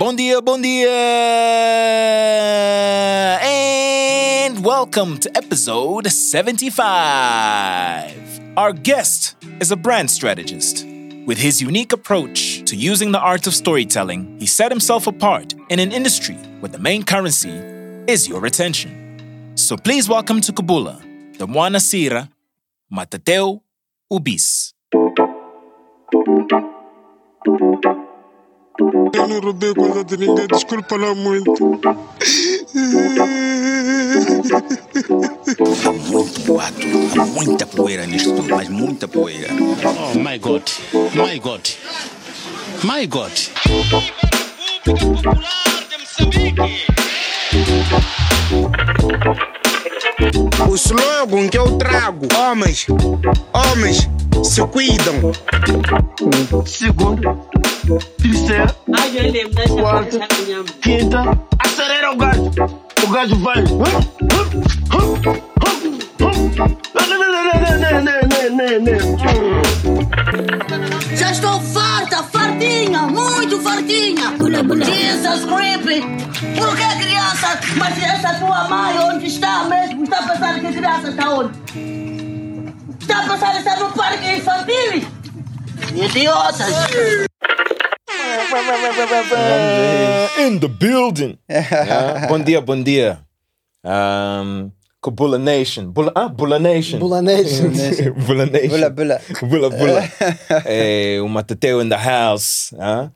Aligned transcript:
Bom 0.00 0.16
dia, 0.16 0.40
bom 0.40 0.56
dia! 0.56 0.88
And 3.44 4.64
welcome 4.64 5.20
to 5.20 5.28
episode 5.36 6.08
75. 6.08 6.72
Our 8.56 8.72
guest 8.72 9.36
is 9.60 9.70
a 9.70 9.76
brand 9.76 10.10
strategist. 10.10 10.88
With 11.28 11.36
his 11.36 11.60
unique 11.60 11.92
approach 11.92 12.64
to 12.64 12.76
using 12.80 13.12
the 13.12 13.20
art 13.20 13.46
of 13.46 13.52
storytelling, 13.52 14.40
he 14.40 14.46
set 14.46 14.72
himself 14.72 15.06
apart 15.06 15.52
in 15.68 15.78
an 15.78 15.92
industry 15.92 16.40
where 16.64 16.72
the 16.72 16.80
main 16.80 17.04
currency 17.04 17.52
is 18.08 18.26
your 18.26 18.46
attention. 18.46 19.52
So 19.54 19.76
please 19.76 20.08
welcome 20.08 20.40
to 20.48 20.52
Kabula, 20.56 20.96
the 21.36 21.44
Mwana 21.44 21.76
Sira, 21.78 22.30
Matateu 22.90 23.60
Ubis. 24.10 24.72
Eu 28.80 29.28
não 29.28 29.40
roubei 29.40 29.74
coisa 29.74 30.02
de 30.02 30.16
ninguém, 30.16 30.46
desculpa 30.46 30.96
lá 30.96 31.14
muito. 31.14 31.52
Há 35.86 35.92
muito 35.92 36.40
boato, 36.40 37.20
há 37.20 37.26
muita 37.26 37.66
poeira 37.66 38.06
nisto 38.06 38.34
tudo, 38.34 38.48
mas 38.48 38.70
muita 38.70 39.06
poeira. 39.06 39.48
Oh 39.52 40.18
my 40.18 40.38
God, 40.38 40.62
my 41.14 41.38
God, 41.38 41.60
my 42.82 43.06
God. 43.06 43.32
O 50.70 50.74
slogan 50.74 51.48
que 51.48 51.58
eu 51.58 51.76
trago: 51.76 52.26
homens, 52.34 52.86
homens 53.52 54.08
se 54.44 54.62
cuidam. 54.66 55.32
Segundo, 56.66 57.46
terceiro, 58.22 58.74
quarta, 59.80 60.28
quinta, 60.80 61.38
acelera 61.58 62.12
o 62.12 62.16
gajo. 62.16 62.50
O 63.02 63.06
gajo 63.10 63.36
vai. 63.36 63.64
Já 71.16 71.32
estou 71.32 71.60
farta, 71.60 72.22
fartinha, 72.24 73.02
muito 73.02 73.60
fartinha. 73.60 74.34
Jesus 74.84 75.44
creepy. 75.44 76.00
Por 76.58 76.76
que 76.76 77.04
criança? 77.04 77.60
Mas 77.76 78.02
essa 78.02 78.34
tua 78.34 78.68
mãe 78.68 78.98
onde 78.98 79.26
está 79.26 79.64
mesmo? 79.64 80.04
Está 80.04 80.18
a 80.18 80.28
pensar 80.28 80.60
que 80.60 80.66
a 80.66 80.72
criança 80.72 81.08
está 81.10 81.30
onde? 81.30 82.19
Está 83.10 83.50
que 83.50 83.58
está 83.58 83.76
no 83.76 83.92
parque 83.92 84.36
infantil? 84.36 85.04
Idiotas. 85.96 86.70
In 90.38 90.60
the 90.60 90.68
building! 90.68 91.36
Ah, 91.50 92.28
bom 92.28 92.38
dia, 92.38 92.60
bom 92.60 92.80
dia. 92.80 93.18
Um, 93.84 94.70
Kabula 95.02 95.38
Nation. 95.38 95.90
Bula, 95.90 96.12
ah, 96.14 96.28
Bula 96.28 96.60
Nation. 96.60 97.00
Bula 97.00 97.20
Nation. 97.20 97.72
Bula 98.26 98.46
Nation. 98.46 98.70
Bula, 98.70 98.90
bula. 98.90 99.20
Bula, 99.42 99.70
bula. 99.70 100.02
é, 100.64 101.18
o 101.20 101.28
Matateu 101.28 101.80
in 101.82 101.88
the 101.88 101.96
house. 101.96 102.72
Ah, 102.78 103.10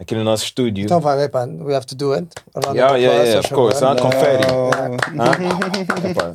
aqui 0.00 0.14
no 0.14 0.24
nosso 0.24 0.44
estúdio. 0.44 0.84
Então 0.84 0.98
vai, 1.00 1.22
epá, 1.24 1.44
we 1.46 1.74
have 1.74 1.84
to 1.86 1.94
do 1.94 2.12
it. 2.14 2.26
Yeah, 2.74 2.92
of 2.92 2.98
yeah, 3.00 3.22
yeah, 3.24 3.38
of 3.40 3.50
course. 3.54 3.84
Ah, 3.84 3.94
confere. 3.94 4.42
Ah, 5.18 6.08
epá, 6.10 6.34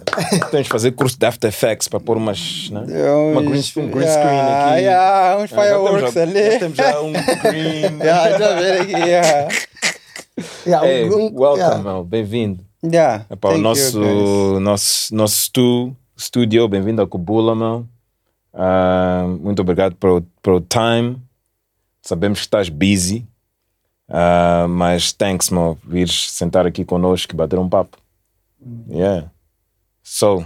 temos 0.51 0.65
de 0.67 0.69
fazer 0.71 0.91
curso 0.91 1.17
de 1.17 1.25
After 1.25 1.47
Effects 1.49 1.87
para 1.87 1.99
pôr 1.99 2.15
umas, 2.17 2.69
né? 2.69 2.81
Uma 3.31 3.41
green, 3.41 3.61
screen- 3.61 3.89
green 3.89 4.05
yeah, 4.05 4.21
screen 4.21 4.39
aqui. 4.39 4.81
yeah, 4.83 5.37
uns 5.43 5.51
Ah, 5.53 5.61
fireworks 5.61 6.13
já- 6.13 6.21
ali. 6.21 6.51
Já 6.51 6.59
temos 6.59 6.77
já 6.77 7.01
um 7.01 7.11
green. 7.43 7.99
Yeah, 8.01 8.37
já 8.37 8.53
ver 8.59 8.81
aqui, 8.81 8.91
yeah. 8.91 9.47
Yeah, 10.67 10.87
Hey, 10.87 11.09
um- 11.09 11.31
welcome, 11.33 11.83
yeah. 11.83 12.03
Bem-vindo. 12.03 12.63
Yeah, 12.83 13.25
Epá, 13.31 13.49
o 13.49 13.51
thank 13.53 13.63
you, 13.63 13.63
nosso, 13.63 14.59
nosso, 14.59 15.15
nosso 15.15 15.35
stu, 15.41 15.95
studio, 16.15 16.67
bem-vindo 16.67 17.01
ao 17.01 17.07
Kubula, 17.07 17.55
meu. 17.55 17.85
Ah, 18.53 19.25
muito 19.41 19.59
obrigado 19.61 19.95
pelo, 19.95 20.21
pelo 20.41 20.61
time. 20.61 21.17
Sabemos 22.01 22.39
que 22.39 22.45
estás 22.45 22.69
busy. 22.69 23.25
Ah, 24.07 24.67
mas 24.69 25.11
thanks, 25.11 25.49
meu, 25.49 25.77
vires 25.83 26.31
sentar 26.31 26.65
aqui 26.67 26.85
connosco 26.85 27.33
e 27.33 27.35
bater 27.35 27.57
um 27.59 27.67
papo. 27.69 27.97
Yeah. 28.89 29.29
So, 30.03 30.45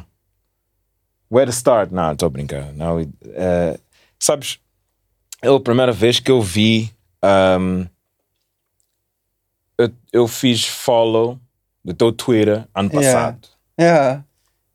where 1.29 1.45
to 1.45 1.51
start? 1.51 1.91
Não, 1.91 2.11
estou 2.13 2.27
a 2.27 2.29
brincar. 2.29 2.73
Não, 2.73 2.99
eh, 3.25 3.79
sabes, 4.17 4.59
é 5.41 5.49
a 5.49 5.59
primeira 5.59 5.91
vez 5.91 6.19
que 6.19 6.31
eu 6.31 6.41
vi. 6.41 6.91
ahm, 7.21 7.85
eu, 9.77 9.89
eu 10.11 10.27
fiz 10.27 10.65
follow 10.65 11.39
do 11.83 11.93
teu 11.93 12.11
Twitter 12.11 12.67
ano 12.75 12.89
Yeah. 12.93 13.19
passado. 13.33 13.47
Yeah. 13.79 14.23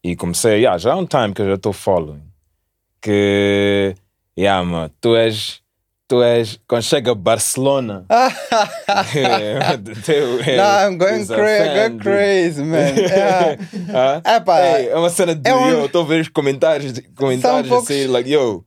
E 0.03 0.15
comecei, 0.17 0.61
yeah, 0.61 0.77
já 0.79 0.93
há 0.93 0.97
um 0.97 1.07
time 1.07 1.33
que 1.35 1.41
eu 1.43 1.47
já 1.47 1.55
estou 1.55 1.73
following. 1.73 2.23
Que, 3.01 3.95
yeah, 4.39 4.63
mano, 4.65 4.91
tu 5.01 5.15
és, 5.17 5.61
tu 6.09 6.23
és, 6.23 6.61
quando 6.69 6.83
chega 6.83 7.13
a 7.13 7.15
Barcelona, 7.15 8.05
teu, 10.05 10.41
é, 10.47 10.57
Nah, 10.57 10.87
I'm 10.89 10.99
going 10.99 11.27
crazy, 11.27 11.35
fan, 11.35 11.75
going 11.75 11.99
crazy, 11.99 12.63
man. 12.63 12.97
Yeah. 12.97 13.57
Ah? 14.25 14.37
Epá, 14.37 14.61
Ei, 14.79 14.89
é 14.89 14.97
uma 14.97 15.11
cena 15.11 15.35
de, 15.35 15.49
é 15.49 15.55
um- 15.55 15.69
yo, 15.71 15.87
estou 15.87 16.03
a 16.03 16.07
ver 16.07 16.21
os 16.21 16.29
comentários, 16.29 16.93
comentários 17.17 17.69
poucos- 17.69 17.91
assim, 17.91 18.07
like, 18.07 18.29
yo, 18.31 18.65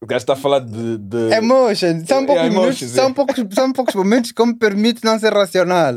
o 0.00 0.06
gajo 0.06 0.18
está 0.18 0.34
a 0.34 0.36
falar 0.36 0.60
de... 0.60 0.98
de 0.98 1.32
Emotion. 1.34 2.04
São 2.06 2.22
Yeah, 2.22 2.26
poucos, 2.26 2.44
emotions, 2.44 2.52
minutos, 2.52 2.78
são, 2.90 3.04
yeah. 3.04 3.14
poucos, 3.14 3.54
são 3.54 3.72
poucos 3.72 3.94
momentos 3.94 4.32
que 4.32 4.44
me 4.44 4.54
permite 4.54 5.04
não 5.04 5.18
ser 5.18 5.32
racional. 5.32 5.94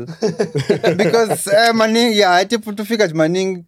Because 0.96 1.50
é 1.54 1.72
maninho, 1.72 2.12
yeah, 2.12 2.40
é 2.40 2.44
tipo, 2.46 2.72
tu 2.72 2.84
ficas 2.84 3.12
maninho 3.12 3.64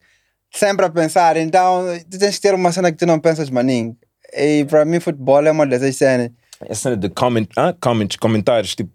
sempre 0.55 0.87
a 0.87 0.91
pensar, 0.91 1.37
então 1.37 1.85
tu 2.11 2.19
tens 2.19 2.37
que 2.37 2.41
ter 2.43 2.55
uma 2.55 2.73
cena 2.73 2.91
que 2.91 2.99
tu 2.99 3.07
não 3.07 3.19
pensas 3.21 3.51
maninho. 3.51 3.97
E 4.35 4.65
para 4.65 4.85
mim, 4.85 5.01
futebol 5.01 5.45
é 5.47 5.51
uma 5.51 5.67
dessas 5.67 5.95
cenas. 5.97 6.31
A 6.69 6.75
cena 6.75 6.97
de 6.97 7.09
comment, 7.09 7.47
ah, 7.57 7.75
comments, 7.81 8.17
comentários, 8.17 8.75
tipo, 8.75 8.91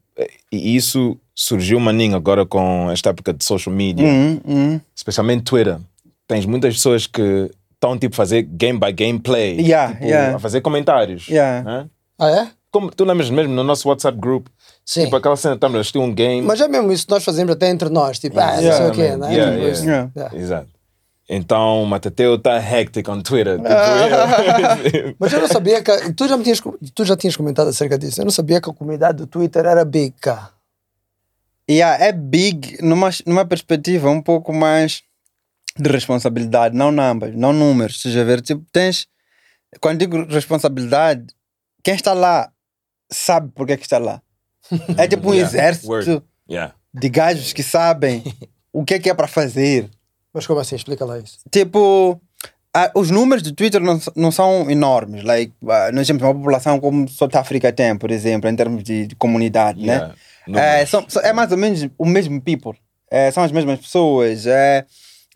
e 0.51 0.75
isso 0.75 1.17
surgiu 1.35 1.79
maninho 1.79 2.15
agora 2.15 2.45
com 2.45 2.89
esta 2.91 3.11
época 3.11 3.33
de 3.33 3.43
social 3.43 3.73
media. 3.73 4.07
Hum, 4.07 4.39
hum. 4.45 4.79
especialmente 4.95 5.43
Twitter, 5.43 5.77
tens 6.27 6.45
muitas 6.45 6.73
pessoas 6.73 7.05
que 7.05 7.51
estão 7.73 7.97
tipo 7.97 8.15
a 8.15 8.17
fazer 8.17 8.41
game 8.41 8.79
by 8.79 8.91
gameplay, 8.91 9.59
Yeah, 9.61 9.93
tipo, 9.93 10.05
yeah. 10.05 10.35
a 10.35 10.39
fazer 10.39 10.61
comentários. 10.61 11.27
Yeah. 11.27 11.63
né? 11.63 11.89
Ah, 12.17 12.29
é? 12.31 12.47
Como 12.71 12.91
tu 12.91 13.05
lembras 13.05 13.29
mesmo 13.29 13.53
no 13.53 13.63
nosso 13.63 13.87
WhatsApp 13.87 14.17
group, 14.19 14.47
Sim. 14.83 15.05
tipo 15.05 15.15
aquela 15.15 15.35
cena, 15.35 15.55
estamos 15.55 15.77
a 15.77 15.81
assistir 15.81 15.99
um 15.99 16.13
game. 16.13 16.41
Mas 16.41 16.59
é 16.59 16.67
mesmo 16.67 16.91
isso 16.91 17.05
que 17.05 17.11
nós 17.11 17.23
fazemos 17.23 17.53
até 17.53 17.69
entre 17.69 17.89
nós, 17.89 18.19
tipo, 18.19 18.39
ah, 18.39 18.59
não 18.59 18.73
sei 18.73 18.87
o 18.87 18.91
quê, 18.91 19.15
né? 19.15 19.33
Yeah. 19.33 20.11
Exato. 20.33 20.76
Então 21.29 21.83
o 21.83 21.85
Matateu 21.85 22.35
está 22.35 22.57
hectic 22.57 23.07
on 23.09 23.21
Twitter. 23.21 23.57
Tipo, 23.57 23.67
Mas 25.19 25.33
eu 25.33 25.41
não 25.41 25.47
sabia 25.47 25.83
que. 25.83 26.13
Tu 26.13 26.27
já, 26.27 26.37
me 26.37 26.43
tinhas, 26.43 26.61
tu 26.95 27.03
já 27.05 27.17
tinhas 27.17 27.35
comentado 27.35 27.67
acerca 27.67 27.97
disso. 27.97 28.21
Eu 28.21 28.25
não 28.25 28.31
sabia 28.31 28.61
que 28.61 28.69
a 28.69 28.73
comunidade 28.73 29.17
do 29.17 29.27
Twitter 29.27 29.65
era 29.65 29.83
big, 29.83 30.15
cá. 30.21 30.53
Yeah, 31.69 32.01
é 32.05 32.13
big 32.13 32.77
numa, 32.81 33.09
numa 33.25 33.45
perspectiva 33.45 34.09
um 34.09 34.21
pouco 34.21 34.53
mais 34.53 35.03
de 35.77 35.89
responsabilidade, 35.89 36.73
não 36.75 36.91
numbers, 36.91 37.35
não 37.35 37.51
números. 37.51 37.97
Estás 37.97 38.15
a 38.15 38.23
ver? 38.23 38.41
Tipo, 38.41 38.65
tens. 38.71 39.05
Quando 39.81 39.99
digo 39.99 40.25
responsabilidade, 40.27 41.25
quem 41.83 41.93
está 41.93 42.13
lá 42.13 42.49
sabe 43.11 43.51
porque 43.53 43.73
é 43.73 43.77
que 43.77 43.83
está 43.83 43.97
lá. 43.97 44.21
É 44.97 45.05
tipo 45.07 45.29
um 45.29 45.33
Yeah, 45.35 45.49
exército 45.49 45.89
word. 45.89 46.23
yeah. 46.49 46.73
de 46.93 47.09
gajos 47.09 47.51
que 47.51 47.63
sabem 47.63 48.23
o 48.71 48.85
que 48.85 48.93
é 48.93 48.99
que 48.99 49.09
é 49.09 49.13
para 49.13 49.27
fazer. 49.27 49.89
Mas 50.37 50.45
como 50.47 50.59
assim? 50.59 50.75
Explica 50.75 51.03
lá 51.03 51.17
isso. 51.17 51.39
Tipo, 51.51 52.21
ah, 52.75 52.91
os 52.95 53.09
números 53.09 53.41
do 53.41 53.51
Twitter 53.51 53.81
não, 53.81 53.99
não 54.15 54.31
são 54.31 54.69
enormes. 54.69 55.23
Like, 55.23 55.51
ah, 55.67 55.89
nós 55.91 56.05
temos 56.05 56.21
uma 56.21 56.33
população 56.33 56.79
como 56.79 57.09
South 57.09 57.31
Africa 57.33 57.73
tem, 57.73 57.97
por 57.97 58.11
exemplo, 58.11 58.47
em 58.49 58.55
termos 58.55 58.83
de, 58.83 59.07
de 59.07 59.15
comunidade, 59.15 59.81
Yeah. 59.83 60.13
né? 60.47 60.81
É, 60.81 60.85
são, 60.85 61.03
são- 61.09 61.21
é 61.23 61.33
mais 61.33 61.51
ou 61.51 61.57
menos 61.57 61.87
o 61.97 62.05
mesmo 62.05 62.39
people. 62.39 62.77
É, 63.09 63.31
são 63.31 63.43
as 63.43 63.51
mesmas 63.51 63.79
pessoas. 63.79 64.45
É, 64.45 64.85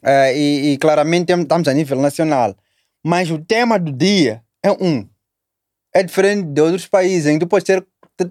é, 0.04 0.38
e, 0.38 0.74
e 0.74 0.78
claramente 0.78 1.34
estamos 1.34 1.68
a 1.68 1.74
nível 1.74 2.00
nacional. 2.00 2.56
Mas 3.04 3.32
o 3.32 3.40
tema 3.40 3.80
do 3.80 3.92
dia 3.92 4.42
é 4.64 4.72
um. 4.72 5.08
É 5.94 6.04
diferente 6.04 6.44
de 6.48 6.62
outros 6.62 6.88
países 6.88 7.26
em 7.28 7.34
que 7.40 7.46
tu 7.46 7.50
podes 7.50 7.66
ter 7.66 7.84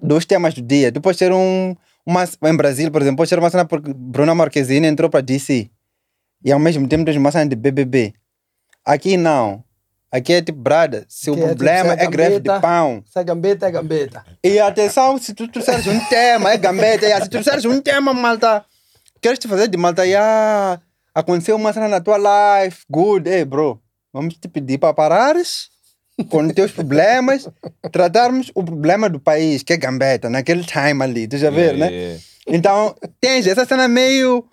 dois 0.02 0.24
temas 0.24 0.54
do 0.54 0.62
dia. 0.62 0.92
Tu 0.92 1.00
podes 1.00 1.18
ter 1.18 1.32
um. 1.32 1.74
Uma, 2.06 2.24
em 2.44 2.56
Brasil, 2.56 2.90
por 2.90 3.02
exemplo, 3.02 3.18
podes 3.18 3.28
ter 3.30 3.38
uma 3.38 3.50
cena 3.50 3.64
porque 3.66 3.92
Bruna 3.94 4.34
Marquezine 4.34 4.86
entrou 4.86 5.10
para 5.10 5.20
DC. 5.20 5.68
E 6.44 6.52
ao 6.52 6.58
mesmo 6.58 6.86
tempo 6.88 7.04
tens 7.04 7.16
uma 7.16 7.30
cena 7.30 7.46
de 7.46 7.56
BBB. 7.56 8.14
Aqui 8.84 9.16
não. 9.16 9.62
Aqui 10.12 10.32
é 10.32 10.42
tipo, 10.42 10.58
brada, 10.58 11.04
se 11.08 11.30
o 11.30 11.34
é 11.34 11.36
tipo, 11.36 11.48
problema 11.48 11.94
se 11.94 12.00
é 12.00 12.04
é 12.04 12.06
greve 12.08 12.40
de 12.40 12.60
pão. 12.60 13.02
Se 13.06 13.18
é 13.20 13.22
gambeta, 13.22 13.66
é 13.68 13.70
gambeta. 13.70 14.24
E 14.42 14.58
atenção, 14.58 15.16
se 15.18 15.32
tu 15.32 15.46
trouxeres 15.46 15.86
um 15.86 16.00
tema, 16.06 16.52
é 16.52 16.56
gambeta, 16.56 17.06
se 17.06 17.20
tu 17.22 17.30
trouxeres 17.30 17.64
um 17.64 17.80
tema, 17.80 18.12
malta, 18.12 18.64
queres 19.20 19.38
te 19.38 19.46
fazer 19.46 19.68
de 19.68 19.76
malta, 19.76 20.04
yeah, 20.04 20.80
aconteceu 21.14 21.54
uma 21.54 21.72
cena 21.72 21.86
na 21.86 22.00
tua 22.00 22.18
life, 22.18 22.82
good, 22.90 23.28
hey 23.28 23.44
bro, 23.44 23.80
vamos 24.12 24.34
te 24.34 24.48
pedir 24.48 24.78
para 24.78 24.92
parares 24.92 25.68
com 26.28 26.44
os 26.44 26.52
teus 26.54 26.72
problemas, 26.72 27.48
tratarmos 27.92 28.50
o 28.54 28.64
problema 28.64 29.08
do 29.08 29.20
país, 29.20 29.62
que 29.62 29.72
é 29.72 29.76
gambeta, 29.76 30.28
naquele 30.28 30.64
time 30.64 31.04
ali, 31.04 31.28
tu 31.28 31.38
já 31.38 31.50
ver, 31.50 31.74
Yeah, 31.74 31.78
né? 31.78 31.92
yeah. 31.92 32.22
Então, 32.48 32.96
tens 33.20 33.46
essa 33.46 33.64
cena 33.64 33.86
meio. 33.86 34.44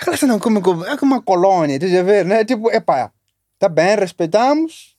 Aquela 0.00 0.16
cena 0.16 0.38
como, 0.38 0.60
como, 0.60 0.84
é 0.84 0.96
como 0.96 1.14
uma 1.14 1.22
colônia, 1.22 1.74
estás 1.76 1.94
a 1.94 2.02
ver, 2.02 2.24
né? 2.24 2.44
Tipo, 2.44 2.70
epá, 2.70 3.10
tá 3.58 3.68
bem, 3.68 3.96
respeitamos. 3.96 4.94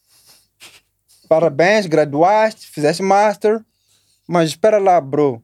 Parabéns, 1.27 1.85
graduaste, 1.85 2.67
fizeste 2.67 3.01
master. 3.01 3.59
Mas 4.27 4.49
espera 4.49 4.77
lá, 4.77 4.99
bro. 5.01 5.41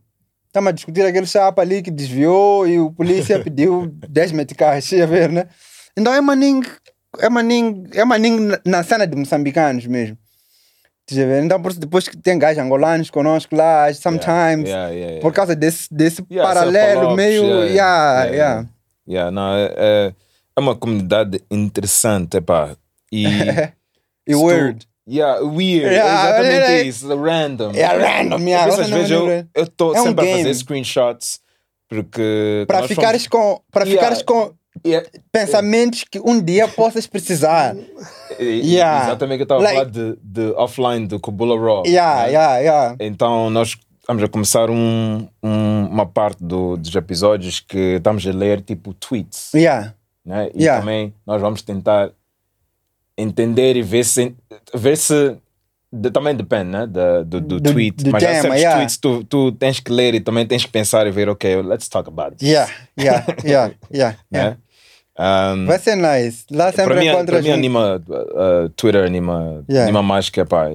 Estamos 0.48 0.70
a 0.70 0.72
discutir 0.72 1.06
aquele 1.06 1.26
chapa 1.26 1.62
ali 1.62 1.82
que 1.82 1.92
desviou 1.92 2.68
e 2.68 2.80
o 2.80 2.92
polícia 2.92 3.40
pediu 3.44 3.88
10 4.10 4.32
meticais, 4.32 4.84
estás 4.84 5.02
a 5.02 5.06
ver, 5.06 5.30
né? 5.30 5.48
Então 5.96 6.14
é 6.14 6.22
maninho, 6.22 6.62
é 7.20 7.30
maninho, 7.30 7.84
é 7.94 8.04
maninho 8.06 8.40
na- 8.42 8.60
na 8.66 8.84
cena 8.84 9.06
de 9.08 9.16
moçambicanos 9.16 9.86
mesmo. 9.86 10.18
A? 11.12 11.40
Então, 11.44 11.62
depois 11.78 12.08
que 12.08 12.16
tem 12.16 12.40
gajos 12.40 12.64
angolanos 12.64 13.10
conosco 13.10 13.54
lá, 13.56 13.94
sometimes, 13.94 14.70
Yeah, 14.70 14.90
yeah, 14.90 14.94
yeah. 14.94 15.22
por 15.22 15.34
causa 15.34 15.54
desse, 15.56 15.94
desse 15.94 16.22
paralelo 16.24 17.16
meio. 17.18 17.44
yeah, 17.66 18.24
Yeah, 18.26 18.70
yeah, 19.12 19.30
não, 19.32 19.54
é, 19.56 19.74
é, 19.78 20.14
é 20.56 20.60
uma 20.60 20.76
comunidade 20.76 21.42
interessante, 21.52 22.38
epá. 22.38 22.76
E. 23.12 23.26
E 24.28 24.34
se 24.34 24.40
tu- 24.40 24.46
weird. 24.46 24.88
Yeah, 25.10 25.42
weird. 25.42 25.86
Yeah, 25.96 26.30
exatamente 26.30 26.72
é- 26.72 26.84
isso. 26.84 27.08
Random. 27.22 27.72
É 27.74 27.86
random, 27.86 28.38
yeah. 28.48 28.70
Às 28.72 28.76
Você 28.88 28.94
vezes 28.94 29.10
eu- 29.12 29.46
estou 29.64 29.96
É 29.96 30.00
um 30.00 30.04
sempre 30.04 30.22
a 30.22 30.28
game. 30.28 30.44
fazer 30.44 30.54
screenshots 30.54 31.40
porque. 31.90 32.64
Para 32.68 32.88
ficares 32.88 33.26
fomos- 33.26 33.56
com, 33.58 33.62
para 33.72 33.84
Yeah. 33.86 34.00
ficares 34.02 34.22
com 34.24 34.54
Yeah, 34.86 35.06
pensamentos 35.32 36.06
que 36.10 36.20
um 36.20 36.40
dia 36.42 36.68
possas 36.68 37.06
precisar. 37.08 37.76
Yeah. 38.40 39.06
Exatamente 39.08 39.38
que 39.38 39.42
eu 39.42 39.56
estava 39.56 39.62
Like- 39.64 39.76
a 39.78 39.80
falar 39.80 39.92
de, 39.92 40.18
de 40.24 40.52
offline 40.56 41.08
do 41.08 41.20
Kubula 41.20 41.60
Raw. 41.60 41.84
Yeah, 41.86 42.22
né? 42.24 42.30
yeah, 42.32 42.58
yeah. 42.60 42.96
Então 43.00 43.50
nós 43.50 43.76
vamos 44.08 44.24
a 44.24 44.28
começar 44.28 44.70
um, 44.70 45.28
um- 45.44 45.86
uma 45.88 46.06
parte 46.06 46.44
do- 46.44 46.76
dos 46.78 46.94
episódios 46.96 47.60
que 47.60 47.96
estamos 47.98 48.26
a 48.26 48.32
ler 48.32 48.62
tipo 48.62 48.94
tweets. 48.94 49.52
Yeah. 49.54 49.94
né? 50.26 50.50
E 50.54 50.64
Yeah. 50.64 50.80
também 50.82 51.14
nós 51.26 51.42
vamos 51.42 51.62
tentar 51.62 52.12
entender 53.18 53.76
e 53.76 53.82
ver 53.82 54.04
se. 54.06 54.36
Ver 54.74 54.98
se 54.98 55.36
de- 55.94 56.10
também 56.12 56.34
depende 56.36 56.72
né? 56.72 56.88
da- 56.88 57.22
do, 57.24 57.42
do, 57.42 57.60
Do- 57.60 57.72
tweet. 57.74 58.04
do 58.04 58.12
Mas 58.12 58.24
há 58.24 58.28
tema, 58.28 58.42
certos 58.42 58.60
yeah. 58.62 58.78
tweets 58.78 58.98
tu, 58.98 59.24
tu 59.26 59.52
tens 59.52 59.80
que 59.80 59.92
ler 59.92 60.14
e 60.16 60.20
também 60.22 60.46
tens 60.46 60.64
que 60.64 60.72
pensar 60.72 61.06
e 61.06 61.12
ver, 61.12 61.28
ok, 61.30 61.62
let's 61.64 61.90
talk 61.90 62.08
about 62.08 62.38
this. 62.38 62.48
Yeah, 62.50 62.72
yeah, 62.98 63.26
yeah, 63.44 63.74
yeah. 63.94 64.18
Né? 64.32 64.58
Um, 65.20 65.66
Vai 65.66 65.78
ser 65.78 65.96
nice. 65.98 66.46
Lá 66.50 66.72
sempre 66.72 66.94
para 66.94 66.96
mim, 67.02 67.08
encontras. 67.08 67.42
para 67.42 67.42
mim 67.42 67.52
anima 67.52 68.02
uh, 68.08 68.70
Twitter 68.70 69.04
anima, 69.06 69.64
Yeah. 69.70 69.84
anima 69.84 70.02
mais 70.02 70.30
que 70.30 70.44
pá, 70.46 70.70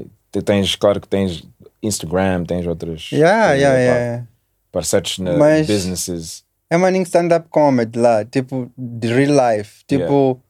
tens 0.45 0.77
claro 0.77 1.01
que 1.01 1.09
tens 1.09 1.43
Instagram 1.87 2.45
tens 2.45 2.67
outras 2.67 3.11
Yeah, 3.13 3.49
coisas, 3.49 3.61
yeah, 3.63 3.77
pá, 3.77 3.99
yeah. 3.99 4.27
para 4.73 4.83
certos 4.83 5.19
Mas- 5.19 5.67
businesses 5.67 6.45
É 6.69 6.77
maninho 6.77 7.05
stand-up 7.05 7.49
comedy 7.49 7.99
lá, 7.99 8.25
tipo, 8.25 8.71
de 8.77 9.07
real 9.13 9.33
life. 9.57 9.85
Tipo, 9.87 10.41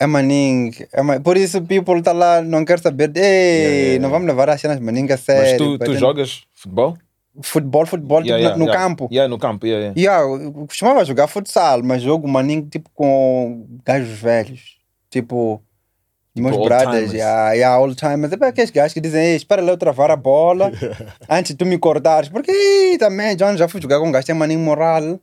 é 0.00 0.06
maninho. 0.06 0.72
É 0.92 1.02
ma... 1.02 1.20
Por 1.20 1.36
isso, 1.36 1.60
people 1.62 2.02
tá 2.02 2.12
lá, 2.12 2.40
não 2.42 2.64
quer 2.64 2.78
saber. 2.78 3.12
Ei, 3.14 3.22
Yeah, 3.22 3.34
yeah, 3.36 3.76
yeah. 3.76 4.02
não 4.02 4.10
vamos 4.10 4.26
levar 4.26 4.48
as 4.48 4.60
cenas 4.60 4.80
maninho 4.80 5.06
a 5.06 5.10
mas 5.10 5.20
sério. 5.20 5.58
tu, 5.58 5.64
tu 5.74 5.78
batendo- 5.78 5.98
jogas 5.98 6.42
futebol 6.54 6.96
Futebol, 7.42 7.84
futebol, 7.84 8.22
tipo, 8.22 8.28
Yeah, 8.30 8.40
yeah, 8.44 8.58
no 8.58 8.64
yeah. 8.64 8.82
campo. 8.82 9.08
yeah, 9.12 9.28
no 9.28 9.38
campo 9.38 9.66
yeah, 9.66 9.92
yeah. 9.94 10.22
Yeah, 10.24 10.42
eu 10.42 10.66
costumava 10.66 11.04
jogar 11.04 11.26
futsal, 11.28 11.82
mas 11.82 12.00
jogo 12.00 12.26
maninho 12.26 12.66
tipo 12.66 12.88
com 12.94 13.66
gajos 13.84 14.18
velhos. 14.18 14.76
Tipo, 15.10 15.62
meus 16.40 16.56
brothers, 16.56 17.12
yeah, 17.12 17.52
yeah, 17.52 17.78
old 17.78 17.94
timers. 17.96 18.32
É 18.32 18.36
para 18.36 18.48
aqueles 18.48 18.70
gajos 18.70 18.92
que 18.92 19.00
dizem, 19.00 19.24
Ei, 19.24 19.36
espera 19.36 19.62
lá 19.62 19.70
eu 19.72 19.76
travar 19.76 20.10
a 20.10 20.16
bola 20.16 20.70
antes 21.28 21.52
de 21.52 21.56
tu 21.56 21.66
me 21.66 21.78
cortares. 21.78 22.28
Porque 22.28 22.50
ih, 22.52 22.98
também, 22.98 23.36
John, 23.36 23.56
já 23.56 23.68
fui 23.68 23.80
jogar 23.80 23.98
com 23.98 24.10
gajos 24.10 24.24
que 24.26 24.32
tem 24.32 24.38
maninho 24.38 24.60
moral. 24.60 25.20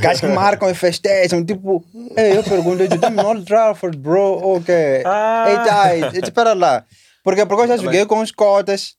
Gajos 0.00 0.20
que 0.20 0.28
marcam 0.28 0.70
e 0.70 0.74
festejam. 0.74 1.44
Tipo, 1.44 1.84
Ei, 2.16 2.36
eu 2.36 2.44
pergunto, 2.44 2.82
you 2.82 2.98
done 2.98 3.20
Old 3.20 3.44
Trafford, 3.44 3.98
bro? 3.98 4.56
Ok. 4.56 4.74
Ah. 5.04 5.92
Eita, 5.92 6.26
espera 6.26 6.54
lá. 6.54 6.84
Porque, 7.24 7.44
porque 7.44 7.62
eu 7.64 7.68
já 7.68 7.76
joguei 7.76 8.06
com 8.06 8.20
os 8.20 8.30
cotas. 8.30 8.94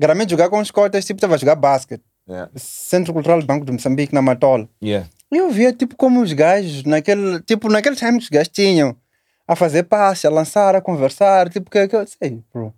Geralmente 0.00 0.30
jogar 0.30 0.48
com 0.48 0.58
os 0.58 0.70
cotas, 0.70 1.04
tipo, 1.04 1.18
estava 1.18 1.34
a 1.34 1.38
jogar 1.38 1.56
basquete. 1.56 2.02
Yeah. 2.28 2.50
Centro 2.56 3.12
Cultural 3.12 3.40
do 3.40 3.46
Banco 3.46 3.66
de 3.66 3.72
Moçambique, 3.72 4.14
na 4.14 4.22
Matola. 4.22 4.68
Yeah. 4.82 5.06
E 5.30 5.36
eu 5.36 5.50
via, 5.50 5.72
tipo, 5.72 5.94
como 5.96 6.22
os 6.22 6.32
gajos, 6.32 6.84
naquele, 6.84 7.40
tipo, 7.42 7.68
naquele 7.68 7.96
time 7.96 8.18
que 8.18 8.24
os 8.24 8.30
gajos 8.30 8.48
tinham 8.48 8.96
a 9.46 9.54
fazer 9.54 9.84
passe, 9.84 10.26
a 10.26 10.30
lançar, 10.30 10.74
a 10.74 10.80
conversar, 10.80 11.48
tipo, 11.50 11.70
que, 11.70 11.86
que 11.88 11.96
eu 11.96 12.06
sei, 12.06 12.42
bro. 12.52 12.72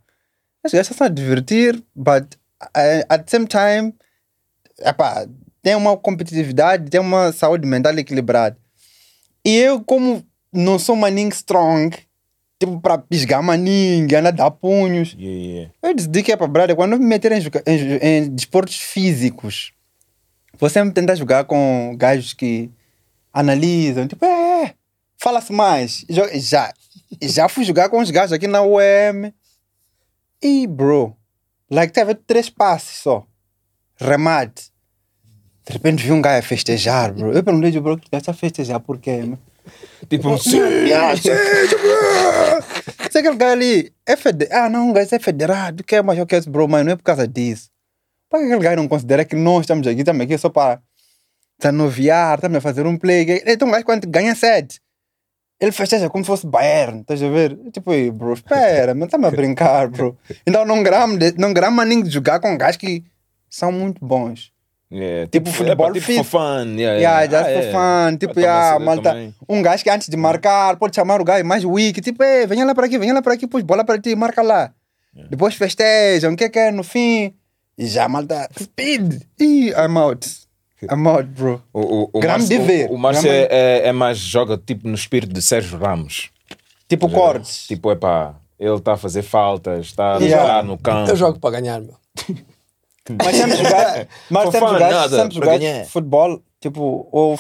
Os 0.64 0.72
gajos 0.72 0.90
estão 0.90 1.06
a 1.06 1.10
divertir, 1.10 1.82
but 1.94 2.34
uh, 2.62 3.06
at 3.08 3.24
the 3.24 3.30
same 3.30 3.46
time, 3.46 3.94
epá, 4.80 5.26
tem 5.62 5.74
uma 5.74 5.96
competitividade, 5.96 6.90
tem 6.90 7.00
uma 7.00 7.32
saúde 7.32 7.66
mental 7.66 7.96
equilibrada. 7.98 8.56
E 9.44 9.56
eu, 9.56 9.80
como 9.82 10.24
não 10.52 10.78
sou 10.78 10.96
maninho 10.96 11.28
strong, 11.28 11.96
tipo, 12.58 12.80
para 12.80 12.98
pisgar 12.98 13.42
maninho, 13.42 14.06
andar 14.18 14.32
dar 14.32 14.50
punhos, 14.50 15.14
Yeah, 15.18 15.42
yeah. 15.42 15.72
eu 15.82 15.94
decidi 15.94 16.22
que 16.22 16.32
é 16.32 16.36
para 16.36 16.46
brother, 16.48 16.74
quando 16.74 16.98
me 16.98 17.06
meter 17.06 17.32
em, 17.32 17.40
em, 17.66 17.98
em 18.02 18.34
desportos 18.34 18.76
físicos, 18.76 19.72
vou 20.58 20.68
sempre 20.68 20.94
tentar 20.94 21.14
jogar 21.14 21.44
com 21.44 21.94
gajos 21.96 22.32
que 22.32 22.70
analisam, 23.32 24.08
tipo, 24.08 24.24
é, 24.24 24.74
fala-se 25.18 25.52
mais. 25.52 26.04
Jo- 26.08 26.28
Já, 26.34 26.72
já 27.22 27.48
fui 27.48 27.64
jogar 27.64 27.88
com 27.88 27.98
os 28.00 28.10
gajos 28.10 28.32
aqui 28.32 28.46
na 28.46 28.62
UEM. 28.62 29.32
E, 30.42 30.66
bro, 30.66 31.16
like, 31.70 31.92
teve 31.92 32.14
três 32.14 32.48
passes 32.50 32.96
só. 32.98 33.24
Remate. 33.96 34.70
De 35.66 35.72
repente 35.72 36.04
vi 36.04 36.12
um 36.12 36.22
gajo 36.22 36.38
a 36.38 36.42
festejar, 36.42 37.12
bro. 37.12 37.32
Eu 37.32 37.42
perguntei, 37.42 37.72
bro, 37.80 37.96
que 37.98 38.14
está 38.14 38.30
a 38.30 38.34
festejar 38.34 38.78
por 38.80 38.98
quê? 38.98 39.16
mano? 39.18 39.38
tipo 40.08 40.28
sim, 40.38 40.50
sim, 41.20 41.68
tipo, 41.68 43.10
Se 43.10 43.18
aquele 43.18 43.34
gajo 43.36 43.52
ali 43.52 43.92
é 44.06 44.14
federado. 44.16 44.64
Ah, 44.64 44.68
não, 44.68 44.92
gajo 44.92 45.12
é 45.14 45.18
federado. 45.18 45.82
Que 45.82 45.96
é 45.96 46.02
mais 46.02 46.18
eu 46.18 46.26
quero, 46.26 46.48
bro, 46.50 46.68
mas 46.68 46.84
não 46.84 46.92
é 46.92 46.96
por 46.96 47.02
causa 47.02 47.26
disso. 47.26 47.68
Por 48.30 48.38
que 48.40 48.46
aquele 48.46 48.60
gajo 48.62 48.76
não 48.76 48.86
considera 48.88 49.24
que 49.24 49.34
nós 49.34 49.62
estamos 49.62 49.86
aqui, 49.86 50.00
estamos 50.00 50.22
aqui 50.22 50.38
só 50.38 50.48
para 50.50 50.80
desanuviar, 51.58 52.34
estamos 52.36 52.58
a 52.58 52.60
fazer 52.60 52.86
um 52.86 52.96
play. 52.96 53.42
Então, 53.46 53.66
um 53.66 53.70
gajo 53.72 53.84
quando 53.84 54.06
ganha 54.06 54.34
sete, 54.36 54.80
ele 55.60 55.72
festeja 55.72 56.08
como 56.10 56.22
se 56.24 56.28
fosse 56.28 56.46
Bayern, 56.46 57.00
estás 57.00 57.22
a 57.22 57.28
ver? 57.28 57.56
Tipo, 57.72 57.92
"Ei, 57.92 58.10
bro, 58.10 58.34
espera, 58.34 58.94
mas 58.94 59.06
estamos 59.06 59.28
a 59.28 59.30
brincar, 59.36 59.88
bro. 59.88 60.16
Então, 60.46 60.64
não 60.64 60.82
gramo, 60.82 61.16
de, 61.18 61.34
não 61.38 61.52
gramo 61.52 61.82
nem 61.84 62.02
de 62.02 62.10
jogar 62.10 62.40
com 62.40 62.56
gajos 62.56 62.76
que 62.76 63.04
são 63.48 63.70
muito 63.72 64.04
bons. 64.04 64.52
yeah. 64.92 65.26
Tipo 65.30 65.50
futebol 65.50 65.92
tipo 65.92 66.06
FIFA. 66.06 66.24
for 66.24 66.38
fun 66.40 66.76
yeah, 66.78 66.98
Yeah, 66.98 67.22
yeah. 67.22 67.26
just 67.26 67.50
Ah, 67.50 67.52
for 67.52 67.64
é. 67.64 67.72
fun. 67.72 68.16
Tipo, 68.18 68.38
yeah, 68.40 68.78
malta. 68.78 69.10
também. 69.10 69.34
Um 69.48 69.62
gajo 69.62 69.82
que 69.82 69.90
antes 69.90 70.08
de 70.08 70.16
marcar 70.16 70.76
pode 70.76 70.94
chamar 70.94 71.20
o 71.20 71.24
gajo 71.24 71.44
mais 71.44 71.64
weak. 71.64 72.00
Tipo, 72.00 72.22
"Ei, 72.22 72.46
venha 72.46 72.64
lá 72.64 72.74
para 72.74 72.86
aqui, 72.86 72.98
venha 72.98 73.12
lá 73.14 73.20
para 73.22 73.34
aqui, 73.34 73.46
pus 73.46 73.62
bola 73.62 73.84
para 73.84 73.98
ti, 74.00 74.14
marca 74.14 74.42
lá. 74.42 74.72
Depois 75.30 75.54
festejam, 75.54 76.34
o 76.34 76.36
que 76.36 76.44
é 76.44 76.48
que 76.50 76.58
é 76.58 76.70
no 76.70 76.84
fim? 76.84 77.34
E 77.78 77.86
já, 77.86 78.06
malta, 78.08 78.48
speed. 78.60 79.22
Ih, 79.40 79.70
I'm 79.70 79.96
out. 79.98 80.28
I'm 80.92 81.06
out, 81.06 81.24
bro. 81.30 81.62
O, 81.72 81.80
o, 81.80 82.10
o 82.14 82.20
Grande 82.20 82.40
Márcio, 82.42 82.58
de 82.60 82.64
ver. 82.64 82.90
o, 82.90 82.94
o 82.94 82.98
Márcio 82.98 83.22
Grande- 83.24 83.48
é, 83.52 83.78
é, 83.84 83.88
é 83.88 83.92
mais 83.92 84.18
joga 84.18 84.56
tipo 84.58 84.86
no 84.88 84.94
espírito 84.94 85.32
de 85.32 85.42
Sérgio 85.42 85.78
Ramos. 85.78 86.30
Tipo 86.88 87.08
cortes. 87.10 87.66
Tipo, 87.66 87.90
é 87.90 87.96
pá, 87.96 88.34
ele 88.58 88.74
está 88.76 88.92
a 88.94 88.96
fazer 88.96 89.22
faltas, 89.22 89.86
está 89.86 90.16
a 90.16 90.18
Yeah. 90.18 90.40
jogar 90.46 90.64
no 90.64 90.78
campo. 90.78 91.10
Eu 91.10 91.16
jogo 91.16 91.38
para 91.40 91.60
ganhar, 91.60 91.80
meu. 91.80 91.94
Mas 93.24 93.36
sempre 93.36 93.56
jogar, 93.56 94.08
mas 94.28 94.50
sempre 94.50 94.68
jogar, 94.68 94.90
nada, 94.90 95.16
sempre 95.16 95.34
jogar 95.36 95.84
futebol, 95.86 96.42
tipo, 96.60 97.08
ou, 97.12 97.38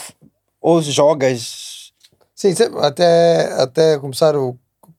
ou 0.60 0.80
jogas. 0.80 1.90
Sim, 2.36 2.54
sempre- 2.54 2.78
até, 2.86 3.52
até 3.60 3.98
começar 3.98 4.36
o 4.36 4.56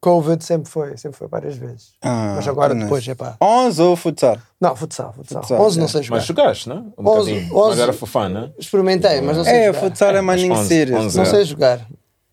Covid 0.07 0.43
sempre 0.43 0.69
foi, 0.69 0.95
sempre 0.97 1.17
foi 1.17 1.27
várias 1.27 1.55
vezes. 1.57 1.93
Ah, 2.01 2.33
Mas 2.37 2.47
agora 2.47 2.69
goodness. 2.69 2.85
depois, 2.85 3.07
é 3.07 3.15
pá. 3.15 3.35
11 3.41 3.81
ou 3.81 3.95
futsal? 3.95 4.37
Não, 4.59 4.75
futsal, 4.75 5.13
futsal. 5.13 5.41
Futsal, 5.41 5.61
11 5.61 5.77
não 5.79 5.85
é. 5.85 5.89
sei 5.89 6.03
jogar. 6.03 6.17
Mas 6.17 6.25
jogaste, 6.25 6.69
não? 6.69 6.93
Um 6.97 7.07
Onze- 7.09 7.31
bocadinho. 7.33 7.55
onze- 7.57 7.69
Mas 7.69 7.79
era 7.79 7.93
for 7.93 8.05
fun, 8.07 8.29
né? 8.29 8.51
Experimentei, 8.57 9.21
mas 9.21 9.37
não 9.37 9.43
sei 9.43 9.53
É, 9.53 9.65
jogar. 9.67 9.79
futsal 9.81 10.15
é 10.15 10.21
maninho 10.21 10.53
onze- 10.53 10.67
serious. 10.67 11.05
onze 11.05 11.17
Não 11.17 11.23
é. 11.23 11.25
sei 11.25 11.45
jogar. 11.45 11.85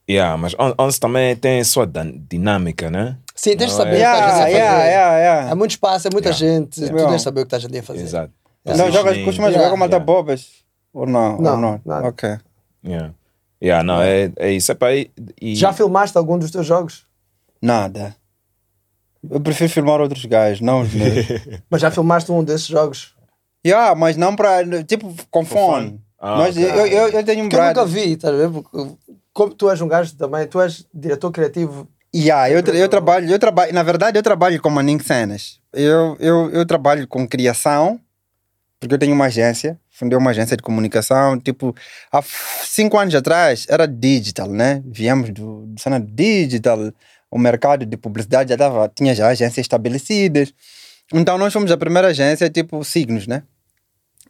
Yeah, 0.08 0.36
mas 0.36 0.54
on- 0.58 0.74
11 0.78 1.00
também 1.00 1.34
tem 1.34 1.60
a 1.60 1.64
sua 1.64 1.86
dinâmica, 2.30 2.90
né? 2.90 3.16
Sim, 3.34 3.56
tens 3.56 3.72
de 3.72 3.78
Não 3.78 3.84
saber 3.84 3.98
é- 4.00 4.08
o 4.08 4.12
que 4.12 4.18
estás 4.18 4.18
Yeah, 4.20 4.34
a 4.34 4.38
fazer. 4.44 4.50
yeah, 4.56 4.84
yeah, 4.84 5.18
yeah. 5.18 5.52
Há 5.52 5.54
muito 5.56 5.70
espaço, 5.72 6.08
é 6.08 6.10
muita 6.12 6.32
gente. 6.32 6.80
Tu 6.80 6.84
Yeah. 6.86 7.08
tens 7.08 7.16
de 7.16 7.22
saber 7.22 7.40
o 7.40 7.42
que 7.44 7.46
estás 7.56 7.64
ali 7.64 7.78
a 7.78 7.82
fazer. 7.82 8.02
Exato. 8.02 8.32
Não, 8.64 8.76
jogas, 8.76 8.92
Positioning. 8.92 9.24
costuma 9.24 9.46
Yeah. 9.48 9.58
jogar 9.58 9.70
com 9.70 9.76
malta 9.78 9.94
Yeah. 9.96 10.04
bobas? 10.12 10.46
Ou 10.92 11.06
não? 11.06 11.38
Não, 11.40 11.50
ou 11.52 11.56
não? 11.58 11.80
nada. 11.84 12.06
Ok. 12.08 12.38
Yeah. 12.86 13.12
Yeah, 13.62 13.82
não, 13.82 14.02
é, 14.02 14.30
é 14.36 14.50
isso. 14.52 14.70
É 14.72 14.74
pá, 14.74 14.92
e, 14.92 15.10
e- 15.40 15.56
Já 15.56 15.72
filmaste 15.72 16.16
algum 16.18 16.38
dos 16.38 16.50
teus 16.50 16.66
jogos? 16.66 17.06
Nada. 17.64 18.14
Eu 19.30 19.40
prefiro 19.40 19.70
filmar 19.70 20.00
outros 20.00 20.24
gajos, 20.26 20.60
não 20.60 20.82
os 20.82 20.92
meus. 20.92 21.26
Mas 21.70 21.80
já 21.80 21.90
filmaste 21.90 22.30
um 22.30 22.44
desses 22.44 22.66
jogos? 22.66 23.14
yeah, 23.66 23.94
mas 23.94 24.14
não 24.18 24.36
para. 24.36 24.84
Tipo, 24.84 25.14
com 25.30 25.42
fone. 25.46 25.98
Ah, 26.20 26.36
Nós, 26.36 26.54
ok. 26.54 26.68
eu, 26.70 26.86
eu, 26.86 27.08
eu 27.08 27.24
tenho 27.24 27.44
um 27.44 27.48
Que 27.48 27.56
eu 27.56 27.64
nunca 27.64 27.86
vi, 27.86 28.12
estás 28.12 28.34
a 28.34 28.46
ver? 28.46 28.62
Como 29.32 29.54
tu 29.54 29.70
és 29.70 29.80
um 29.80 29.88
gajo 29.88 30.14
também, 30.16 30.46
tu 30.46 30.60
és 30.60 30.86
diretor 30.92 31.30
criativo. 31.32 31.88
Yeah, 32.14 32.50
eu, 32.50 32.62
tra- 32.62 32.74
eu 32.76 32.88
trabalho, 32.88 33.28
eu 33.30 33.38
trabalho, 33.38 33.72
na 33.72 33.82
verdade, 33.82 34.18
eu 34.18 34.22
trabalho 34.22 34.60
com 34.60 34.68
Manning 34.68 34.98
Cenas. 35.00 35.58
Eu, 35.72 36.16
eu, 36.20 36.50
eu 36.50 36.66
trabalho 36.66 37.08
com 37.08 37.26
criação, 37.26 37.98
porque 38.78 38.94
eu 38.94 38.98
tenho 38.98 39.14
uma 39.14 39.24
agência, 39.24 39.80
fundei 39.90 40.16
uma 40.18 40.30
agência 40.30 40.56
de 40.56 40.62
comunicação, 40.62 41.40
tipo, 41.40 41.74
há 42.12 42.20
cinco 42.22 42.98
anos 42.98 43.14
atrás 43.14 43.66
era 43.68 43.88
digital, 43.88 44.48
né? 44.48 44.82
Viemos 44.84 45.30
do, 45.30 45.64
do 45.66 45.80
cena 45.80 45.98
digital, 45.98 46.78
o 47.34 47.38
mercado 47.38 47.84
de 47.84 47.96
publicidade 47.96 48.50
já 48.50 48.56
tava, 48.56 48.88
tinha 48.94 49.12
já 49.14 49.26
agências 49.28 49.58
estabelecidas. 49.64 50.54
Então 51.12 51.36
nós 51.36 51.52
fomos 51.52 51.70
a 51.72 51.76
primeira 51.76 52.08
agência, 52.08 52.48
tipo, 52.48 52.84
signos, 52.84 53.26
né? 53.26 53.42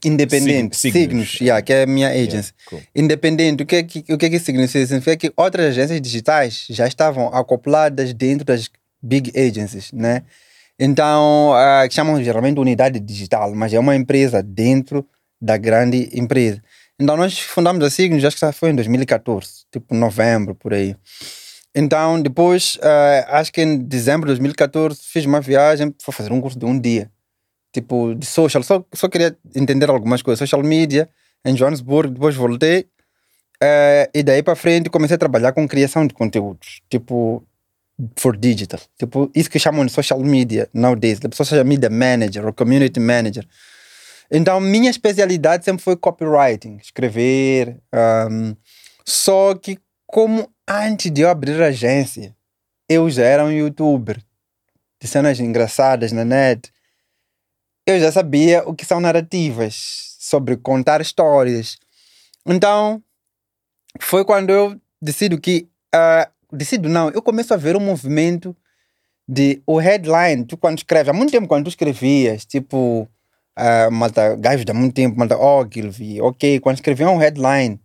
Independente, 0.04 0.76
Sig- 0.76 0.92
signos, 0.92 1.30
Signos. 1.30 1.40
yeah, 1.40 1.62
que 1.62 1.72
é 1.72 1.82
a 1.82 1.86
minha 1.86 2.08
agency. 2.08 2.52
cool. 2.68 2.82
Independente, 2.94 3.62
o 3.62 3.66
que, 3.66 3.76
é 3.76 3.82
que, 3.82 4.04
o 4.12 4.18
que 4.18 4.26
é 4.26 4.30
que 4.30 4.38
significa? 4.38 4.86
Significa 4.86 5.16
que 5.16 5.32
outras 5.36 5.66
agências 5.66 6.00
digitais 6.00 6.66
já 6.68 6.86
estavam 6.86 7.28
acopladas 7.28 8.12
dentro 8.12 8.44
das 8.44 8.68
big 9.02 9.32
agencies, 9.38 9.92
né? 9.92 10.22
Então, 10.78 11.52
que 11.88 11.94
chamam 11.94 12.22
geralmente 12.22 12.54
de 12.56 12.60
unidade 12.60 12.98
digital, 13.00 13.54
mas 13.54 13.72
é 13.72 13.78
uma 13.78 13.94
empresa 13.94 14.42
dentro 14.42 15.06
da 15.40 15.56
grande 15.56 16.10
empresa. 16.12 16.60
Então, 17.00 17.16
nós 17.16 17.38
fundamos 17.38 17.82
a 17.84 17.90
Signos, 17.90 18.24
acho 18.24 18.36
que 18.36 18.52
foi 18.52 18.70
em 18.70 18.74
2014, 18.74 19.48
tipo 19.72 19.94
novembro, 19.94 20.54
por 20.54 20.74
aí. 20.74 20.94
Então, 21.74 22.22
depois, 22.22 22.78
ah, 22.82 23.38
acho 23.40 23.52
que 23.52 23.60
em 23.60 23.78
dezembro 23.78 24.26
de 24.26 24.34
2014, 24.34 25.00
fiz 25.02 25.24
uma 25.24 25.40
viagem, 25.40 25.92
fui 26.00 26.14
fazer 26.14 26.32
um 26.32 26.40
curso 26.40 26.58
de 26.58 26.64
um 26.64 26.78
dia, 26.78 27.10
tipo 27.72 28.14
de 28.14 28.26
social, 28.26 28.62
só, 28.62 28.84
só 28.94 29.08
queria 29.08 29.36
entender 29.54 29.90
algumas 29.90 30.22
coisas, 30.22 30.38
social 30.38 30.62
media, 30.62 31.08
em 31.44 31.54
Johannesburg, 31.54 32.12
depois 32.14 32.36
voltei, 32.36 32.86
eh, 33.62 34.10
e 34.14 34.22
daí 34.22 34.42
para 34.42 34.54
frente 34.54 34.90
comecei 34.90 35.16
a 35.16 35.18
trabalhar 35.18 35.52
com 35.52 35.66
criação 35.66 36.06
de 36.06 36.14
conteúdos, 36.14 36.80
tipo 36.88 37.42
for 38.16 38.36
digital, 38.36 38.80
tipo 38.98 39.30
isso 39.34 39.48
que 39.50 39.58
chamam 39.58 39.86
de 39.86 39.92
social 39.92 40.20
media 40.20 40.68
nowadays, 40.74 41.20
tipo 41.20 41.34
social 41.36 41.64
media 41.64 41.88
manager 41.90 42.44
ou 42.46 42.52
community 42.52 43.00
manager. 43.00 43.46
Então 44.30 44.60
minha 44.60 44.90
especialidade 44.90 45.64
sempre 45.64 45.82
foi 45.82 45.96
copywriting, 45.96 46.76
escrever, 46.82 47.78
ahm, 47.92 48.54
só 49.04 49.54
que 49.54 49.78
como 50.14 50.48
antes 50.68 51.10
de 51.10 51.22
eu 51.22 51.28
abrir 51.28 51.60
a 51.60 51.66
agência, 51.66 52.36
eu 52.88 53.10
já 53.10 53.24
era 53.24 53.44
um 53.44 53.50
youtuber 53.50 54.22
de 55.02 55.08
cenas 55.08 55.40
engraçadas 55.40 56.12
na 56.12 56.24
net, 56.24 56.72
eu 57.84 57.98
já 57.98 58.12
sabia 58.12 58.62
o 58.64 58.72
que 58.72 58.86
são 58.86 59.00
narrativas, 59.00 60.14
sobre 60.20 60.56
contar 60.56 61.00
histórias. 61.00 61.78
Então, 62.46 63.02
foi 64.00 64.24
quando 64.24 64.50
eu 64.50 64.80
decido 65.02 65.36
que. 65.36 65.68
ah, 65.92 66.30
decido 66.52 66.88
não, 66.88 67.10
eu 67.10 67.20
começo 67.20 67.52
a 67.52 67.56
ver 67.56 67.74
um 67.74 67.80
movimento 67.80 68.56
de. 69.26 69.60
O 69.66 69.78
headline, 69.78 70.44
tu 70.44 70.56
quando 70.56 70.78
escreve, 70.78 71.10
há 71.10 71.12
muito 71.12 71.32
tempo 71.32 71.48
quando 71.48 71.64
tu 71.64 71.70
escrevias, 71.70 72.44
tipo. 72.44 73.08
ah, 73.56 73.90
malta, 73.90 74.38
há 74.70 74.74
muito 74.74 74.94
tempo, 74.94 75.18
malta 75.18 75.36
Ogilvy, 75.36 76.20
ok, 76.20 76.60
quando 76.60 76.76
escreviam 76.76 77.16
um 77.16 77.18
headline, 77.18 77.80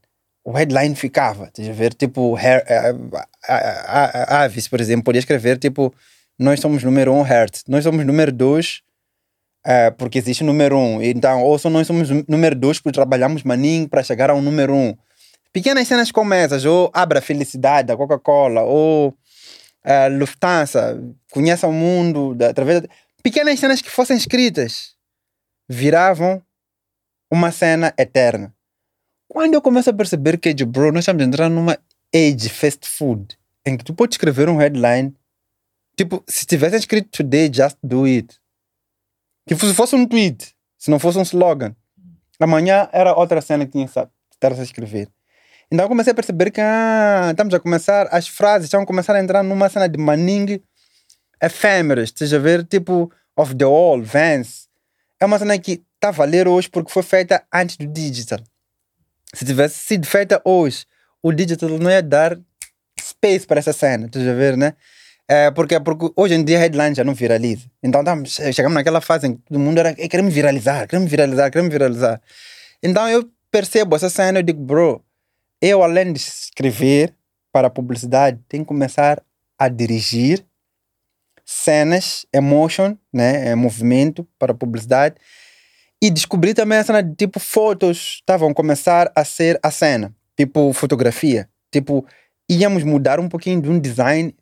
o 0.49 0.51
headline 0.51 0.95
ficava, 0.95 1.45
estás 1.45 1.69
a 1.69 1.73
ver? 1.73 1.93
Tipo, 1.93 2.35
Her- 2.35 2.65
Avis, 4.27 4.67
por 4.67 4.81
exemplo, 4.81 5.03
podia 5.03 5.19
escrever 5.19 5.59
tipo. 5.59 5.93
Nós 6.39 6.59
somos 6.59 6.83
número 6.83 7.13
um 7.13 7.21
Hertz, 7.21 7.63
nós 7.67 7.83
somos 7.83 8.05
número 8.05 8.31
dois 8.31 8.81
é, 9.63 9.91
porque 9.91 10.17
existe 10.17 10.43
número 10.43 10.77
um. 10.77 11.01
Então, 11.01 11.43
ou 11.43 11.59
só 11.59 11.69
nós 11.69 11.85
somos 11.85 12.09
número 12.27 12.55
dois 12.55 12.79
porque 12.79 12.95
trabalhamos 12.95 13.43
maninho 13.43 13.87
para 13.87 14.01
chegar 14.01 14.29
ao 14.29 14.41
número 14.41 14.73
um. 14.73 14.95
Pequenas 15.51 15.87
cenas 15.87 16.11
como 16.11 16.33
essas, 16.33 16.65
ou 16.65 16.89
Abra 16.93 17.21
Felicidade 17.21 17.87
da 17.89 17.97
Coca-Cola, 17.97 18.61
ou 18.61 19.13
é, 19.83 20.07
Lufthansa, 20.07 20.99
Conheça 21.31 21.67
o 21.67 21.73
Mundo, 21.73 22.33
da, 22.35 22.49
através 22.49 22.81
de... 22.81 22.89
Pequenas 23.21 23.59
cenas 23.59 23.81
que 23.81 23.89
fossem 23.89 24.15
escritas 24.15 24.95
viravam 25.67 26.41
uma 27.31 27.51
cena 27.51 27.93
eterna. 27.97 28.53
Quando 29.29 29.53
eu 29.53 29.61
começo 29.61 29.87
a 29.91 29.93
perceber 29.93 30.39
que, 30.39 30.51
bro, 30.65 30.91
nós 30.91 31.03
estamos 31.03 31.23
entrando 31.23 31.53
numa 31.53 31.77
age 32.13 32.49
fast 32.49 32.89
food, 32.89 33.37
em 33.63 33.77
que 33.77 33.83
tu 33.83 33.93
pode 33.93 34.15
escrever 34.15 34.49
um 34.49 34.57
headline, 34.57 35.15
tipo, 35.95 36.23
se 36.27 36.47
tivesse 36.47 36.75
escrito 36.77 37.09
today, 37.11 37.47
just 37.53 37.77
do 37.83 38.05
it. 38.05 38.35
Que 39.45 39.55
se 39.55 39.71
fosse 39.75 39.95
um 39.95 40.07
tweet, 40.07 40.55
se 40.79 40.89
não 40.89 40.97
fosse 40.97 41.19
um 41.19 41.21
slogan, 41.21 41.75
amanhã 42.39 42.89
era 42.91 43.13
outra 43.13 43.39
cena 43.39 43.67
que 43.67 43.73
tinha 43.73 43.85
que 43.85 43.91
estar 43.91 44.51
a 44.51 44.63
escrever. 44.63 45.07
Então 45.71 45.85
eu 45.85 45.89
comecei 45.89 46.11
a 46.11 46.15
perceber 46.15 46.49
que 46.49 46.59
ah, 46.59 47.27
estamos 47.29 47.53
a 47.53 47.59
começar, 47.59 48.07
as 48.11 48.27
frases 48.27 48.65
estão 48.65 48.81
a 48.81 48.85
começar 48.85 49.15
a 49.15 49.21
entrar 49.21 49.43
numa 49.43 49.69
cena 49.69 49.87
de 49.87 49.99
maning 49.99 50.59
efêmeras, 51.39 52.09
estás 52.09 52.33
a 52.33 52.39
ver? 52.39 52.65
Tipo, 52.65 53.11
of 53.37 53.53
the 53.53 53.63
all, 53.63 54.01
Vance. 54.01 54.67
É 55.19 55.25
uma 55.25 55.37
cena 55.37 55.59
que 55.59 55.83
está 55.93 56.07
a 56.07 56.11
valer 56.11 56.47
hoje 56.47 56.67
porque 56.67 56.91
foi 56.91 57.03
feita 57.03 57.43
antes 57.53 57.77
do 57.77 57.85
digital. 57.85 58.39
Se 59.33 59.45
tivesse 59.45 59.77
sido 59.79 60.07
feita 60.07 60.41
hoje, 60.43 60.85
o 61.21 61.31
digital 61.31 61.69
não 61.69 61.89
ia 61.89 62.01
dar 62.01 62.39
space 62.99 63.45
para 63.45 63.59
essa 63.59 63.73
cena, 63.73 64.07
estás 64.07 64.27
a 64.27 64.33
ver, 64.33 64.57
né? 64.57 64.73
É, 65.27 65.51
porque, 65.51 65.79
porque 65.79 66.11
hoje 66.15 66.33
em 66.33 66.43
dia 66.43 66.57
a 66.57 66.61
headline 66.61 66.95
já 66.95 67.03
não 67.03 67.13
viraliza. 67.13 67.67
Então 67.83 68.01
estamos, 68.01 68.31
chegamos 68.53 68.73
naquela 68.73 68.99
fase 68.99 69.27
em 69.27 69.35
que 69.35 69.41
todo 69.43 69.59
mundo 69.59 69.77
era, 69.77 69.93
"Ei, 69.97 70.09
queremos 70.09 70.33
viralizar, 70.33 70.87
queremos 70.87 71.09
viralizar, 71.09 71.51
queremos 71.51 71.71
viralizar. 71.71 72.19
Então 72.81 73.07
eu 73.07 73.29
percebo 73.51 73.95
essa 73.95 74.09
cena 74.09 74.39
e 74.39 74.43
digo, 74.43 74.63
bro, 74.63 75.03
eu 75.61 75.83
além 75.83 76.13
de 76.13 76.19
escrever 76.19 77.13
para 77.51 77.69
publicidade, 77.69 78.39
tenho 78.47 78.63
que 78.63 78.67
começar 78.67 79.21
a 79.57 79.67
dirigir 79.67 80.45
cenas, 81.45 82.25
emotion, 82.31 82.95
né, 83.11 83.49
é, 83.49 83.55
movimento 83.55 84.27
para 84.37 84.53
publicidade 84.53 85.15
e 86.01 86.09
descobri 86.09 86.53
também 86.53 86.77
a 86.77 86.83
cena 86.83 87.03
de 87.03 87.15
tipo 87.15 87.39
fotos 87.39 88.17
estavam 88.19 88.49
a 88.49 88.53
começar 88.53 89.11
a 89.15 89.25
ser 89.25 89.59
a 89.61 89.69
cena, 89.69 90.13
tipo 90.37 90.71
fotografia, 90.73 91.49
tipo 91.71 92.05
íamos 92.49 92.83
mudar 92.83 93.19
um 93.19 93.27
pouquinho 93.27 93.61
de 93.61 93.69
um 93.69 93.79
design 93.79 94.33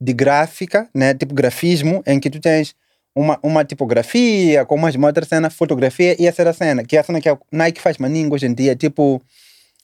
de 0.00 0.12
gráfica, 0.12 0.88
né, 0.94 1.14
tipo 1.14 1.34
grafismo, 1.34 2.02
em 2.06 2.18
que 2.20 2.30
tu 2.30 2.40
tens 2.40 2.74
uma, 3.14 3.38
uma 3.42 3.64
tipografia 3.64 4.64
com 4.64 4.76
mais 4.76 4.94
uma 4.94 5.08
outra 5.08 5.24
cena, 5.24 5.50
fotografia 5.50 6.16
e 6.18 6.26
essa 6.26 6.42
era 6.42 6.50
a 6.50 6.54
cena, 6.54 6.84
que 6.84 6.96
é 6.96 7.00
a 7.00 7.04
cena 7.04 7.20
que 7.20 7.28
a 7.28 7.38
Nike 7.50 7.80
faz 7.80 7.98
maninho 7.98 8.32
hoje 8.32 8.46
em 8.46 8.54
dia, 8.54 8.76
tipo 8.76 9.20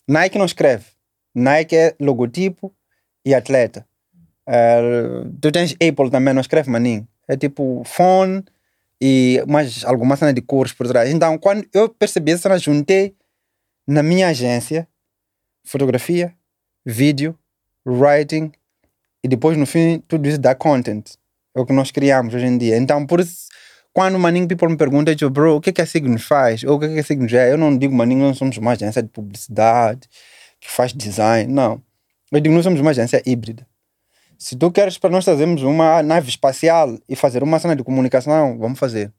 Nike 0.09 0.39
não 0.39 0.47
escreve, 0.47 0.85
Nike 1.35 1.77
é 1.77 1.95
logotipo 2.01 2.73
e 3.25 3.35
atleta. 3.35 3.85
Eh, 4.49 5.25
tu 5.41 5.51
tens 5.51 5.73
Apple 5.73 6.11
também, 6.11 6.33
não 6.33 6.41
escreve 6.41 6.71
maninho, 6.71 7.07
é 7.27 7.37
tipo 7.37 7.83
phone 7.85 8.45
e 9.01 9.43
mais 9.47 9.85
alguma 9.85 10.17
cena 10.17 10.33
de 10.33 10.41
cores 10.41 10.73
por 10.73 10.87
trás. 10.89 11.11
Então, 11.11 11.39
quando 11.39 11.67
eu 11.73 11.89
percebi 11.89 12.33
essa 12.33 12.43
cena, 12.43 12.59
juntei 12.59 13.15
na 13.87 14.03
minha 14.03 14.29
agência 14.29 14.89
fotografia, 15.65 16.33
vídeo, 16.85 17.37
writing 17.85 18.53
e 19.23 19.29
depois 19.29 19.57
no 19.57 19.67
fim 19.67 20.03
tudo 20.07 20.29
isso 20.29 20.39
dá 20.39 20.55
content. 20.55 21.15
É 21.55 21.61
o 21.61 21.67
que 21.67 21.73
nós 21.73 21.91
criamos 21.91 22.35
hoje 22.35 22.47
em 22.47 22.57
dia. 22.59 22.77
Então, 22.77 23.07
por 23.07 23.21
isso, 23.21 23.47
quando 23.93 24.17
o 24.17 24.19
Maninho 24.19 24.47
People 24.47 24.69
me 24.69 24.77
pergunta, 24.77 25.11
eu 25.11 25.15
digo, 25.15 25.31
bro, 25.31 25.57
o 25.57 25.61
que 25.61 25.71
é 25.71 25.73
que 25.73 25.81
a 25.83 25.87
Signos 25.87 26.25
faz? 26.25 26.63
Ou 26.65 26.77
o 26.77 26.79
que 26.79 26.85
é 26.85 26.95
que 26.95 27.01
a 27.01 27.03
Signos 27.03 27.33
é? 27.33 27.51
Eu 27.51 27.57
não 27.57 27.77
digo, 27.77 27.95
Maninho, 27.95 28.27
nós 28.27 28.37
somos 28.37 28.57
uma 28.59 28.73
agência 28.73 29.03
de 29.03 29.09
publicidade 29.09 30.09
que 30.61 30.71
faz 30.71 30.93
design. 30.93 31.53
Não. 31.53 31.83
Eu 32.31 32.41
digo, 32.41 32.55
nós 32.55 32.65
somos 32.65 32.81
uma 32.81 32.91
agência 32.91 33.23
híbrida. 33.25 33.67
Se 34.39 34.57
tu 34.57 34.71
queres 34.71 34.99
para 34.99 35.11
nós 35.11 35.25
trazermos 35.25 35.63
uma 35.63 36.03
nave 36.03 36.29
espacial 36.29 36.99
e 37.09 37.17
fazer 37.17 37.43
uma 37.43 37.59
cena 37.59 37.75
de 37.75 37.83
comunicação, 37.83 38.59
vamos 38.59 38.79
fazer. 38.79 39.13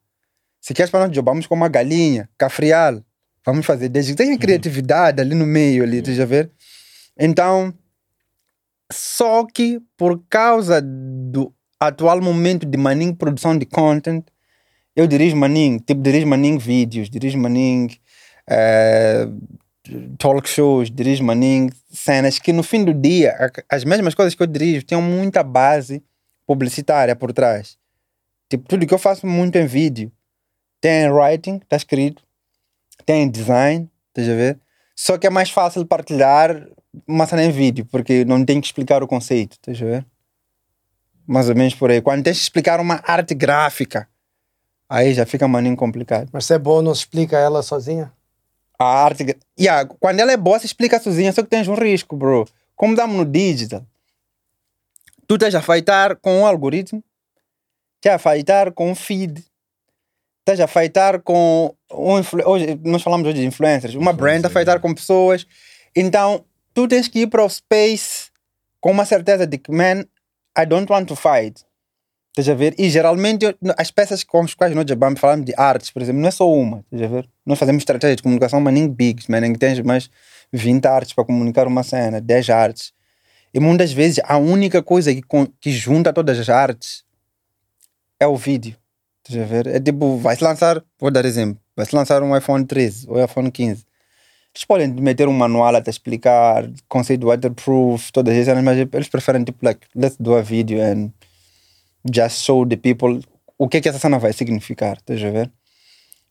Se 0.62 0.74
queres 0.74 0.92
para 0.92 1.08
nós 1.08 1.16
jogarmos 1.16 1.48
com 1.48 1.56
uma 1.56 1.68
galinha, 1.68 2.30
cafrial, 2.38 3.02
vamos 3.46 3.66
fazer. 3.66 3.90
Desde 3.90 4.12
que 4.12 4.18
tenha 4.18 4.38
criatividade 4.38 5.22
ali 5.22 5.34
no 5.34 5.46
meio, 5.46 5.84
ali, 5.84 6.02
tu 6.02 6.14
já 6.14 6.26
ver? 6.26 6.52
Então, 7.18 7.74
só 8.92 9.46
que 9.46 9.80
por 9.98 10.24
causa 10.30 10.82
do 10.82 11.54
atual 11.80 12.22
momento 12.22 12.66
de 12.66 12.78
Maning 12.78 13.14
produção 13.14 13.58
de 13.58 13.66
content, 13.66 14.24
eu 14.96 15.08
dirijo 15.08 15.36
Maning, 15.36 15.80
tipo, 15.80 16.02
dirijo 16.02 16.28
Maning 16.28 16.58
vídeos, 16.58 17.10
dirijo 17.10 17.38
Maning 17.38 17.90
eh, 18.50 19.28
talk 20.18 20.48
shows, 20.48 20.90
dirijo 20.90 21.24
Maning 21.24 21.70
cenas 21.90 22.40
que 22.40 22.54
no 22.54 22.64
fim 22.64 22.84
do 22.84 22.94
dia, 22.94 23.36
as 23.70 23.84
mesmas 23.84 24.14
coisas 24.14 24.34
que 24.36 24.42
eu 24.42 24.48
dirijo 24.48 24.86
têm 24.86 25.02
muita 25.02 25.44
base 25.44 26.04
publicitária 26.46 27.16
por 27.16 27.34
trás. 27.34 27.78
Tipo, 28.50 28.68
tudo 28.68 28.88
que 28.88 28.94
eu 28.94 28.98
faço 28.98 29.28
muito 29.28 29.58
em 29.58 29.66
vídeo 29.66 30.12
tem 30.80 31.10
writing, 31.10 31.58
está 31.58 31.76
escrito, 31.76 32.24
tem 33.06 33.30
design, 33.30 33.90
estás 34.10 34.30
a 34.30 34.36
ver? 34.36 34.60
Só 34.96 35.18
que 35.18 35.28
é 35.28 35.30
mais 35.30 35.50
fácil 35.50 35.86
partilhar 35.86 36.68
uma 37.08 37.28
cena 37.28 37.44
em 37.44 37.52
vídeo, 37.52 37.86
porque 37.86 38.26
não 38.26 38.44
tem 38.44 38.60
que 38.60 38.68
explicar 38.68 39.04
o 39.04 39.08
conceito, 39.08 39.54
estás 39.54 39.82
a 39.82 39.86
ver? 39.86 40.06
Mais 41.28 41.50
ou 41.50 41.56
menos 41.56 41.76
por 41.76 41.92
aí. 41.92 42.02
Quando 42.02 42.24
tens 42.24 42.38
que 42.38 42.44
explicar 42.44 42.80
uma 42.80 43.02
arte 43.06 43.36
gráfica, 43.36 44.08
aí 44.90 45.14
já 45.14 45.26
fica 45.26 45.48
maninho 45.48 45.76
complicado. 45.76 46.30
Mas 46.32 46.46
se 46.46 46.54
é 46.54 46.60
bom, 46.60 46.82
não 46.82 46.94
explica 46.94 47.38
ela 47.38 47.62
sozinha? 47.62 48.12
A 48.80 48.86
arte. 48.86 49.38
Yeah, 49.60 49.90
quando 50.00 50.20
ela 50.20 50.32
é 50.32 50.38
boa, 50.38 50.60
se 50.60 50.66
explica 50.66 51.00
sozinha, 51.00 51.32
só 51.34 51.42
que 51.42 51.50
tens 51.50 51.68
um 51.68 51.74
risco, 51.76 52.16
bro. 52.16 52.48
Como 52.76 52.96
damos 52.96 53.18
no 53.18 53.26
digital, 53.26 53.84
tu 55.28 55.36
estás 55.36 55.56
a 55.56 55.62
feitar 55.62 56.16
com 56.18 56.42
um 56.42 56.46
algoritmo, 56.46 57.04
estás 57.96 58.16
a 58.16 58.20
feitar 58.20 58.72
com 58.72 58.92
um 58.92 58.96
feed, 58.96 59.44
estás 60.42 60.60
a 60.60 60.68
fightar 60.68 61.22
com 61.22 61.76
um 61.92 62.20
influ- 62.20 62.48
hoje 62.48 62.80
nós 62.84 63.02
falamos 63.02 63.28
hoje 63.28 63.40
de 63.40 63.46
influencers, 63.46 63.96
uma 63.96 64.14
brand 64.14 64.46
a 64.46 64.50
fightar 64.50 64.80
com 64.80 64.94
pessoas, 64.94 65.48
então 65.96 66.46
tu 66.74 66.88
tens 66.88 67.08
que 67.08 67.22
ir 67.22 67.28
para 67.28 67.44
o 67.44 67.50
space 67.50 68.30
com 68.80 68.92
uma 68.92 69.04
certeza 69.06 69.48
de 69.48 69.58
que 69.58 69.72
man, 69.72 70.06
I 70.58 70.66
don't 70.66 70.90
want 70.90 71.08
to 71.08 71.16
fight. 71.16 71.66
Estás 72.38 72.50
a 72.50 72.54
ver? 72.54 72.76
E 72.78 72.88
geralmente 72.88 73.46
eu- 73.48 73.56
as 73.80 73.90
peças 73.90 74.24
com 74.24 74.42
as 74.42 74.54
quais 74.54 74.76
nós 74.76 74.86
jabamos, 74.88 75.20
falamos 75.20 75.44
de 75.44 75.56
artes, 75.58 75.90
por 75.90 76.04
exemplo, 76.04 76.22
não 76.22 76.28
é 76.28 76.32
só 76.32 76.48
uma, 76.48 76.86
estás 76.92 77.02
a 77.02 77.08
ver? 77.08 77.28
Nós 77.44 77.58
fazemos 77.58 77.82
estratégia 77.82 78.16
de 78.16 78.22
comunicação, 78.22 78.62
mas 78.62 78.76
nem 78.76 78.88
bigs, 78.88 79.28
man, 79.28 79.44
em 79.44 79.54
que 79.54 79.58
tens 79.58 79.80
mais 79.80 80.08
20 80.54 80.86
artes 80.86 81.14
para 81.14 81.26
comunicar 81.26 81.66
uma 81.66 81.82
cena, 81.82 82.22
10 82.22 82.48
artes. 82.52 82.94
E 83.52 83.60
muitas 83.60 83.92
vezes 83.92 84.20
a 84.24 84.38
única 84.38 84.84
coisa 84.84 85.12
que, 85.12 85.22
que 85.60 85.72
junta 85.72 86.14
todas 86.14 86.38
as 86.38 86.48
artes 86.48 87.04
é 88.20 88.28
o 88.28 88.36
vídeo. 88.36 88.76
Estás 89.28 89.44
a 89.44 89.48
ver? 89.52 89.66
É 89.66 89.80
tipo, 89.80 90.18
vai-se 90.18 90.44
lançar, 90.44 90.84
vou 91.00 91.10
dar 91.10 91.26
exemplo, 91.26 91.60
vai-se 91.76 91.96
lançar 91.96 92.22
um 92.22 92.38
iPhone 92.38 92.64
13 92.64 93.08
ou 93.10 93.24
iPhone 93.24 93.50
15. 93.50 93.84
Eles 94.54 94.64
podem 94.64 94.90
meter 94.90 95.28
um 95.28 95.34
manual 95.34 95.76
a 95.76 95.82
te 95.82 95.90
explicar, 95.90 96.70
conceito 96.88 97.26
waterproof, 97.26 98.12
todas 98.12 98.36
essas 98.36 98.46
cenas, 98.46 98.64
mas 98.64 98.78
eles 98.78 99.08
preferem 99.08 99.44
tipo, 99.44 99.58
like, 99.66 99.88
let's 99.96 100.18
do 100.20 100.36
a 100.36 100.42
video 100.44 100.80
and 100.84 101.10
just 102.14 102.44
show 102.44 102.66
the 102.66 102.76
people 102.76 103.22
o 103.58 103.68
que 103.68 103.78
é 103.78 103.82
que 103.82 103.90
essa 103.90 104.00
cena 104.00 104.20
vai 104.20 104.32
significar, 104.34 104.98
estás 104.98 105.24
a 105.24 105.32
ver? 105.32 105.52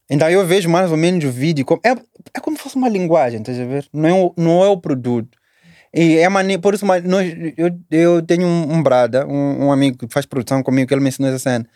Então 0.09 0.30
eu 0.30 0.47
vejo 0.47 0.68
mais 0.68 0.90
ou 0.90 0.97
menos 0.97 1.25
o 1.25 1.30
vídeo 1.30 1.64
como, 1.64 1.80
é, 1.85 1.90
é 1.90 2.40
como 2.40 2.56
se 2.56 2.62
fosse 2.62 2.76
uma 2.76 2.88
linguagem, 2.88 3.40
estás 3.40 3.59
a 3.59 3.64
ver? 3.64 3.88
Não 3.92 4.09
é 4.09 4.12
o, 4.12 4.35
não 4.37 4.64
é 4.64 4.68
o 4.68 4.76
produto. 4.76 5.37
E 5.92 6.18
é 6.18 6.59
por 6.59 6.75
isso, 6.75 6.87
nós, 7.04 7.33
eu, 7.56 7.71
eu 7.90 8.23
tenho 8.23 8.47
um, 8.47 8.75
um 8.75 8.83
brada, 8.83 9.26
um, 9.26 9.66
um 9.66 9.73
amigo 9.73 9.99
que 9.99 10.12
faz 10.12 10.26
produção 10.26 10.62
comigo, 10.62 10.87
que 10.87 10.95
ele 10.95 11.00
me 11.00 11.09
ensinou 11.09 11.30
essa 11.30 11.38
cena. 11.38 11.66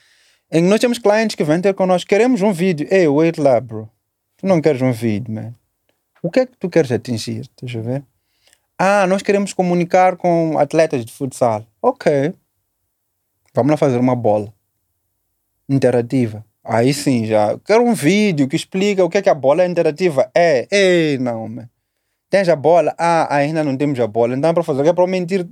Que 0.52 0.60
nós 0.60 0.78
temos 0.78 0.98
clientes 0.98 1.34
que 1.34 1.42
vêm 1.42 1.60
ter 1.60 1.74
connosco, 1.74 2.08
queremos 2.08 2.42
um 2.42 2.52
vídeo. 2.52 2.86
Ei, 2.90 3.08
wait 3.08 3.38
lá, 3.38 3.60
bro. 3.60 3.88
Tu 4.36 4.46
não 4.46 4.60
queres 4.60 4.82
um 4.82 4.92
vídeo, 4.92 5.32
man. 5.32 5.54
O 6.22 6.30
que 6.30 6.40
é 6.40 6.46
que 6.46 6.56
tu 6.58 6.68
queres 6.68 6.92
atingir? 6.92 7.40
Estás 7.40 7.74
a 7.74 7.80
ver? 7.80 8.02
Ah, 8.78 9.06
nós 9.06 9.22
queremos 9.22 9.52
comunicar 9.52 10.16
com 10.16 10.58
atletas 10.58 11.04
de 11.04 11.12
futsal. 11.12 11.66
Ok. 11.80 12.34
Vamos 13.54 13.70
lá 13.70 13.76
fazer 13.76 13.98
uma 13.98 14.14
bola 14.14 14.52
interativa. 15.68 16.44
Aí 16.62 16.92
sim, 16.92 17.26
já. 17.26 17.58
Quero 17.60 17.82
um 17.84 17.94
vídeo 17.94 18.46
que 18.48 18.56
explica 18.56 19.04
o 19.04 19.08
que 19.10 19.18
é 19.18 19.22
que 19.22 19.28
a 19.30 19.34
bola 19.34 19.66
interativa 19.66 20.30
é. 20.34 20.68
Ei, 20.70 21.18
não, 21.18 21.48
man. 21.48 21.68
Tens 22.28 22.48
a 22.48 22.54
bola? 22.56 22.94
Ah, 22.98 23.34
ainda 23.34 23.64
não 23.64 23.76
temos 23.76 23.98
a 23.98 24.06
bola. 24.06 24.36
Então 24.36 24.50
é 24.50 24.54
para 24.54 24.62
fazer 24.62 24.80
o 24.80 24.84
que 24.84 24.90
é 24.90 24.92
para 24.94 25.06
mentir. 25.06 25.48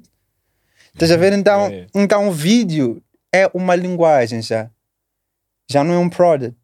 Estás 0.92 1.10
a 1.10 1.16
ver? 1.16 1.32
Então, 1.32 1.66
É. 1.66 1.86
então 1.94 2.28
o 2.28 2.32
vídeo 2.32 3.02
é 3.32 3.48
uma 3.52 3.74
linguagem 3.74 4.40
já. 4.42 4.70
Já 5.70 5.82
não 5.82 5.94
é 5.94 5.98
um 5.98 6.08
product. 6.08 6.56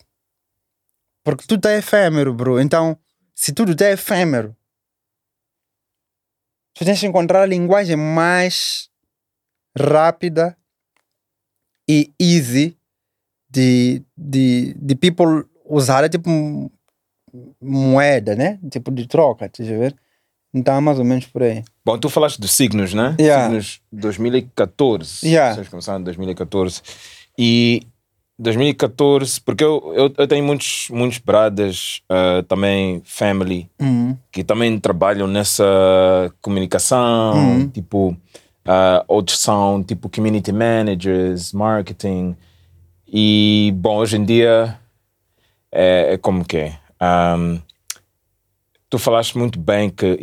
Porque 1.25 1.47
tudo 1.47 1.67
é 1.69 1.79
efêmero, 1.79 2.33
bro. 2.35 2.61
Então, 2.61 2.97
se 3.35 3.53
tudo 3.53 3.81
é 3.83 3.93
efêmero, 3.93 4.55
tu 6.75 6.85
tens 6.85 7.01
que 7.01 7.07
encontrar 7.07 7.43
a 7.43 7.47
linguagem 7.47 7.97
mais 7.97 8.89
rápida 9.77 10.57
e 11.89 12.11
easy 12.21 12.77
de, 13.51 14.03
de, 14.17 14.75
de 14.79 14.95
people 14.95 15.45
usar, 15.65 16.09
tipo 16.09 16.71
moeda, 17.61 18.35
né? 18.35 18.59
Tipo 18.71 18.91
de 18.91 19.07
troca, 19.07 19.47
estás 19.47 19.69
a 19.69 19.73
ver? 19.77 19.95
Então 20.53 20.77
é 20.77 20.81
mais 20.81 20.99
ou 20.99 21.05
menos 21.05 21.27
por 21.27 21.43
aí. 21.43 21.65
Bom, 21.85 21.99
tu 21.99 22.09
falaste 22.09 22.41
dos 22.41 22.53
signos, 22.53 22.95
né? 22.95 23.17
Yeah. 23.19 23.47
Signos 23.47 23.81
2014. 23.93 25.27
Yeah. 25.27 25.55
Vocês 25.55 25.69
começaram 25.69 26.01
em 26.01 26.05
2014. 26.05 26.81
E 27.37 27.83
2014, 28.39 29.41
porque 29.41 29.65
eu, 29.65 29.93
eu, 29.95 30.15
eu 30.17 30.27
tenho 30.29 30.45
muitos, 30.45 30.89
muitos 30.91 31.19
bradas, 31.19 32.01
ah, 32.09 32.45
também 32.49 33.01
family, 33.05 33.69
Uhum. 33.81 34.17
que 34.33 34.43
também 34.45 34.79
trabalham 34.79 35.27
nessa 35.27 35.65
comunicação, 36.41 37.35
Uhum. 37.35 37.69
tipo, 37.69 38.17
ah, 38.67 39.05
outros 39.09 39.39
são 39.39 39.83
tipo 39.83 40.09
community 40.09 40.53
managers, 40.53 41.53
marketing. 41.53 42.37
E, 43.07 43.73
bom, 43.77 43.97
hoje 43.99 44.17
em 44.17 44.25
dia 44.25 44.79
é, 45.71 46.15
é 46.15 46.19
como 46.19 46.45
que 46.45 46.57
é. 46.57 46.79
Ahm, 47.01 47.59
tu 48.89 48.99
falaste 48.99 49.37
muito 49.37 49.59
bem 49.59 49.91
que, 49.91 50.17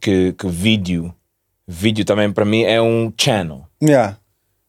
que, 0.00 0.32
que 0.32 0.46
vídeo, 0.48 1.14
vídeo 1.66 2.04
também 2.04 2.32
para 2.32 2.44
mim 2.44 2.62
é 2.62 2.80
um 2.80 3.12
channel, 3.18 3.66
Yeah, 3.82 4.18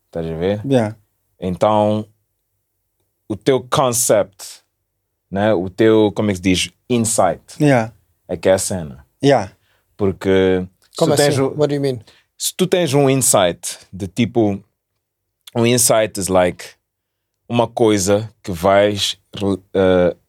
estás 0.07 0.25
a 0.25 0.35
ver? 0.35 0.61
yeah. 0.65 0.95
Então, 1.39 2.07
o 3.29 3.35
teu 3.35 3.61
concept, 3.69 4.63
né? 5.29 5.53
o 5.53 5.69
teu, 5.69 6.11
como 6.15 6.29
é 6.31 6.33
que 6.33 6.37
se 6.37 6.41
diz, 6.41 6.69
insight, 6.89 7.41
Yeah, 7.61 7.93
é 8.27 8.35
que 8.37 8.49
é 8.49 8.53
a 8.53 8.57
cena. 8.57 9.05
yeah. 9.23 9.51
Porque 9.95 10.65
Como 10.97 11.15
tens, 11.15 11.33
assim? 11.35 11.41
o- 11.41 11.53
What 11.55 11.67
do 11.67 11.75
you 11.75 11.81
mean? 11.81 11.99
Se 12.37 12.53
tu 12.55 12.67
tens 12.67 12.93
um 12.93 13.09
insight 13.09 13.79
de 13.91 14.07
tipo, 14.07 14.61
um 15.55 15.65
insight 15.65 16.19
is 16.19 16.27
like 16.27 16.65
uma 17.47 17.67
coisa 17.67 18.29
que 18.41 18.51
vais 18.51 19.19
uh, 19.41 19.59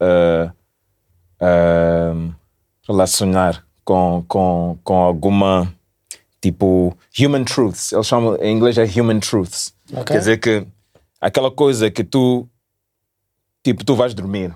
uh, 0.01 0.53
um, 1.41 2.35
relacionar 2.87 3.65
com, 3.85 4.25
com, 4.29 4.79
com 4.83 4.95
alguma 4.95 5.73
tipo 6.41 6.97
human 7.19 7.45
truths. 7.45 7.93
Eles 7.93 8.07
chamam 8.07 8.37
em 8.37 8.55
inglês 8.57 8.77
é 8.77 8.85
human 8.85 9.21
truths. 9.21 9.75
Ok. 9.93 10.05
Quer 10.05 10.19
dizer 10.19 10.39
que 10.39 10.67
aquela 11.21 11.51
coisa 11.51 11.91
que 11.91 12.05
tu 12.05 12.47
tipo 13.63 13.85
tu 13.85 13.95
vais 13.95 14.13
dormir 14.15 14.55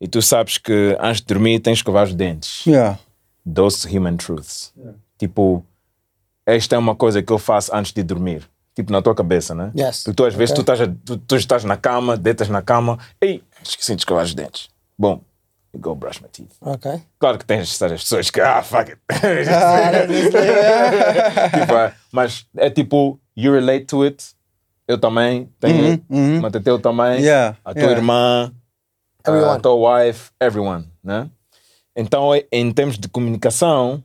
e 0.00 0.08
tu 0.08 0.20
sabes 0.20 0.58
que 0.58 0.96
antes 1.00 1.20
de 1.20 1.26
dormir 1.26 1.60
tens 1.60 1.74
que 1.74 1.78
escovar 1.80 2.04
os 2.04 2.14
dentes 2.14 2.64
Yeah. 2.66 2.98
those 3.46 3.86
human 3.86 4.16
truths. 4.16 4.72
Tipo, 5.18 5.64
esta 6.48 6.74
é 6.74 6.78
uma 6.78 6.96
coisa 6.96 7.22
que 7.22 7.32
eu 7.32 7.38
faço 7.38 7.74
antes 7.74 7.92
de 7.92 8.02
dormir. 8.02 8.48
Tipo, 8.74 8.92
na 8.92 9.02
tua 9.02 9.14
cabeça, 9.14 9.54
né? 9.54 9.72
Yes. 9.76 10.04
Porque 10.04 10.16
tu 10.16 10.24
às 10.24 10.34
vezes 10.34 10.54
tu, 10.54 10.60
estás, 10.60 10.80
a- 10.80 10.86
tu, 11.04 11.16
tu 11.18 11.36
estás 11.36 11.64
na 11.64 11.76
cama, 11.76 12.16
deitas 12.16 12.48
na 12.48 12.62
cama, 12.62 12.98
ei, 13.20 13.42
esqueci 13.62 13.94
de 13.96 14.02
escovar 14.02 14.24
os 14.24 14.34
dentes. 14.34 14.68
Bom, 14.96 15.20
go 15.76 15.94
brush 15.96 16.20
my 16.20 16.28
teeth. 16.28 16.52
Ok. 16.60 17.02
Claro 17.18 17.38
que 17.38 17.44
tens 17.44 17.62
essas 17.82 18.02
pessoas 18.02 18.30
que, 18.30 18.40
ah, 18.40 18.62
fuck 18.62 18.92
it. 18.92 18.98
Tipo, 21.60 21.72
é, 21.74 21.94
mas 22.12 22.46
é 22.56 22.70
tipo, 22.70 23.18
you 23.36 23.52
relate 23.52 23.86
to 23.86 24.02
it. 24.02 24.24
Eu 24.86 24.98
também 24.98 25.50
tenho, 25.60 26.02
Uhum, 26.08 26.36
uhum. 26.36 26.40
Matateu 26.40 26.78
também, 26.78 27.20
Yeah, 27.20 27.56
a 27.64 27.72
tua 27.74 27.80
yeah. 27.82 27.98
irmã, 27.98 28.52
a 29.24 29.30
Everyone. 29.30 29.60
tua 29.60 29.98
wife, 30.00 30.30
everyone, 30.40 30.86
né? 31.04 31.28
Então, 31.94 32.30
em 32.50 32.72
termos 32.72 32.96
de 32.98 33.06
comunicação, 33.08 34.02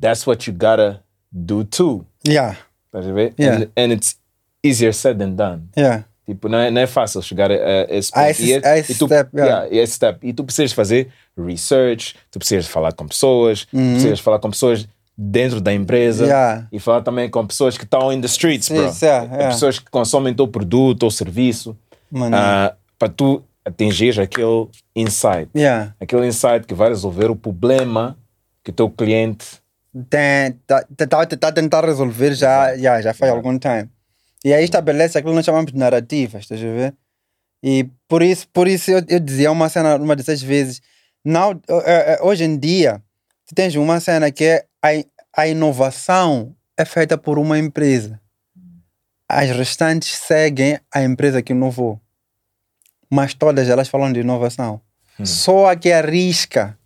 that's 0.00 0.26
what 0.26 0.48
you 0.48 0.56
gotta 0.56 1.02
do 1.34 1.64
too. 1.64 2.06
Yeah, 2.26 2.56
Estás 2.86 3.06
a 3.08 3.12
ver? 3.12 3.34
Yeah. 3.38 3.64
And, 3.64 3.70
and 3.76 3.92
it's 3.92 4.16
easier 4.62 4.92
said 4.94 5.18
than 5.18 5.34
done. 5.34 5.62
yeah. 5.76 6.04
Tipo, 6.26 6.48
não 6.48 6.56
é, 6.58 6.70
não 6.70 6.80
é 6.80 6.86
fácil 6.86 7.20
chegar 7.20 7.50
a, 7.50 7.54
a 7.54 7.86
esse 7.90 8.10
ponto. 8.10 8.26
esse- 8.30 8.44
e, 8.46 8.52
é- 8.54 8.78
esse 8.78 8.92
e 8.92 8.94
tu, 8.94 9.04
step, 9.06 9.28
yeah. 9.36 9.64
yeah, 9.64 9.76
esse 9.82 9.92
step. 9.94 10.26
E 10.26 10.32
tu 10.32 10.42
precisas 10.44 10.72
fazer 10.72 11.08
research, 11.36 12.14
tu 12.30 12.38
precisas 12.38 12.66
falar 12.66 12.92
com 12.92 13.06
pessoas, 13.06 13.66
Uhum. 13.72 13.92
precisas 13.92 14.20
falar 14.20 14.38
com 14.38 14.48
pessoas 14.50 14.88
dentro 15.18 15.60
da 15.60 15.72
empresa 15.74 16.24
Yeah. 16.24 16.66
e 16.72 16.78
falar 16.80 17.02
também 17.02 17.28
com 17.28 17.46
pessoas 17.46 17.76
que 17.76 17.84
estão 17.84 18.10
in 18.12 18.20
the 18.22 18.26
streets, 18.26 18.68
bro. 18.70 18.86
Isso. 18.86 19.00
Pessoas 19.48 19.78
que 19.78 19.90
consomem 19.90 20.32
teu 20.34 20.48
produto 20.48 21.02
ou 21.02 21.10
serviço 21.10 21.76
ah, 22.32 22.74
para 22.98 23.08
tu 23.10 23.42
atingir 23.64 24.18
aquele 24.20 24.66
insight. 24.96 25.50
Aquele 26.00 26.26
insight 26.26 26.66
que 26.66 26.72
vai 26.74 26.88
resolver 26.88 27.30
o 27.30 27.36
problema 27.36 28.16
que 28.62 28.70
o 28.70 28.72
teu 28.74 28.88
cliente. 28.88 29.62
Tem, 30.10 30.52
tá, 30.66 30.84
tá, 30.96 31.06
tá, 31.06 31.26
tá 31.26 31.48
a 31.48 31.52
tentar 31.52 31.84
resolver 31.84 32.34
já, 32.34 32.76
já, 32.76 33.00
já 33.00 33.14
faz 33.14 33.30
algum 33.30 33.58
tempo. 33.58 33.90
E 34.44 34.52
aí 34.52 34.64
estabelece 34.64 35.16
aquilo 35.16 35.32
que 35.32 35.36
nós 35.36 35.44
chamamos 35.46 35.72
de 35.72 35.78
narrativas, 35.78 36.42
estás 36.42 36.60
a 36.60 36.64
ver? 36.64 36.94
E 37.62 37.88
por 38.08 38.22
isso, 38.22 38.46
por 38.48 38.68
isso 38.68 38.90
eu, 38.90 39.02
eu 39.08 39.20
dizia 39.20 39.50
uma 39.50 39.68
cena 39.68 39.96
uma 39.96 40.14
dessas 40.14 40.42
vezes. 40.42 40.82
Não, 41.24 41.58
hoje 42.20 42.44
em 42.44 42.58
dia, 42.58 43.02
tu 43.46 43.54
tens 43.54 43.74
uma 43.74 44.00
cena 44.00 44.30
que 44.30 44.44
é 44.44 44.66
a, 44.82 44.88
a 45.42 45.48
inovação 45.48 46.54
é 46.76 46.84
feita 46.84 47.16
por 47.16 47.38
uma 47.38 47.58
empresa. 47.58 48.20
As 49.28 49.48
restantes 49.50 50.14
seguem 50.14 50.78
a 50.92 51.02
empresa 51.02 51.40
que 51.40 51.52
inovou. 51.52 51.98
Mas 53.10 53.32
todas 53.32 53.68
elas 53.68 53.88
falam 53.88 54.12
de 54.12 54.20
inovação. 54.20 54.80
Só 55.22 55.70
a 55.70 55.76
que 55.76 55.92
arrisca 55.92 56.76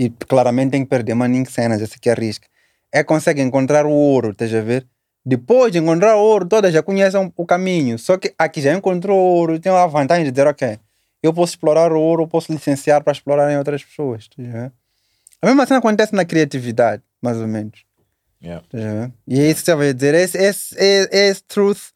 e 0.00 0.08
claramente 0.08 0.70
tem 0.70 0.82
que 0.82 0.88
perder 0.88 1.12
maninho 1.12 1.44
cenas, 1.50 1.82
essa 1.82 1.98
que 1.98 2.08
arrisca. 2.08 2.48
É 2.90 3.04
consegue 3.04 3.42
encontrar 3.42 3.84
o 3.84 3.90
ouro, 3.90 4.30
estás 4.30 4.54
a 4.54 4.62
ver? 4.62 4.86
Depois 5.22 5.70
de 5.70 5.76
encontrar 5.76 6.16
o 6.16 6.20
ouro, 6.20 6.46
todas 6.46 6.72
já 6.72 6.82
conhecem 6.82 7.30
o 7.36 7.44
caminho. 7.44 7.98
Só 7.98 8.16
que 8.16 8.32
aqui 8.38 8.62
já 8.62 8.72
encontrou 8.72 9.18
o 9.18 9.22
ouro, 9.22 9.60
tem 9.60 9.70
a 9.70 9.86
vantagem 9.86 10.24
de 10.24 10.30
dizer, 10.30 10.46
ok, 10.46 10.78
eu 11.22 11.34
posso 11.34 11.52
explorar 11.52 11.92
o 11.92 12.00
ouro, 12.00 12.22
eu 12.22 12.26
posso 12.26 12.50
licenciar 12.50 13.04
para 13.04 13.12
explorar 13.12 13.52
em 13.52 13.58
outras 13.58 13.84
pessoas. 13.84 14.26
estás 14.38 14.46
a 15.42 15.46
mesma 15.46 15.66
cena 15.66 15.80
acontece 15.80 16.14
na 16.14 16.24
criatividade, 16.24 17.02
mais 17.20 17.36
ou 17.36 17.46
menos. 17.46 17.84
Yeah. 18.42 18.64
ver? 18.72 19.12
E 19.28 19.38
é 19.38 19.50
isso 19.50 19.56
que 19.56 19.66
você 19.66 19.74
vai 19.74 19.92
dizer, 19.92 20.14
esse, 20.14 20.38
esse, 20.38 20.74
esse, 20.78 21.08
esse 21.12 21.42
truth 21.42 21.90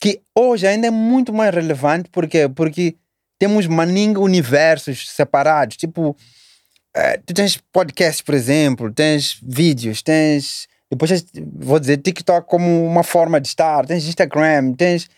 que 0.00 0.22
hoje 0.34 0.66
ainda 0.66 0.86
é 0.86 0.90
muito 0.90 1.30
mais 1.30 1.54
relevante, 1.54 2.08
por 2.08 2.26
quê? 2.26 2.48
Porque 2.48 2.96
temos 3.38 3.66
maning 3.66 4.16
universos 4.16 5.10
separados. 5.10 5.76
Tipo, 5.76 6.16
tu 7.26 7.34
tens 7.34 7.56
podcasts, 7.72 8.20
por 8.22 8.34
exemplo, 8.34 8.92
tens 8.92 9.38
vídeos, 9.42 10.02
tens. 10.02 10.66
Depois 10.90 11.24
vou 11.56 11.80
dizer 11.80 11.96
TikTok 11.98 12.46
como 12.48 12.84
uma 12.86 13.02
forma 13.02 13.40
de 13.40 13.48
estar, 13.48 13.86
tens 13.86 14.04
Instagram, 14.06 14.72
tens, 14.74 15.08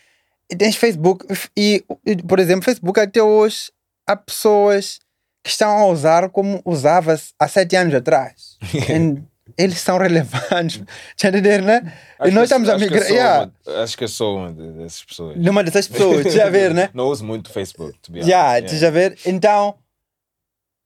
tens 0.57 0.75
Facebook. 0.75 1.25
E, 1.57 1.83
por 2.27 2.39
exemplo, 2.39 2.63
Facebook 2.63 2.99
até 2.99 3.21
hoje 3.21 3.71
há 4.07 4.15
pessoas 4.15 4.99
que 5.43 5.49
estão 5.49 5.69
a 5.69 5.85
usar 5.87 6.29
como 6.29 6.61
usava-se 6.65 7.33
há 7.39 7.47
sete 7.47 7.75
anos 7.75 7.93
atrás. 7.93 8.57
Eles 9.57 9.77
são 9.79 9.97
relevantes. 9.97 10.81
Já 11.15 11.29
entender, 11.29 11.61
né? 11.61 11.93
Acho 12.19 12.29
e 12.29 12.33
nós 12.33 12.49
que- 12.49 12.55
estamos 12.55 12.67
a 12.69 12.75
acho 12.75 12.87
que 12.87 12.93
eu 12.93 12.97
migrar. 12.99 13.07
sou 13.07 13.15
Yeah, 13.15 13.51
uma- 13.67 13.83
Acho 13.83 13.97
que 13.97 14.03
eu 14.03 14.07
sou 14.07 14.37
uma 14.37 14.51
de- 14.51 14.71
dessas 14.71 15.03
pessoas. 15.03 15.37
numa 15.37 15.63
dessas 15.63 15.87
pessoas, 15.87 16.33
já 16.33 16.49
ver, 16.49 16.73
né? 16.73 16.89
Não 16.95 17.05
uso 17.05 17.23
muito 17.23 17.51
Facebook, 17.51 17.97
to 17.99 18.11
be 18.11 18.19
honest. 18.19 18.29
Já, 18.31 18.55
Yeah. 18.55 18.67
tu 18.67 18.75
já 18.77 18.89
ver? 18.89 19.17
Então, 19.25 19.75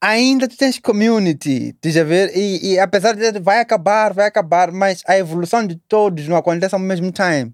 ainda 0.02 0.48
tu 0.48 0.58
tens 0.58 0.80
community, 0.80 1.74
tu 1.82 1.90
já 1.90 2.04
ver? 2.04 2.36
E, 2.36 2.74
e 2.74 2.80
apesar 2.80 3.16
de 3.16 3.40
vai 3.40 3.60
acabar, 3.60 4.14
vai 4.14 4.26
acabar, 4.26 4.72
mas 4.72 5.04
a 5.08 5.18
evolução 5.18 5.66
de 5.66 5.76
todos 5.76 6.28
não 6.28 6.38
acontece 6.38 6.74
ao 6.76 6.80
mesmo 6.80 7.12
tempo. 7.12 7.54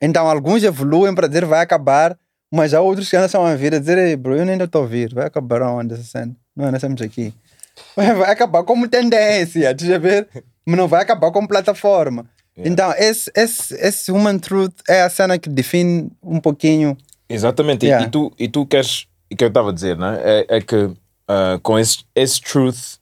Então, 0.00 0.28
alguns 0.28 0.62
evoluem 0.64 1.14
para 1.14 1.26
dizer 1.28 1.44
vai 1.44 1.60
acabar, 1.60 2.18
mas 2.52 2.74
há 2.74 2.80
outros 2.80 3.08
que 3.08 3.16
ainda 3.16 3.26
estão 3.26 3.44
a 3.46 3.54
vir 3.54 3.74
a 3.74 3.78
dizer, 3.78 3.96
Ei, 3.98 4.16
bro, 4.16 4.36
eu 4.36 4.42
ainda 4.48 4.64
estou 4.64 4.84
a 4.84 4.86
vir, 4.86 5.14
vai 5.14 5.26
acabar 5.26 5.62
onde 5.62 5.94
essa 5.94 6.02
cena? 6.04 6.34
Não, 6.54 6.66
nós 6.66 6.74
estamos 6.74 7.00
aqui. 7.02 7.32
Vai 7.96 8.30
acabar 8.30 8.62
como 8.62 8.86
tendência, 8.86 9.74
tu 9.74 9.84
já 9.84 9.98
ver? 9.98 10.28
Mas 10.64 10.76
não 10.76 10.86
vai 10.86 11.02
acabar 11.02 11.32
como 11.32 11.48
plataforma. 11.48 12.24
Então, 12.56 12.92
esse, 12.96 13.28
esse, 13.34 13.74
esse 13.74 14.12
Human 14.12 14.38
Truth 14.38 14.74
é 14.88 15.02
a 15.02 15.10
cena 15.10 15.36
que 15.40 15.48
define 15.48 16.08
um 16.22 16.38
pouquinho 16.38 16.96
Exatamente. 17.28 17.84
E- 17.84 17.88
Yeah. 17.88 18.06
E, 18.06 18.10
tu, 18.10 18.32
e 18.38 18.48
tu 18.48 18.64
queres. 18.64 19.08
E 19.28 19.34
que 19.34 19.42
eu 19.42 19.48
estava 19.48 19.70
a 19.70 19.72
dizer, 19.72 19.96
né? 19.98 20.20
É, 20.22 20.56
é 20.58 20.60
que 20.60 20.90
ah, 21.28 21.58
com 21.62 21.78
esse, 21.78 22.04
esse 22.14 22.40
truth 22.40 22.98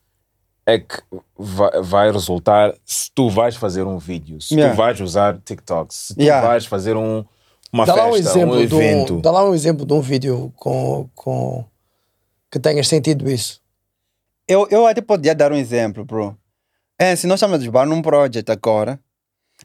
é 0.66 0.78
que 0.78 1.02
vai, 1.36 1.70
vai 1.82 2.12
resultar 2.12 2.72
se 2.84 3.10
tu 3.14 3.28
vais 3.28 3.56
fazer 3.56 3.82
um 3.84 3.98
vídeo, 3.98 4.40
se 4.40 4.54
Yeah. 4.54 4.74
tu 4.74 4.76
vais 4.78 5.00
usar 5.00 5.38
TikTok, 5.44 5.92
se 5.94 6.14
tu 6.14 6.20
Yeah. 6.22 6.46
vais 6.46 6.64
fazer 6.66 6.96
um, 6.96 7.24
uma 7.72 7.84
Dá 7.84 7.94
lá 7.94 8.06
um 8.08 8.12
festa, 8.14 8.30
exemplo 8.30 8.56
um 8.56 8.66
de 8.66 8.74
um, 8.74 8.80
evento. 8.80 9.20
dá 9.20 9.30
lá 9.32 9.44
um 9.48 9.54
exemplo 9.54 9.84
de 9.84 9.92
um 9.92 10.00
vídeo 10.00 10.52
com, 10.56 11.08
com 11.14 11.64
que 12.50 12.60
tenhas 12.60 12.86
sentido 12.86 13.28
isso. 13.30 13.60
Eu, 14.46 14.68
eu 14.70 14.86
até 14.86 15.00
podia 15.00 15.34
dar 15.34 15.50
um 15.52 15.56
exemplo, 15.56 16.04
bro. 16.04 16.36
É, 16.98 17.16
se 17.16 17.26
nós 17.26 17.38
estamos 17.38 17.56
a 17.56 17.58
desbar 17.58 17.86
num 17.86 18.02
project 18.02 18.50
agora. 18.52 19.00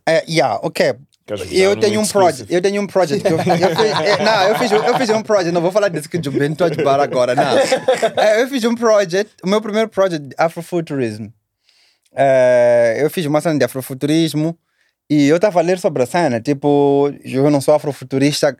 É, 0.07 0.23
yeah, 0.29 0.59
ok. 0.63 0.95
Eu 1.51 1.75
tenho 1.75 2.01
um 2.01 2.07
project. 2.07 2.53
Eu 2.53 2.61
tenho 2.61 2.81
um 2.81 2.87
project. 2.87 3.25
Eu, 3.29 3.39
é, 3.39 4.23
não, 4.23 4.43
eu 4.49 4.55
fiz, 4.57 4.71
eu 4.71 4.97
fiz 4.97 5.09
um 5.09 5.21
project. 5.21 5.51
Não 5.51 5.61
vou 5.61 5.71
falar 5.71 5.89
desse 5.89 6.07
que 6.07 6.17
o 6.17 6.31
Ben 6.31 6.51
estou 6.51 6.67
a 6.67 6.69
desbar 6.69 6.99
agora, 6.99 7.35
não. 7.35 7.57
É, 8.17 8.41
eu 8.41 8.47
fiz 8.47 8.63
um 8.63 8.75
project. 8.75 9.31
O 9.43 9.47
meu 9.47 9.61
primeiro 9.61 9.89
project 9.89 10.27
de 10.27 10.35
Afrofuturismo. 10.37 11.33
É, 12.15 12.97
eu 12.99 13.09
fiz 13.09 13.25
uma 13.25 13.41
cena 13.41 13.57
de 13.57 13.65
Afrofuturismo. 13.65 14.57
E 15.09 15.27
eu 15.27 15.37
estava 15.37 15.59
a 15.59 15.63
ler 15.63 15.79
sobre 15.79 16.03
a 16.03 16.05
cena. 16.05 16.41
Tipo, 16.41 17.13
eu 17.23 17.49
não 17.49 17.61
sou 17.61 17.73
afrofuturista 17.73 18.57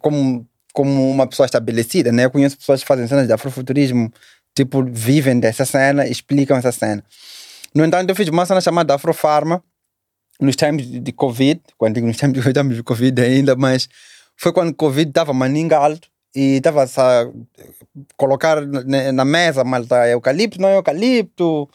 como, 0.00 0.46
como 0.72 1.10
uma 1.10 1.26
pessoa 1.26 1.46
estabelecida, 1.46 2.12
né? 2.12 2.26
Eu 2.26 2.30
conheço 2.30 2.58
pessoas 2.58 2.82
que 2.82 2.86
fazem 2.86 3.06
cenas 3.06 3.26
de 3.26 3.32
afrofuturismo 3.32 4.12
tipo, 4.54 4.84
vivem 4.84 5.40
dessa 5.40 5.64
cena, 5.64 6.06
explicam 6.06 6.56
essa 6.56 6.72
cena. 6.72 7.02
No 7.74 7.84
entanto, 7.84 8.10
eu 8.10 8.16
fiz 8.16 8.28
uma 8.28 8.44
cena 8.44 8.60
chamada 8.60 8.94
Afrofarma, 8.94 9.62
nos 10.40 10.56
tempos 10.56 10.86
de 10.86 11.12
Covid, 11.12 11.60
quando 11.76 11.94
digo 11.94 12.06
nos 12.06 12.16
tempos 12.16 12.42
de 12.42 12.52
tempos 12.52 12.76
de 12.76 12.82
Covid 12.82 13.20
ainda, 13.22 13.54
mas 13.56 13.88
foi 14.36 14.52
quando 14.52 14.70
o 14.70 14.74
Covid 14.74 15.08
estava 15.08 15.32
maninga 15.32 15.76
alto 15.76 16.08
e 16.34 16.56
estava 16.56 16.84
a 16.84 17.28
colocar 18.16 18.60
na, 18.62 19.24
mesa, 19.24 19.62
malta, 19.64 20.08
eucalipto, 20.08 20.60
não 20.60 20.68
é 20.68 20.76
eucalipto. 20.76 21.68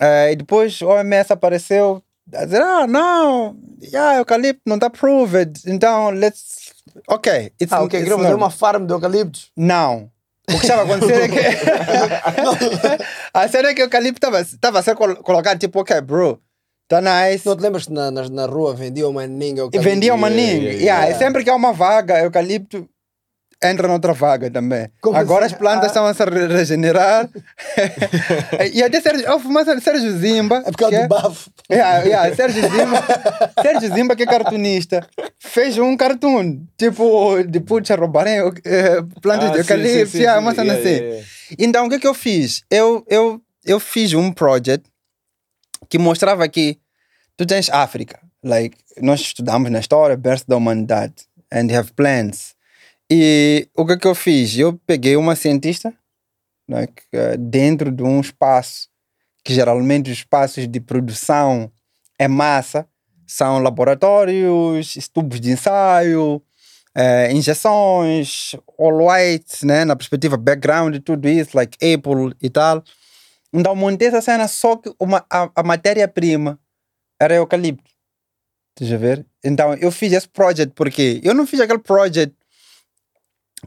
Eh, 0.00 0.32
e 0.32 0.36
depois 0.36 0.80
o 0.80 0.88
OMS 0.88 1.32
apareceu 1.32 2.02
a 2.32 2.44
dizer, 2.44 2.62
ah, 2.62 2.86
não, 2.86 3.56
yeah, 3.82 4.18
eucalipto 4.18 4.62
não 4.66 4.76
está 4.76 4.88
proved, 4.88 5.60
então 5.66 6.10
let's... 6.10 6.72
Ok. 7.08 7.52
It's, 7.60 7.72
Ah, 7.72 7.82
ok, 7.82 8.00
queriam 8.00 8.18
fazer 8.18 8.34
uma 8.34 8.50
farm 8.50 8.86
de 8.86 8.92
eucaliptos. 8.92 9.50
não. 9.56 10.10
O 10.48 10.58
que 10.58 10.64
estava 10.64 10.82
acontecendo 10.82 11.24
é 11.24 11.28
que. 11.28 11.38
a 13.34 13.48
cena 13.48 13.68
é 13.68 13.74
que 13.74 13.82
o 13.82 13.84
eucalipto 13.84 14.26
estava 14.38 14.78
a 14.78 14.82
ser 14.82 14.94
col 14.94 15.16
colocado 15.16 15.58
tipo, 15.58 15.78
ok, 15.80 16.00
bro, 16.00 16.40
tá 16.88 17.00
nice. 17.00 17.46
Não 17.46 17.56
te 17.56 17.62
lembras 17.62 17.86
que 17.86 17.92
na, 17.92 18.10
na, 18.10 18.28
na 18.28 18.46
rua 18.46 18.74
vendia 18.74 19.06
uma 19.08 19.26
ninga 19.26 19.60
eucalipto? 19.62 19.88
vendia 19.90 20.14
uma 20.14 20.28
ninga. 20.30 20.68
yeah, 20.68 20.72
Yeah, 20.80 21.04
yeah. 21.04 21.18
sempre 21.18 21.44
que 21.44 21.50
há 21.50 21.54
uma 21.54 21.72
vaga, 21.72 22.18
eucalipto 22.20 22.88
entra 23.62 23.88
noutra 23.88 24.12
vaga 24.12 24.48
também. 24.48 24.88
Como 25.00 25.16
Agora 25.16 25.44
assim? 25.46 25.54
as 25.54 25.58
plantas 25.58 25.84
Ah. 25.84 25.86
estão 25.88 26.06
a 26.06 26.14
se 26.14 26.24
re- 26.24 26.46
regenerar. 26.46 27.28
e 28.72 28.82
até 28.82 29.00
Sérgio, 29.00 29.30
houve 29.32 29.48
uma 29.48 29.64
Sérgio 29.80 30.16
Zimba. 30.16 30.58
É 30.64 30.70
por 30.70 30.76
causa 30.76 30.96
que 30.96 31.02
do 31.02 31.08
bafo. 31.08 31.50
Yeah, 31.70 32.04
yeah, 32.04 32.34
Sérgio 32.36 32.62
Zimba, 32.62 33.04
Sérgio 33.60 33.94
Zimba, 33.94 34.16
que 34.16 34.22
é 34.22 34.26
cartunista, 34.26 35.06
fez 35.40 35.76
um 35.76 35.96
cartoon, 35.96 36.60
tipo, 36.78 37.42
de 37.42 37.58
putz, 37.60 37.90
a 37.90 37.96
roubarem 37.96 38.38
eh, 38.64 39.02
plantas 39.20 39.48
Ah, 39.50 39.52
de 39.54 39.58
eucalipto, 39.58 40.06
sim, 40.10 40.18
sim, 40.18 40.18
yeah, 40.22 40.40
sim. 40.40 40.46
uma 40.46 40.54
cena 40.54 40.74
Yeah, 40.74 40.80
assim. 40.88 40.94
yeah, 41.02 41.08
yeah. 41.16 41.28
Então, 41.58 41.86
o 41.86 41.88
que 41.88 41.96
é 41.96 41.98
que 41.98 42.06
eu 42.06 42.14
fiz? 42.14 42.62
Eu, 42.70 43.04
eu, 43.08 43.40
eu 43.66 43.80
fiz 43.80 44.14
um 44.14 44.30
project 44.32 44.88
que 45.88 45.98
mostrava 45.98 46.48
que 46.48 46.78
tu 47.36 47.46
tens 47.46 47.70
África, 47.70 48.20
like, 48.42 48.76
nós 49.00 49.20
estudamos 49.20 49.70
na 49.70 49.80
história, 49.80 50.16
berço 50.16 50.44
da 50.48 50.56
humanidade, 50.56 51.14
and 51.52 51.72
have 51.76 51.92
plans. 51.92 52.54
E 53.10 53.68
o 53.74 53.86
que 53.86 53.92
é 53.92 53.96
que 53.96 54.06
eu 54.06 54.14
fiz? 54.14 54.56
Eu 54.56 54.78
peguei 54.86 55.16
uma 55.16 55.34
cientista, 55.34 55.94
eh, 57.12 57.36
dentro 57.38 57.90
de 57.90 58.02
um 58.02 58.20
espaço, 58.20 58.88
que 59.42 59.54
geralmente 59.54 60.10
os 60.10 60.18
espaços 60.18 60.68
de 60.68 60.80
produção 60.80 61.72
é 62.18 62.28
massa, 62.28 62.86
são 63.26 63.60
laboratórios, 63.60 64.94
tubos 65.12 65.40
de 65.40 65.52
ensaio, 65.52 66.42
eh, 66.94 67.32
injeções, 67.32 68.54
all 68.78 69.08
white, 69.08 69.64
né, 69.64 69.84
na 69.84 69.96
perspectiva 69.96 70.36
background 70.36 70.96
tudo 71.04 71.28
isso, 71.28 71.56
like 71.56 71.76
Apple 71.76 72.34
e 72.42 72.50
tal. 72.50 72.82
Então 73.52 73.74
montei 73.74 74.08
essa 74.08 74.20
cena, 74.20 74.46
só 74.46 74.76
que 74.76 74.92
uma, 75.00 75.24
a, 75.30 75.50
a 75.54 75.62
matéria-prima 75.62 76.58
era 77.20 77.34
eucalipto. 77.34 77.90
Estás 78.76 78.92
a 78.92 78.96
ver? 78.96 79.26
Então 79.44 79.74
eu 79.74 79.90
fiz 79.90 80.12
esse 80.12 80.28
project 80.28 80.74
porque 80.74 81.20
eu 81.24 81.34
não 81.34 81.46
fiz 81.46 81.60
aquele 81.60 81.80
project 81.80 82.36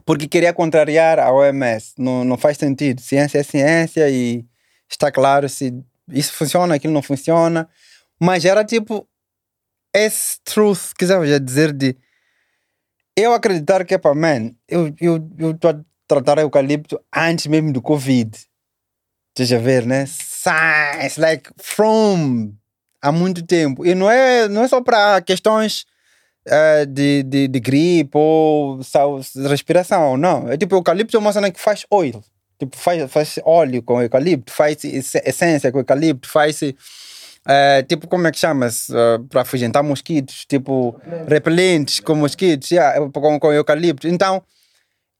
porque 0.04 0.26
queria 0.26 0.52
contrariar 0.52 1.18
a 1.18 1.30
OMS. 1.32 1.94
Não, 1.98 2.24
não 2.24 2.38
faz 2.38 2.56
sentido. 2.56 3.00
Ciência 3.00 3.38
é 3.38 3.42
ciência 3.42 4.08
e 4.08 4.44
está 4.88 5.12
claro 5.12 5.48
se 5.48 5.74
isso 6.08 6.32
funciona, 6.32 6.74
aquilo 6.74 6.94
não 6.94 7.02
funciona. 7.02 7.68
Mas 8.18 8.44
era 8.44 8.64
tipo 8.64 9.06
esse 9.94 10.40
truth, 10.44 10.92
quiser 10.96 11.40
dizer 11.40 11.72
de 11.72 11.96
eu 13.16 13.34
acreditar 13.34 13.84
que 13.84 13.94
é 13.94 13.98
para 13.98 14.14
man, 14.14 14.52
eu 14.66 14.94
eu 14.98 15.28
eu 15.38 15.50
estou 15.50 15.70
a 15.70 15.80
tratar 16.06 16.38
eucalipto 16.38 16.98
antes 17.14 17.46
mesmo 17.46 17.72
do 17.72 17.82
Covid. 17.82 18.30
Deixa 19.36 19.58
ver, 19.58 19.86
né? 19.86 20.04
Science, 20.06 21.18
like 21.20 21.50
from 21.58 22.52
há 23.00 23.10
muito 23.10 23.42
tempo. 23.44 23.84
E 23.86 23.94
não 23.94 24.10
é, 24.10 24.48
não 24.48 24.62
é 24.64 24.68
só 24.68 24.80
para 24.80 25.20
questões 25.22 25.84
eh, 26.46 26.84
de, 26.86 27.22
de, 27.22 27.48
de 27.48 27.60
gripe 27.60 28.10
ou 28.14 28.82
sau- 28.82 29.20
respiração, 29.48 30.16
não. 30.16 30.50
É 30.50 30.56
tipo, 30.56 30.74
eucalipto 30.74 31.16
é 31.16 31.20
uma 31.20 31.32
cena 31.32 31.50
que 31.50 31.60
faz 31.60 31.86
oil. 31.90 32.22
Tipo, 32.58 32.76
faz, 32.76 33.10
faz 33.10 33.38
óleo 33.44 33.82
com 33.82 34.00
eucalipto, 34.02 34.52
faz 34.52 34.84
essência 34.84 35.72
com 35.72 35.78
eucalipto, 35.78 36.28
faz 36.28 36.60
eh, 37.48 37.82
tipo, 37.88 38.06
como 38.06 38.26
é 38.26 38.30
que 38.30 38.38
chama-se? 38.38 38.92
para 39.30 39.42
afugentar 39.42 39.82
mosquitos, 39.82 40.44
tipo, 40.46 41.00
repelentes 41.26 42.00
com 42.00 42.14
mosquitos, 42.14 42.70
yeah, 42.70 43.00
com, 43.10 43.40
com 43.40 43.52
eucalipto. 43.52 44.06
Então, 44.06 44.42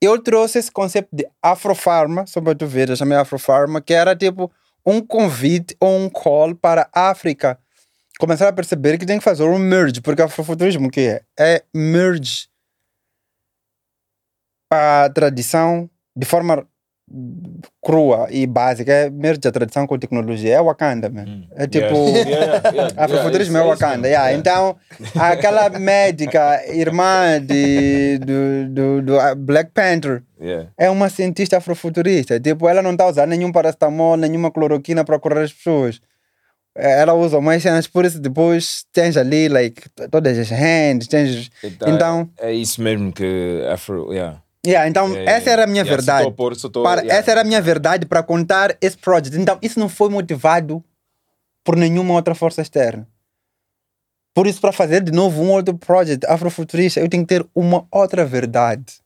eu 0.02 0.20
trouxe 0.20 0.58
esse 0.58 0.70
conceito 0.70 1.08
de 1.12 1.24
afrofarma, 1.40 2.26
só 2.26 2.40
para 2.40 2.56
tu 2.56 2.66
ver, 2.66 2.90
eu 2.90 2.96
chamei 2.96 3.16
afrofarma, 3.16 3.80
que 3.80 3.94
era 3.94 4.16
tipo 4.16 4.50
um 4.84 5.00
convite 5.00 5.76
ou 5.78 5.96
um 5.96 6.10
call 6.10 6.56
para 6.56 6.90
a 6.92 7.10
África. 7.10 7.56
Começar 8.18 8.48
a 8.48 8.52
perceber 8.52 8.98
que 8.98 9.06
tem 9.06 9.18
que 9.18 9.24
fazer 9.24 9.44
um 9.44 9.58
merge, 9.58 10.00
porque 10.00 10.20
afrofuturismo 10.20 10.88
o 10.88 10.90
que 10.90 11.02
é? 11.02 11.22
É 11.38 11.64
merge 11.72 12.48
a 14.70 15.08
tradição 15.14 15.88
de 16.16 16.26
forma 16.26 16.66
crua 17.82 18.28
e 18.30 18.46
básica, 18.46 18.92
é 18.92 19.10
merge 19.10 19.40
a 19.46 19.52
tradição 19.52 19.86
com 19.86 19.98
tecnologia. 19.98 20.56
É 20.56 20.62
Wakanda, 20.62 21.10
man. 21.10 21.44
É 21.54 21.66
tipo... 21.66 21.94
Yeah, 21.94 22.30
yeah, 22.30 22.70
yeah, 22.70 23.04
Afrofuturismo 23.04 23.56
yeah, 23.56 23.70
é 23.70 23.74
Wakanda, 23.74 24.08
yeah. 24.08 24.32
Então, 24.32 24.76
aquela 25.14 25.68
médica, 25.78 26.62
irmã 26.72 27.40
de, 27.40 28.18
do, 28.18 28.68
do, 28.70 29.02
do 29.02 29.20
ah, 29.20 29.34
Black 29.34 29.70
Panther, 29.72 30.22
é 30.76 30.90
uma 30.90 31.08
cientista 31.08 31.58
afrofuturista. 31.58 32.40
Tipo, 32.40 32.68
ela 32.68 32.82
não 32.82 32.92
está 32.92 33.06
usando 33.06 33.30
nenhum 33.30 33.52
paracetamol, 33.52 34.16
nenhuma 34.16 34.50
cloroquina 34.50 35.04
para 35.04 35.18
curar 35.18 35.42
as 35.42 35.52
pessoas. 35.52 36.00
Eh, 36.74 37.00
Ela 37.02 37.12
usa 37.14 37.40
mais 37.40 37.62
cenas, 37.62 37.86
por 37.86 38.04
isso 38.04 38.18
depois 38.18 38.84
tens 38.92 39.16
ali, 39.16 39.48
like, 39.48 39.82
todas 40.10 40.38
as 40.38 40.50
hands, 40.50 41.06
tens... 41.06 41.50
Então, 41.62 41.88
Então, 41.94 42.30
é 42.40 42.52
isso 42.52 42.80
mesmo 42.80 43.12
que 43.12 43.62
Afro, 43.70 44.12
yeah. 44.12 44.40
Yeah, 44.64 44.88
então, 44.88 45.08
Yeah, 45.08 45.32
essa 45.32 45.50
era 45.50 45.64
a 45.64 45.66
minha 45.66 45.82
Yeah, 45.82 45.96
verdade. 45.96 46.24
tô- 46.34 46.82
para, 46.82 47.00
yeah. 47.02 47.18
Essa 47.18 47.30
era 47.32 47.40
a 47.40 47.44
minha 47.44 47.60
verdade 47.60 48.06
para 48.06 48.22
contar 48.22 48.76
esse 48.80 48.96
projeto. 48.96 49.36
Então, 49.36 49.58
isso 49.60 49.78
não 49.80 49.88
foi 49.88 50.08
motivado 50.08 50.82
por 51.64 51.76
nenhuma 51.76 52.14
outra 52.14 52.34
força 52.34 52.62
externa. 52.62 53.08
Por 54.34 54.46
isso, 54.46 54.60
para 54.60 54.72
fazer 54.72 55.02
de 55.02 55.12
novo 55.12 55.42
um 55.42 55.50
outro 55.50 55.76
projeto 55.76 56.24
afrofuturista, 56.24 57.00
eu 57.00 57.08
tenho 57.08 57.22
que 57.24 57.28
ter 57.34 57.46
uma 57.54 57.86
outra 57.90 58.24
verdade. 58.24 59.00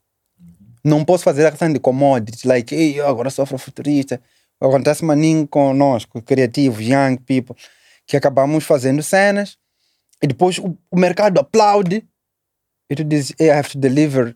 Não 0.85 1.05
posso 1.05 1.25
fazer 1.25 1.47
a 1.47 1.51
questão 1.51 1.73
de 1.73 1.81
commodities, 1.81 2.45
like, 2.45 2.73
Ei, 2.75 3.01
agora 3.01 3.29
sou 3.31 3.43
afrofuturista. 3.43 4.21
Acontece 4.61 5.05
maninho 5.05 5.47
conosco, 5.49 6.23
criativos, 6.23 6.81
young 6.87 7.17
people, 7.27 7.57
que 8.07 8.17
acabamos 8.17 8.65
fazendo 8.65 9.03
cenas 9.03 9.59
e 10.23 10.27
depois 10.29 10.59
o, 10.59 10.79
o 10.91 10.99
mercado 10.99 11.39
aplaude 11.41 12.07
e 12.89 12.95
tu 12.95 13.03
dizes, 13.05 13.35
hey, 13.39 13.49
I 13.49 13.53
have 13.53 13.69
to 13.71 13.79
deliver 13.79 14.35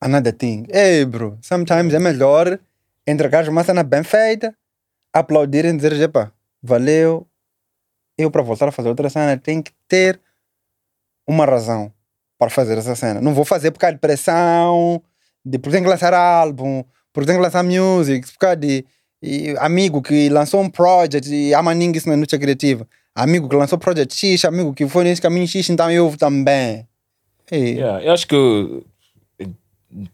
another 0.00 0.32
thing. 0.32 0.66
Hey, 0.72 1.04
bro, 1.04 1.38
sometimes 1.42 1.94
é 1.94 1.98
melhor 1.98 2.58
entregar 3.06 3.48
uma 3.48 3.62
cena 3.64 3.82
bem 3.82 4.02
feita, 4.02 4.54
aplaudirem 5.12 5.72
e 5.72 5.76
dizer, 5.76 5.92
epa, 6.00 6.32
valeu. 6.62 7.26
Eu, 8.18 8.30
para 8.30 8.42
voltar 8.42 8.68
a 8.68 8.72
fazer 8.72 8.88
outra 8.88 9.10
cena, 9.10 9.36
tenho 9.36 9.62
que 9.62 9.72
ter 9.86 10.20
uma 11.26 11.44
razão 11.44 11.92
para 12.38 12.50
fazer 12.50 12.78
essa 12.78 12.94
cena. 12.94 13.20
Não 13.20 13.34
vou 13.34 13.44
fazer 13.44 13.70
por 13.70 13.78
causa 13.78 13.94
de 13.94 14.00
pressão, 14.00 15.02
de 15.44 15.58
porque 15.58 15.76
tem 15.76 15.82
que 15.82 15.90
lançar 15.90 16.14
álbum, 16.14 16.82
porque 17.12 17.26
tem 17.26 17.36
que 17.36 17.42
lançar 17.42 17.62
music, 17.62 18.30
por 18.32 18.38
causa 18.38 18.56
de 18.56 18.84
e 19.22 19.56
amigo 19.58 20.02
que 20.02 20.28
lançou 20.28 20.60
um 20.60 20.68
project 20.68 21.32
e 21.34 21.54
ama 21.54 21.74
ninguém 21.74 21.98
isso 21.98 22.08
na 22.08 22.16
noite 22.16 22.38
criativa. 22.38 22.86
Amigo 23.14 23.48
que 23.48 23.56
lançou 23.56 23.78
project 23.78 24.14
X, 24.14 24.44
amigo 24.44 24.74
que 24.74 24.86
foi 24.86 25.04
nesse 25.04 25.22
caminho 25.22 25.48
X, 25.48 25.70
então 25.70 25.90
eu 25.90 26.14
também. 26.18 26.86
Hey. 27.50 27.78
Yeah, 27.78 28.04
eu 28.04 28.12
acho 28.12 28.26
que 28.26 28.84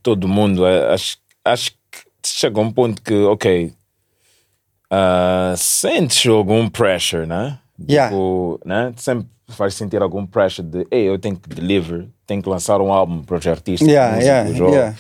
todo 0.03 0.29
mundo, 0.29 0.67
eh, 0.67 0.93
acho, 0.93 1.17
acho 1.45 1.71
que 1.71 2.01
chega 2.25 2.61
um 2.61 2.71
ponto 2.71 3.03
que, 3.03 3.15
ok, 3.15 3.73
ah, 4.91 5.55
sentes 5.57 6.27
algum 6.27 6.69
pressure, 6.69 7.27
né? 7.27 7.59
Yeah. 7.89 8.11
Tipo, 8.11 8.61
né? 8.65 8.93
Sempre 8.97 9.27
faz 9.49 9.75
sentir 9.75 10.03
algum 10.03 10.27
pressure 10.27 10.67
de, 10.67 10.87
ei, 10.91 11.09
eu 11.09 11.19
tenho 11.19 11.37
que 11.37 11.49
deliver, 11.49 12.07
tenho 12.27 12.43
que 12.43 12.49
lançar 12.49 12.81
um 12.81 12.93
álbum 12.93 13.23
para 13.23 13.39
os 13.39 13.47
artistas, 13.47 13.89
Yeah, 13.89 14.19
yeah, 14.19 14.65
ou, 14.65 14.71
yeah. 14.71 14.97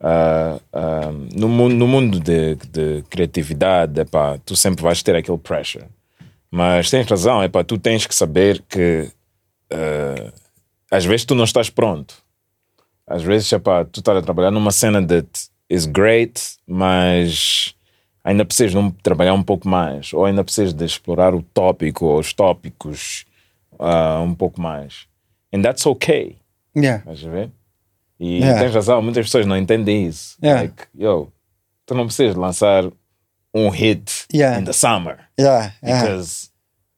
ah, 0.00 0.60
ah, 0.72 1.12
no, 1.34 1.48
mundo, 1.48 1.74
no 1.74 1.88
mundo 1.88 2.20
de, 2.20 2.56
de 2.56 3.02
criatividade, 3.10 4.00
epá, 4.00 4.38
tu 4.44 4.54
sempre 4.54 4.82
vais 4.82 5.02
ter 5.02 5.16
aquele 5.16 5.38
pressure. 5.38 5.84
Mas 6.50 6.90
tens 6.90 7.06
razão, 7.06 7.42
epá, 7.42 7.62
tu 7.62 7.78
tens 7.78 8.06
que 8.06 8.14
saber 8.14 8.62
que 8.68 9.10
ah, 9.70 10.32
às 10.90 11.04
vezes 11.04 11.24
tu 11.24 11.34
não 11.34 11.44
estás 11.44 11.70
pronto. 11.70 12.14
Às 13.06 13.22
vezes, 13.22 13.50
epá, 13.52 13.84
tu 13.84 14.00
estás 14.00 14.16
a 14.18 14.22
trabalhar 14.22 14.50
numa 14.50 14.70
cena 14.70 15.04
that 15.06 15.28
is 15.68 15.86
great, 15.86 16.40
mas 16.66 17.74
ainda 18.22 18.44
precisas 18.44 18.72
de 18.72 18.92
trabalhar 19.02 19.34
um 19.34 19.42
pouco 19.42 19.68
mais, 19.68 20.12
ou 20.12 20.24
ainda 20.24 20.44
precisas 20.44 20.72
de 20.72 20.84
explorar 20.84 21.34
o 21.34 21.42
tópico 21.42 22.06
ou 22.06 22.18
os 22.18 22.32
tópicos 22.32 23.24
ah, 23.78 24.20
um 24.20 24.34
pouco 24.34 24.60
mais. 24.60 25.06
And 25.52 25.62
that's 25.62 25.84
okay. 25.86 26.36
Yeah. 26.76 26.98
Estás 27.00 27.24
a 27.26 27.30
ver? 27.30 27.50
E 28.20 28.38
Yeah. 28.40 28.60
tens 28.60 28.74
razão, 28.74 29.00
muitas 29.02 29.26
pessoas 29.26 29.46
não 29.46 29.56
entendem 29.56 30.06
isso. 30.06 30.36
Yeah. 30.42 30.62
Like, 30.62 30.84
yo, 30.96 31.32
tu 31.86 31.94
não 31.94 32.04
precisas 32.06 32.36
lançar 32.36 32.84
um 33.54 33.68
hit 33.70 34.26
Yeah. 34.32 34.60
in 34.60 34.64
the 34.64 34.72
summer. 34.72 35.18
Yeah, 35.38 35.72
yeah. 35.82 36.02
Because 36.04 36.50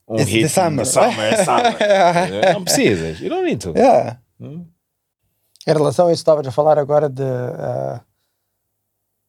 um 0.06 0.16
It's 0.16 0.28
hit 0.28 0.40
the 0.40 0.44
in 0.46 0.48
summer. 0.48 0.84
the 0.84 0.90
summer 0.90 1.32
é 1.32 1.44
summer. 1.44 2.52
não 2.52 2.64
precisas. 2.64 3.20
You 3.20 3.30
don't 3.30 3.44
need 3.46 3.60
to. 3.62 3.72
Yeah. 3.74 4.18
Em 5.66 5.72
relação 5.72 6.08
a 6.08 6.12
isso, 6.12 6.20
estavas 6.20 6.46
a 6.46 6.50
falar 6.50 6.78
agora 6.78 7.08
de 7.08 7.22
ah, 7.22 8.00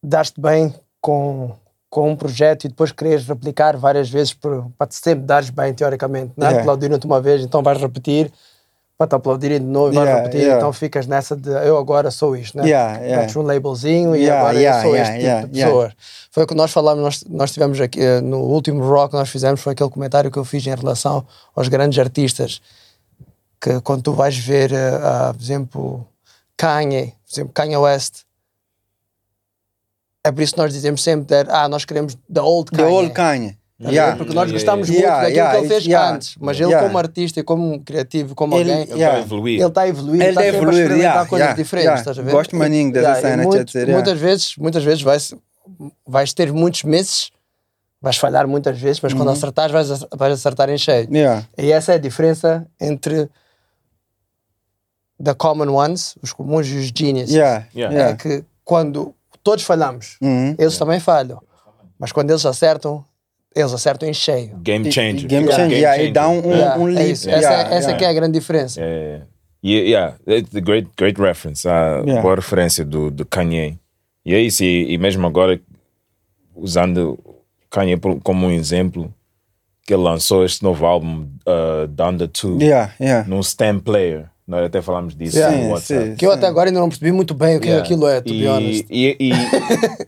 dar-te 0.03 0.39
bem 0.39 0.73
com, 0.99 1.51
com 1.89 2.11
um 2.11 2.15
projeto 2.15 2.65
e 2.65 2.67
depois 2.69 2.91
quereres 2.91 3.25
replicar 3.27 3.77
várias 3.77 4.09
vezes 4.09 4.33
por- 4.33 4.69
para 4.77 4.87
te 4.87 4.95
sempre 4.95 5.25
dares 5.25 5.49
bem, 5.49 5.73
teoricamente. 5.73 6.33
Não 6.35 6.47
é? 6.47 6.49
Yeah. 6.49 6.61
Aplaudiram-te 6.61 7.05
uma 7.05 7.21
vez, 7.21 7.41
então 7.43 7.61
vais 7.61 7.79
repetir 7.79 8.31
para 8.97 9.07
te 9.07 9.15
aplaudirem 9.15 9.59
de 9.59 9.65
novo, 9.65 9.91
e 9.91 9.95
vais 9.95 10.05
Yeah, 10.07 10.23
repetir, 10.23 10.41
yeah. 10.41 10.57
então 10.57 10.71
ficas 10.71 11.07
nessa 11.07 11.35
de 11.35 11.49
eu 11.49 11.77
agora 11.77 12.09
sou 12.11 12.35
isto, 12.37 12.55
né? 12.57 12.63
Yeah, 12.65 12.99
yeah. 12.99 13.17
Metes 13.21 13.35
um 13.35 13.41
labelzinho 13.41 14.15
e 14.15 14.19
Yeah, 14.21 14.39
agora 14.39 14.59
yeah, 14.59 14.77
eu 14.79 14.81
sou 14.83 14.95
yeah, 14.95 15.11
este 15.15 15.23
yeah, 15.25 15.41
tipo 15.41 15.53
de 15.53 15.59
yeah. 15.59 15.73
pessoa. 15.75 15.93
Foi 16.31 16.43
o 16.43 16.47
que 16.47 16.53
nós 16.55 16.71
falámos, 16.71 17.03
nós, 17.03 17.23
nós 17.27 17.51
tivemos 17.51 17.81
aqui 17.81 17.99
eh, 17.99 18.21
no 18.21 18.37
último 18.39 18.83
rock 18.87 19.11
que 19.11 19.17
nós 19.17 19.29
fizemos, 19.29 19.61
foi 19.61 19.73
aquele 19.73 19.89
comentário 19.89 20.29
que 20.31 20.37
eu 20.37 20.45
fiz 20.45 20.65
em 20.67 20.75
relação 20.75 21.25
aos 21.55 21.67
grandes 21.67 21.97
artistas 21.99 22.61
que 23.59 23.81
quando 23.81 24.03
tu 24.03 24.13
vais 24.13 24.37
ver, 24.37 24.71
eh, 24.71 24.99
ah, 25.01 25.33
por 25.35 25.41
exemplo, 25.41 26.07
Kanye, 26.63 27.13
por 27.25 27.33
exemplo, 27.33 27.53
Kanye 27.53 27.77
West, 27.77 28.23
é 30.23 30.31
por 30.31 30.41
isso 30.41 30.53
que 30.53 30.59
nós 30.61 30.71
dizemos 30.73 31.01
sempre 31.03 31.25
that, 31.27 31.49
ah, 31.51 31.67
nós 31.67 31.83
queremos 31.85 32.17
the 32.33 32.41
old 32.41 32.71
The 32.71 32.77
Kanye. 32.77 32.91
old 32.95 33.09
Kanye. 33.13 33.49
Tá 33.51 33.89
Yeah. 33.89 34.15
Porque 34.15 34.33
nós 34.33 34.49
gostamos 34.49 34.87
yeah, 34.87 35.07
muito 35.09 35.21
daquilo 35.23 35.35
yeah, 35.35 35.51
que 35.51 35.57
ele 35.57 35.67
fez 35.67 35.85
yeah, 35.85 36.11
antes, 36.15 36.35
mas 36.39 36.57
ele 36.57 36.69
yeah. 36.69 36.87
como 36.87 36.97
artista 36.97 37.39
e 37.41 37.43
como 37.43 37.81
criativo, 37.83 38.33
como 38.33 38.55
Ele- 38.57 38.71
alguém, 38.71 38.87
Ele 38.89 38.99
Yeah. 38.99 39.19
está 39.19 39.19
a 39.19 39.19
evoluir. 39.25 39.59
ele 39.59 39.67
está 39.67 39.81
a 39.81 39.87
evoluir, 39.89 40.21
Ele 40.21 40.29
está 40.29 40.41
tá 40.41 40.47
a 40.47 40.51
sempre 40.53 40.57
evoluir, 40.77 41.05
a 41.07 41.25
coisas 41.25 41.39
yeah, 41.47 41.53
diferentes, 41.61 41.85
yeah. 41.87 41.99
estás 41.99 42.19
a 42.19 42.21
ver? 42.21 42.31
Gosto 42.31 42.55
maninho 42.55 42.93
dessa 42.93 43.07
yeah, 43.07 43.21
cena, 43.29 43.43
muito- 43.43 43.65
dizer, 43.65 43.79
yeah. 43.89 43.93
Muitas 43.95 44.19
vezes, 44.21 44.55
muitas 44.57 44.83
vezes 44.85 45.01
vais, 45.01 45.35
vais 46.07 46.33
ter 46.33 46.53
muitos 46.53 46.83
meses, 46.83 47.29
vais 48.01 48.15
falhar 48.15 48.47
muitas 48.47 48.79
vezes, 48.79 49.01
mas 49.01 49.11
Uhum. 49.11 49.17
quando 49.19 49.31
acertares 49.31 49.73
vais, 49.73 49.91
ac- 49.91 50.07
vais 50.15 50.33
acertar 50.33 50.69
em 50.69 50.77
cheio. 50.77 51.09
Yeah. 51.13 51.45
E 51.57 51.69
essa 51.71 51.91
é 51.91 51.95
a 51.95 51.97
diferença 51.99 52.65
entre 52.79 53.27
the 55.23 55.33
common 55.33 55.69
ones, 55.69 56.15
os 56.21 56.33
comuns 56.33 56.67
e 56.67 56.75
os 56.77 56.91
geniuses. 56.95 57.33
Yeah. 57.35 57.67
Yeah. 57.75 57.95
Yeah. 57.95 58.13
É 58.13 58.15
que 58.17 58.43
quando 58.63 59.13
todos 59.43 59.63
falhamos, 59.63 60.17
Uhum. 60.21 60.55
eles 60.57 60.77
também 60.77 60.99
falham. 60.99 61.41
Mas 61.99 62.11
quando 62.11 62.29
eles 62.31 62.45
acertam, 62.45 63.03
eles 63.55 63.71
acertam 63.73 64.07
em 64.09 64.13
cheio. 64.13 64.57
Game 64.57 64.91
changer. 64.91 65.27
Game 65.27 65.51
changer, 65.51 65.77
yeah, 65.77 66.01
e 66.03 66.11
dá 66.11 66.27
um- 66.27 66.39
um- 66.47 66.51
Yeah, 66.53 66.81
é 66.81 66.85
leap, 66.85 67.11
isso. 67.11 67.29
Essa, 67.29 67.39
yeah, 67.39 67.63
essa 67.75 67.87
yeah. 67.89 67.97
que 67.97 68.05
é 68.05 68.07
a 68.09 68.13
grande 68.13 68.33
diferença. 68.39 68.81
Yeah, 68.81 69.25
yeah, 69.63 69.87
yeah. 70.25 70.39
It's 70.39 70.55
a 70.55 70.59
great, 70.59 70.89
great 70.97 71.19
reference. 71.21 71.67
Ah, 71.67 72.01
Yeah. 72.05 72.21
Boa 72.21 72.35
referência 72.35 72.83
do, 72.83 73.09
do 73.11 73.25
Kanye. 73.25 73.77
E 74.25 74.33
é 74.33 74.39
isso, 74.39 74.63
e, 74.63 74.93
e 74.93 74.97
mesmo 74.97 75.27
agora, 75.27 75.59
usando 76.55 77.19
Kanye 77.69 77.97
como 78.23 78.47
um 78.47 78.51
exemplo, 78.51 79.13
que 79.85 79.93
ele 79.93 80.03
lançou 80.03 80.45
este 80.45 80.63
novo 80.63 80.85
álbum, 80.85 81.27
uh, 81.47 81.87
Down 81.87 82.17
the 82.17 82.27
Two, 82.27 82.57
Yeah, 82.61 82.93
yeah. 82.99 83.27
num 83.27 83.43
stem 83.43 83.79
player. 83.79 84.29
Nós 84.45 84.65
até 84.65 84.81
falamos 84.81 85.15
disso 85.15 85.37
Yeah. 85.37 85.57
no 85.57 85.69
WhatsApp. 85.71 86.09
sim. 86.09 86.15
Que 86.15 86.25
eu 86.25 86.31
até 86.31 86.47
agora 86.47 86.69
ainda 86.69 86.79
não 86.79 86.89
percebi 86.89 87.11
muito 87.13 87.33
bem 87.33 87.55
o 87.57 87.59
que 87.61 87.67
Yeah. 87.67 87.85
aquilo 87.85 88.07
é, 88.07 88.19
to 88.21 88.29
be 88.33 88.39
e, 88.41 88.47
honest. 88.47 88.85
E, 88.89 89.17
e, 89.19 89.31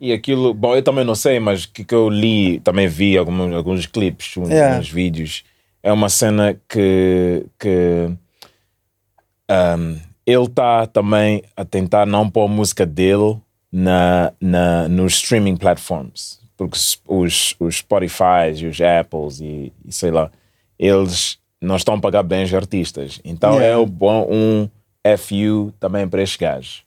e 0.10 0.13
aquilo, 0.13 0.54
bom, 0.54 0.76
eu 0.76 0.84
também 0.84 1.06
não 1.06 1.15
sei, 1.15 1.39
mas 1.39 1.65
que, 1.65 1.84
que 1.86 1.95
eu 1.95 2.10
li, 2.10 2.60
também 2.60 2.88
vi 2.88 3.17
alguns, 3.17 3.54
alguns 3.56 3.86
clipes, 3.86 4.36
uns, 4.38 4.50
Yeah. 4.50 4.78
uns 4.80 4.89
vídeos. 4.89 5.43
É 5.82 5.91
uma 5.93 6.10
cena 6.10 6.60
que, 6.67 7.45
que 7.58 8.10
um, 9.50 10.00
ele 10.26 10.43
está 10.45 10.86
também 10.88 11.43
a 11.56 11.63
tentar 11.63 12.06
não 12.06 12.30
pôr 12.30 12.45
a 12.45 12.48
música 12.48 12.86
dele 12.86 13.38
na, 13.71 14.34
na, 14.41 14.88
nos 14.89 15.13
streaming 15.13 15.56
platforms. 15.58 16.39
Porque 16.58 16.76
os, 16.76 17.00
os, 17.08 17.56
os 17.60 17.76
Spotify 17.78 18.52
e 18.56 18.65
os 18.67 18.80
Apples 18.82 19.39
e, 19.41 19.71
e 19.86 19.91
sei 19.91 20.10
lá, 20.12 20.32
eles 20.80 21.38
não 21.62 21.76
estão 21.76 21.96
a 21.96 22.00
pagar 22.00 22.24
bem 22.24 22.44
os 22.44 22.54
artistas. 22.54 23.20
Então 23.24 23.54
Yeah. 23.56 23.68
é 23.74 23.78
o 23.78 23.86
bom 23.86 24.28
um 24.30 24.70
FU 25.18 25.72
também 25.80 26.08
para 26.08 26.22
estes 26.22 26.38
gajos. 26.38 26.84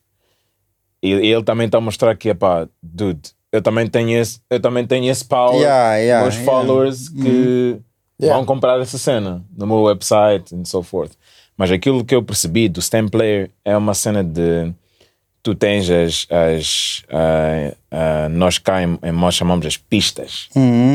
E 1.02 1.10
e 1.10 1.26
ele 1.32 1.42
também 1.44 1.66
está 1.66 1.78
a 1.78 1.80
mostrar 1.80 2.14
que, 2.16 2.28
epá, 2.30 2.68
dude, 2.82 3.30
eu 3.52 3.62
também 3.62 3.86
tenho 3.86 4.18
esse, 4.18 4.40
eu 4.50 4.60
também 4.60 4.86
tenho 4.86 5.10
esse 5.10 5.24
power, 5.24 5.60
Yeah, 5.60 5.96
yeah, 5.96 6.22
meus 6.22 6.36
followers 6.44 7.08
que 7.08 7.78
Yeah. 8.20 8.36
vão 8.36 8.44
comprar 8.44 8.80
essa 8.80 8.98
cena 8.98 9.44
no 9.56 9.64
meu 9.66 9.82
website 9.82 10.52
and 10.54 10.64
so 10.64 10.82
forth. 10.82 11.12
Mas 11.56 11.70
aquilo 11.70 12.04
que 12.04 12.14
eu 12.14 12.22
percebi 12.22 12.68
do 12.68 12.82
stem 12.82 13.06
player 13.08 13.50
é 13.64 13.76
uma 13.76 13.94
cena 13.94 14.24
de 14.24 14.72
tu 15.48 15.54
tens 15.54 15.88
as, 15.88 16.26
as 16.30 17.02
ah, 17.08 17.74
ah, 17.90 18.28
nós 18.28 18.58
cá 18.58 18.82
em, 18.82 18.98
em 19.02 19.12
nós 19.12 19.34
chamamos 19.34 19.64
as 19.64 19.78
pistas 19.78 20.50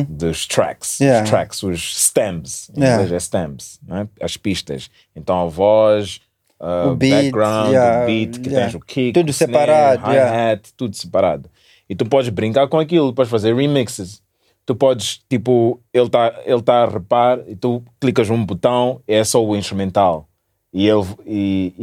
dos 0.07 0.45
tracks, 0.45 0.99
Uhum. 0.99 1.07
Yeah. 1.07 1.23
os 1.23 1.29
tracks, 1.31 1.63
os 1.63 1.97
stems, 2.05 2.69
em 2.75 2.81
Yeah. 2.81 3.03
inglês 3.03 3.11
é 3.11 3.19
stems, 3.25 3.79
né? 3.87 4.07
as 4.21 4.37
pistas. 4.37 4.91
Então 5.15 5.41
a 5.41 5.45
voz, 5.47 6.21
ah, 6.59 6.89
O 6.91 6.95
beat, 6.95 7.31
background, 7.31 7.71
yeah, 7.71 8.03
o 8.03 8.05
beat, 8.05 8.39
que 8.41 8.49
tens 8.49 8.75
o 8.75 8.79
kick, 8.79 9.13
Tudo 9.13 9.29
o 9.29 9.31
snare, 9.31 9.51
separado, 9.51 10.05
hi-hat, 10.05 10.73
tudo 10.77 10.95
separado. 10.95 11.49
E 11.89 11.95
tu 11.95 12.05
podes 12.05 12.29
brincar 12.29 12.67
com 12.67 12.77
aquilo, 12.77 13.11
podes 13.11 13.31
fazer 13.31 13.55
remixes. 13.55 14.21
Tu 14.67 14.75
podes, 14.75 15.19
tipo, 15.27 15.81
ele 15.91 16.05
está 16.05 16.31
ele 16.45 16.61
tá 16.61 16.83
a 16.83 16.87
repar 16.87 17.39
e 17.47 17.55
tu 17.55 17.83
clicas 17.99 18.29
um 18.29 18.45
botão, 18.45 19.01
é 19.07 19.23
só 19.23 19.43
o 19.43 19.55
instrumental. 19.57 20.27
E 20.71 20.87
ele, 20.87 21.05
e, 21.25 21.73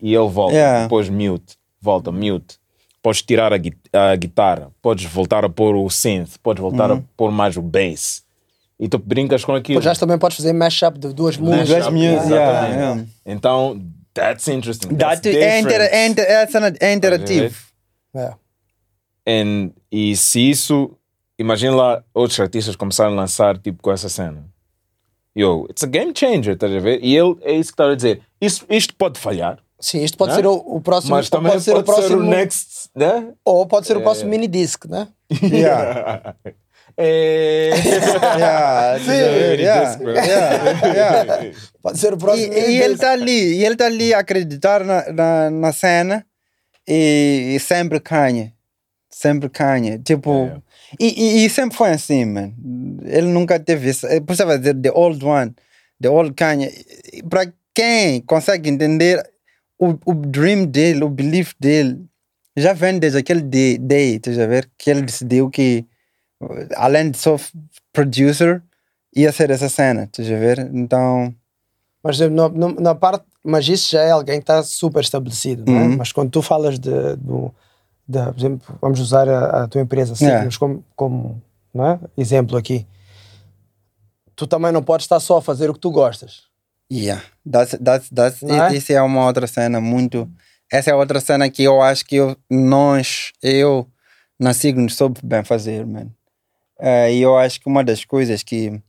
e, 0.00 0.10
e 0.10 0.14
ele 0.14 0.28
volta. 0.28 0.54
Yeah. 0.54 0.82
Depois 0.82 1.08
mute, 1.08 1.56
volta, 1.80 2.10
mute. 2.12 2.58
Podes 3.02 3.22
tirar 3.22 3.52
a, 3.52 3.56
a 3.56 4.16
guitarra, 4.16 4.70
podes 4.82 5.04
voltar 5.06 5.44
a 5.44 5.48
pôr 5.48 5.76
o 5.76 5.88
synth, 5.88 6.36
podes 6.42 6.60
voltar 6.60 6.90
Uhum. 6.90 6.98
a 6.98 7.02
pôr 7.16 7.30
mais 7.30 7.56
o 7.56 7.62
bass. 7.62 8.22
E 8.78 8.88
tu 8.88 8.98
brincas 8.98 9.44
com 9.44 9.54
aquilo. 9.54 9.80
Pois 9.80 9.84
já 9.84 9.94
também 9.94 10.18
podes 10.18 10.36
fazer 10.36 10.52
mashup 10.52 10.98
de 10.98 11.12
duas 11.12 11.36
músicas. 11.36 11.68
Duas 11.86 11.94
yeah, 11.94 12.66
yeah. 12.68 13.04
Então, 13.26 13.80
that's 14.14 14.46
interesting. 14.48 14.88
That's 14.96 15.20
tu- 15.20 15.28
é, 15.28 15.60
inter, 15.60 15.80
é, 15.80 16.06
inter, 16.06 16.24
é, 16.28 16.46
é 16.80 16.92
interativo. 16.92 17.56
É. 18.14 18.32
And, 19.26 19.70
e 19.90 20.16
se 20.16 20.48
isso, 20.50 20.90
imagina 21.38 21.74
lá 21.74 22.04
outros 22.14 22.38
artistas 22.40 22.76
começarem 22.76 23.12
a 23.12 23.16
lançar 23.16 23.58
tipo 23.58 23.82
com 23.82 23.90
essa 23.92 24.08
cena. 24.08 24.44
Yo, 25.36 25.66
it's 25.70 25.82
a 25.84 25.86
game 25.86 26.12
changer, 26.16 26.54
estás 26.54 26.72
a 26.74 26.80
ver? 26.80 27.00
E 27.02 27.16
ele 27.16 27.36
é 27.42 27.52
isso 27.52 27.70
que 27.70 27.74
estava 27.74 27.92
a 27.92 27.96
dizer. 27.96 28.22
Isso, 28.40 28.64
isto 28.68 28.94
pode 28.96 29.18
falhar, 29.20 29.58
Sim, 29.80 30.02
isto 30.02 30.18
pode 30.18 30.32
Né? 30.32 30.36
ser 30.38 30.46
o, 30.46 30.54
o 30.54 30.80
próximo. 30.80 31.14
mas 31.16 31.30
também 31.30 31.52
pode 31.52 31.62
ser 31.64 31.76
o 31.76 31.82
próximo. 31.84 32.22
next, 32.22 32.88
né? 32.96 33.32
Ou 33.44 33.66
pode 33.66 33.86
ser 33.86 33.96
o 33.96 34.02
próximo 34.02 34.28
mini 34.30 34.48
disc, 34.48 34.84
né? 34.86 35.08
Yeah. 35.52 36.34
É... 37.00 37.70
Yeah, 38.38 38.98
Sim. 38.98 39.10
yeah, 39.12 39.98
yeah, 40.02 40.92
yeah. 40.92 41.52
Pode 41.80 41.96
ser 41.98 42.12
o 42.12 42.16
E, 42.16 42.18
próximo. 42.18 42.48
mini 42.54 42.60
e 42.66 42.82
ele 42.82 42.94
está 42.94 43.12
ali, 43.12 43.54
e 43.54 43.64
ele 43.64 43.74
está 43.74 43.86
ali 43.86 44.12
a 44.12 44.18
acreditar 44.18 44.82
na, 44.84 45.12
na, 45.12 45.50
na 45.50 45.72
cena 45.72 46.26
e, 46.88 47.54
e 47.54 47.60
sempre 47.60 48.00
canha. 48.00 48.52
Sempre 49.08 49.48
canha. 49.48 49.98
Tipo, 50.00 50.46
É. 50.46 50.60
e, 50.98 51.42
e, 51.42 51.46
e 51.46 51.50
sempre 51.50 51.76
foi 51.76 51.90
assim, 51.90 52.24
man. 52.24 52.52
Ele 53.04 53.28
nunca 53.28 53.60
teve 53.60 53.90
isso. 53.90 54.06
Por 54.26 54.32
isso 54.32 54.44
vai 54.44 54.58
dizer 54.58 54.74
the 54.74 54.90
old 54.90 55.24
one, 55.24 55.54
the 56.02 56.08
old 56.08 56.34
canha. 56.34 56.68
Para 57.30 57.52
quem 57.72 58.20
consegue 58.22 58.68
entender 58.68 59.22
o, 59.78 59.98
o 60.04 60.14
dream 60.14 60.66
dele, 60.66 61.04
o 61.04 61.08
belief 61.08 61.52
dele, 61.58 62.04
já 62.56 62.72
vem 62.72 62.98
desde 62.98 63.18
aquele 63.18 63.40
day, 63.40 63.78
day 63.78 64.16
estás 64.16 64.38
a 64.38 64.46
ver? 64.46 64.68
Que 64.76 64.90
ele 64.90 65.02
decidiu 65.02 65.48
que, 65.48 65.86
além 66.76 67.10
de 67.10 67.18
só 67.18 67.36
producer, 67.92 68.62
ia 69.14 69.30
ser 69.32 69.50
essa 69.50 69.68
cena, 69.68 70.04
estás 70.04 70.30
a 70.30 70.36
ver? 70.36 70.58
Então. 70.72 71.34
Mas 72.02 72.16
por 72.16 72.24
exemplo, 72.24 72.80
na, 72.80 72.94
parte. 72.94 73.24
Mas 73.44 73.68
isso 73.68 73.90
já 73.90 74.02
é 74.02 74.10
alguém 74.10 74.36
que 74.36 74.42
está 74.42 74.62
super 74.62 75.00
estabelecido, 75.00 75.64
não 75.66 75.78
é? 75.78 75.82
Uhum. 75.84 75.96
Mas 75.96 76.12
quando 76.12 76.30
tu 76.30 76.42
falas 76.42 76.78
de, 76.78 77.16
do, 77.16 77.52
de, 78.06 78.22
por 78.22 78.38
exemplo, 78.38 78.78
vamos 78.80 79.00
usar 79.00 79.28
a, 79.28 79.64
a 79.64 79.68
tua 79.68 79.80
empresa. 79.80 80.14
Signos 80.14 80.56
como, 80.56 80.84
como 80.94 81.40
não 81.72 81.86
é? 81.86 82.00
exemplo 82.16 82.56
aqui. 82.56 82.86
Tu 84.34 84.46
também 84.46 84.70
não 84.70 84.82
podes 84.82 85.04
estar 85.04 85.18
só 85.20 85.38
a 85.38 85.42
fazer 85.42 85.70
o 85.70 85.74
que 85.74 85.80
tu 85.80 85.90
gostas. 85.90 86.42
Yeah, 86.90 87.22
that's, 87.50 87.76
that's, 87.82 88.08
that's, 88.10 88.42
é? 88.42 88.74
isso 88.74 88.92
é 88.92 89.02
uma 89.02 89.26
outra 89.26 89.46
cena 89.46 89.80
muito. 89.80 90.28
Essa 90.72 90.90
é 90.90 90.94
outra 90.94 91.20
cena 91.20 91.50
que 91.50 91.62
eu 91.62 91.80
acho 91.82 92.04
que 92.04 92.16
eu, 92.16 92.36
nós, 92.50 93.32
eu, 93.42 93.86
na 94.38 94.54
Signos, 94.54 94.94
soube 94.94 95.20
bem 95.22 95.44
fazer, 95.44 95.84
man. 95.86 96.08
Eh, 96.80 97.14
E 97.14 97.20
eu 97.22 97.36
acho 97.36 97.60
que 97.60 97.68
uma 97.68 97.84
das 97.84 98.04
coisas 98.04 98.42
que, 98.42 98.80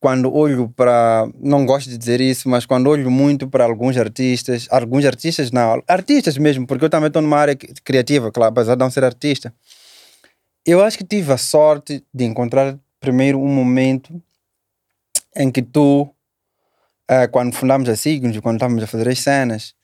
quando 0.00 0.32
olho 0.34 0.68
para. 0.76 1.26
Não 1.40 1.64
gosto 1.64 1.88
de 1.88 1.96
dizer 1.96 2.20
isso, 2.20 2.48
mas 2.48 2.66
quando 2.66 2.88
olho 2.88 3.10
muito 3.10 3.48
para 3.48 3.64
alguns 3.64 3.96
artistas, 3.96 4.66
alguns 4.70 5.04
artistas 5.06 5.50
não, 5.50 5.82
artistas 5.88 6.36
mesmo, 6.36 6.66
porque 6.66 6.84
eu 6.84 6.90
também 6.90 7.06
estou 7.08 7.22
numa 7.22 7.38
área 7.38 7.56
cri- 7.56 7.72
criativa, 7.84 8.30
claro, 8.30 8.52
apesar 8.52 8.74
de 8.74 8.80
não 8.80 8.90
ser 8.90 9.04
artista. 9.04 9.54
Eu 10.66 10.82
acho 10.82 10.98
que 10.98 11.04
tive 11.04 11.32
a 11.32 11.38
sorte 11.38 12.04
de 12.12 12.24
encontrar 12.24 12.78
primeiro 13.00 13.38
um 13.40 13.48
momento 13.48 14.22
em 15.36 15.50
que 15.50 15.62
tu 15.62 16.08
ah, 17.12 17.28
quando 17.28 17.54
fundámos 17.54 17.88
a 17.90 17.96
Signos, 17.96 18.38
quando 18.40 18.56
estávamos 18.56 18.82
a 18.82 18.86
fazer 18.86 19.08
as 19.08 19.18
cenas, 19.18 19.74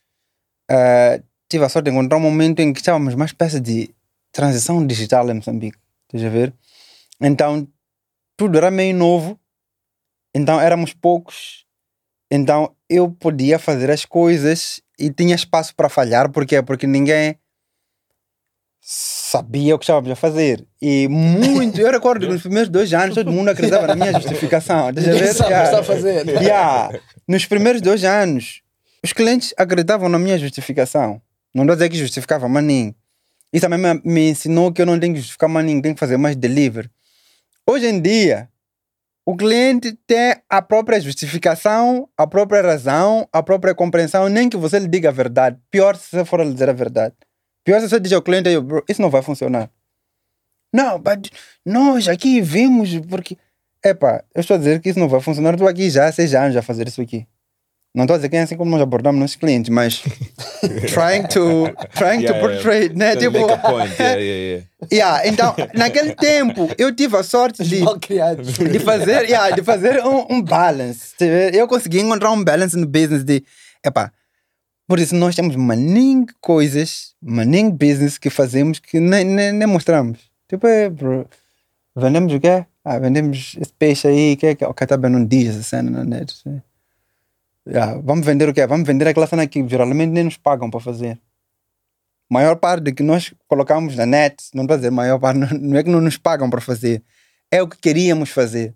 ah, 0.70 1.20
tive 1.48 1.64
a 1.64 1.68
sorte 1.68 1.86
de 1.86 1.90
encontrar 1.90 2.16
um 2.16 2.20
momento 2.20 2.60
em 2.60 2.72
que 2.72 2.80
estávamos 2.80 3.12
uma 3.14 3.26
espécie 3.26 3.60
de 3.60 3.94
transição 4.32 4.86
digital 4.86 5.28
em 5.28 5.34
Moçambique. 5.34 5.78
Estás 6.06 6.24
a 6.24 6.30
ver? 6.30 6.54
Então, 7.20 7.68
tudo 8.34 8.56
era 8.56 8.70
meio 8.70 8.94
novo, 8.94 9.38
então 10.34 10.58
éramos 10.58 10.94
poucos, 10.94 11.66
então 12.30 12.74
eu 12.88 13.10
podia 13.10 13.58
fazer 13.58 13.90
as 13.90 14.04
coisas 14.04 14.80
e 14.98 15.10
tinha 15.10 15.34
espaço 15.34 15.74
para 15.74 15.88
falhar, 15.88 16.30
porque 16.30 16.62
Porque 16.62 16.86
ninguém 16.86 17.38
sabia 18.90 19.74
o 19.74 19.78
que 19.78 19.84
estávamos 19.84 20.10
a 20.10 20.16
fazer. 20.16 20.66
E 20.80 21.06
muito, 21.08 21.78
eu 21.78 21.92
recordo 21.92 22.26
que 22.26 22.32
nos 22.32 22.40
primeiros 22.40 22.70
dois 22.70 22.90
anos 22.94 23.14
todo 23.14 23.30
mundo 23.30 23.50
acreditava 23.50 23.86
na 23.86 23.94
minha 23.94 24.14
justificação. 24.14 24.88
Estás 24.88 25.06
a 25.06 25.10
Ninguém 25.10 25.26
ver? 25.26 25.34
sabe 25.34 25.52
o 25.52 25.56
que 25.58 25.62
está 25.62 25.80
a 25.80 25.84
fazer. 25.84 26.26
Yeah. 26.26 26.98
Nos 27.28 27.44
primeiros 27.44 27.82
dois 27.82 28.02
anos, 28.02 28.62
os 29.04 29.12
clientes 29.12 29.52
acreditavam 29.58 30.08
na 30.08 30.18
minha 30.18 30.38
justificação. 30.38 31.20
Não 31.54 31.64
a 31.64 31.74
dizer 31.74 31.90
que 31.90 31.98
justificava 31.98 32.48
mais 32.48 32.64
ninguém. 32.64 32.96
Isso 33.52 33.68
também 33.68 33.78
me, 33.78 34.00
me 34.02 34.30
ensinou 34.30 34.72
que 34.72 34.80
eu 34.80 34.86
não 34.86 34.98
tenho 34.98 35.12
que 35.12 35.20
justificar 35.20 35.50
mais 35.50 35.66
ninguém, 35.66 35.82
tenho 35.82 35.94
que 35.94 36.00
fazer 36.00 36.16
mais 36.16 36.34
delivery. 36.34 36.88
Hoje 37.66 37.88
em 37.88 38.00
dia, 38.00 38.48
o 39.26 39.36
cliente 39.36 39.98
tem 40.06 40.34
a 40.48 40.62
própria 40.62 40.98
justificação, 40.98 42.08
a 42.16 42.26
própria 42.26 42.62
razão, 42.62 43.28
a 43.30 43.42
própria 43.42 43.74
compreensão, 43.74 44.30
nem 44.30 44.48
que 44.48 44.56
você 44.56 44.78
lhe 44.78 44.88
diga 44.88 45.10
a 45.10 45.12
verdade. 45.12 45.58
Pior 45.70 45.94
se 45.94 46.08
você 46.08 46.24
for 46.24 46.40
lhe 46.40 46.54
dizer 46.54 46.70
a 46.70 46.72
verdade. 46.72 47.14
Pior 47.68 47.80
se 47.82 47.90
você 47.90 48.00
diz 48.00 48.14
ao 48.14 48.22
cliente, 48.22 48.48
"Yo, 48.48 48.62
bro, 48.62 48.82
isso 48.88 49.02
não 49.02 49.10
vai 49.10 49.20
funcionar. 49.20 49.68
Não, 50.72 50.98
but 50.98 51.28
nós 51.66 52.08
aqui 52.08 52.40
vimos 52.40 52.98
porque... 53.10 53.36
Epá, 53.84 54.24
eu 54.34 54.40
estou 54.40 54.54
a 54.54 54.58
dizer 54.58 54.80
que 54.80 54.88
isso 54.88 54.98
não 54.98 55.06
vai 55.06 55.20
funcionar. 55.20 55.52
Estou 55.52 55.68
aqui 55.68 55.90
já 55.90 56.06
há 56.06 56.12
seis 56.12 56.32
anos 56.34 56.56
a 56.56 56.62
fazer 56.62 56.88
isso 56.88 57.02
aqui. 57.02 57.26
Não 57.94 58.04
estou 58.04 58.14
a 58.14 58.16
dizer 58.16 58.30
que 58.30 58.36
é 58.36 58.40
assim 58.40 58.56
como 58.56 58.70
nós 58.70 58.80
abordamos 58.80 59.20
nossos 59.20 59.36
clientes, 59.36 59.68
mas 59.68 59.98
trying 60.88 61.26
to, 61.26 61.68
trying 61.94 62.24
to 62.24 62.32
Yeah, 62.32 62.38
yeah. 62.38 62.40
portray, 62.40 62.88
né? 62.88 63.16
To 63.16 63.20
Tipo, 63.20 63.38
make 63.38 63.52
a 63.52 63.58
point, 63.58 63.94
yeah, 64.00 64.18
yeah, 64.18 64.40
yeah. 64.40 64.64
yeah, 64.90 65.28
então, 65.28 65.54
naquele 65.74 66.14
tempo, 66.14 66.70
eu 66.78 66.90
tive 66.96 67.18
a 67.18 67.22
sorte 67.22 67.62
de, 67.64 67.82
de 68.70 68.78
fazer, 68.78 69.28
yeah, 69.28 69.54
de 69.54 69.62
fazer 69.62 70.02
um, 70.06 70.36
um 70.36 70.40
balance. 70.42 71.14
Eu 71.52 71.68
consegui 71.68 72.00
encontrar 72.00 72.30
um 72.30 72.42
balance 72.42 72.74
no 72.74 72.86
business 72.86 73.24
de, 73.24 73.44
epá, 73.84 74.10
por 74.88 74.98
isso 74.98 75.14
nós 75.14 75.36
temos 75.36 75.54
maning 75.54 76.24
coisas, 76.40 77.14
maning 77.20 77.70
business 77.70 78.16
que 78.16 78.30
fazemos 78.30 78.78
que 78.78 78.98
nem, 78.98 79.22
nem, 79.22 79.52
nem 79.52 79.68
mostramos. 79.68 80.18
Tipo, 80.48 80.66
é, 80.66 80.88
bro, 80.88 81.28
vendemos 81.94 82.32
o 82.32 82.40
quê? 82.40 82.64
Ah, 82.82 82.98
vendemos 82.98 83.54
esse 83.60 83.72
peixe 83.74 84.08
aí, 84.08 84.34
que 84.34 84.46
é 84.46 84.54
que 84.54 84.64
o 84.64 84.72
cara 84.72 84.88
também 84.88 85.10
não 85.10 85.26
diz 85.26 85.50
essa 85.50 85.62
cena 85.62 85.90
na 85.90 86.04
net. 86.04 86.34
vamos 88.02 88.24
vender 88.24 88.48
o 88.48 88.54
quê? 88.54 88.66
Vamos 88.66 88.86
vender 88.86 89.06
aquela 89.06 89.26
cena 89.26 89.46
que 89.46 89.68
geralmente 89.68 90.08
nem 90.08 90.24
nos 90.24 90.38
pagam 90.38 90.70
para 90.70 90.80
fazer. 90.80 91.20
Maior 92.30 92.56
parte 92.56 92.84
do 92.84 92.94
que 92.94 93.02
nós 93.02 93.34
colocamos 93.46 93.94
na 93.94 94.06
net, 94.06 94.36
não 94.54 94.64
a 94.64 94.76
dizer 94.76 94.90
maior 94.90 95.18
parte, 95.18 95.38
não 95.60 95.78
é 95.78 95.82
que 95.82 95.90
não 95.90 96.00
nos 96.00 96.16
pagam 96.16 96.48
para 96.48 96.62
fazer, 96.62 97.02
é 97.50 97.62
o 97.62 97.68
que 97.68 97.76
queríamos 97.76 98.30
fazer. 98.30 98.74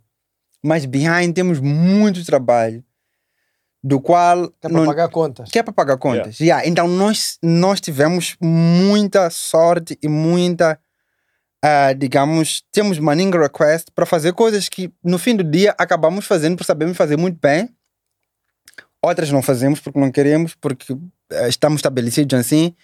Mas 0.63 0.85
behind 0.85 1.35
temos 1.35 1.59
muito 1.59 2.23
trabalho, 2.23 2.85
do 3.83 4.01
qual 4.01 4.49
Que 4.49 4.67
é 4.67 4.71
para 4.71 4.85
pagar 4.87 5.09
contas. 5.09 5.51
que 5.51 5.59
é 5.59 5.63
para 5.63 5.73
pagar 5.73 5.97
contas. 5.97 6.39
Yeah, 6.39 6.67
Então 6.67 6.87
nós, 6.87 7.39
nós 7.43 7.81
tivemos 7.81 8.37
muita 8.41 9.29
sorte 9.31 9.99
e 10.01 10.09
muita, 10.09 10.79
ah, 11.63 11.93
digamos, 11.93 12.63
temos 12.71 12.99
manning 12.99 13.31
request 13.31 13.91
para 13.93 14.07
fazer 14.07 14.33
coisas 14.35 14.69
que 14.69 14.93
no 15.03 15.19
fim 15.19 15.35
do 15.35 15.43
dia 15.43 15.75
acabamos 15.77 16.27
fazendo 16.27 16.57
porque 16.57 16.67
sabemos 16.67 16.97
fazer 16.97 17.17
muito 17.17 17.39
bem. 17.41 17.69
Outras 19.05 19.33
não 19.33 19.43
fazemos 19.43 19.81
porque 19.81 19.99
não 19.99 20.13
queremos, 20.13 20.55
porque 20.55 20.97
ah, 21.33 21.49
estamos 21.49 21.79
estabelecidos 21.79 22.39
assim. 22.39 22.75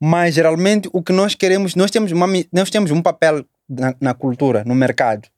Mas 0.00 0.34
geralmente 0.34 0.88
o 0.92 1.02
que 1.02 1.12
nós 1.12 1.34
queremos, 1.34 1.74
nós 1.74 1.90
temos, 1.90 2.10
uma, 2.10 2.26
nós 2.50 2.70
temos 2.70 2.90
um 2.90 3.02
papel 3.02 3.44
na, 3.68 3.94
na 4.00 4.14
cultura, 4.14 4.64
no 4.64 4.74
mercado. 4.74 5.28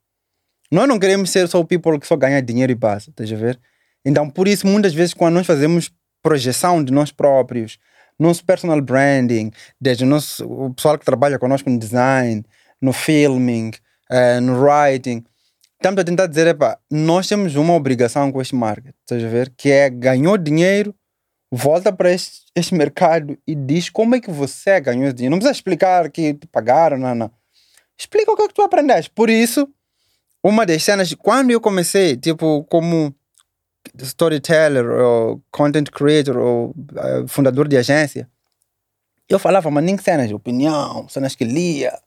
Nós 0.70 0.88
não 0.88 0.98
queremos 0.98 1.30
ser 1.30 1.48
só 1.48 1.60
o 1.60 1.64
people 1.64 1.98
que 1.98 2.06
só 2.06 2.16
ganha 2.16 2.40
dinheiro 2.40 2.72
e 2.72 2.74
basta, 2.74 3.10
estás 3.10 3.30
a 3.30 3.36
ver? 3.36 3.60
Então, 4.04 4.28
por 4.28 4.46
isso, 4.46 4.66
muitas 4.66 4.92
vezes, 4.92 5.14
quando 5.14 5.34
nós 5.34 5.46
fazemos 5.46 5.90
projeção 6.22 6.82
de 6.82 6.92
nós 6.92 7.10
próprios, 7.10 7.78
nosso 8.18 8.44
personal 8.44 8.80
branding, 8.80 9.50
desde 9.80 10.04
o, 10.04 10.06
nosso, 10.06 10.46
o 10.46 10.72
pessoal 10.74 10.98
que 10.98 11.04
trabalha 11.04 11.38
conosco 11.38 11.68
no 11.68 11.78
design, 11.78 12.44
no 12.80 12.92
filming, 12.92 13.72
eh, 14.10 14.40
no 14.40 14.60
writing, 14.62 15.24
estamos 15.74 16.00
a 16.00 16.04
tentar 16.04 16.26
dizer, 16.26 16.46
epá, 16.46 16.78
nós 16.90 17.26
temos 17.28 17.56
uma 17.56 17.74
obrigação 17.74 18.30
com 18.30 18.40
este 18.40 18.54
market, 18.54 18.94
estás 19.00 19.22
a 19.22 19.28
ver? 19.28 19.52
Que 19.56 19.70
é 19.70 19.90
ganhou 19.90 20.38
dinheiro, 20.38 20.94
volta 21.50 21.92
para 21.92 22.12
este, 22.12 22.42
este 22.54 22.74
mercado 22.74 23.36
e 23.46 23.54
diz 23.54 23.90
como 23.90 24.14
é 24.14 24.20
que 24.20 24.30
você 24.30 24.80
ganhou 24.80 25.04
esse 25.04 25.14
dinheiro. 25.14 25.32
Não 25.32 25.38
precisa 25.38 25.56
explicar 25.56 26.10
que 26.10 26.34
te 26.34 26.46
pagaram, 26.46 26.98
não, 26.98 27.14
não. 27.14 27.30
Explica 27.98 28.32
o 28.32 28.36
que 28.36 28.42
é 28.42 28.48
que 28.48 28.54
tu 28.54 28.62
aprendeste. 28.62 29.10
Por 29.10 29.30
isso, 29.30 29.68
uma 30.42 30.66
das 30.66 30.82
cenas, 30.82 31.12
quando 31.14 31.50
eu 31.50 31.60
comecei, 31.60 32.16
tipo, 32.16 32.64
como 32.64 33.14
storyteller 34.02 34.84
ou 34.90 35.42
content 35.50 35.90
creator 35.90 36.36
ou 36.36 36.74
eh, 36.96 37.24
fundador 37.28 37.68
de 37.68 37.76
agência, 37.76 38.28
eu 39.28 39.38
falava, 39.38 39.70
mas 39.70 39.84
nem 39.84 39.96
cenas 39.96 40.28
de 40.28 40.34
opinião, 40.34 41.08
cenas 41.08 41.34
que 41.34 41.44
lia, 41.44 41.98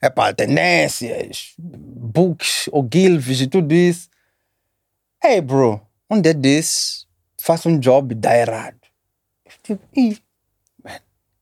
é 0.00 0.10
para 0.10 0.34
tendências, 0.34 1.54
books 1.58 2.68
ou 2.72 2.82
guilds 2.82 3.40
e 3.40 3.46
tudo 3.46 3.72
isso. 3.72 4.08
Hey, 5.22 5.40
bro, 5.40 5.80
um 6.10 6.20
dia 6.20 6.34
desses, 6.34 7.06
faço 7.40 7.68
um 7.68 7.78
job 7.78 8.12
e 8.12 8.18
dá 8.18 8.36
errado. 8.36 8.80
Eu 9.44 9.52
tipo, 9.62 9.88
Ih, 9.96 10.18
man, 10.84 10.98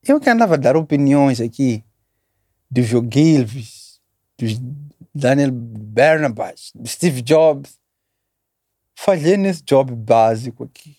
eu 0.06 0.20
que 0.20 0.28
andava 0.28 0.54
a 0.54 0.58
dar 0.58 0.76
opiniões 0.76 1.40
aqui 1.40 1.82
dos 2.70 2.86
Joe 2.86 3.08
Gilves, 3.10 3.98
dos 4.38 4.60
Daniel 5.14 5.50
Barnabas, 5.52 6.70
do 6.74 6.86
Steve 6.86 7.22
Jobs, 7.22 7.79
falhei 9.02 9.38
nesse 9.38 9.62
job 9.62 9.94
básico 9.94 10.64
aqui. 10.64 10.94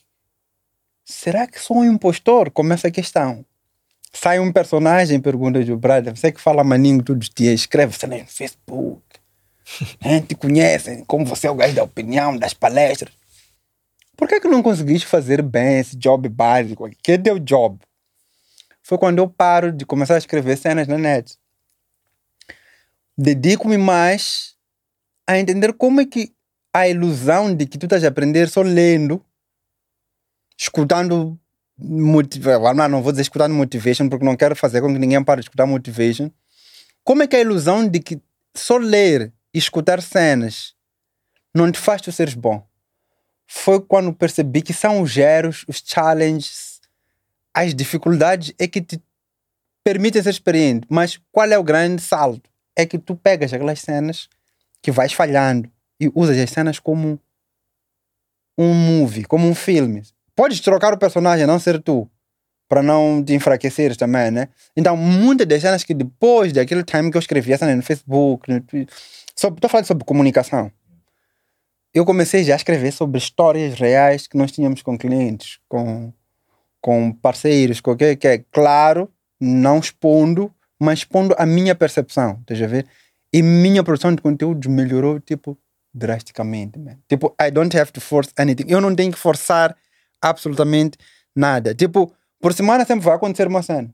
Será 1.06 1.46
que 1.46 1.60
sou 1.60 1.78
um 1.78 1.86
impostor? 1.86 2.50
Começa 2.50 2.88
a 2.88 2.92
questão. 2.92 3.46
sai 4.12 4.40
um 4.40 4.52
personagem 4.52 5.22
pergunta 5.22 5.60
o 5.60 5.78
brother, 5.78 6.18
você 6.18 6.32
que 6.32 6.42
fala 6.42 6.64
maninho 6.64 7.04
todos 7.04 7.28
os 7.28 7.34
dias, 7.34 7.60
escreve 7.60 7.96
cena 7.96 8.18
no 8.18 8.26
Facebook. 8.26 9.04
né? 10.04 10.20
Te 10.20 10.34
conhecem, 10.34 11.06
como 11.06 11.26
você 11.26 11.46
é 11.46 11.52
o 11.52 11.56
gajo 11.56 11.76
da 11.76 11.84
opinião, 11.84 12.36
das 12.36 12.56
palestras. 12.56 13.14
Por 14.18 14.28
que, 14.28 14.40
que 14.40 14.48
não 14.48 14.64
conseguiste 14.64 15.08
fazer 15.08 15.42
bem 15.44 15.80
esse 15.80 15.96
job 15.96 16.28
básico? 16.28 16.90
Que 17.04 17.14
é 17.14 17.18
teu 17.20 17.38
job? 17.38 17.80
Foi 18.82 18.98
quando 18.98 19.20
eu 19.20 19.30
paro 19.30 19.72
de 19.72 19.86
começar 19.86 20.16
a 20.16 20.18
escrever 20.18 20.58
cenas 20.58 20.88
na 20.88 20.98
net. 20.98 21.38
Dedico-me 23.16 23.78
mais 23.78 24.56
a 25.28 25.38
entender 25.38 25.72
como 25.74 26.02
é 26.02 26.06
que 26.06 26.34
a 26.74 26.88
ilusão 26.88 27.54
de 27.54 27.66
que 27.66 27.78
tu 27.78 27.86
estás 27.86 28.04
a 28.04 28.08
aprender 28.08 28.50
só 28.50 28.62
lendo, 28.62 29.24
escutando 30.58 31.38
motivation, 31.78 32.74
não, 32.74 32.88
não 32.88 33.02
vou 33.02 33.12
dizer 33.12 33.24
escutando 33.24 33.54
motivation 33.54 34.08
porque 34.08 34.26
não 34.26 34.38
quero 34.38 34.56
fazer 34.56 34.82
com 34.82 34.88
que 34.94 35.00
ninguém 35.00 35.24
pare 35.24 35.42
de 35.42 35.46
escutar 35.46 35.66
motivation. 35.66 36.30
Como 37.04 37.24
é 37.24 37.28
que 37.28 37.36
a 37.36 37.42
ilusão 37.42 37.88
de 37.88 38.00
que 38.00 38.22
só 38.56 38.78
ler 38.78 39.34
e 39.54 39.58
escutar 39.58 40.02
cenas 40.02 40.76
não 41.54 41.72
te 41.72 41.80
faz 41.80 42.02
tu 42.02 42.12
seres 42.12 42.36
bom? 42.36 42.66
Foi 43.48 43.82
quando 43.82 44.14
percebi 44.14 44.62
que 44.62 44.74
são 44.74 45.02
os 45.02 45.18
erros, 45.18 45.66
os 45.68 45.84
challenges, 45.86 46.80
as 47.54 47.76
dificuldades 47.76 48.54
é 48.58 48.68
que 48.68 48.82
te 48.82 49.02
permitem 49.84 50.24
ser 50.24 50.30
experiente. 50.30 50.88
Mas 50.90 51.20
qual 51.32 51.52
é 51.52 51.58
o 51.58 51.64
grande 51.64 52.02
salto? 52.02 52.50
É 52.76 52.86
que 52.86 52.98
tu 52.98 53.16
pegas 53.16 53.52
aquelas 53.52 53.82
cenas 53.82 54.30
que 54.82 54.92
vais 54.92 55.12
falhando 55.12 55.70
e 56.02 56.12
usas 56.16 56.38
as 56.38 56.50
cenas 56.50 56.80
como 56.80 57.20
um 58.58 58.74
movie, 58.74 59.24
como 59.24 59.48
um 59.48 59.54
filme. 59.54 60.02
Podes 60.36 60.60
trocar 60.60 60.94
o 60.94 60.98
personagem, 60.98 61.46
não 61.46 61.60
ser 61.60 61.80
tu, 61.80 62.10
para 62.68 62.82
não 62.82 63.24
te 63.24 63.34
enfraqueceres 63.34 63.96
também, 63.96 64.32
né? 64.32 64.50
Então, 64.76 64.98
muitas 64.98 65.46
das 65.46 65.62
cenas 65.62 65.84
que 65.84 65.94
depois 65.94 66.52
daquele 66.52 66.84
time 66.84 67.12
que 67.12 67.18
eu 67.18 67.20
escrevia 67.20 67.58
cena 67.58 67.76
no 67.76 67.84
Facebook, 67.84 68.52
no 68.52 68.60
Twitter, 68.62 68.96
estou 69.36 69.70
falando 69.70 69.86
sobre 69.86 70.04
comunicação. 70.04 70.72
Eu 71.94 72.04
comecei 72.04 72.44
já 72.44 72.54
a 72.54 72.56
escrever 72.56 72.92
sobre 72.92 73.20
histórias 73.20 73.78
reais 73.78 74.26
que 74.26 74.38
nós 74.38 74.52
tínhamos 74.52 74.82
com 74.82 74.98
clientes, 74.98 75.60
com, 75.70 76.12
com 76.82 77.12
parceiros, 77.12 77.80
com 77.80 77.92
o 77.92 77.98
que 77.98 78.28
é 78.28 78.38
claro, 78.52 79.12
não 79.40 79.78
expondo, 79.78 80.52
mas 80.80 81.00
expondo 81.00 81.36
a 81.38 81.46
minha 81.46 81.76
percepção, 81.76 82.40
estás 82.42 82.62
a 82.62 82.68
ver? 82.68 82.88
E 83.34 83.44
minha 83.44 83.84
produção 83.84 84.16
de 84.16 84.22
conteúdos 84.22 84.68
melhorou, 84.68 85.20
tipo, 85.20 85.58
drasticamente, 85.94 86.80
man. 86.80 86.98
Tipo, 87.08 87.36
I 87.40 87.52
don't 87.52 87.76
have 87.78 87.92
to 87.92 88.02
force 88.02 88.32
anything. 88.38 88.66
Eu 88.68 88.82
não 88.82 88.96
tenho 88.96 89.12
que 89.12 89.20
forçar 89.20 89.76
absolutamente 90.22 90.98
nada. 91.36 91.74
Tipo, 91.76 92.14
por 92.40 92.54
semana 92.54 92.86
sempre 92.86 93.06
vai 93.06 93.16
acontecer 93.16 93.48
uma 93.48 93.62
cena. 93.62 93.94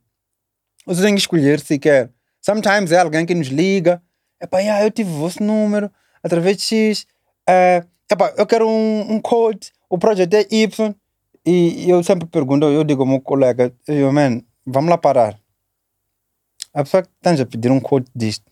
Você 0.85 1.01
tem 1.01 1.15
que 1.15 1.21
escolher 1.21 1.59
se 1.59 1.77
quer. 1.77 2.11
Sometimes 2.41 2.91
é 2.91 2.99
alguém 2.99 3.25
que 3.25 3.35
nos 3.35 3.47
liga. 3.47 4.01
Epá, 4.41 4.59
yeah, 4.59 4.85
eu 4.85 4.91
tive 4.91 5.09
o 5.09 5.17
vosso 5.17 5.43
número 5.43 5.91
através 6.23 6.57
de 6.57 6.63
X. 6.63 7.07
Uh, 7.49 7.85
epá, 8.09 8.33
eu 8.37 8.45
quero 8.45 8.67
um, 8.67 9.13
um 9.13 9.21
code. 9.21 9.71
O 9.89 9.97
projeto 9.97 10.33
é 10.33 10.47
Y. 10.49 10.95
E 11.45 11.89
eu 11.89 12.03
sempre 12.03 12.27
pergunto, 12.27 12.65
eu 12.65 12.83
digo 12.83 13.03
ao 13.03 13.07
meu 13.07 13.21
colega, 13.21 13.73
eu, 13.87 14.11
man, 14.11 14.41
vamos 14.65 14.89
lá 14.89 14.97
parar. 14.97 15.39
A 16.73 16.83
pessoa 16.83 17.03
que 17.03 17.09
está 17.09 17.41
a 17.41 17.45
pedir 17.45 17.71
um 17.71 17.79
code 17.79 18.05
disto 18.13 18.51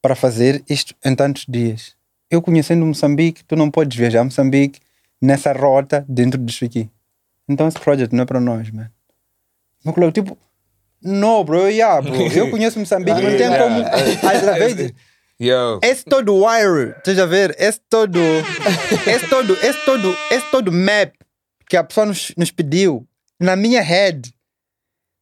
para 0.00 0.14
fazer 0.14 0.64
isto 0.68 0.94
em 1.04 1.16
tantos 1.16 1.44
dias. 1.48 1.96
Eu 2.30 2.42
conhecendo 2.42 2.84
Moçambique, 2.84 3.44
tu 3.44 3.54
não 3.54 3.70
podes 3.70 3.96
viajar 3.96 4.20
a 4.20 4.24
Moçambique 4.24 4.80
nessa 5.20 5.52
rota 5.52 6.04
dentro 6.08 6.40
disso 6.40 6.64
aqui. 6.64 6.90
Então 7.48 7.68
esse 7.68 7.78
projeto 7.78 8.12
não 8.14 8.22
é 8.22 8.26
para 8.26 8.40
nós, 8.40 8.70
man. 8.70 8.90
Meu 9.84 10.10
tipo, 10.10 10.36
não, 11.02 11.44
bro, 11.44 11.68
yeah, 11.68 12.00
bro. 12.02 12.14
Eu 12.32 12.50
conheço 12.50 12.78
Moçambique, 12.78 13.20
não 13.20 13.36
tem 13.36 13.48
como. 13.48 14.28
Através 14.28 14.74
de. 14.74 14.94
Yo. 15.38 15.80
Esse 15.82 16.02
todo 16.02 16.34
wire, 16.34 16.94
estás 16.96 17.18
a 17.18 17.26
ver? 17.26 17.54
Esse 17.58 17.78
todo. 17.90 18.18
esse 19.06 19.28
todo, 19.28 19.52
esse 19.62 19.84
todo, 19.84 20.16
esse 20.30 20.50
todo 20.50 20.72
map 20.72 21.12
que 21.68 21.76
a 21.76 21.84
pessoa 21.84 22.06
nos, 22.06 22.32
nos 22.38 22.50
pediu, 22.50 23.06
na 23.38 23.54
minha 23.54 23.82
head, 23.82 24.32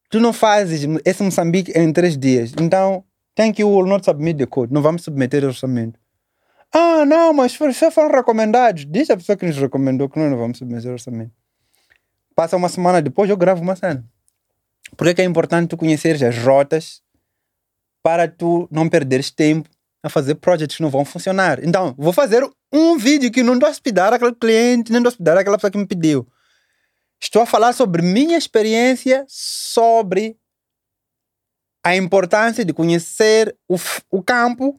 tu 0.09 0.21
não 0.21 0.33
fazes 0.33 0.87
esse 1.05 1.23
Moçambique 1.23 1.73
em 1.77 1.93
três 1.93 2.17
dias. 2.17 2.53
Então, 2.61 3.05
thank 3.35 3.61
you, 3.61 3.69
will 3.69 3.87
not 3.87 4.05
submit 4.05 4.39
the 4.39 4.47
code. 4.47 4.73
Não 4.73 4.81
vamos 4.81 5.03
submeter 5.03 5.43
o 5.43 5.49
orçamento. 5.49 5.99
Ah, 6.77 7.05
não, 7.07 7.33
mas 7.33 7.53
se 7.53 7.91
foram 7.93 8.11
recomendados, 8.11 8.85
diz 8.85 9.09
a 9.09 9.17
pessoa 9.17 9.37
que 9.37 9.47
nos 9.47 9.57
recomendou 9.57 10.09
que 10.09 10.19
nós 10.19 10.29
não 10.29 10.37
vamos 10.37 10.59
submeter 10.59 10.91
orçamento. 10.91 11.33
Passa 12.35 12.57
uma 12.57 12.69
semana 12.69 13.01
depois, 13.01 13.31
eu 13.31 13.37
gravo 13.37 13.63
uma 13.63 13.77
cena. 13.77 14.05
Por 14.97 15.15
que 15.15 15.23
é 15.23 15.25
importante 15.25 15.69
tu 15.69 15.77
conheceres 15.77 16.21
as 16.21 16.37
rotas 16.37 17.01
para 18.03 18.27
tu 18.27 18.69
não 18.73 18.89
perderes 18.89 19.31
tempo 19.31 19.71
a 20.03 20.11
fazer 20.11 20.35
projetos 20.35 20.77
que 20.77 20.83
não 20.83 20.91
vão 20.91 21.05
funcionar. 21.05 21.65
Então, 21.65 21.95
vou 21.97 22.13
fazer 22.13 22.47
um 22.71 22.99
vídeo 22.99 23.31
que 23.31 23.43
não 23.43 23.55
a 23.55 23.71
hospedar 23.71 24.13
aquele 24.13 24.35
cliente, 24.35 24.93
nem 24.93 25.03
a 25.03 25.09
hospedar 25.09 25.39
aquela 25.39 25.57
pessoa 25.57 25.71
que 25.71 25.79
me 25.79 25.87
pediu. 25.87 26.29
Estou 27.19 27.41
a 27.41 27.47
falar 27.47 27.73
sobre 27.73 28.03
minha 28.03 28.37
experiência 28.37 29.25
sobre 29.27 30.37
a 31.83 31.97
importância 31.97 32.65
de 32.65 32.75
conhecer 32.75 33.57
o, 33.67 33.77
o 34.11 34.23
campo 34.23 34.79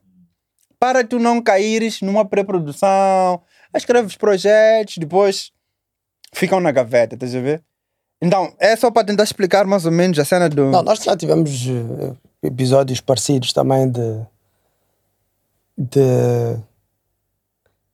para 0.80 1.04
tu 1.04 1.20
não 1.20 1.42
caíres 1.42 2.02
numa 2.02 2.26
pré-produção, 2.26 3.42
escreves 3.76 4.16
projetos, 4.16 4.98
depois 4.98 5.52
ficam 6.34 6.60
na 6.60 6.72
gaveta, 6.72 7.16
estás 7.16 7.36
a 7.36 7.40
ver? 7.40 7.64
Então, 8.22 8.54
é 8.60 8.76
só 8.76 8.90
para 8.90 9.06
tentar 9.06 9.24
explicar 9.24 9.66
mais 9.66 9.86
ou 9.86 9.92
menos 9.92 10.18
a 10.18 10.26
cena 10.26 10.48
do. 10.50 10.72
Não, 10.72 10.82
nós 10.82 11.00
já 11.04 11.16
tivemos 11.18 11.66
uh, 11.68 12.18
episódios 12.42 13.02
parecidos 13.02 13.52
também 13.54 13.90
de. 13.92 14.22
de 15.78 16.58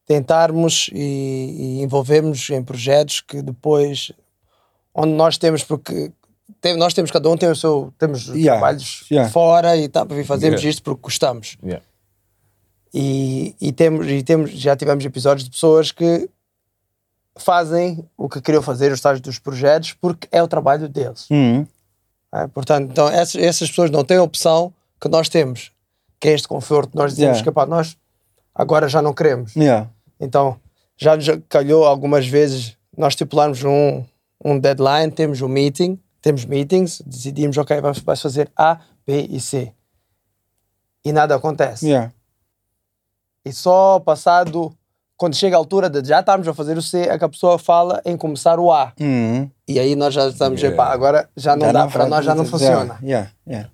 tentarmos 0.05 0.89
e, 0.93 1.77
e 1.79 1.81
envolvermos 1.81 2.49
em 2.49 2.63
projetos 2.63 3.21
que 3.21 3.41
depois. 3.41 4.11
onde 4.93 5.13
nós 5.13 5.37
temos, 5.37 5.63
porque 5.63 6.11
tem, 6.59 6.75
nós 6.77 6.93
temos, 6.93 7.11
cada 7.11 7.29
um 7.29 7.37
tem 7.37 7.49
o 7.49 7.55
seu. 7.55 7.93
temos 7.97 8.27
Yeah, 8.27 8.51
trabalhos 8.59 9.05
yeah. 9.09 9.31
fora 9.31 9.77
e 9.77 9.87
tá, 9.87 10.05
e 10.11 10.23
fazemos 10.23 10.59
Yeah. 10.61 10.69
isto 10.69 10.83
porque 10.83 11.01
gostamos. 11.01 11.57
Yeah. 11.63 11.83
E, 12.93 13.55
e, 13.61 13.71
temos, 13.71 14.05
e 14.07 14.21
temos, 14.23 14.51
já 14.51 14.75
tivemos 14.75 15.03
episódios 15.05 15.45
de 15.45 15.51
pessoas 15.51 15.91
que 15.91 16.29
fazem 17.37 18.05
o 18.17 18.27
que 18.27 18.41
queriam 18.41 18.61
fazer, 18.61 18.91
os 18.91 18.99
estágios 18.99 19.21
dos 19.21 19.39
projetos, 19.39 19.93
porque 19.93 20.27
é 20.31 20.43
o 20.43 20.47
trabalho 20.47 20.87
deles. 20.89 21.27
Hum, 21.31 21.65
É, 22.33 22.47
portanto, 22.47 22.89
então 22.91 23.09
essas, 23.09 23.35
essas 23.41 23.69
pessoas 23.69 23.91
não 23.91 24.05
têm 24.05 24.15
a 24.17 24.23
opção 24.23 24.73
que 25.01 25.09
nós 25.09 25.27
temos, 25.27 25.71
que 26.19 26.29
é 26.29 26.33
este 26.33 26.47
conforto. 26.47 26.95
Nós 26.97 27.11
dizemos 27.11 27.37
Yeah. 27.39 27.43
que 27.43 27.51
pá, 27.53 27.65
nós 27.65 27.97
agora 28.55 28.87
já 28.87 29.01
não 29.01 29.13
queremos. 29.13 29.53
yeah. 29.55 29.89
Então 30.19 30.57
já 30.97 31.15
nos 31.15 31.25
calhou 31.49 31.85
algumas 31.85 32.25
vezes 32.27 32.77
nós 32.97 33.13
estipularmos 33.13 33.63
um, 33.63 34.03
um 34.45 34.57
deadline, 34.59 35.11
temos 35.11 35.41
um 35.41 35.47
meeting, 35.49 35.99
temos 36.21 36.45
meetings, 36.45 37.01
decidimos, 37.05 37.57
ok, 37.57 37.81
vamos, 37.81 37.99
vamos 37.99 38.21
fazer 38.21 38.49
A, 38.55 38.79
B 39.05 39.27
e 39.29 39.39
C. 39.41 39.73
E 41.03 41.11
nada 41.11 41.35
acontece. 41.35 41.87
Yeah. 41.87 42.13
E 43.45 43.51
só 43.51 43.99
passado, 43.99 44.71
quando 45.17 45.35
chega 45.35 45.55
a 45.55 45.59
altura 45.59 45.89
de 45.89 46.07
já 46.07 46.19
estarmos 46.19 46.47
a 46.47 46.53
fazer 46.53 46.77
o 46.77 46.81
C, 46.81 47.01
é 47.03 47.17
que 47.17 47.23
a 47.25 47.29
pessoa 47.29 47.57
fala 47.57 48.01
em 48.05 48.15
começar 48.15 48.59
o 48.59 48.71
A. 48.71 48.93
Hum. 48.99 49.49
E 49.67 49.79
aí 49.79 49.95
nós 49.95 50.13
já 50.13 50.27
estamos, 50.27 50.61
Yeah. 50.61 50.75
epá, 50.75 50.93
agora 50.93 51.29
já 51.35 51.55
não 51.55 51.67
Já 51.67 51.71
dá, 51.71 51.79
para 51.87 51.89
faz- 51.91 52.09
nós 52.09 52.25
já 52.25 52.35
não 52.35 52.45
funciona. 52.45 52.97
Yeah, 53.03 53.29
yeah. 53.47 53.69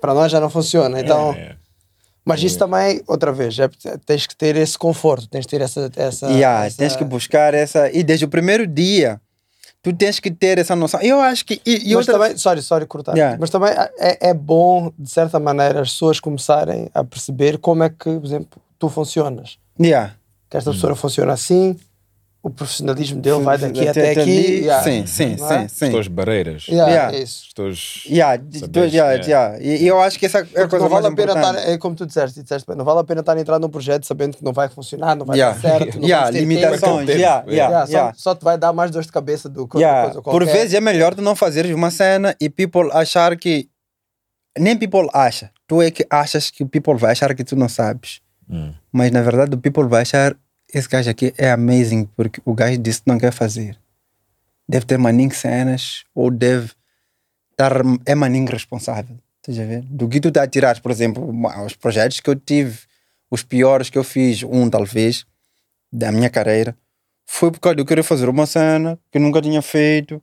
Para 0.00 0.14
nós 0.14 0.30
já 0.32 0.40
não 0.40 0.50
funciona. 0.50 1.00
Então, 1.00 1.34
mas 2.24 2.42
isso 2.42 2.58
também, 2.58 3.02
outra 3.06 3.32
vez, 3.32 3.58
é, 3.58 3.68
tens 4.06 4.26
que 4.26 4.34
ter 4.36 4.56
esse 4.56 4.78
conforto, 4.78 5.28
tens 5.28 5.44
que 5.44 5.50
ter 5.50 5.60
essa. 5.62 5.90
essa, 5.96 6.26
essa- 6.30 6.76
Tens 6.78 6.96
que 6.96 7.04
buscar 7.04 7.52
essa. 7.54 7.90
E 7.90 8.02
desde 8.02 8.24
o 8.24 8.28
primeiro 8.28 8.66
dia, 8.66 9.20
tu 9.82 9.92
tens 9.92 10.18
que 10.20 10.30
ter 10.30 10.58
essa 10.58 10.74
noção. 10.76 11.00
Eu 11.02 11.20
acho 11.20 11.44
que. 11.44 11.60
E, 11.66 11.90
e 11.90 11.94
mas 11.94 12.06
outra... 12.08 12.12
também, 12.14 12.36
sorry, 12.38 12.62
sorry 12.62 12.86
cortar. 12.86 13.14
Yeah. 13.16 13.36
Mas 13.40 13.50
também 13.50 13.70
é, 13.98 14.28
é 14.30 14.34
bom, 14.34 14.90
de 14.98 15.10
certa 15.10 15.38
maneira, 15.40 15.80
as 15.82 15.90
pessoas 15.92 16.20
começarem 16.20 16.88
a 16.94 17.02
perceber 17.04 17.58
como 17.58 17.82
é 17.82 17.88
que, 17.90 17.96
por 18.18 18.24
exemplo, 18.24 18.60
tu 18.78 18.88
funcionas. 18.88 19.58
Yeah. 19.80 20.14
Que 20.50 20.56
esta 20.56 20.70
pessoa 20.72 20.94
funciona 20.94 21.32
assim, 21.32 21.76
o 22.42 22.50
profissionalismo 22.50 23.20
dele 23.22 23.42
vai 23.42 23.56
daqui 23.56 23.88
até, 23.88 24.10
aqui. 24.10 24.20
ali. 24.20 24.58
yeah. 24.60 24.84
Sim, 24.84 25.06
sim, 25.06 25.32
é? 25.32 25.36
sim, 25.38 25.68
sim. 25.68 25.84
As 25.86 25.90
tuas 25.92 26.08
barreiras. 26.08 26.66
Yeah, 26.68 26.92
Yeah. 26.92 27.16
é 27.16 27.22
isso. 27.22 27.48
Teus. 27.54 28.04
Yeah, 28.06 28.42
Saberes, 28.60 28.92
yeah, 28.92 29.14
yeah. 29.26 29.58
E 29.62 29.86
eu 29.86 29.98
acho 30.00 30.18
que 30.18 30.26
essa 30.26 30.38
é 30.38 30.42
a 30.42 30.44
Porque 30.44 30.68
coisa 30.68 30.84
não 30.84 30.90
vale 30.90 31.02
mais 31.02 31.12
a 31.12 31.16
pena 31.16 31.32
importante. 31.32 31.58
estar, 31.58 31.70
é 31.72 31.78
como 31.78 31.96
tu 31.96 32.06
disseste, 32.06 32.42
disseste 32.42 32.66
bem, 32.68 32.76
não 32.76 32.84
vale 32.84 33.00
a 33.00 33.04
pena 33.04 33.20
estar 33.20 33.34
a 33.36 33.40
entrar 33.40 33.58
num 33.58 33.70
projeto 33.70 34.04
sabendo 34.04 34.36
que 34.36 34.44
não 34.44 34.52
vai 34.52 34.68
funcionar, 34.68 35.16
não 35.16 35.24
vai 35.24 35.38
Yeah. 35.38 35.58
dar 35.58 35.68
certo, 35.78 35.96
não 35.98 36.06
Yeah, 36.06 36.30
limitações. 36.30 37.08
Yeah, 37.08 37.18
Yeah. 37.18 37.50
yeah, 37.50 37.50
Yeah, 37.70 37.90
yeah. 37.90 38.12
Só, 38.14 38.30
só 38.30 38.34
te 38.34 38.44
vai 38.44 38.58
dar 38.58 38.72
mais 38.74 38.90
dor 38.90 39.02
de 39.02 39.10
cabeça 39.10 39.48
do 39.48 39.66
que 39.66 39.78
Yeah. 39.78 40.02
coisa 40.10 40.22
Por 40.22 40.30
qualquer. 40.30 40.52
vezes 40.52 40.74
é 40.74 40.80
melhor 40.82 41.14
tu 41.14 41.22
não 41.22 41.34
fazeres 41.34 41.74
uma 41.74 41.90
cena 41.90 42.36
e 42.40 42.48
people 42.50 42.90
achar 42.92 43.36
que. 43.36 43.68
Nem 44.56 44.76
people 44.76 45.08
acha. 45.12 45.50
Tu 45.66 45.82
é 45.82 45.90
que 45.90 46.06
achas 46.10 46.48
que 46.50 46.62
o 46.62 46.68
people 46.68 46.94
vai 46.96 47.10
achar 47.12 47.34
que 47.34 47.42
tu 47.42 47.56
não 47.56 47.68
sabes. 47.68 48.20
Mas 48.92 49.10
na 49.10 49.22
verdade 49.22 49.54
o 49.54 49.58
people 49.58 49.88
vai 49.88 50.02
achar 50.02 50.36
esse 50.72 50.88
gajo 50.88 51.10
aqui 51.10 51.32
é 51.36 51.50
amazing 51.50 52.06
porque 52.16 52.40
o 52.44 52.54
gajo 52.54 52.78
disse 52.78 53.02
que 53.02 53.08
não 53.08 53.18
quer 53.18 53.32
fazer. 53.32 53.78
Deve 54.68 54.86
ter 54.86 54.98
maninho 54.98 55.34
cenas 55.34 56.04
ou 56.14 56.30
deve 56.30 56.72
tá, 57.56 57.70
é 58.06 58.14
maninho 58.14 58.50
responsável. 58.50 59.16
Estás 59.36 59.58
a 59.58 59.64
ver? 59.64 59.82
Do 59.82 60.08
que 60.08 60.20
tu 60.20 60.32
tá 60.32 60.42
a 60.42 60.48
tirar, 60.48 60.80
por 60.80 60.90
exemplo, 60.90 61.30
os 61.64 61.74
projetos 61.74 62.18
que 62.20 62.30
eu 62.30 62.34
tive, 62.34 62.78
os 63.30 63.42
piores 63.42 63.90
que 63.90 63.98
eu 63.98 64.04
fiz, 64.04 64.42
um 64.42 64.70
talvez, 64.70 65.26
da 65.92 66.10
minha 66.10 66.30
carreira, 66.30 66.74
foi 67.26 67.50
por 67.50 67.60
causa 67.60 67.76
de 67.76 67.82
eu 67.82 67.86
querer 67.86 68.02
fazer 68.02 68.28
uma 68.28 68.46
cena 68.46 68.98
que 69.10 69.18
eu 69.18 69.22
nunca 69.22 69.42
tinha 69.42 69.60
feito, 69.60 70.22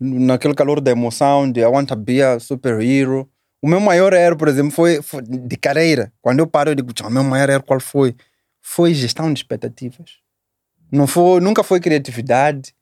naquele 0.00 0.54
calor 0.54 0.80
da 0.80 0.90
emoção, 0.90 1.50
de 1.50 1.60
I 1.60 1.66
want 1.66 1.88
to 1.88 1.96
be 1.96 2.20
a 2.20 2.40
superhero. 2.40 3.28
O 3.62 3.68
meu 3.68 3.78
maior 3.78 4.12
erro, 4.12 4.36
por 4.36 4.48
exemplo, 4.48 4.72
foi, 4.72 5.00
foi 5.00 5.22
de 5.22 5.56
carreira. 5.56 6.12
Quando 6.20 6.40
eu 6.40 6.48
paro, 6.48 6.70
eu 6.70 6.74
digo, 6.74 6.92
o 7.04 7.10
meu 7.10 7.22
maior 7.22 7.48
erro 7.48 7.62
qual 7.62 7.78
foi? 7.78 8.16
Foi 8.60 8.92
gestão 8.92 9.32
de 9.32 9.38
expectativas. 9.38 10.18
Não 10.90 11.06
foi, 11.06 11.40
nunca 11.40 11.62
foi 11.62 11.78
criatividade, 11.78 12.74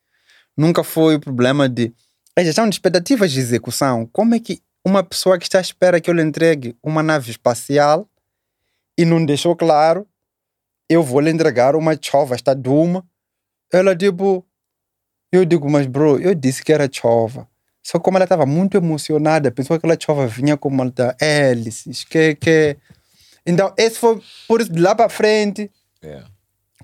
nunca 0.57 0.83
foi 0.83 1.19
problema 1.19 1.69
de. 1.69 1.93
É 2.35 2.43
gestão 2.43 2.67
de 2.67 2.75
expectativas 2.75 3.31
de 3.31 3.41
execução. 3.41 4.09
Como 4.11 4.35
é 4.35 4.41
que 4.41 4.63
uma 4.83 5.05
pessoa 5.05 5.39
que 5.39 5.45
está 5.45 5.59
à 5.59 5.61
espera 5.61 6.01
que 6.01 6.09
eu 6.09 6.15
lhe 6.15 6.23
entregue 6.23 6.75
uma 6.83 7.03
nave 7.03 7.31
espacial 7.31 8.09
e 8.97 9.05
não 9.05 9.25
deixou 9.25 9.55
claro, 9.55 10.09
eu 10.89 11.03
vou 11.03 11.21
lhe 11.21 11.31
entregar 11.31 11.77
uma 11.77 11.97
chova, 12.01 12.35
esta 12.35 12.55
Duma. 12.55 13.07
Ela, 13.71 13.95
tipo, 13.95 14.47
eu 15.31 15.45
digo, 15.45 15.71
mas 15.71 15.87
bro, 15.87 16.19
eu 16.19 16.35
disse 16.35 16.65
que 16.65 16.73
era 16.73 16.89
chova. 16.91 17.50
Só 17.83 17.99
como 17.99 18.19
ela 18.19 18.25
estava 18.25 18.45
muito 18.45 18.77
emocionada, 18.77 19.51
pensou 19.51 19.79
que 19.79 19.87
aquela 19.87 19.99
chova 19.99 20.27
vinha 20.27 20.57
como 20.57 20.83
ela 20.83 20.91
tá, 20.91 21.17
hélices, 21.21 22.05
que, 22.05 22.35
que. 22.35 22.77
Então, 23.47 23.73
esse 23.77 23.99
foi 23.99 24.21
por 24.47 24.61
isso 24.61 24.71
de 24.71 24.81
lá 24.81 24.95
para 24.95 25.09
frente. 25.09 25.71
Yeah. 26.03 26.29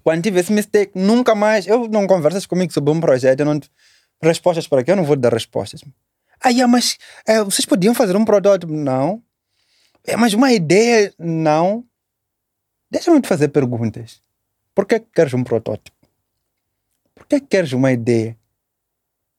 Quando 0.03 0.23
tive 0.23 0.41
esse 0.41 0.53
mistake, 0.53 0.93
nunca 0.95 1.35
mais. 1.35 1.67
Eu 1.67 1.89
não 1.89 2.07
conversas 2.07 2.47
comigo 2.47 2.73
sobre 2.73 2.91
um 2.91 3.01
projeto, 3.01 3.41
eu 3.41 3.47
não. 3.47 3.61
Respostas 4.23 4.67
para 4.67 4.81
aqui, 4.81 4.91
eu 4.91 4.97
não 4.97 5.05
vou 5.05 5.17
dar 5.17 5.33
respostas. 5.33 5.83
Ah, 6.41 6.49
yeah, 6.49 6.71
mas 6.71 6.97
é, 7.27 7.43
vocês 7.43 7.67
podiam 7.67 7.95
fazer 7.95 8.17
um 8.17 8.25
protótipo? 8.25 8.73
Não. 8.73 9.23
É, 10.05 10.17
mas 10.17 10.33
uma 10.33 10.53
ideia? 10.53 11.13
Não. 11.19 11.85
Deixa-me 12.91 13.21
te 13.21 13.29
fazer 13.29 13.49
perguntas. 13.49 14.23
Por 14.75 14.87
que 14.87 15.01
queres 15.01 15.35
um 15.35 15.43
protótipo? 15.43 15.97
Por 17.15 17.27
que 17.27 17.41
queres 17.41 17.73
uma 17.73 17.93
ideia? 17.93 18.37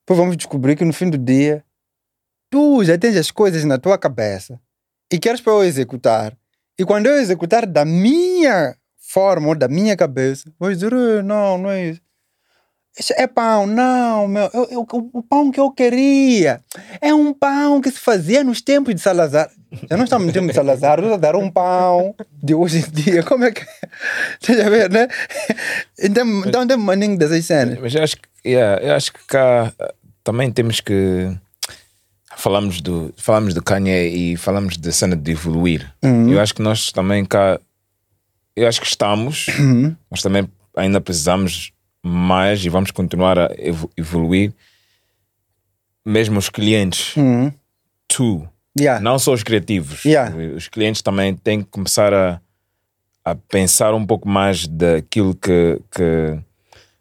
Depois 0.08 0.20
vamos 0.20 0.38
descobrir 0.38 0.78
que 0.78 0.86
no 0.86 0.94
fim 0.94 1.10
do 1.10 1.18
dia 1.18 1.66
tu 2.50 2.82
já 2.82 2.98
tens 2.98 3.18
as 3.18 3.30
coisas 3.30 3.66
na 3.66 3.78
tua 3.78 3.98
cabeça 3.98 4.58
e 5.12 5.20
queres 5.20 5.42
para 5.42 5.52
eu 5.52 5.66
executar. 5.66 6.34
E 6.80 6.86
quando 6.86 7.08
eu 7.08 7.18
executar 7.18 7.66
da 7.66 7.84
minha 7.84 8.74
forma 8.96 9.50
ou 9.50 9.56
da 9.56 9.68
minha 9.68 9.98
cabeça, 9.98 10.50
vou 10.58 10.74
dizer, 10.74 10.94
não, 11.26 11.58
não 11.58 11.70
é 11.70 11.88
isso. 11.88 12.02
É 13.16 13.28
pão, 13.28 13.68
não, 13.68 14.28
meu. 14.28 14.50
Eu, 14.54 14.68
eu, 14.72 14.88
o 15.14 15.22
pão 15.22 15.52
que 15.52 15.60
eu 15.60 15.70
queria 15.72 16.62
é 17.00 17.14
um 17.14 17.32
pão 17.32 17.80
que 17.80 17.92
se 17.92 18.00
fazia 18.00 18.44
nos 18.44 18.60
tempos 18.60 18.96
de 18.96 19.02
Salazar. 19.02 19.52
Já 19.90 19.96
não 19.96 20.06
estamos 20.06 20.26
no 20.26 20.34
tempo 20.34 20.48
de 20.48 20.54
Salazar, 20.54 21.00
dar 21.20 21.36
um 21.36 21.50
pão 21.52 22.16
de 22.42 22.56
hoje 22.56 22.80
em 22.80 22.92
dia. 22.92 23.22
Como 23.22 23.46
é 23.46 23.52
que. 23.52 23.64
Você 24.40 24.58
já 24.58 24.70
vê, 24.70 24.90
né? 24.90 25.08
Então, 26.00 26.44
então 26.46 26.66
tem 26.66 26.78
maninho 26.78 27.18
dessas 27.18 27.46
cenas. 27.46 27.78
Mas 27.80 27.94
eu 27.94 28.04
acho 28.04 28.18
que, 28.18 28.50
yeah, 28.50 28.82
eu 28.82 28.96
acho 28.96 29.14
que 29.14 29.20
cá 29.28 29.72
também 30.24 30.52
temos 30.52 30.82
que. 30.82 31.32
Falamos 32.36 32.82
do, 32.82 33.14
falamos 33.18 33.54
do 33.54 33.64
Kanye 33.64 34.08
e 34.08 34.38
falamos 34.38 34.78
da 34.78 34.92
cena 34.92 35.16
de 35.16 35.32
evoluir. 35.32 35.92
Eu 36.02 36.40
acho 36.40 36.54
que 36.54 36.62
nós 36.62 36.92
também 36.92 37.24
cá. 37.26 37.60
Eu 38.56 38.68
acho 38.68 38.82
que 38.82 38.88
estamos, 38.88 39.46
mas 40.10 40.22
também 40.24 40.48
ainda 40.76 41.00
precisamos 41.00 41.72
mais 42.08 42.64
e 42.66 42.70
vamos 42.70 42.92
continuar 42.92 43.38
a 43.38 43.50
evo- 43.58 43.90
evoluir. 43.98 44.54
Mesmo 46.06 46.40
os 46.40 46.50
clientes, 46.50 47.16
tu, 48.08 48.48
Yeah. 48.80 49.02
não 49.02 49.18
só 49.20 49.34
os 49.34 49.44
criativos, 49.44 50.06
Yeah. 50.06 50.34
os 50.56 50.68
clientes 50.68 51.02
também 51.02 51.36
têm 51.36 51.62
que 51.64 51.70
começar 51.70 52.14
a, 52.14 52.40
a 53.26 53.36
pensar 53.36 53.94
um 53.94 54.06
pouco 54.06 54.30
mais 54.30 54.68
daquilo 54.68 55.36
que, 55.36 55.82
que 55.92 56.40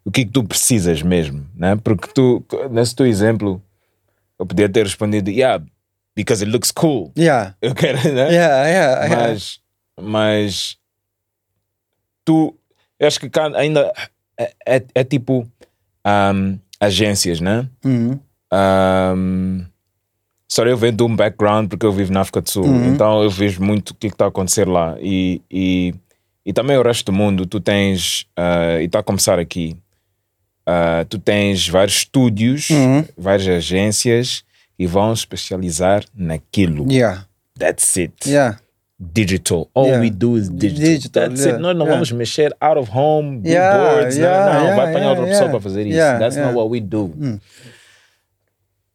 o 0.05 0.11
que, 0.11 0.23
é 0.23 0.25
que 0.25 0.31
tu 0.31 0.43
precisas 0.43 1.03
mesmo, 1.03 1.47
né? 1.55 1.77
Porque 1.77 2.09
tu, 2.13 2.45
nesse 2.71 2.95
teu 2.97 3.07
exemplo, 3.07 3.63
eu 4.39 4.47
podia 4.47 4.69
ter 4.69 4.85
respondido, 4.85 5.31
yeah, 5.31 5.63
because 6.17 6.43
it 6.43 6.51
looks 6.51 6.71
cool. 6.73 7.13
Yeah. 7.17 7.55
Eu 7.61 7.75
quero, 7.75 7.99
né? 7.99 8.33
Yeah, 8.33 8.67
yeah, 8.69 9.05
yeah. 9.05 9.17
Mas, 9.29 9.61
mas 10.01 10.79
tu, 12.25 12.57
eu 12.99 13.07
acho 13.07 13.21
que 13.21 13.31
ainda 13.57 13.93
é, 14.39 14.53
é, 14.67 14.83
é 14.95 15.05
tipo 15.05 15.47
ahm, 16.05 16.57
agências, 16.81 17.41
né? 17.41 17.69
Uhum. 17.85 18.19
Um, 18.53 19.65
só 20.49 20.65
eu 20.65 20.77
venho 20.77 20.93
de 20.93 21.03
um 21.03 21.15
background 21.15 21.69
porque 21.69 21.85
eu 21.85 21.93
vivo 21.93 22.13
na 22.13 22.21
África 22.21 22.41
do 22.41 22.49
Sul, 22.49 22.67
então 22.87 23.23
eu 23.23 23.31
vejo 23.31 23.63
muito 23.63 23.91
o 23.91 23.95
que 23.95 24.07
está 24.07 24.27
a 24.27 24.29
acontecer 24.29 24.67
lá 24.69 24.97
e, 25.01 25.43
e, 25.51 25.93
e 26.45 26.53
também 26.53 26.79
o 26.79 26.83
resto 26.83 27.07
do 27.07 27.13
mundo. 27.13 27.47
Tu 27.47 27.61
tens, 27.61 28.27
ah, 28.37 28.81
e 28.81 28.85
está 28.85 29.01
a 29.01 29.03
começar 29.03 29.39
aqui, 29.41 29.77
ah, 30.65 31.05
tu 31.09 31.19
tens 31.19 31.69
vários 31.69 31.97
estúdios, 31.97 32.69
várias 33.19 33.49
agências 33.49 34.45
e 34.79 34.87
vão 34.87 35.13
especializar 35.13 36.05
naquilo. 36.15 36.91
Yeah. 36.91 37.27
That's 37.59 37.97
it. 37.97 38.29
Yeah. 38.29 38.59
Digital. 38.99 39.69
All 39.75 39.87
Yeah. 39.89 40.01
we 40.01 40.11
do 40.11 40.37
is 40.39 40.49
digital. 40.49 40.85
Digital, 40.87 41.29
That's 41.29 41.41
yeah, 41.45 41.59
it. 41.59 41.63
Nós 41.63 41.77
não 41.77 41.85
yeah. 41.85 41.93
vamos 41.97 42.13
mexer 42.13 42.57
out 42.61 42.79
of 42.79 42.91
home, 42.91 43.41
billboards. 43.41 44.17
yeah, 44.17 44.55
não, 44.59 44.69
não 44.71 44.77
vai 44.77 44.91
apanhar 44.91 45.11
outra 45.11 45.27
pessoa 45.27 45.51
para 45.51 45.61
fazer 45.61 45.87
isso. 45.87 45.99
That's 45.99 46.37
not 46.37 46.55
what 46.55 46.71
we 46.71 46.81
do. 46.81 47.13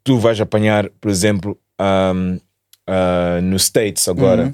Tu 0.04 0.18
vais 0.18 0.42
apanhar, 0.42 0.90
por 1.00 1.12
exemplo, 1.12 1.56
um, 1.80 2.40
uh, 2.90 3.42
nos 3.44 3.64
States 3.66 4.08
agora, 4.08 4.46
Uhum. 4.46 4.54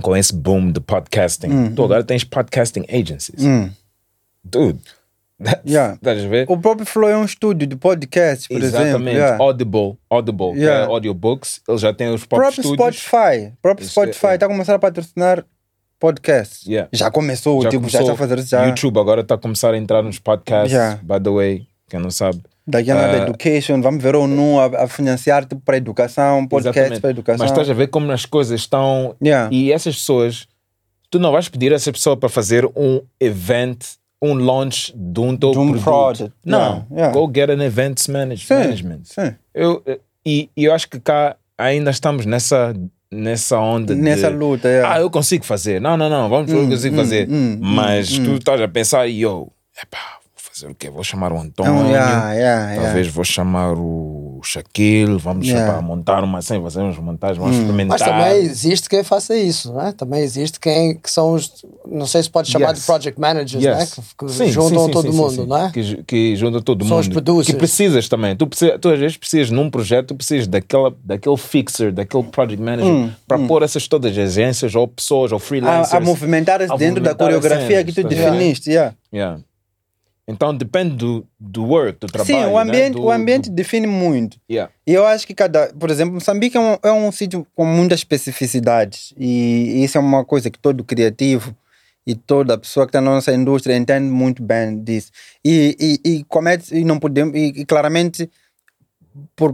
com 0.00 0.16
esse 0.16 0.34
boom 0.34 0.72
de 0.72 0.80
podcasting. 0.80 1.74
Tu 1.74 1.84
agora 1.84 2.02
tens 2.02 2.24
podcasting 2.24 2.84
agencies. 2.88 3.44
Dude. 4.42 4.78
Yeah. 5.66 5.94
Estás 5.94 6.24
a 6.24 6.28
ver? 6.28 6.46
O 6.48 6.56
próprio 6.56 6.86
Flow 6.86 7.08
é 7.10 7.16
um 7.16 7.24
estúdio 7.24 7.66
de 7.66 7.76
podcast, 7.76 8.48
por 8.48 8.56
exemplo. 8.62 8.86
Exatamente. 8.86 9.16
yeah. 9.16 9.42
Audible, 9.42 9.98
Audible, 10.08 10.52
que 10.52 10.60
Yeah. 10.60 10.84
é 10.84 10.86
audiobooks, 10.86 11.60
eles 11.68 11.80
já 11.80 11.92
têm 11.92 12.08
os 12.14 12.24
próprios 12.24 12.54
próprio 12.54 12.72
estúdios. 12.72 12.96
Spotify. 13.02 13.46
O 13.48 13.56
próprio 13.62 13.84
Isso, 13.84 13.92
Spotify 13.92 14.26
é. 14.28 14.34
está 14.34 14.46
a 14.46 14.48
começar 14.48 14.74
a 14.74 14.78
patrocinar 14.78 15.44
podcasts. 15.98 16.66
Yeah. 16.66 16.88
Já 16.92 17.10
começou, 17.10 17.62
Já 17.62 17.68
tipo, 17.70 17.88
já 17.88 17.98
começou. 17.98 18.12
está 18.12 18.12
a 18.12 18.28
fazer 18.28 18.42
já. 18.46 18.66
YouTube 18.66 18.98
agora 18.98 19.20
está 19.22 19.34
a 19.34 19.38
começar 19.38 19.74
a 19.74 19.76
entrar 19.76 20.02
nos 20.02 20.18
podcasts. 20.18 20.72
Yeah. 20.72 21.00
By 21.02 21.20
the 21.22 21.30
way, 21.30 21.66
quem 21.88 21.98
não 22.00 22.10
sabe. 22.10 22.40
Daqui 22.66 22.90
a 22.90 22.94
nada, 22.94 23.12
Ah. 23.24 23.28
education, 23.28 23.82
vamos 23.82 24.02
ver 24.02 24.14
ou 24.14 24.26
não 24.26 24.58
a, 24.60 24.84
a 24.84 24.88
financiar 24.88 25.44
tipo, 25.44 25.60
para 25.60 25.76
educação, 25.76 26.46
podcasts 26.46 26.76
Exatamente. 26.80 27.00
para 27.00 27.10
educação. 27.10 27.38
Mas 27.44 27.50
estás 27.50 27.68
a 27.68 27.74
ver 27.74 27.88
como 27.88 28.10
as 28.12 28.24
coisas 28.24 28.60
estão. 28.60 29.14
E 29.50 29.72
essas 29.72 29.96
pessoas, 29.96 30.46
tu 31.10 31.18
não 31.18 31.32
vais 31.32 31.48
pedir 31.48 31.72
a 31.72 31.76
essa 31.76 31.92
pessoa 31.92 32.16
para 32.16 32.28
fazer 32.28 32.64
um 32.76 33.02
event, 33.20 33.84
um 34.22 34.34
launch 34.34 34.92
de 34.96 35.20
um 35.20 35.36
teu 35.36 35.50
De 35.52 35.58
um 35.58 35.66
produto. 35.72 35.84
project. 35.84 36.32
Não. 36.44 36.58
Yeah, 36.60 36.86
yeah. 36.92 37.12
Go 37.12 37.30
get 37.34 37.50
an 37.50 37.62
events 37.64 38.08
manage- 38.08 38.46
Sim, 38.46 38.54
management. 38.54 39.00
sim. 39.04 39.34
Eu, 39.54 39.82
e, 40.24 40.48
e 40.56 40.64
eu 40.64 40.72
acho 40.72 40.88
que 40.88 40.98
cá 40.98 41.36
ainda 41.58 41.90
estamos 41.90 42.24
nessa, 42.24 42.74
nessa 43.12 43.58
onda 43.58 43.94
Nessa 43.94 44.30
de, 44.30 44.36
luta, 44.36 44.68
yeah. 44.68 44.94
Ah, 44.94 45.00
eu 45.00 45.10
consigo 45.10 45.44
fazer. 45.44 45.80
Não, 45.80 45.96
não, 45.96 46.08
não. 46.08 46.28
Vamos 46.28 46.50
ver 46.50 46.56
o 46.56 46.60
que 46.60 46.64
eu 46.66 46.70
consigo 46.70 46.96
fazer. 46.96 47.28
hum, 47.28 47.58
Mas 47.60 48.08
tu 48.18 48.34
estás 48.36 48.60
a 48.60 48.68
pensar, 48.68 49.04
yo, 49.04 49.48
epá, 49.80 49.98
vou 50.22 50.32
fazer 50.36 50.68
o 50.70 50.74
quê? 50.74 50.88
Vou 50.88 51.04
chamar 51.04 51.30
o 51.32 51.38
Antônio. 51.38 51.72
Então, 51.72 51.90
yeah, 51.90 52.32
yeah, 52.32 52.70
yeah. 52.70 52.82
Talvez 52.86 53.08
vou 53.08 53.24
chamar 53.24 53.74
o 53.76 54.23
Shaquille, 54.46 55.16
vamos 55.18 55.46
Yeah. 55.46 55.80
montar 55.82 56.22
uma 56.24 56.38
assim, 56.38 56.60
fazer 56.62 56.80
uns 56.80 56.98
montagens, 56.98 57.38
vamos 57.38 57.56
Mas 57.56 57.60
experimentar. 57.64 57.98
também 57.98 58.42
existe 58.44 58.88
quem 58.88 59.02
faça 59.04 59.36
isso, 59.36 59.72
não 59.72 59.80
é? 59.86 59.92
Também 59.92 60.20
existe 60.22 60.58
quem 60.60 60.96
que 60.96 61.10
são 61.10 61.32
os. 61.34 61.64
Não 61.86 62.06
sei 62.06 62.22
se 62.22 62.30
pode 62.30 62.50
chamar 62.50 62.70
Yes. 62.70 62.80
de 62.80 62.86
project 62.86 63.20
managers, 63.20 63.64
Yes. 63.64 63.78
né? 63.78 63.86
Que, 63.86 64.26
que 64.26 64.32
Sim, 64.32 64.48
juntam 64.50 64.86
sim, 64.86 64.90
todo 64.90 65.10
sim, 65.10 65.16
mundo, 65.16 65.30
sim, 65.30 65.36
sim. 65.42 65.46
não 65.46 65.56
é? 65.66 65.70
Que, 65.72 66.02
que 66.04 66.36
junta 66.36 66.60
todo 66.62 66.84
São 66.86 66.98
os 66.98 67.06
mundo. 67.08 67.14
producers. 67.14 67.46
Que 67.46 67.54
precisas 67.58 68.08
também. 68.08 68.36
Tu, 68.36 68.46
precisa, 68.46 68.78
tu 68.78 68.88
às 68.88 68.98
vezes 68.98 69.16
precisas 69.16 69.50
num 69.50 69.70
projeto, 69.70 70.08
tu 70.08 70.14
precisas 70.14 70.46
daquela, 70.46 70.94
daquele 71.04 71.36
fixer, 71.36 71.92
daquele 71.92 72.24
project 72.24 72.62
manager 72.62 73.10
para 73.28 73.38
pôr 73.46 73.62
essas 73.62 73.86
todas 73.88 74.12
as 74.12 74.18
agências 74.18 74.74
ou 74.74 74.86
pessoas 74.88 75.32
ou 75.32 75.38
freelancers. 75.38 75.94
a, 75.94 75.96
a 75.98 76.00
movimentar-se 76.00 76.72
a 76.72 76.76
dentro 76.76 77.02
da 77.02 77.10
movimentar 77.12 77.28
as 77.28 77.34
coreografia 77.40 77.78
cenas, 77.78 77.84
que 77.94 78.02
tu 78.02 78.08
ver? 78.08 78.14
definiste. 78.30 78.70
Yeah. 78.70 78.94
Yeah. 79.12 79.40
Então 80.26 80.56
depende 80.56 80.96
do, 80.96 81.26
do 81.38 81.64
work, 81.66 81.98
do 82.00 82.06
trabalho. 82.06 82.46
Sim, 82.46 82.50
o 82.50 82.58
ambiente, 82.58 82.94
né? 82.94 83.00
do, 83.00 83.02
o 83.02 83.10
ambiente 83.10 83.50
do- 83.50 83.54
define 83.54 83.86
muito. 83.86 84.38
yeah. 84.50 84.72
E 84.86 84.92
eu 84.92 85.06
acho 85.06 85.26
que 85.26 85.34
cada, 85.34 85.72
por 85.78 85.90
exemplo, 85.90 86.14
Moçambique 86.14 86.56
é 86.56 86.60
um, 86.60 86.78
é 86.82 86.92
um 86.92 87.12
sítio 87.12 87.46
com 87.54 87.64
muitas 87.66 88.00
especificidades 88.00 89.12
e 89.18 89.84
isso 89.84 89.98
é 89.98 90.00
uma 90.00 90.24
coisa 90.24 90.50
que 90.50 90.58
todo 90.58 90.82
criativo 90.82 91.54
e 92.06 92.14
toda 92.14 92.56
pessoa 92.58 92.86
que 92.86 92.90
está 92.90 93.00
na 93.00 93.10
nossa 93.10 93.32
indústria 93.34 93.76
entende 93.76 94.08
muito 94.10 94.42
bem 94.42 94.82
disso. 94.82 95.10
E, 95.44 95.76
e, 96.04 96.10
e 96.10 96.24
comete, 96.24 96.74
e 96.74 96.84
não 96.84 96.98
podemos, 96.98 97.34
e, 97.34 97.60
e 97.60 97.64
claramente, 97.66 98.30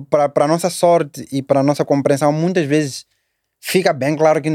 para 0.09 0.45
a 0.45 0.49
nossa 0.49 0.71
sorte 0.71 1.27
e 1.33 1.43
para 1.43 1.61
a 1.61 1.63
nossa 1.63 1.85
compreensão, 1.85 2.33
muitas 2.33 2.65
vezes 2.67 3.07
fica 3.61 3.93
bem 3.93 4.17
claro 4.17 4.41
que 4.41 4.49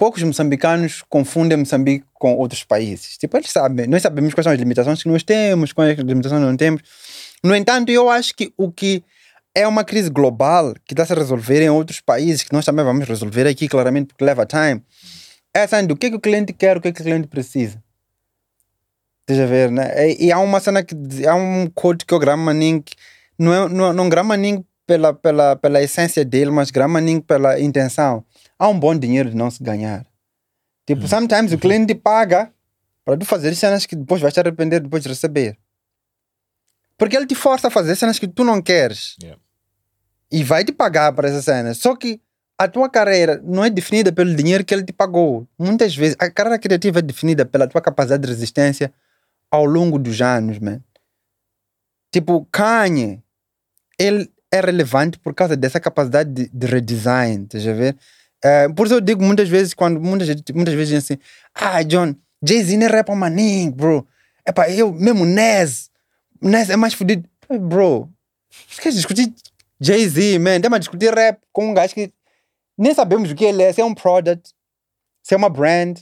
poucos 0.00 0.22
moçambicanos 0.22 1.04
confundem 1.10 1.58
Moçambique 1.58 2.06
com 2.14 2.34
outros 2.34 2.64
países. 2.64 3.18
Tipo, 3.18 3.36
eles 3.36 3.50
sabem, 3.50 3.86
nós 3.86 4.00
sabemos 4.00 4.32
quais 4.32 4.44
são 4.44 4.52
as 4.54 4.58
limitações 4.58 5.02
que 5.02 5.08
nós 5.10 5.22
temos, 5.22 5.74
quais 5.74 5.90
as 5.90 6.02
limitações 6.02 6.40
que 6.40 6.46
não 6.46 6.56
temos. 6.56 6.80
No 7.44 7.54
entanto, 7.54 7.92
eu 7.92 8.08
acho 8.08 8.34
que 8.34 8.50
o 8.56 8.72
que 8.72 9.04
é 9.54 9.68
uma 9.68 9.84
crise 9.84 10.08
global 10.08 10.72
que 10.86 10.94
está 10.94 11.02
a 11.02 11.06
se 11.06 11.12
resolver 11.12 11.62
em 11.62 11.68
outros 11.68 12.00
países, 12.00 12.42
que 12.42 12.52
nós 12.54 12.64
também 12.64 12.82
vamos 12.82 13.06
resolver 13.06 13.46
aqui, 13.46 13.68
claramente, 13.68 14.06
porque 14.06 14.24
leva 14.24 14.46
time. 14.46 14.82
É 15.52 15.64
assim, 15.64 15.84
o 15.90 15.94
que, 15.94 16.06
é 16.06 16.10
que 16.10 16.16
o 16.16 16.20
cliente 16.20 16.54
quer, 16.54 16.78
o 16.78 16.80
que, 16.80 16.88
é 16.88 16.92
que 16.92 17.02
o 17.02 17.04
cliente 17.04 17.28
precisa. 17.28 17.82
Estás 19.20 19.38
a 19.38 19.44
ver, 19.44 19.70
né? 19.70 20.12
E, 20.12 20.28
e 20.28 20.32
há 20.32 20.38
uma 20.38 20.60
cena 20.60 20.82
que 20.82 20.96
há 21.26 21.34
um 21.34 21.66
code 21.74 22.06
que 22.06 22.14
o 22.14 22.18
Gramaning 22.18 22.82
não 23.38 23.52
é 23.52 23.68
não, 23.68 23.92
não 23.92 24.08
Gramaning 24.08 24.64
pela, 24.86 25.12
pela, 25.12 25.56
pela 25.56 25.82
essência 25.82 26.24
dele, 26.24 26.50
mas 26.50 26.70
Gramaning 26.70 27.20
pela 27.20 27.60
intenção. 27.60 28.24
Há 28.60 28.68
um 28.68 28.78
bom 28.78 28.94
dinheiro 28.94 29.30
de 29.30 29.34
não 29.34 29.50
se 29.50 29.64
ganhar. 29.64 30.06
Tipo, 30.86 31.08
sometimes 31.08 31.50
o 31.50 31.58
cliente 31.58 31.94
paga 31.94 32.52
para 33.06 33.16
tu 33.16 33.24
fazer 33.24 33.54
cenas 33.54 33.86
que 33.86 33.96
depois 33.96 34.20
vais 34.20 34.34
te 34.34 34.38
arrepender 34.38 34.80
depois 34.80 35.02
de 35.02 35.08
receber. 35.08 35.56
Porque 36.98 37.16
ele 37.16 37.26
te 37.26 37.34
força 37.34 37.68
a 37.68 37.70
fazer 37.70 37.96
cenas 37.96 38.18
que 38.18 38.28
tu 38.28 38.44
não 38.44 38.60
queres. 38.60 39.16
Yeah. 39.18 39.40
E 40.30 40.44
vai 40.44 40.62
te 40.62 40.72
pagar 40.72 41.10
para 41.14 41.30
essas 41.30 41.46
cenas. 41.46 41.78
Só 41.78 41.96
que 41.96 42.20
a 42.58 42.68
tua 42.68 42.90
carreira 42.90 43.40
não 43.42 43.64
é 43.64 43.70
definida 43.70 44.12
pelo 44.12 44.34
dinheiro 44.36 44.62
que 44.62 44.74
ele 44.74 44.84
te 44.84 44.92
pagou. 44.92 45.48
Muitas 45.58 45.96
vezes 45.96 46.14
a 46.18 46.30
carreira 46.30 46.58
criativa 46.58 46.98
é 46.98 47.02
definida 47.02 47.46
pela 47.46 47.66
tua 47.66 47.80
capacidade 47.80 48.22
de 48.24 48.28
resistência 48.28 48.92
ao 49.50 49.64
longo 49.64 49.98
dos 49.98 50.20
anos, 50.20 50.58
man. 50.58 50.82
Tipo, 52.12 52.46
Kanye, 52.52 53.22
ele 53.98 54.30
é 54.52 54.60
relevante 54.60 55.18
por 55.18 55.32
causa 55.34 55.56
dessa 55.56 55.80
capacidade 55.80 56.30
de, 56.30 56.50
de 56.52 56.66
redesign, 56.66 57.44
estás 57.44 57.66
a 57.66 57.72
ver? 57.72 57.96
Eh, 58.42 58.68
por 58.70 58.86
isso 58.86 58.94
eu 58.96 59.00
digo 59.00 59.22
muitas 59.22 59.48
vezes, 59.48 59.74
quando 59.74 60.00
muitas, 60.00 60.28
muitas 60.54 60.74
vezes 60.74 60.88
dizem 60.88 61.16
assim, 61.16 61.22
ah, 61.54 61.82
John, 61.82 62.14
Jay-Z 62.42 62.76
não 62.76 62.86
é 62.86 62.90
rap 62.90 63.10
maninho, 63.14 63.72
bro. 63.72 64.06
Epá, 64.46 64.70
eu 64.70 64.92
mesmo 64.92 65.24
Nes, 65.26 65.90
Nes 66.40 66.70
é 66.70 66.76
mais 66.76 66.94
fodido. 66.94 67.28
Bro, 67.48 68.08
você 68.68 68.80
quer 68.82 68.92
discutir 68.92 69.32
Jay-Z, 69.80 70.38
man? 70.38 70.60
A 70.72 70.78
discutir 70.78 71.12
rap 71.12 71.38
com 71.52 71.70
um 71.70 71.74
gajo 71.74 71.94
que 71.94 72.12
nem 72.78 72.94
sabemos 72.94 73.30
o 73.30 73.34
que 73.34 73.44
ele 73.44 73.62
é, 73.62 73.72
se 73.72 73.80
é 73.80 73.84
um 73.84 73.94
product, 73.94 74.52
se 75.22 75.34
é 75.34 75.36
uma 75.36 75.50
brand. 75.50 75.98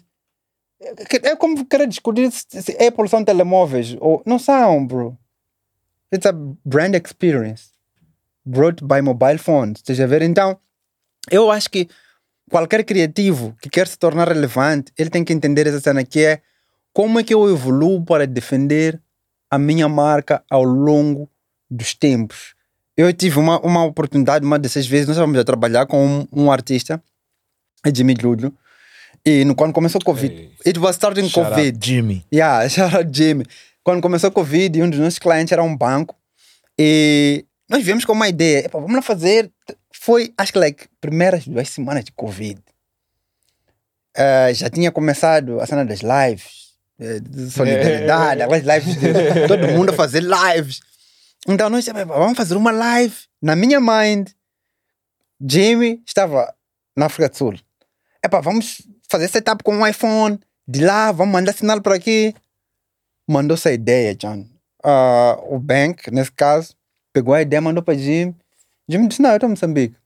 É 0.81 1.31
é 1.31 1.37
como 1.37 1.65
querer 1.67 1.89
discutir 1.89 2.31
se, 2.31 2.71
Apple 2.81 3.09
são 3.09 3.25
telemóveis. 3.25 3.97
Ou, 4.01 4.23
não 4.25 4.39
são, 4.39 4.87
bro. 4.87 5.19
It's 6.15 6.25
a 6.27 6.33
brand 6.65 6.95
experience 6.95 7.71
brought 8.47 8.83
by 8.85 9.01
mobile 9.03 9.39
phones. 9.39 9.79
Estás 9.79 10.01
a 10.01 10.07
ver? 10.07 10.23
Então, 10.23 10.59
eu 11.31 11.51
acho 11.51 11.69
que 11.69 11.89
qualquer 12.49 12.85
criativo 12.85 13.55
que 13.61 13.69
quer 13.69 13.87
se 13.87 13.99
tornar 13.99 14.29
relevante, 14.29 14.93
ele 14.99 15.11
tem 15.11 15.25
que 15.25 15.33
entender 15.33 15.67
essa 15.67 15.81
cena 15.81 16.05
que 16.05 16.25
é 16.25 16.41
como 16.93 17.21
é 17.21 17.23
que 17.23 17.33
eu 17.35 17.49
evoluo 17.49 18.05
para 18.05 18.27
defender 18.27 19.01
a 19.51 19.59
minha 19.59 19.89
marca 19.89 20.43
ao 20.51 20.65
longo 20.65 21.29
dos 21.71 21.95
tempos. 21.95 22.55
Eu 22.97 23.13
tive 23.13 23.39
uma, 23.39 23.61
uma 23.61 23.85
oportunidade, 23.85 24.45
uma 24.45 24.59
dessas 24.59 24.87
vezes, 24.87 25.07
nós 25.07 25.17
estávamos 25.17 25.39
a 25.39 25.45
trabalhar 25.45 25.87
com 25.87 26.05
um, 26.05 26.27
um 26.33 26.51
artista, 26.51 27.01
Jimmy 27.95 28.15
Lulho, 28.15 28.53
e 29.25 29.45
no, 29.45 29.55
quando 29.55 29.73
começou 29.73 30.01
o 30.01 30.05
Covid, 30.05 30.35
Hey. 30.35 30.51
it 30.67 30.79
was 30.79 30.97
starting 30.97 31.29
Shout 31.29 31.41
out 31.47 31.55
Covid. 31.57 31.79
Jimmy. 31.81 32.25
Yeah, 32.33 32.67
shout 32.71 32.97
out 32.97 33.09
Jimmy. 33.13 33.45
Quando 33.85 34.03
começou 34.03 34.31
o 34.31 34.33
Covid, 34.33 34.83
um 34.83 34.91
dos 34.91 34.99
nossos 34.99 35.19
clientes 35.19 35.53
era 35.53 35.63
um 35.63 35.77
banco 35.77 36.17
e 36.79 37.45
nós 37.69 37.83
viemos 37.85 38.05
com 38.05 38.13
uma 38.13 38.29
ideia. 38.29 38.69
Vamos 38.73 38.95
lá 38.95 39.03
fazer. 39.03 39.51
Foi, 39.93 40.33
acho 40.37 40.53
que, 40.53 40.59
like, 40.59 40.89
primeiras 41.01 41.47
duas 41.47 41.69
semanas 41.69 42.05
de 42.05 42.13
Covid. 42.13 42.61
Eh, 44.17 44.55
já 44.55 44.69
tinha 44.69 44.91
começado 44.91 45.61
a 45.61 45.67
cena 45.67 45.85
das 45.85 46.01
lives, 46.01 46.75
eh, 46.99 47.21
de 47.21 47.51
solidariedade, 47.53 48.43
aquelas 48.43 48.65
lives 48.65 49.01
de 49.01 49.13
todo 49.49 49.69
mundo 49.69 49.91
a 49.91 49.95
fazer 49.95 50.23
lives. 50.23 50.81
Então 51.47 51.71
nós 51.71 51.81
dissemos, 51.81 52.03
"Epa, 52.03 52.15
vamos 52.19 52.37
fazer 52.37 52.57
uma 52.57 52.73
live. 52.73 53.15
Na 53.41 53.55
minha 53.55 53.81
mind, 53.81 54.31
Jimmy 55.41 56.03
estava 56.05 56.53
na 56.97 57.07
África 57.07 57.29
do 57.29 57.37
Sul. 57.37 57.55
Epa, 58.25 58.41
vamos 58.41 58.83
fazer 59.09 59.29
setup 59.29 59.63
com 59.63 59.77
um 59.77 59.87
iPhone. 59.87 60.39
De 60.67 60.85
lá, 60.85 61.13
vamos 61.13 61.33
mandar 61.33 61.53
sinal 61.55 61.81
por 61.81 61.93
aqui. 61.93 62.35
Mandou 63.27 63.55
essa 63.55 63.73
ideia, 63.73 64.15
John. 64.15 64.45
Ah, 64.83 65.39
o 65.45 65.59
Bank, 65.59 66.11
nesse 66.11 66.33
caso, 66.33 66.75
pegou 67.13 67.35
a 67.35 67.43
ideia, 67.43 67.61
mandou 67.61 67.83
para 67.83 67.97
Jim. 67.97 68.35
Jim 68.89 69.07
disse: 69.07 69.21
Não, 69.21 69.31
eu 69.31 69.37
estou 69.37 69.49
em 69.49 69.51
Moçambique. 69.51 69.97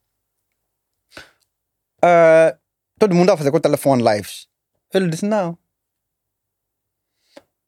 Ah, 2.03 2.57
todo 2.99 3.15
mundo 3.15 3.29
vai 3.29 3.37
fazer 3.37 3.51
com 3.51 3.57
o 3.57 3.61
telefone 3.61 4.03
lives. 4.03 4.49
Ele 4.93 5.09
disse: 5.09 5.25
Não. 5.25 5.57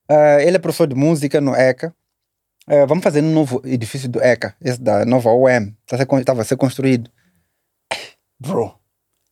Ah, 0.09 0.43
ele 0.43 0.57
é 0.57 0.59
professor 0.59 0.87
de 0.87 0.95
música 0.95 1.41
no 1.41 1.55
ECA. 1.55 1.95
Ah, 2.67 2.85
vamos 2.87 3.05
fazer 3.05 3.23
no 3.23 3.31
novo 3.31 3.63
edifício 3.65 4.09
do 4.09 4.21
ECA, 4.21 4.57
esse 4.61 4.81
da 4.81 5.05
nova 5.05 5.31
OM. 5.31 5.75
Estava 5.91 6.43
a 6.43 6.45
ser 6.45 6.57
construído. 6.57 7.11
Bro, 8.41 8.79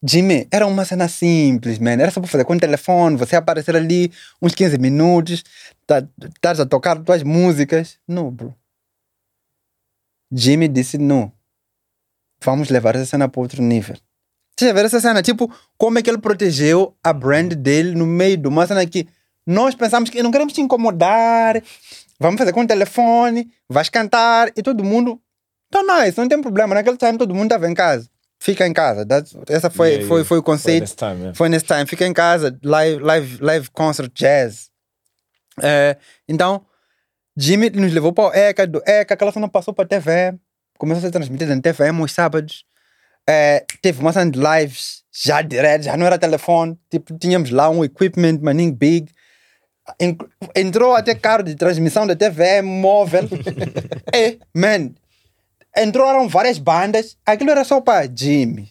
Jimmy, 0.05 0.49
era 0.51 0.67
uma 0.67 0.85
cena 0.85 1.09
simples, 1.09 1.79
man. 1.79 1.93
Era 1.93 2.11
só 2.11 2.21
para 2.21 2.31
fazer 2.31 2.45
com 2.45 2.55
o 2.55 2.61
telefone, 2.61 3.17
você 3.17 3.37
aparecer 3.37 3.77
ali 3.77 4.13
uns 4.41 4.55
15 4.55 4.79
minutos, 4.79 5.45
tá, 5.87 6.07
estás 6.35 6.61
a 6.61 6.67
tocar 6.67 7.03
tuas 7.03 7.23
músicas. 7.23 7.99
Não, 8.07 8.31
bro. 8.31 8.55
Jimmy 10.31 10.69
disse 10.69 10.99
não. 10.99 11.33
Vamos 12.45 12.69
levar 12.69 12.95
essa 12.97 13.07
cena 13.07 13.29
para 13.29 13.41
outro 13.41 13.63
nível. 13.63 13.97
Você 14.59 14.67
já 14.69 14.73
viu 14.73 14.85
essa 14.85 15.01
cena? 15.01 15.23
Tipo, 15.23 15.51
como 15.79 15.99
é 15.99 16.03
que 16.03 16.11
ele 16.11 16.19
protegeu 16.19 16.95
a 17.03 17.13
brand 17.13 17.53
dele 17.55 17.95
no 17.95 18.07
meio 18.07 18.37
de 18.37 18.49
uma 18.49 18.67
cena 18.67 18.85
que 18.87 19.07
nós 19.47 19.75
pensamos 19.75 20.11
que 20.11 20.23
não 20.23 20.31
queremos 20.31 20.53
te 20.53 20.61
incomodar, 20.61 21.61
vamos 22.21 22.39
fazer 22.39 22.53
com 22.53 22.61
o 22.63 22.67
telefone, 22.67 23.51
vais 23.69 23.89
cantar 23.89 24.53
e 24.57 24.63
todo 24.63 24.85
mundo. 24.85 25.21
Então, 25.69 25.83
nice, 25.87 26.19
não 26.19 26.29
tem 26.29 26.41
problema. 26.41 26.75
Naquele 26.75 26.97
time 26.97 27.17
todo 27.19 27.35
mundo 27.35 27.45
estava 27.47 27.69
em 27.69 27.75
casa. 27.75 28.09
Fica 28.39 28.67
em 28.67 28.73
casa. 28.73 29.07
That's- 29.07 29.35
essa 29.49 29.71
foi, 29.71 29.89
Yeah, 29.91 30.09
foi, 30.09 30.25
foi 30.25 30.39
o 30.39 30.43
Foi 30.43 30.43
conceito. 30.43 30.81
nesse 30.83 30.97
time, 30.97 31.15
yeah. 31.15 31.35
Foi 31.35 31.49
nesse 31.49 31.65
time. 31.65 31.87
Fica 31.87 32.07
em 32.07 32.13
casa, 32.13 32.57
live, 32.63 33.03
live, 33.03 33.39
live 33.41 33.71
concert 33.71 34.13
jazz. 34.15 34.71
É, 35.63 35.97
então, 36.29 36.65
Jimmy 37.37 37.71
nos 37.71 37.93
levou 37.93 38.13
para 38.13 38.25
o 38.29 38.33
ECA, 38.35 38.67
do 38.67 38.83
ECA, 38.87 39.15
aquela 39.15 39.33
cena 39.33 39.49
passou 39.49 39.73
para 39.73 39.85
a 39.85 39.89
TV, 39.89 40.35
começou 40.83 40.99
a 40.99 41.03
ser 41.03 41.13
transmitida 41.13 41.55
na 41.55 41.63
TV 41.63 41.87
aos 41.89 42.11
sábados. 42.13 42.65
É, 43.29 43.65
teve 43.81 44.01
uma 44.01 44.13
cena 44.13 44.29
de 44.29 44.37
lives 44.41 45.05
já 45.13 45.41
direto, 45.41 45.83
já 45.85 45.97
não 45.97 46.05
era 46.05 46.19
telefone, 46.19 46.77
tipo, 46.91 47.17
tínhamos 47.17 47.51
lá 47.51 47.71
um 47.71 47.85
equipment 47.85 48.41
maninho 48.43 48.73
big. 48.75 49.09
En- 50.01 50.17
Entrou 50.57 50.97
até 50.97 51.15
carro 51.15 51.45
de 51.45 51.55
transmissão 51.55 52.05
da 52.05 52.17
TV 52.17 52.63
móvel. 52.63 53.29
e, 54.13 54.41
man, 54.53 54.91
entraram 55.79 56.29
várias 56.29 56.59
bandas, 56.59 57.17
aquilo 57.25 57.53
era 57.53 57.63
só 57.63 57.81
para 57.81 58.11
Jimmy. 58.13 58.69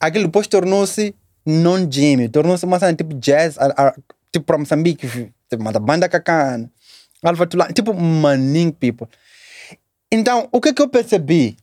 Aquilo 0.00 0.24
depois 0.24 0.46
tornou-se 0.46 1.14
non-Jimmy, 1.44 2.30
tornou-se 2.30 2.64
uma 2.64 2.78
cena 2.78 2.94
tipo 2.94 3.14
jazz, 3.16 3.58
a- 3.58 3.88
a- 3.88 3.94
tipo 4.32 4.46
para 4.46 4.56
Moçambique, 4.56 5.06
tipo 5.06 5.60
uma 5.62 5.72
da 5.72 5.80
banda 5.80 6.08
Cacana, 6.08 6.70
Alfa 7.22 7.46
tipo 7.74 7.92
Manning 7.92 8.70
People. 8.70 9.06
Então, 10.10 10.48
o 10.50 10.60
que 10.60 10.70
é 10.70 10.72
que 10.72 10.80
eu 10.80 10.88
percebi? 10.88 11.56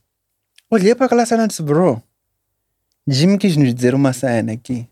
Olhei 0.70 0.94
para 0.94 1.06
aquela 1.06 1.26
cena 1.26 1.44
e 1.44 1.48
disse, 1.48 1.62
bro, 1.62 2.02
Jimmy 3.06 3.38
quis 3.38 3.56
nos 3.56 3.74
dizer 3.74 3.94
uma 3.94 4.12
cena 4.12 4.52
aqui. 4.52 4.88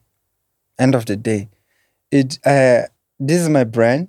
End 0.79 0.97
of 0.97 1.05
the 1.07 1.17
day. 1.17 1.49
It, 2.13 2.41
uh, 2.45 2.89
this 3.25 3.43
is 3.43 3.49
my 3.49 3.65
brand, 3.65 4.09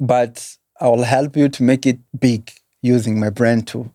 but 0.00 0.40
I 0.80 0.86
will 0.86 1.04
help 1.04 1.36
you 1.36 1.48
to 1.48 1.62
make 1.62 1.88
it 1.88 2.00
big 2.18 2.52
using 2.82 3.18
my 3.18 3.30
brand 3.30 3.66
too. 3.66 3.90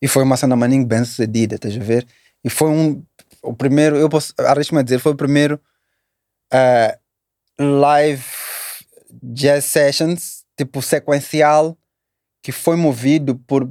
E 0.00 0.08
foi 0.08 0.22
uma 0.22 0.36
cena 0.36 0.56
maninho 0.56 0.86
bem 0.86 1.04
sucedida, 1.04 1.56
estás 1.56 1.76
a 1.76 1.80
ver? 1.80 2.06
E 2.44 2.48
foi 2.50 2.70
um. 2.70 3.02
O 3.42 3.54
primeiro, 3.54 3.96
eu 3.96 4.08
posso 4.08 4.32
arrisco-me 4.38 4.80
a 4.80 4.82
dizer, 4.82 4.98
foi 4.98 5.12
o 5.12 5.16
primeiro 5.16 5.60
eh, 6.52 6.98
live 7.58 8.24
jazz 9.22 9.64
sessions, 9.64 10.44
tipo 10.56 10.82
sequencial, 10.82 11.76
que 12.42 12.52
foi 12.52 12.76
movido 12.76 13.36
por 13.46 13.70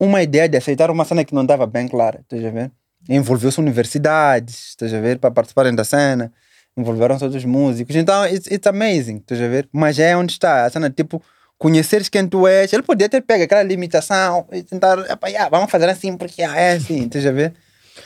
uma 0.00 0.22
ideia 0.22 0.48
de 0.48 0.56
aceitar 0.56 0.90
uma 0.90 1.04
cena 1.04 1.24
que 1.24 1.34
não 1.34 1.42
estava 1.42 1.66
bem 1.66 1.88
clara, 1.88 2.20
estás 2.22 2.44
a 2.44 2.50
ver? 2.50 2.70
Envolveu-se 3.08 3.60
universidades, 3.60 4.70
estás 4.70 4.92
a 4.92 5.00
ver? 5.00 5.18
Para 5.18 5.30
participarem 5.30 5.74
da 5.74 5.84
cena, 5.84 6.32
envolveram-se 6.76 7.24
outros 7.24 7.44
músicos. 7.44 7.94
Então, 7.96 8.26
it's, 8.26 8.46
it's 8.50 8.66
amazing, 8.66 9.16
estás 9.16 9.40
a 9.40 9.48
ver? 9.48 9.68
Mas 9.72 9.98
é 9.98 10.16
onde 10.16 10.32
está 10.32 10.64
a 10.64 10.70
cena, 10.70 10.90
tipo, 10.90 11.22
conheceres 11.58 12.08
quem 12.08 12.26
tu 12.26 12.46
és. 12.46 12.72
Ele 12.72 12.82
podia 12.82 13.08
ter 13.08 13.20
pego 13.22 13.44
aquela 13.44 13.62
limitação 13.62 14.46
e 14.52 14.62
tentar, 14.62 14.98
"Epá, 15.10 15.28
yeah, 15.28 15.48
vamos 15.48 15.70
fazer 15.70 15.88
assim 15.88 16.16
porque 16.16 16.42
ah, 16.42 16.56
é 16.56 16.72
assim, 16.72 17.04
estás 17.04 17.26
a 17.26 17.32
ver? 17.32 17.54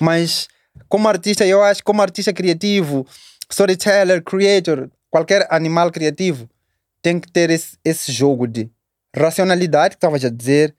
Mas, 0.01 0.49
como 0.89 1.09
artista, 1.09 1.47
eu 1.47 1.63
acho, 1.63 1.83
como 1.83 2.03
artista 2.03 2.33
criativo, 2.33 3.07
storyteller, 3.51 4.23
creator, 4.23 4.91
qualquer 5.11 5.47
animal 5.51 5.91
criativo, 5.91 6.49
tem 7.01 7.19
que 7.19 7.31
ter 7.31 7.51
esse, 7.51 7.79
esse 7.85 8.13
jogo 8.13 8.47
de 8.47 8.69
racionalidade, 9.19 9.91
que 9.91 9.97
estavas 9.97 10.25
a 10.25 10.31
dizer, 10.31 10.75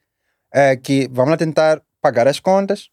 é, 0.54 0.76
que 0.76 1.08
vamos 1.12 1.32
lá 1.32 1.38
tentar 1.38 1.82
pagar 2.02 2.28
as 2.28 2.40
contas, 2.40 2.90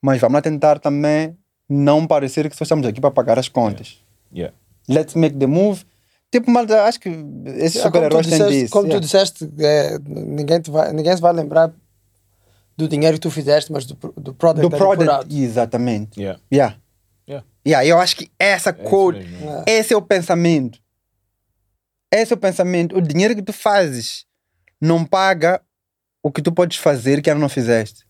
mas 0.00 0.20
vamos 0.20 0.34
lá 0.34 0.42
tentar 0.42 0.78
também 0.78 1.36
não 1.68 2.06
parecer 2.06 2.48
que 2.48 2.56
só 2.56 2.64
estamos 2.64 2.86
aqui 2.86 3.00
para 3.00 3.10
pagar 3.10 3.38
as 3.38 3.48
contas. 3.48 4.02
Yeah. 4.32 4.54
Let's 4.88 5.14
make 5.14 5.36
the 5.36 5.46
move. 5.46 5.84
Tipo, 6.30 6.50
malta, 6.50 6.84
acho 6.84 7.00
que 7.00 7.08
esses 7.08 7.76
Yeah, 7.76 7.90
como 7.90 8.08
tu 8.08 8.24
super-heróis 8.24 8.26
têm 8.26 8.48
disso. 8.48 8.72
como 8.72 8.84
tu 8.84 8.88
yeah. 8.88 9.00
disseste 9.00 9.50
é, 9.58 9.98
ninguém, 10.04 10.60
te 10.60 10.70
vai, 10.70 10.92
ninguém 10.92 11.14
se 11.14 11.22
vai 11.22 11.32
lembrar 11.32 11.72
do 12.76 12.88
dinheiro 12.88 13.14
que 13.14 13.20
tu 13.20 13.30
fizeste, 13.30 13.72
mas 13.72 13.86
do, 13.86 13.94
do 14.16 14.34
product. 14.34 14.68
do 14.68 14.76
product. 14.76 15.42
Exatamente. 15.42 16.20
Yeah. 16.20 16.40
Yeah. 16.52 16.76
Yeah. 17.28 17.46
Yeah, 17.66 17.86
eu 17.86 17.98
acho 17.98 18.16
que 18.16 18.30
essa 18.38 18.72
code, 18.72 19.20
mesmo, 19.20 19.50
é. 19.66 19.78
esse 19.78 19.94
é 19.94 19.96
o 19.96 20.02
pensamento. 20.02 20.78
Esse 22.12 22.32
é 22.32 22.36
o 22.36 22.38
pensamento. 22.38 22.96
O 22.96 23.00
dinheiro 23.00 23.34
que 23.34 23.42
tu 23.42 23.52
fazes 23.52 24.26
não 24.84 25.04
paga 25.04 25.60
o 26.22 26.30
que 26.30 26.42
tu 26.42 26.52
podes 26.52 26.76
fazer 26.78 27.20
que 27.22 27.30
ainda 27.30 27.40
não 27.40 27.48
fizeste. 27.48 28.04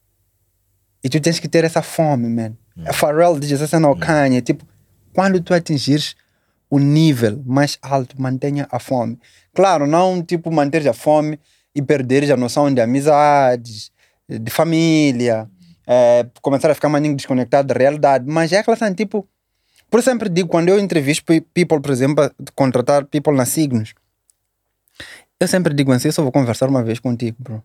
E 1.03 1.09
tu 1.09 1.21
tens 1.21 1.39
que 1.39 1.49
ter 1.49 1.65
essa 1.65 1.83
fome, 1.83 2.29
man. 2.29 2.57
A 2.87 2.93
Pharrell 2.93 3.39
diz 3.39 3.53
essa 3.53 3.67
cena 3.67 3.87
ao 3.89 3.97
Kanye, 3.97 4.41
tipo, 4.43 4.67
quando 5.13 5.41
tu 5.41 5.55
atingires 5.55 6.17
o 6.71 6.79
nível 6.79 7.43
mais 7.47 7.79
alto, 7.83 8.21
mantenha 8.21 8.67
a 8.71 8.79
fome. 8.81 9.19
Claro, 9.55 9.87
não 9.87 10.23
tipo 10.23 10.51
manter 10.51 10.87
a 10.89 10.93
fome 10.93 11.39
e 11.75 11.81
perderes 11.83 12.31
a 12.31 12.37
noção 12.37 12.73
de 12.73 12.81
amizades, 12.81 13.93
de 14.29 14.51
família, 14.51 15.49
eh, 15.87 16.27
começar 16.43 16.71
a 16.71 16.75
ficar 16.75 16.89
maninho 16.89 17.15
desconectado 17.15 17.69
da 17.69 17.75
realidade, 17.79 18.25
mas 18.27 18.51
é 18.53 18.59
aquela 18.59 18.77
cena, 18.77 18.95
tipo, 18.95 19.29
por 19.91 20.03
sempre 20.03 20.29
digo, 20.29 20.49
quando 20.49 20.69
eu 20.71 20.81
entrevisto 20.81 21.25
pe- 21.25 21.41
people, 21.43 21.81
por 21.81 21.91
exemplo, 21.93 22.29
contratar 22.57 23.05
people 23.05 23.35
na 23.37 23.45
Signos, 23.45 23.93
eu 25.41 25.49
sempre 25.49 25.75
digo 25.75 25.93
assim, 25.93 26.09
eu 26.09 26.13
só 26.13 26.23
vou 26.23 26.33
conversar 26.33 26.69
uma 26.69 26.83
vez 26.83 26.99
contigo, 26.99 27.37
bro. 27.41 27.63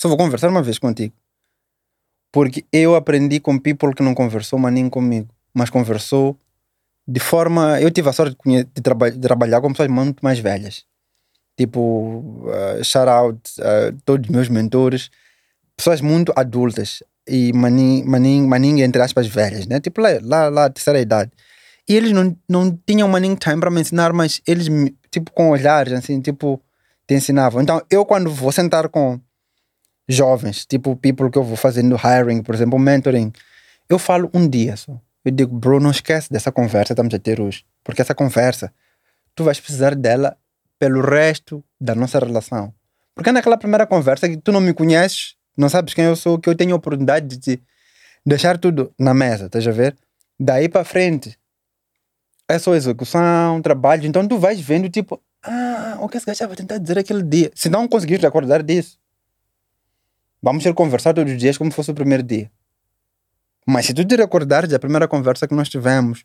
Só 0.00 0.08
vou 0.08 0.16
conversar 0.16 0.48
uma 0.48 0.62
vez 0.62 0.78
contigo. 0.78 1.14
Porque 2.32 2.64
eu 2.72 2.94
aprendi 2.94 3.40
com 3.40 3.58
people 3.58 3.94
que 3.94 4.02
não 4.02 4.14
conversou 4.14 4.58
mas 4.58 4.72
nem 4.72 4.88
comigo, 4.88 5.28
mas 5.52 5.70
conversou 5.70 6.36
de 7.06 7.20
forma. 7.20 7.80
Eu 7.80 7.90
tive 7.90 8.08
a 8.08 8.12
sorte 8.12 8.36
de, 8.44 8.64
de 8.64 8.82
traba- 8.82 9.10
de 9.10 9.18
trabalhar 9.18 9.60
com 9.60 9.70
pessoas 9.70 9.88
muito 9.88 10.20
mais 10.22 10.38
velhas. 10.38 10.84
Tipo, 11.56 11.80
uh, 12.46 12.84
shout 12.84 13.08
out 13.08 13.40
a 13.60 13.92
todos 14.04 14.28
os 14.28 14.34
meus 14.34 14.48
mentores, 14.48 15.10
pessoas 15.76 16.00
muito 16.00 16.32
adultas 16.36 17.02
e 17.26 17.52
maninho, 17.52 18.06
maninho, 18.06 18.48
maninho 18.48 18.84
entre 18.84 19.02
aspas, 19.02 19.26
velhas, 19.26 19.66
né? 19.66 19.80
Tipo, 19.80 20.00
lá, 20.00 20.10
lá, 20.22 20.48
lá 20.48 20.70
terceira 20.70 21.00
idade. 21.00 21.32
E 21.88 21.96
eles 21.96 22.12
não, 22.12 22.36
não 22.48 22.78
tinham 22.86 23.08
maninho 23.08 23.36
time 23.36 23.58
para 23.58 23.70
me 23.70 23.80
ensinar, 23.80 24.12
mas 24.12 24.42
eles, 24.46 24.68
tipo, 25.10 25.32
com 25.32 25.50
olhares, 25.50 25.92
assim, 25.92 26.20
tipo, 26.20 26.60
te 27.06 27.14
ensinavam. 27.14 27.62
Então, 27.62 27.82
eu 27.90 28.04
quando 28.04 28.30
vou 28.30 28.52
sentar 28.52 28.88
com 28.88 29.18
jovens, 30.08 30.64
tipo 30.66 30.96
people 30.96 31.30
que 31.30 31.38
eu 31.38 31.44
vou 31.44 31.56
fazendo 31.56 31.96
hiring, 31.96 32.42
por 32.42 32.54
exemplo, 32.54 32.78
mentoring, 32.78 33.32
eu 33.88 33.98
falo 33.98 34.30
um 34.34 34.48
dia 34.48 34.76
só. 34.76 35.00
Eu 35.24 35.32
digo, 35.32 35.54
bro, 35.56 35.80
não 35.80 35.90
esquece 35.90 36.30
dessa 36.30 36.50
conversa 36.50 36.88
que 36.88 36.92
estamos 36.92 37.12
a 37.14 37.18
ter 37.18 37.40
hoje. 37.40 37.64
Porque 37.84 38.00
essa 38.00 38.14
conversa, 38.14 38.72
tu 39.34 39.44
vais 39.44 39.60
precisar 39.60 39.94
dela 39.94 40.36
pelo 40.78 41.00
resto 41.02 41.62
da 41.80 41.94
nossa 41.94 42.18
relação. 42.18 42.72
Porque 43.14 43.30
é 43.30 43.32
naquela 43.32 43.58
primeira 43.58 43.86
conversa 43.86 44.28
que 44.28 44.36
tu 44.36 44.52
não 44.52 44.60
me 44.60 44.72
conheces, 44.72 45.34
não 45.56 45.68
sabes 45.68 45.92
quem 45.92 46.04
eu 46.04 46.16
sou, 46.16 46.38
que 46.38 46.48
eu 46.48 46.54
tenho 46.54 46.72
a 46.72 46.76
oportunidade 46.76 47.26
de 47.26 47.38
te 47.38 47.62
deixar 48.24 48.56
tudo 48.58 48.92
na 48.98 49.12
mesa, 49.12 49.46
estás 49.46 49.66
a 49.66 49.72
ver? 49.72 49.96
Daí 50.38 50.68
para 50.68 50.84
frente, 50.84 51.36
é 52.48 52.58
só 52.58 52.74
execução, 52.74 53.60
trabalho. 53.60 54.06
Então 54.06 54.26
tu 54.26 54.38
vais 54.38 54.60
vendo, 54.60 54.88
tipo, 54.88 55.20
ah, 55.42 55.98
o 56.00 56.08
que 56.08 56.16
esse 56.16 56.26
gajo 56.26 56.34
estava 56.34 56.56
tentar 56.56 56.78
dizer 56.78 56.98
aquele 56.98 57.22
dia. 57.22 57.50
Se 57.54 57.68
não 57.68 57.86
conseguires 57.86 58.24
acordar 58.24 58.62
disso, 58.62 58.98
vamos 60.42 60.64
ter 60.64 60.72
conversar 60.74 61.14
todos 61.14 61.32
os 61.32 61.38
dias 61.38 61.58
como 61.58 61.70
se 61.70 61.76
fosse 61.76 61.90
o 61.90 61.94
primeiro 61.94 62.22
dia. 62.22 62.50
Mas 63.66 63.86
se 63.86 63.94
tu 63.94 64.04
te 64.04 64.16
recordares 64.16 64.70
da 64.70 64.78
primeira 64.78 65.06
conversa 65.06 65.46
que 65.46 65.54
nós 65.54 65.68
tivemos, 65.68 66.24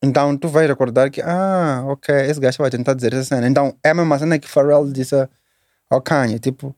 então 0.00 0.36
tu 0.36 0.48
vais 0.48 0.68
recordar 0.68 1.10
que, 1.10 1.20
ah, 1.20 1.82
ok, 1.86 2.14
esse 2.14 2.40
gajo 2.40 2.58
vai 2.58 2.70
tentar 2.70 2.94
dizer 2.94 3.12
essa 3.12 3.24
cena. 3.24 3.48
Então 3.48 3.76
é 3.82 3.90
a 3.90 3.94
mesma 3.94 4.18
cena 4.18 4.38
que 4.38 4.48
Pharrell 4.48 4.90
disse 4.92 5.14
ao 5.90 6.00
Kanye, 6.00 6.38
tipo, 6.38 6.74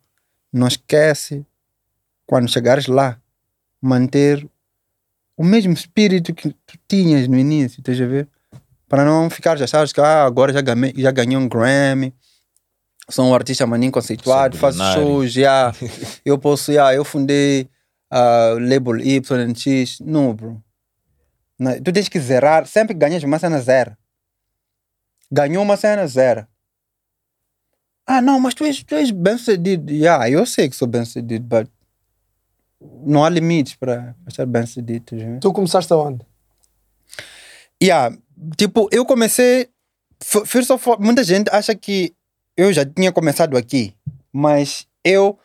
não 0.53 0.67
esquece 0.67 1.47
quando 2.27 2.51
chegares 2.51 2.87
lá, 2.87 3.21
manter 3.81 4.49
o 5.37 5.45
mesmo 5.45 5.73
espírito 5.73 6.35
que 6.35 6.51
tu 6.51 6.79
tinhas 6.89 7.27
no 7.29 7.39
início, 7.39 7.81
estás 7.81 8.01
a 8.01 8.07
ver? 8.07 8.29
Para 8.89 9.05
não 9.05 9.29
ficar 9.29 9.57
já 9.57 9.67
sabes 9.67 9.93
que 9.93 10.01
ah, 10.01 10.25
agora 10.25 10.53
já 10.53 10.61
ganhei, 10.61 10.95
já 10.97 11.11
ganhei 11.11 11.37
um 11.37 11.49
Grammy, 11.49 12.15
sou 13.11 13.27
um 13.27 13.35
artista 13.35 13.67
maninho 13.67 13.93
conceituado, 13.93 14.57
faço 14.57 14.79
shows, 14.95 15.33
já, 15.33 15.73
eu 16.25 16.39
posso, 16.39 16.73
já, 16.73 16.95
eu 16.95 17.05
fundei 17.05 17.69
a 18.11 18.57
label 18.61 18.99
YNX. 18.99 20.01
Não, 20.01 20.33
bro. 20.33 20.63
Não, 21.59 21.81
tu 21.83 21.93
tens 21.93 22.09
que 22.09 22.21
zerar, 22.21 22.67
sempre 22.67 22.95
ganhas 22.95 23.23
uma 23.23 23.39
cena, 23.39 23.61
zero. 23.61 23.97
Ganhou 25.31 25.63
uma 25.63 25.77
cena, 25.77 26.07
zero. 26.07 26.47
Ah, 28.07 28.21
não, 28.21 28.39
mas 28.39 28.55
tu 28.55 28.65
és, 28.65 28.83
tu 28.83 28.95
és 28.95 29.11
bem 29.11 29.39
sucedido. 29.39 29.91
Yeah, 29.91 30.29
eu 30.29 30.45
sei 30.45 30.69
que 30.69 30.77
sou 30.77 30.87
bem 30.87 31.05
sucedido, 31.05 31.47
mas 31.51 31.69
não 33.05 33.25
há 33.25 33.29
limites 33.29 33.75
para 33.75 34.15
estar 34.27 34.47
bem 34.47 34.67
sucedido. 34.67 35.05
vendo? 35.13 35.41
Tu 35.41 35.53
começaste 35.53 35.93
aonde? 35.93 36.25
Yeah, 37.83 38.17
tipo, 38.57 38.89
eu 38.91 39.05
comecei. 39.05 39.69
First 40.21 40.71
of 40.71 40.89
all, 40.89 40.99
muita 40.99 41.23
gente 41.23 41.51
acha 41.51 41.75
que 41.75 42.15
eu 42.57 42.73
já 42.73 42.85
tinha 42.85 43.13
começado 43.13 43.57
aqui, 43.57 43.95
mas 44.33 44.87
eu 45.05 45.39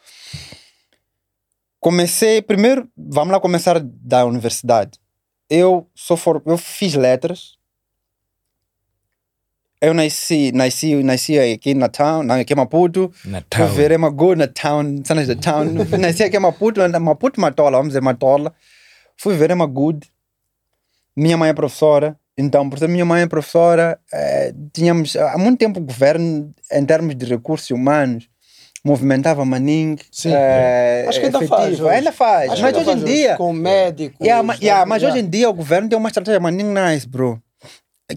comecei. 1.79 2.41
Primeiro, 2.41 2.89
vamos 2.95 3.31
lá 3.33 3.39
começar 3.39 3.79
da 3.81 4.25
universidade. 4.25 4.99
Eu 5.49 5.87
sou 5.95 6.15
for, 6.15 6.41
eu 6.45 6.57
fiz 6.57 6.93
letras. 6.93 7.58
Eu 9.81 9.93
nasci, 9.93 10.51
nasci, 10.51 10.95
nasci 11.03 11.39
aqui 11.39 11.73
na 11.73 11.87
town, 11.87 12.23
na- 12.23 12.35
aqui 12.35 12.51
em 12.53 12.55
Maputo. 12.55 13.11
Natal. 13.23 13.67
Fui 13.69 13.77
ver 13.77 13.91
Emago 13.91 14.35
na 14.35 14.45
town, 14.47 15.01
cenas 15.05 15.27
da 15.27 15.35
town. 15.35 15.65
Nasci 15.97 16.23
aqui 16.23 16.35
em 16.35 16.39
Maputo, 16.39 16.85
na- 16.85 16.99
Maputo 16.99 17.39
Matola, 17.39 17.71
vamos 17.77 17.89
dizer 17.89 18.01
Matola. 18.01 18.53
Fui 19.15 19.35
ver 19.37 19.51
Emagood. 19.51 20.05
Minha 21.15 21.37
mãe 21.37 21.49
é 21.49 21.53
professora, 21.53 22.17
então, 22.37 22.69
por 22.69 22.77
ser 22.79 22.87
minha 22.87 23.03
mãe 23.05 23.21
é 23.23 23.27
professora, 23.27 23.99
eh, 24.13 24.53
tínhamos 24.73 25.15
há 25.17 25.37
muito 25.37 25.59
tempo 25.59 25.79
o 25.79 25.83
governo, 25.83 26.53
em 26.71 26.85
termos 26.85 27.13
de 27.15 27.25
recursos 27.25 27.69
humanos, 27.71 28.29
movimentava 28.83 29.43
Maning. 29.43 29.97
Sim. 30.11 30.31
eh, 30.33 31.05
Acho 31.07 31.19
que 31.19 31.25
ainda 31.25 31.37
efetivo. 31.39 31.57
faz. 31.57 31.79
hoje. 31.81 31.89
Ainda 31.95 32.11
faz. 32.13 32.51
Acho 32.51 32.61
mas 32.61 32.75
ainda 32.77 32.91
hoje 32.91 32.99
em 33.01 33.03
dia. 33.05 33.35
Com 33.35 33.51
médicos. 33.51 34.19
Yeah, 34.21 34.41
yeah, 34.61 34.85
mas 34.85 35.01
yeah. 35.01 35.13
hoje 35.13 35.25
em 35.25 35.29
dia 35.29 35.49
o 35.49 35.53
governo 35.53 35.89
tem 35.89 35.97
uma 35.97 36.07
estratégia 36.09 36.39
maninho 36.39 36.73
nice, 36.73 37.05
bro. 37.07 37.41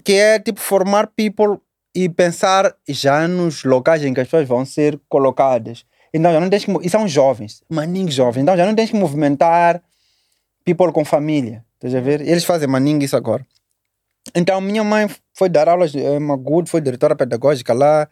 Que 0.05 0.15
é 0.15 0.39
tipo 0.39 0.61
formar 0.61 1.09
people 1.09 1.59
e 1.95 2.09
pensar 2.09 2.75
já 2.89 3.29
nos 3.29 3.65
locais 3.65 4.03
em 4.05 4.15
que 4.15 4.21
as 4.21 4.27
pessoas 4.27 4.49
vão 4.49 4.65
ser 4.65 4.99
colocadas. 5.09 5.85
Então 6.15 6.33
já 6.33 6.41
não 6.41 6.49
tens 6.49 6.65
que. 6.65 6.73
E 6.83 6.91
são 6.91 7.07
jovens, 7.07 7.63
maninho 7.69 8.11
jovens. 8.11 8.43
Então 8.43 8.57
já 8.57 8.67
não 8.67 8.75
tens 8.75 8.91
que 8.91 8.97
movimentar 8.97 9.83
people 10.65 10.93
com 10.93 11.05
família. 11.05 11.65
Estás 11.75 11.95
a 11.95 12.01
ver? 12.01 12.21
Eles 12.21 12.45
fazem 12.45 12.69
maninho 12.69 13.03
isso 13.03 13.17
agora. 13.17 13.47
Então 14.35 14.61
minha 14.61 14.85
mãe 14.85 15.09
foi 15.35 15.49
dar 15.49 15.69
aulas 15.69 15.95
em 15.95 16.21
Magude, 16.21 16.71
foi 16.71 16.81
diretora 16.81 17.17
pedagógica 17.17 17.73
lá. 17.73 18.09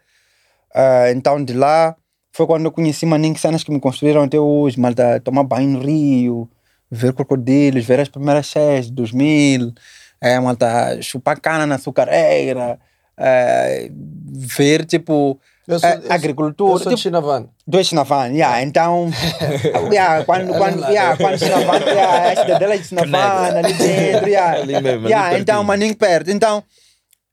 Ah, 0.73 1.11
então 1.11 1.43
de 1.43 1.53
lá 1.53 1.95
foi 2.31 2.45
quando 2.47 2.65
eu 2.65 2.71
conheci 2.71 3.05
maninho 3.05 3.37
cenas 3.37 3.63
que 3.63 3.71
me 3.71 3.79
construíram 3.79 4.23
até 4.23 4.39
hoje. 4.39 4.79
Malta, 4.79 5.19
tomar 5.19 5.43
banho 5.43 5.69
no 5.69 5.79
rio, 5.79 6.49
ver 6.89 7.13
crocodilos, 7.13 7.85
ver 7.85 7.99
as 7.99 8.09
primeiras 8.09 8.45
cheias 8.45 8.87
de 8.87 8.93
2000, 8.93 9.73
é, 10.21 10.39
malta, 10.39 11.01
chupar 11.01 11.39
cana 11.39 11.65
na 11.65 11.75
açucareira, 11.75 12.79
é, 13.17 13.89
ver 14.33 14.85
tipo 14.85 15.39
Eu 15.67 15.79
sou, 15.79 15.89
é, 15.89 15.95
eu 15.97 16.01
sou- 16.03 16.11
agricultura. 16.11 16.73
Eu 16.73 16.77
sou 16.77 16.89
de 16.91 16.95
tipo, 16.95 17.01
Chinavan. 17.01 17.49
do 17.67 17.83
Chinavan, 17.83 18.27
yeah, 18.27 18.61
então, 18.61 19.09
yeah, 19.91 20.23
quando, 20.25 20.53
quando, 20.55 20.79
yeah, 20.89 21.17
quando 21.17 21.37
Chinavan, 21.39 21.79
yeah, 21.85 22.31
a 22.31 22.35
cidadela 22.35 22.77
de 22.77 22.83
Chinavan, 22.87 23.57
ali 23.57 23.73
dentro, 23.73 24.29
yeah, 24.29 24.57
Ali 24.61 24.79
mesmo, 24.81 25.05
ali 25.05 25.13
yeah, 25.13 25.29
então, 25.39 25.55
pertinho. 25.55 25.63
maninho 25.63 25.95
perto, 25.95 26.31
então, 26.31 26.63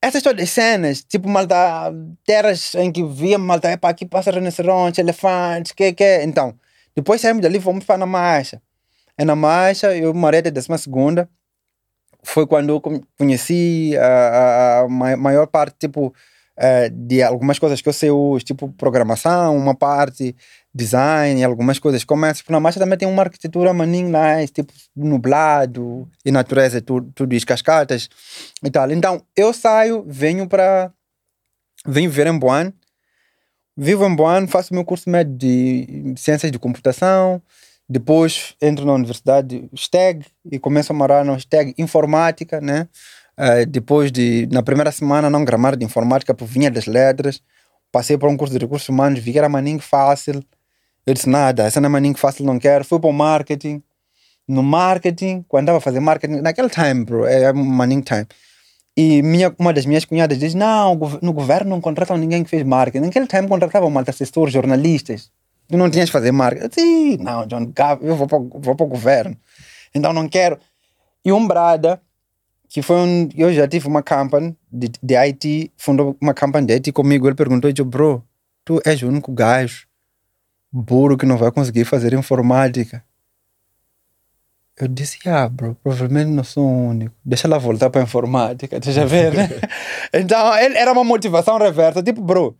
essas 0.00 0.22
todas 0.22 0.42
as 0.44 0.50
cenas, 0.50 1.02
tipo, 1.02 1.28
malta, 1.28 1.92
terras 2.24 2.74
em 2.76 2.90
que 2.92 3.02
via, 3.04 3.36
malta, 3.38 3.68
é 3.68 3.76
para 3.76 3.90
aqui 3.90 4.06
passa 4.06 4.30
rinoceronte, 4.30 5.00
elefantes, 5.00 5.72
que, 5.72 5.92
que, 5.92 6.22
então, 6.22 6.54
depois 6.94 7.20
saímos 7.20 7.42
dali, 7.42 7.60
fomos 7.60 7.84
para 7.84 7.98
na 7.98 8.06
marcha, 8.06 8.62
é 9.16 9.24
na 9.24 9.34
marcha, 9.36 9.94
eu 9.96 10.14
morei 10.14 10.40
até 10.40 10.48
a 10.48 10.52
décima 10.52 10.78
segunda, 10.78 11.28
foi 12.22 12.46
quando 12.46 12.70
eu 12.70 12.80
conheci 13.18 13.96
a, 13.98 14.06
a, 14.06 14.80
a 14.80 14.88
ma- 14.88 15.16
maior 15.16 15.46
parte, 15.46 15.76
tipo, 15.78 16.14
eh, 16.56 16.88
de 16.90 17.22
algumas 17.22 17.58
coisas 17.58 17.80
que 17.80 17.88
eu 17.88 17.92
sei 17.92 18.10
hoje, 18.10 18.44
tipo 18.44 18.68
programação, 18.72 19.56
uma 19.56 19.74
parte, 19.74 20.34
design, 20.74 21.42
algumas 21.44 21.78
coisas 21.78 22.04
como 22.04 22.26
essa. 22.26 22.40
Porque 22.42 22.52
na 22.52 22.60
marcha 22.60 22.80
também 22.80 22.98
tem 22.98 23.08
uma 23.08 23.22
arquitetura 23.22 23.72
maninho 23.72 24.08
nice, 24.10 24.52
tipo 24.52 24.72
nublado 24.96 26.08
e 26.24 26.30
natureza, 26.30 26.80
tudo, 26.80 27.10
tudo 27.14 27.34
isso, 27.34 27.46
cascatas 27.46 28.08
e 28.62 28.70
tal. 28.70 28.90
Então, 28.90 29.22
eu 29.36 29.52
saio, 29.52 30.04
venho 30.06 30.48
para... 30.48 30.92
Venho 31.86 32.10
viver 32.10 32.26
em 32.26 32.36
Boan, 32.36 32.72
vivo 33.76 34.04
em 34.04 34.14
Boan, 34.14 34.48
faço 34.48 34.74
meu 34.74 34.84
curso 34.84 35.08
médio 35.08 35.32
de 35.36 36.14
ciências 36.16 36.50
de 36.50 36.58
computação, 36.58 37.40
depois 37.88 38.54
entro 38.60 38.84
na 38.84 38.92
universidade 38.92 39.68
STEG 39.74 40.26
e 40.50 40.58
começo 40.58 40.92
a 40.92 40.96
morar 40.96 41.24
no 41.24 41.38
STEG 41.40 41.74
Informática, 41.78 42.60
né? 42.60 42.88
Eh, 43.38 43.64
depois 43.66 44.10
de, 44.12 44.48
na 44.50 44.62
primeira 44.62 44.90
semana, 44.92 45.30
não 45.30 45.44
gramar 45.44 45.76
de 45.76 45.84
informática, 45.84 46.34
por 46.34 46.46
vinha 46.46 46.70
das 46.70 46.86
letras. 46.86 47.40
Passei 47.92 48.18
por 48.18 48.28
um 48.28 48.36
curso 48.36 48.52
de 48.52 48.58
recursos 48.58 48.88
humanos, 48.88 49.20
vi 49.20 49.32
que 49.32 49.38
era 49.38 49.48
maninho 49.48 49.78
fácil. 49.78 50.42
Eu 51.06 51.14
disse, 51.14 51.28
nada, 51.28 51.64
essa 51.64 51.80
não 51.80 51.86
é 51.86 51.90
maninho 51.90 52.16
fácil, 52.16 52.44
não 52.44 52.58
quero. 52.58 52.84
Fui 52.84 52.98
para 53.00 53.08
o 53.08 53.12
marketing. 53.12 53.82
No 54.46 54.62
marketing, 54.62 55.44
quando 55.48 55.64
estava 55.64 55.78
a 55.78 55.80
fazer 55.80 56.00
marketing, 56.00 56.40
naquele 56.40 56.68
time, 56.68 57.04
bro, 57.04 57.24
é 57.26 57.52
maninho 57.52 58.02
time. 58.02 58.26
E 58.96 59.22
minha, 59.22 59.54
uma 59.58 59.72
das 59.72 59.86
minhas 59.86 60.04
cunhadas 60.04 60.38
diz, 60.38 60.54
não, 60.54 60.98
no 61.22 61.32
governo 61.32 61.70
não 61.70 61.80
contratam 61.80 62.16
ninguém 62.16 62.42
que 62.44 62.50
fez 62.50 62.64
marketing. 62.64 63.06
Naquele 63.06 63.26
time 63.26 63.46
contratavam 63.48 63.88
malta 63.88 64.10
assessores, 64.10 64.52
jornalistas. 64.52 65.30
Tu 65.68 65.76
não 65.76 65.90
tinhas 65.90 66.08
que 66.08 66.12
fazer 66.12 66.32
marketing. 66.32 66.62
Eu 66.64 66.68
disse, 66.68 66.80
"Ih, 66.80 67.18
não, 67.18 67.46
John, 67.46 67.66
Gab, 67.74 68.04
eu 68.04 68.16
vou 68.16 68.26
para, 68.26 68.38
o- 68.38 68.50
vou 68.60 68.74
para 68.74 68.86
o 68.86 68.88
governo. 68.88 69.36
Então 69.94 70.12
não 70.12 70.28
quero. 70.28 70.58
E 71.24 71.30
um 71.32 71.46
brada, 71.46 72.00
que 72.68 72.80
foi 72.82 72.96
um. 72.96 73.28
Eu 73.36 73.52
já 73.52 73.66
tive 73.68 73.86
uma 73.86 74.02
company 74.02 74.56
de, 74.72 74.90
de 75.02 75.14
IT, 75.16 75.70
fundou 75.76 76.16
uma 76.20 76.32
company 76.32 76.66
de 76.66 76.72
IT 76.74 76.92
comigo. 76.92 77.26
Ele 77.28 77.34
perguntou: 77.34 77.70
eu, 77.76 77.84
bro, 77.84 78.24
tu 78.64 78.80
és 78.84 79.02
o 79.02 79.08
único 79.08 79.30
gajo 79.32 79.86
burro 80.72 81.16
que 81.16 81.26
não 81.26 81.36
vai 81.36 81.50
conseguir 81.50 81.84
fazer 81.84 82.12
informática. 82.14 83.04
Eu 84.80 84.86
disse: 84.88 85.18
ah, 85.28 85.48
bro, 85.48 85.76
provavelmente 85.82 86.30
não 86.30 86.44
sou 86.44 86.64
o 86.64 86.88
único. 86.90 87.14
Deixa 87.24 87.46
ela 87.48 87.58
voltar 87.58 87.90
para 87.90 88.02
informática, 88.02 88.78
deixa 88.78 89.04
ver, 89.04 89.34
né? 89.34 89.48
então, 90.14 90.56
ele, 90.56 90.78
era 90.78 90.92
uma 90.92 91.04
motivação 91.04 91.58
reversa: 91.58 92.02
tipo, 92.02 92.20
bro, 92.22 92.56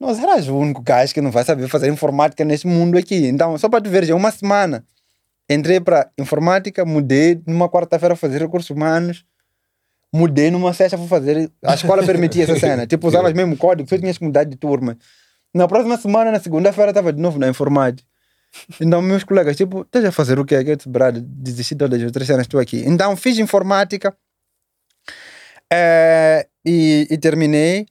não 0.00 0.14
serás 0.14 0.48
o 0.48 0.56
único 0.56 0.80
gajo 0.82 1.12
que 1.12 1.20
não 1.20 1.30
vai 1.30 1.44
saber 1.44 1.68
fazer 1.68 1.88
informática 1.92 2.44
nesse 2.44 2.66
mundo 2.66 2.96
aqui. 2.96 3.26
Então, 3.26 3.56
só 3.58 3.68
para 3.68 3.82
tu 3.82 3.90
ver, 3.90 4.04
já 4.04 4.14
uma 4.14 4.30
semana 4.30 4.84
entrei 5.48 5.78
para 5.78 6.10
informática, 6.16 6.84
mudei 6.84 7.40
numa 7.46 7.68
quarta-feira 7.68 8.16
fazer 8.16 8.40
recursos 8.40 8.70
humanos, 8.70 9.24
mudei 10.12 10.50
numa 10.50 10.72
sexta 10.72 10.96
para 10.96 11.06
fazer. 11.06 11.50
A 11.62 11.74
escola 11.74 12.02
permitia 12.02 12.44
essa 12.44 12.58
cena. 12.58 12.86
Tipo, 12.86 13.08
usavas 13.08 13.34
mesmo 13.34 13.56
código, 13.56 13.88
só 13.88 13.98
tinhas 13.98 14.16
que 14.16 14.24
mudar 14.24 14.44
de 14.44 14.56
turma. 14.56 14.96
Na 15.52 15.68
próxima 15.68 15.98
semana, 15.98 16.30
na 16.30 16.40
segunda-feira, 16.40 16.92
estava 16.92 17.12
de 17.12 17.20
novo 17.20 17.38
na 17.38 17.48
informática. 17.48 18.08
Então, 18.80 19.02
meus 19.02 19.22
colegas, 19.22 19.56
tipo, 19.56 19.82
estás 19.82 20.04
a 20.04 20.10
fazer 20.12 20.38
o 20.38 20.44
quê? 20.44 20.56
Eu 20.56 20.76
disse, 20.76 20.88
brado, 20.88 21.20
desisti 21.20 21.74
de 21.74 21.78
todas 21.78 22.00
as 22.00 22.06
outras 22.06 22.26
cenas, 22.26 22.42
estou 22.42 22.58
aqui. 22.58 22.82
Então, 22.86 23.14
fiz 23.16 23.38
informática 23.38 24.16
eh, 25.72 26.46
e, 26.64 27.06
e 27.10 27.18
terminei. 27.18 27.86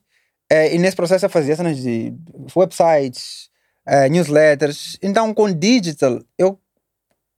Eh, 0.50 0.74
e 0.74 0.78
nesse 0.78 0.96
processo 0.96 1.24
eu 1.24 1.30
fazia 1.30 1.54
cenas 1.54 1.76
de 1.78 2.12
websites, 2.56 3.48
eh, 3.86 4.08
newsletters. 4.08 4.98
Então, 5.00 5.32
com 5.32 5.52
digital, 5.52 6.20
eu 6.36 6.58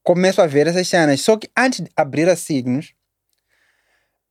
começo 0.02 0.40
a 0.40 0.46
ver 0.46 0.66
essas 0.66 0.88
cenas. 0.88 1.20
Só 1.20 1.36
que 1.36 1.48
antes 1.56 1.80
de 1.80 1.90
abrir 1.94 2.28
a 2.28 2.36
Signos, 2.36 2.94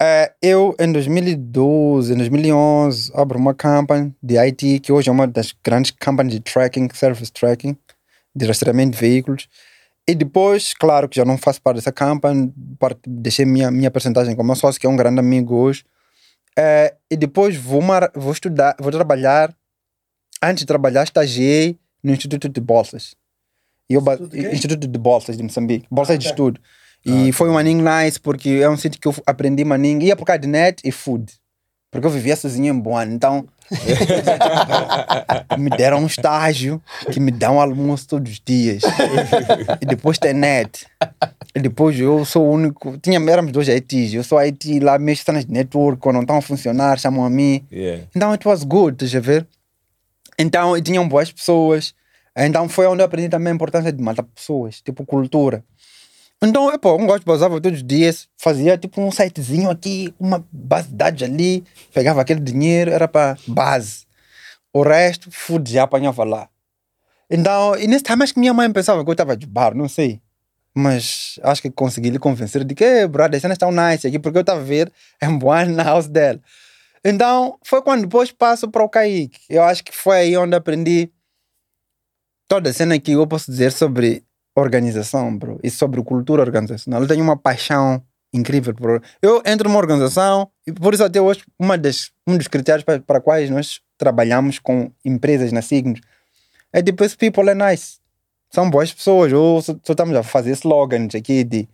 eh, 0.01 0.33
eu, 0.41 0.75
em 0.79 0.91
2012, 0.91 2.13
em 2.13 2.17
2011, 2.17 3.11
abro 3.13 3.37
uma 3.37 3.53
company 3.53 4.15
de 4.21 4.35
IT, 4.37 4.79
que 4.79 4.91
hoje 4.91 5.09
é 5.09 5.11
uma 5.11 5.27
das 5.27 5.53
grandes 5.63 5.91
companies 5.91 6.33
de 6.33 6.39
tracking, 6.39 6.89
service 6.91 7.31
tracking, 7.31 7.77
de 8.35 8.45
rastreamento 8.47 8.93
de 8.93 8.97
veículos. 8.97 9.47
E 10.07 10.15
depois, 10.15 10.73
claro 10.73 11.07
que 11.07 11.17
já 11.17 11.23
não 11.23 11.37
faço 11.37 11.61
parte 11.61 11.77
dessa 11.77 11.91
company, 11.91 12.51
parte, 12.79 13.01
deixei 13.07 13.45
minha, 13.45 13.69
minha 13.69 13.91
percentagem 13.91 14.35
com 14.35 14.41
o 14.41 14.45
meu 14.45 14.55
sócio, 14.55 14.81
que 14.81 14.87
é 14.87 14.89
um 14.89 14.95
grande 14.95 15.19
amigo 15.19 15.55
hoje. 15.55 15.85
Eh, 16.63 16.93
e 17.09 17.17
depois 17.17 17.55
vou, 17.57 17.81
mar, 17.81 18.11
vou 18.13 18.31
estudar, 18.31 18.75
vou 18.79 18.91
trabalhar. 18.91 19.51
Antes 20.43 20.61
de 20.61 20.67
trabalhar, 20.67 21.03
estagiei 21.03 21.77
no 22.03 22.11
Instituto 22.13 22.47
de 22.49 22.61
Bolsas. 22.61 23.15
E 23.89 23.93
eu, 23.95 24.01
ba- 24.01 24.17
Instituto 24.53 24.87
de 24.87 24.99
Bolsas 24.99 25.35
de 25.37 25.43
Moçambique, 25.43 25.87
bolsas 25.89 26.17
de 26.19 26.25
estudo. 26.27 26.59
E 27.03 27.31
foi 27.31 27.49
um 27.49 27.57
aninho 27.57 27.83
nice, 27.83 28.19
porque 28.19 28.49
é 28.61 28.69
um 28.69 28.77
sítio 28.77 29.01
que 29.01 29.07
eu 29.07 29.15
aprendi 29.25 29.63
maninho. 29.65 30.01
Ia 30.03 30.15
por 30.15 30.23
causa 30.25 30.39
de 30.39 30.47
net 30.47 30.81
e 30.85 30.91
food. 30.91 31.33
Porque 31.91 32.05
eu 32.05 32.11
vivia 32.11 32.35
sozinho 32.35 32.73
em 32.73 32.79
Boane. 32.79 33.13
Então, 33.15 33.47
me 35.57 35.69
deram 35.69 35.99
um 35.99 36.05
estágio 36.05 36.81
que 37.11 37.19
me 37.19 37.31
dá 37.31 37.51
um 37.51 37.59
almoço 37.59 38.07
todos 38.07 38.31
os 38.33 38.41
dias. 38.43 38.81
e 39.81 39.85
depois 39.85 40.17
tem 40.17 40.33
net. 40.33 40.85
E 41.55 41.59
depois 41.59 41.99
eu 41.99 42.23
sou 42.25 42.47
o 42.47 42.51
único. 42.51 42.97
Tinha, 42.97 43.19
éramos 43.19 43.51
dois 43.51 43.67
ITs. 43.67 44.13
Eu 44.13 44.23
sou 44.23 44.37
IT 44.39 44.79
lá, 44.79 44.97
mexo 44.99 45.23
cenas 45.23 45.45
de 45.45 45.51
network. 45.51 46.01
Quando 46.01 46.15
não 46.15 46.21
estão 46.21 46.37
a 46.37 46.41
funcionar, 46.41 46.99
chamam 46.99 47.25
a 47.25 47.29
mim. 47.29 47.65
Yeah. 47.71 48.03
Então, 48.15 48.31
it 48.31 48.47
was 48.47 48.63
good, 48.63 48.93
estás 48.93 49.15
a 49.15 49.19
ver? 49.19 49.47
Então, 50.37 50.77
e 50.77 50.81
tinham 50.81 51.07
boas 51.07 51.31
pessoas. 51.31 51.93
Então, 52.35 52.69
foi 52.69 52.87
onde 52.87 53.01
eu 53.01 53.05
aprendi 53.05 53.29
também 53.29 53.51
a 53.51 53.55
importância 53.55 53.91
de 53.91 54.01
matar 54.01 54.23
pessoas, 54.23 54.81
tipo 54.81 55.05
cultura. 55.05 55.63
Então, 56.43 56.71
eu, 56.71 56.79
pô, 56.79 56.95
um 56.95 57.05
gosto 57.05 57.23
basava 57.23 57.61
todos 57.61 57.79
os 57.79 57.87
dias, 57.87 58.27
fazia 58.35 58.75
tipo 58.75 58.99
um 58.99 59.11
sitezinho 59.11 59.69
aqui, 59.69 60.13
uma 60.19 60.43
base 60.51 60.87
de 60.87 60.95
dados 60.95 61.21
ali, 61.21 61.63
pegava 61.93 62.19
aquele 62.19 62.39
dinheiro, 62.39 62.89
era 62.89 63.07
para 63.07 63.37
base. 63.47 64.05
O 64.73 64.81
resto, 64.83 65.29
food 65.31 65.71
já 65.71 65.83
apanhava 65.83 66.23
lá. 66.23 66.49
Então, 67.29 67.77
e 67.77 67.87
nesse 67.87 68.03
time 68.03 68.23
acho 68.23 68.33
que 68.33 68.39
minha 68.39 68.53
mãe 68.53 68.71
pensava 68.71 69.03
que 69.03 69.09
eu 69.09 69.13
estava 69.13 69.37
de 69.37 69.45
bar, 69.47 69.75
não 69.75 69.87
sei. 69.89 70.21
Mas 70.75 71.39
acho 71.43 71.61
que 71.61 71.69
consegui 71.71 72.09
lhe 72.09 72.19
convencer 72.19 72.63
de 72.63 72.75
que, 72.75 72.83
"Eh, 72.83 73.07
brother, 73.07 73.37
as 73.37 73.41
cenas 73.41 73.55
estão 73.55 73.71
nice 73.71 74.07
aqui, 74.07 74.19
porque 74.19 74.37
eu 74.37 74.41
estava 74.41 74.61
a 74.61 74.63
ver 74.63 74.91
em 75.21 75.37
Boane 75.39 75.73
na 75.73 75.83
house 75.83 76.07
dela. 76.07 76.39
Então, 77.05 77.57
foi 77.63 77.81
quando 77.81 78.01
depois 78.03 78.31
passo 78.31 78.69
para 78.69 78.83
o 78.83 78.89
Kaique. 78.89 79.39
Eu 79.49 79.63
acho 79.63 79.83
que 79.83 79.95
foi 79.95 80.17
aí 80.17 80.37
onde 80.37 80.55
aprendi 80.55 81.11
toda 82.47 82.69
a 82.69 82.73
cena 82.73 82.99
que 82.99 83.13
eu 83.13 83.27
posso 83.27 83.51
dizer 83.51 83.71
sobre 83.71 84.23
organização, 84.55 85.37
bro, 85.37 85.59
e 85.63 85.69
sobre 85.69 86.03
cultura 86.03 86.41
organizacional. 86.41 87.01
Eu 87.01 87.07
tenho 87.07 87.23
uma 87.23 87.37
paixão 87.37 88.03
incrível 88.33 88.73
por. 88.73 89.01
Eu 89.21 89.41
entro 89.45 89.67
numa 89.67 89.79
organização 89.79 90.49
e 90.65 90.71
por 90.71 90.93
isso 90.93 91.03
até 91.03 91.19
hoje 91.19 91.43
uma 91.59 91.77
das, 91.77 92.11
um 92.27 92.37
dos 92.37 92.47
critérios 92.47 92.83
para, 92.83 92.99
para 92.99 93.21
quais 93.21 93.49
nós 93.49 93.81
trabalhamos 93.97 94.59
com 94.59 94.91
empresas 95.03 95.51
na 95.51 95.61
Signos 95.61 96.01
é 96.73 96.81
tipo 96.81 97.03
esse 97.03 97.17
people 97.17 97.49
é 97.49 97.55
nice. 97.55 97.99
São 98.49 98.69
boas 98.69 98.91
pessoas. 98.93 99.31
Ou 99.33 99.61
só, 99.61 99.73
só 99.83 99.93
estamos 99.93 100.15
a 100.15 100.23
fazer 100.23 100.51
slogans 100.51 101.13
aqui 101.15 101.43
de, 101.43 101.67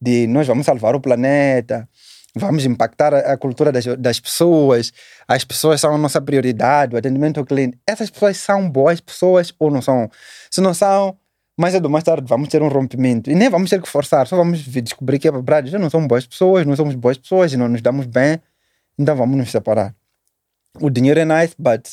de 0.00 0.26
nós 0.26 0.46
vamos 0.46 0.66
salvar 0.66 0.94
o 0.94 1.00
planeta, 1.00 1.88
vamos 2.34 2.64
impactar 2.64 3.14
a, 3.14 3.32
a 3.32 3.36
cultura 3.36 3.72
das, 3.72 3.84
das 3.98 4.20
pessoas, 4.20 4.92
as 5.26 5.44
pessoas 5.44 5.80
são 5.80 5.94
a 5.94 5.98
nossa 5.98 6.20
prioridade, 6.20 6.94
o 6.94 6.98
atendimento 6.98 7.40
ao 7.40 7.46
cliente. 7.46 7.78
Essas 7.86 8.10
pessoas 8.10 8.36
são 8.36 8.68
boas 8.70 9.00
pessoas 9.00 9.54
ou 9.58 9.70
não 9.70 9.80
são? 9.80 10.10
Se 10.50 10.60
não 10.60 10.74
são, 10.74 11.16
mais 11.58 11.74
cedo 11.74 11.86
ou 11.86 11.90
mais 11.90 12.04
tarde 12.04 12.26
vamos 12.26 12.48
ter 12.48 12.62
um 12.62 12.68
rompimento. 12.68 13.30
E 13.30 13.34
nem 13.34 13.48
vamos 13.48 13.70
ter 13.70 13.80
que 13.80 13.88
forçar, 13.88 14.26
só 14.26 14.36
vamos 14.36 14.60
descobrir 14.60 15.18
que, 15.18 15.30
brad, 15.30 15.66
já 15.68 15.78
não 15.78 15.90
somos 15.90 16.08
boas 16.08 16.26
pessoas, 16.26 16.66
não 16.66 16.76
somos 16.76 16.94
boas 16.94 17.18
pessoas 17.18 17.52
e 17.52 17.56
não 17.56 17.68
nos 17.68 17.82
damos 17.82 18.06
bem, 18.06 18.40
então 18.98 19.14
vamos 19.16 19.36
nos 19.36 19.50
separar. 19.50 19.94
O 20.80 20.88
dinheiro 20.88 21.20
é 21.20 21.24
nice, 21.24 21.54
but 21.58 21.86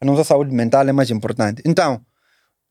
a 0.00 0.04
nossa 0.04 0.24
saúde 0.24 0.54
mental 0.54 0.86
é 0.86 0.92
mais 0.92 1.10
importante. 1.10 1.62
Então, 1.64 2.04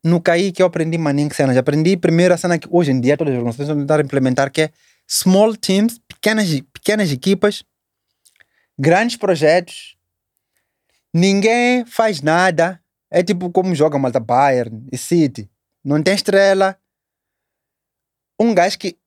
no 0.06 0.20
CAI 0.20 0.52
que 0.52 0.62
eu 0.62 0.66
aprendi 0.66 0.96
maninho 0.96 1.34
cenas. 1.34 1.56
Aprendi 1.56 1.96
primeiro 1.96 2.32
a 2.32 2.36
cena 2.36 2.58
que 2.58 2.68
hoje 2.70 2.92
em 2.92 3.00
dia 3.00 3.16
todas 3.16 3.32
as 3.32 3.38
organizações 3.38 3.68
estão 3.68 3.80
tentando 3.80 4.04
implementar, 4.04 4.50
que 4.50 4.62
é 4.62 4.70
small 5.06 5.56
teams, 5.56 5.98
pequenas, 6.06 6.48
pequenas 6.72 7.10
equipas, 7.10 7.64
grandes 8.78 9.16
projetos. 9.16 9.96
Ninguém 11.12 11.84
faz 11.84 12.22
nada. 12.22 12.80
É 13.10 13.22
tipo 13.22 13.50
como 13.50 13.74
joga 13.74 13.98
Malta 13.98 14.20
Bayern 14.20 14.86
e 14.92 14.98
City. 14.98 15.50
Não 15.86 16.02
tem 16.02 16.14
estrela. 16.14 16.76
Um 18.40 18.52
gajo 18.52 18.76
que 18.76 18.98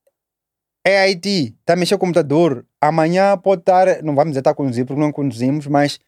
é 0.88 1.10
IT, 1.10 1.54
está 1.60 1.74
a 1.74 1.76
mexer 1.76 1.96
o 1.96 2.00
computador. 2.00 2.66
Amanhã 2.80 3.38
pode 3.38 3.64
estar, 3.64 4.02
não 4.02 4.16
vamos 4.16 4.32
dizer 4.32 4.40
estar 4.40 4.52
a 4.52 4.56
conduzir, 4.56 4.86
porque 4.86 5.02
não 5.02 5.12
conduzimos, 5.12 5.68
mas 5.68 6.00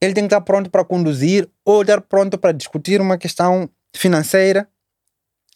ele 0.00 0.12
tem 0.14 0.24
que 0.24 0.34
estar 0.34 0.40
pronto 0.40 0.70
para 0.70 0.84
conduzir 0.84 1.48
ou 1.64 1.82
estar 1.82 2.00
pronto 2.00 2.36
para 2.36 2.50
discutir 2.50 3.00
uma 3.00 3.16
questão 3.16 3.70
financeira. 3.94 4.68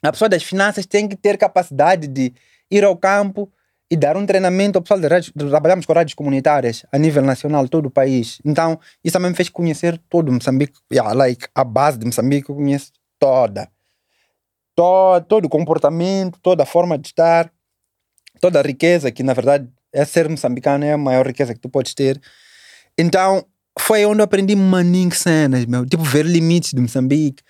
A 0.01 0.13
pessoa 0.13 0.29
das 0.29 0.45
finanças 0.45 0.87
tem 0.87 1.09
que 1.09 1.17
ter 1.17 1.37
capacidade 1.37 2.07
de 2.07 2.33
ir 2.71 2.85
ao 2.85 2.97
campo 2.97 3.53
e 3.91 3.97
dar 3.97 4.17
um 4.17 4.25
treinamento 4.25 4.79
ao 4.79 4.83
pessoal 4.83 5.01
de 5.01 5.09
rádios. 5.09 5.33
Trabalhamos 5.37 5.87
com 5.87 5.93
rádios 5.93 6.15
comunitárias 6.15 6.87
a 6.93 6.99
nível 6.99 7.23
nacional, 7.23 7.69
todo 7.69 7.87
o 7.87 7.91
país. 7.91 8.41
Então, 8.45 8.79
isso 9.03 9.13
também 9.13 9.33
me 9.33 9.37
fez 9.37 9.49
conhecer 9.49 10.01
todo 10.09 10.31
Moçambique. 10.31 10.79
Yeah, 10.93 11.13
like, 11.15 11.49
a 11.53 11.65
base 11.65 11.99
de 11.99 12.07
Moçambique 12.07 12.49
eu 12.49 12.55
conheço 12.55 12.93
toda. 13.19 13.69
Todo. 14.75 15.25
Todo 15.25 15.45
o 15.47 15.49
comportamento, 15.49 16.39
toda 16.41 16.62
a 16.62 16.66
forma 16.66 16.99
de 16.99 17.09
estar, 17.09 17.51
toda 18.41 18.61
a 18.61 18.62
riqueza, 18.62 19.11
que 19.11 19.23
na 19.23 19.35
verdade 19.35 19.68
é 19.93 20.05
ser 20.05 20.29
moçambicano, 20.29 20.85
é 20.85 20.93
a 20.93 20.99
maior 20.99 21.27
riqueza 21.27 21.55
que 21.55 21.61
tu 21.61 21.68
podes 21.68 21.95
ter. 21.95 22.20
Então, 22.99 23.45
foi 23.79 24.05
onde 24.05 24.20
eu 24.20 24.25
aprendi 24.25 24.55
maninho 24.55 25.12
cenas, 25.12 25.64
meu. 25.64 25.87
Tipo, 25.87 26.03
ver 26.03 26.27
limites 26.27 26.73
de 26.73 26.81
Moçambique. 26.81 27.43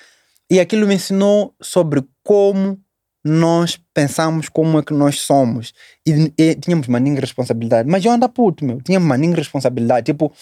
E 0.51 0.61
aquilo 0.61 0.87
me 0.87 0.95
ensinou 0.95 1.55
sobre 1.61 2.05
como 2.23 2.79
nós 3.25 3.79
pensamos 3.95 4.49
como 4.49 4.79
é 4.79 4.83
que 4.83 4.93
nós 4.93 5.21
somos. 5.21 5.73
E, 6.07 6.33
e 6.37 6.55
tínhamos 6.57 6.89
maninho 6.89 7.21
responsabilidade. 7.21 7.89
Mas 7.89 8.05
eu 8.05 8.13
ando 8.13 8.29
puto, 8.29 8.65
meu. 8.65 8.81
Tínhamos 8.81 9.09
maninho 9.09 9.35
responsabilidade. 9.35 10.07
Tipo, 10.07 10.33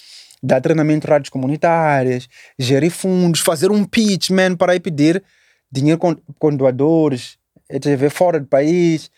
dar 0.43 0.61
treinamento 0.61 1.07
em 1.07 1.11
rádios 1.11 1.31
comunitárias, 1.31 2.29
gerir 2.59 2.91
fundos, 2.91 3.41
fazer 3.41 3.71
um 3.71 3.85
pitch, 3.85 4.31
man, 4.31 4.57
para 4.57 4.75
ir 4.75 4.81
pedir 4.81 5.23
dinheiro 5.71 5.99
com, 5.99 6.17
com 6.39 6.55
doadores, 6.55 7.39
etc., 7.69 8.11
fora 8.11 8.41
do 8.41 8.47
país. 8.47 9.11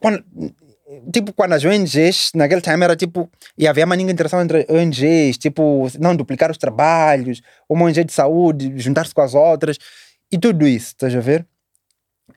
Quando, 0.00 0.24
tipo, 1.12 1.32
quando 1.32 1.52
as 1.52 1.64
ONGs, 1.64 2.32
naquele 2.34 2.60
time 2.60 2.84
era 2.84 2.94
tipo, 2.94 3.30
e 3.56 3.66
havia 3.66 3.84
uma 3.84 3.96
interação 3.96 4.40
entre 4.42 4.66
ONGs, 4.68 5.38
tipo, 5.38 5.88
não 5.98 6.14
duplicar 6.14 6.50
os 6.50 6.58
trabalhos, 6.58 7.42
uma 7.68 7.84
ONG 7.84 8.04
de 8.04 8.12
saúde, 8.12 8.72
juntar-se 8.76 9.14
com 9.14 9.22
as 9.22 9.34
outras, 9.34 9.78
e 10.30 10.38
tudo 10.38 10.66
isso, 10.66 10.88
estás 10.88 11.14
a 11.14 11.20
ver? 11.20 11.46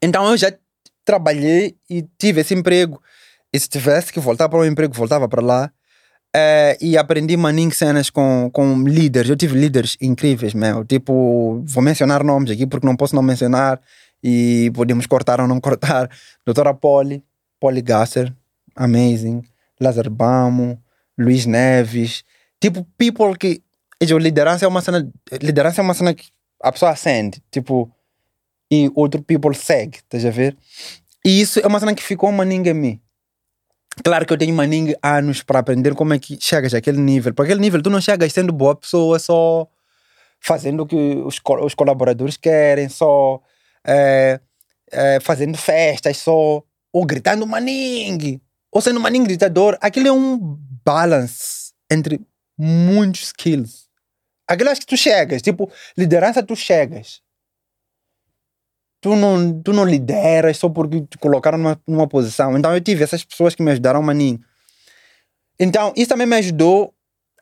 Então 0.02 0.30
eu 0.30 0.38
já 0.38 0.52
trabalhei 1.04 1.76
e 1.90 2.06
tive 2.18 2.42
esse 2.42 2.54
emprego. 2.54 3.02
E 3.52 3.60
se 3.60 3.68
tivesse 3.68 4.14
que 4.14 4.20
voltar 4.20 4.48
para 4.48 4.60
o 4.60 4.66
emprego, 4.66 4.94
voltava 4.94 5.28
para 5.28 5.42
lá. 5.42 5.72
Eh, 6.36 6.78
e 6.80 6.98
aprendi 6.98 7.36
maninho 7.36 7.72
cenas 7.72 8.10
com, 8.10 8.50
com 8.54 8.84
líderes. 8.84 9.30
Eu 9.30 9.36
tive 9.36 9.58
líderes 9.58 9.98
incríveis, 10.00 10.54
meu. 10.54 10.86
Tipo, 10.86 11.64
vou 11.66 11.84
mencionar 11.84 12.24
nomes 12.24 12.52
aqui 12.52 12.68
porque 12.68 12.86
não 12.86 12.96
posso 12.96 13.16
não 13.16 13.24
mencionar. 13.24 13.82
E 14.24 14.72
podemos 14.74 15.06
cortar 15.08 15.42
ou 15.42 15.48
não 15.48 15.60
cortar. 15.62 16.10
Doutora 16.46 16.74
Poli, 16.74 17.24
Poli 17.60 17.82
Gasser, 17.82 18.34
amazing. 18.76 19.42
Lázaro 19.80 20.10
Bamo, 20.10 20.82
Luiz 21.18 21.46
Neves. 21.46 22.24
Tipo, 22.60 22.86
people 22.98 23.38
que. 23.38 23.62
tipo, 24.00 24.20
liderança 24.20 24.66
é 24.66 24.68
uma 24.68 24.82
cena. 24.82 25.10
Liderança 25.42 25.82
é 25.82 25.84
uma 25.84 25.94
cena 25.94 26.14
que 26.14 26.28
a 26.62 26.72
pessoa 26.72 26.92
acende. 26.92 27.42
Tipo, 27.50 27.92
e 28.72 28.92
outro 28.94 29.22
people 29.24 29.56
segue, 29.56 29.98
estás 29.98 30.26
a 30.26 30.30
ver? 30.30 30.56
E 31.26 31.42
isso 31.42 31.60
é 31.60 31.66
uma 31.66 31.80
cena 31.80 31.96
que 31.96 32.04
ficou 32.04 32.32
maninga 32.32 32.70
em 32.70 32.74
mim. 32.74 33.02
Claro 34.04 34.26
que 34.26 34.34
eu 34.34 34.38
tenho 34.38 34.54
maninga 34.56 34.98
anos 35.04 35.44
para 35.44 35.60
aprender 35.60 35.94
como 35.94 36.14
é 36.14 36.20
que 36.20 36.38
chegas 36.40 36.74
àquele 36.74 37.00
nível. 37.00 37.34
Para 37.34 37.46
aquele 37.46 37.60
nível, 37.60 37.82
tu 37.82 37.90
não 37.90 38.00
chegas 38.02 38.32
sendo 38.32 38.54
boa 38.54 38.76
pessoa, 38.76 39.20
só 39.20 39.68
fazendo 40.40 40.84
o 40.84 40.88
que 40.88 40.96
os, 40.96 41.40
co- 41.40 41.66
os 41.66 41.76
colaboradores 41.76 42.38
querem, 42.38 42.88
só 42.90 43.42
é, 43.86 44.40
é, 44.92 45.20
fazendo 45.20 45.58
festas, 45.58 46.18
só 46.18 46.64
ou 46.94 47.06
gritando 47.06 47.46
maningue, 47.46 48.42
ou 48.72 48.82
sendo 48.82 49.00
maningue 49.00 49.28
gritador. 49.28 49.78
Aquilo 49.82 50.08
é 50.08 50.12
um 50.12 50.58
balance 50.86 51.74
entre 51.92 52.22
muitos 52.58 53.24
skills. 53.28 53.90
Aquilo 54.48 54.70
acho 54.70 54.82
que 54.82 54.88
tu 54.88 54.98
chegas, 54.98 55.42
tipo, 55.42 55.72
liderança 55.98 56.42
tu 56.42 56.56
chegas 56.56 57.22
tu 59.02 59.16
não, 59.16 59.62
tu 59.62 59.74
não 59.74 59.86
lideras 59.86 60.58
só 60.58 60.70
porque 60.70 61.02
te 61.02 61.18
colocaram 61.18 61.58
numa, 61.58 61.82
numa 61.88 62.08
posição. 62.08 62.58
Então 62.58 62.74
eu 62.74 62.82
tive 62.82 63.04
essas 63.04 63.24
pessoas 63.24 63.56
que 63.56 63.64
me 63.64 63.72
ajudaram 63.72 64.02
maninho. 64.02 64.40
Então 65.60 65.94
isso 65.96 66.10
também 66.10 66.28
me 66.28 66.36
ajudou 66.38 66.94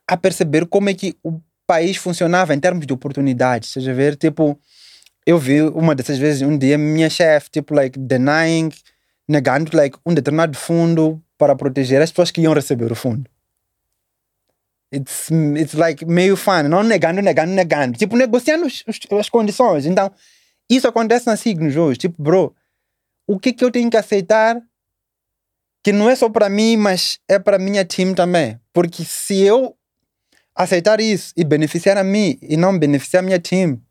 a 0.07 0.15
perceber 0.15 0.65
como 0.65 0.89
é 0.89 0.93
que 0.93 1.15
o 1.23 1.39
país 1.65 1.97
funcionava 1.97 2.55
em 2.55 2.59
termos 2.59 2.87
de 2.87 2.93
oportunidades. 2.93 3.69
Seja 3.69 3.93
ver, 3.93 4.15
tipo, 4.15 4.57
eu 5.25 5.37
vi 5.37 5.61
uma 5.61 5.93
dessas 5.93 6.17
vezes, 6.17 6.41
um 6.41 6.57
dia, 6.57 6.77
minha 6.77 7.09
chefe, 7.09 7.49
tipo, 7.51 7.75
like, 7.75 7.99
denying, 7.99 8.69
negando, 9.27 9.75
like, 9.75 9.97
um 10.05 10.13
determinado 10.13 10.57
fundo 10.57 11.21
para 11.37 11.55
proteger 11.55 12.01
as 12.01 12.09
pessoas 12.09 12.31
que 12.31 12.39
iam 12.41 12.53
receber 12.53 12.89
o 12.89 12.95
fundo. 12.95 13.29
It's, 14.93 15.29
it's 15.57 15.73
like 15.73 16.05
meio 16.05 16.37
fun, 16.37 16.63
não 16.69 16.81
negando, 16.81 17.21
negando, 17.21 17.51
negando. 17.51 17.97
Tipo, 17.97 18.15
negociando 18.15 18.65
as 19.19 19.29
condições. 19.29 19.85
Então, 19.85 20.09
isso 20.69 20.87
acontece 20.87 21.25
nas 21.27 21.39
signos 21.39 21.75
hoje. 21.75 21.99
Tipo, 21.99 22.21
bro, 22.21 22.55
o 23.25 23.39
que 23.39 23.53
que 23.53 23.63
eu 23.63 23.71
tenho 23.71 23.89
que 23.89 23.97
aceitar 23.97 24.61
que 25.83 25.93
não 25.93 26.09
é 26.09 26.15
só 26.15 26.29
para 26.29 26.49
mim, 26.49 26.75
mas 26.75 27.19
é 27.27 27.39
para 27.39 27.57
minha 27.57 27.85
time 27.85 28.13
também. 28.13 28.59
Porque 28.73 29.05
se 29.05 29.41
eu 29.41 29.75
aceitar 30.53 30.99
isso 30.99 31.33
e 31.37 31.43
beneficiar 31.43 31.97
a 31.97 32.03
mim 32.03 32.37
e 32.41 32.57
não 32.57 32.77
beneficiar 32.77 33.23
a 33.23 33.25
minha 33.25 33.39
time, 33.39 33.81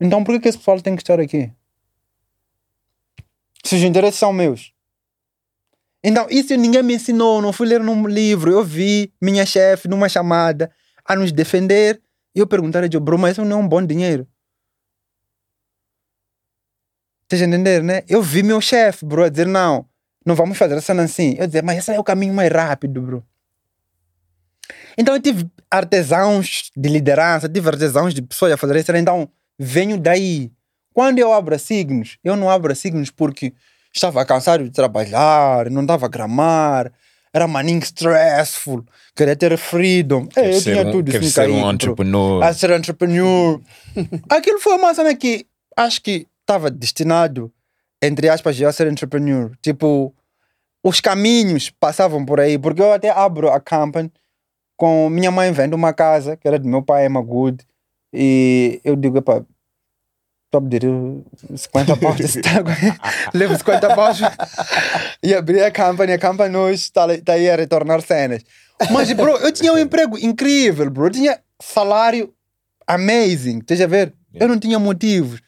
então 0.00 0.24
por 0.24 0.34
que 0.34 0.40
que 0.40 0.48
esse 0.48 0.58
pessoal 0.58 0.80
tem 0.80 0.96
que 0.96 1.02
estar 1.02 1.20
aqui? 1.20 1.52
Se 3.64 3.76
os 3.76 3.82
interesses 3.82 4.18
são 4.18 4.32
meus. 4.32 4.72
Então, 6.02 6.26
isso 6.30 6.56
ninguém 6.56 6.82
me 6.82 6.94
ensinou, 6.94 7.42
não 7.42 7.52
fui 7.52 7.68
ler 7.68 7.80
num 7.80 8.06
livro. 8.06 8.50
Eu 8.50 8.64
vi 8.64 9.12
minha 9.20 9.44
chefe 9.44 9.86
numa 9.86 10.08
chamada 10.08 10.72
a 11.04 11.14
nos 11.14 11.30
defender 11.30 12.00
e 12.34 12.38
eu 12.38 12.46
perguntar 12.46 12.82
a 12.82 12.86
ele, 12.86 12.98
bro, 12.98 13.18
mas 13.18 13.32
isso 13.32 13.44
não 13.44 13.60
é 13.60 13.62
um 13.62 13.68
bom 13.68 13.84
dinheiro. 13.84 14.26
Estás 17.30 17.42
a 17.42 17.44
entender, 17.44 17.80
né? 17.80 18.02
Eu 18.08 18.20
vi 18.20 18.42
meu 18.42 18.60
chefe, 18.60 19.06
bro, 19.06 19.22
a 19.22 19.28
dizer, 19.28 19.46
não, 19.46 19.86
não 20.26 20.34
vamos 20.34 20.58
fazer 20.58 20.74
essa 20.74 20.86
cena 20.86 21.04
assim. 21.04 21.36
Eu 21.38 21.46
dizer, 21.46 21.62
mas 21.62 21.78
esse 21.78 21.92
é 21.92 22.00
o 22.00 22.02
caminho 22.02 22.34
mais 22.34 22.50
rápido, 22.50 23.00
bro. 23.00 23.24
Então 24.98 25.14
eu 25.14 25.22
tive 25.22 25.48
artesãos 25.70 26.72
de 26.76 26.88
liderança, 26.88 27.48
tive 27.48 27.68
artesãos 27.68 28.12
de 28.12 28.20
pessoas 28.20 28.50
a 28.50 28.56
fazer 28.56 28.74
isso. 28.80 28.90
Então 28.96 29.28
venho 29.56 29.96
daí. 29.96 30.50
Quando 30.92 31.20
eu 31.20 31.32
abro 31.32 31.56
signos, 31.56 32.18
eu 32.24 32.34
não 32.34 32.50
abro 32.50 32.74
signos 32.74 33.10
porque 33.10 33.54
estava 33.94 34.24
cansado 34.24 34.64
de 34.64 34.70
trabalhar, 34.70 35.70
não 35.70 35.86
dava 35.86 36.08
gramar, 36.08 36.90
era 37.32 37.46
maninho 37.46 37.78
stressful, 37.78 38.84
queria 39.14 39.36
ter 39.36 39.56
freedom. 39.56 40.26
É, 40.34 40.48
eu 40.48 40.60
ser 40.60 40.72
tinha 40.72 40.90
tudo 40.90 41.12
quer 41.12 41.22
isso 41.22 41.34
ser 41.34 41.46
no 41.48 41.54
um 41.54 41.70
entrepreneur. 41.70 42.42
a 42.42 42.52
ser 42.52 42.70
entrepreneur. 42.70 43.60
Aquilo 44.28 44.58
foi 44.58 44.74
uma 44.74 44.92
cena 44.92 45.14
que 45.14 45.46
acho 45.76 46.02
que 46.02 46.26
estava 46.50 46.70
destinado, 46.70 47.52
entre 48.02 48.28
aspas, 48.28 48.60
a 48.60 48.72
ser 48.72 48.88
entrepreneur. 48.88 49.52
Tipo, 49.62 50.12
os 50.82 51.00
caminhos 51.00 51.70
passavam 51.70 52.24
por 52.24 52.40
aí, 52.40 52.58
porque 52.58 52.82
eu 52.82 52.92
até 52.92 53.10
abro 53.10 53.48
a 53.48 53.60
company 53.60 54.10
com 54.76 55.08
minha 55.08 55.30
mãe 55.30 55.52
vendo 55.52 55.74
uma 55.74 55.92
casa 55.92 56.36
que 56.36 56.48
era 56.48 56.58
do 56.58 56.66
meu 56.66 56.82
pai, 56.82 57.06
Emma 57.06 57.22
Good, 57.22 57.64
e 58.12 58.80
eu 58.82 58.96
digo, 58.96 59.18
epá, 59.18 59.44
a 60.52 60.60
pedir 60.60 60.82
50 61.54 61.96
paus 61.98 62.16
desse 62.16 62.40
tago, 62.40 62.70
levo 63.32 63.56
50 63.56 63.94
paus 63.94 64.18
e 65.22 65.32
abri 65.32 65.62
a 65.62 65.70
company, 65.70 66.12
a 66.12 66.18
company 66.18 66.56
hoje 66.56 66.82
está 66.82 67.06
tá 67.18 67.34
aí 67.34 67.48
a 67.48 67.54
retornar 67.54 68.00
cenas. 68.02 68.42
Mas, 68.90 69.12
bro, 69.12 69.36
eu 69.36 69.52
tinha 69.52 69.72
um 69.72 69.78
emprego 69.78 70.18
incrível, 70.18 70.90
bro, 70.90 71.06
eu 71.06 71.10
tinha 71.10 71.38
salário 71.62 72.34
amazing, 72.86 73.58
estás 73.58 73.80
a 73.80 73.86
ver? 73.86 74.12
Eu 74.34 74.48
não 74.48 74.58
tinha 74.58 74.78
motivos. 74.78 75.40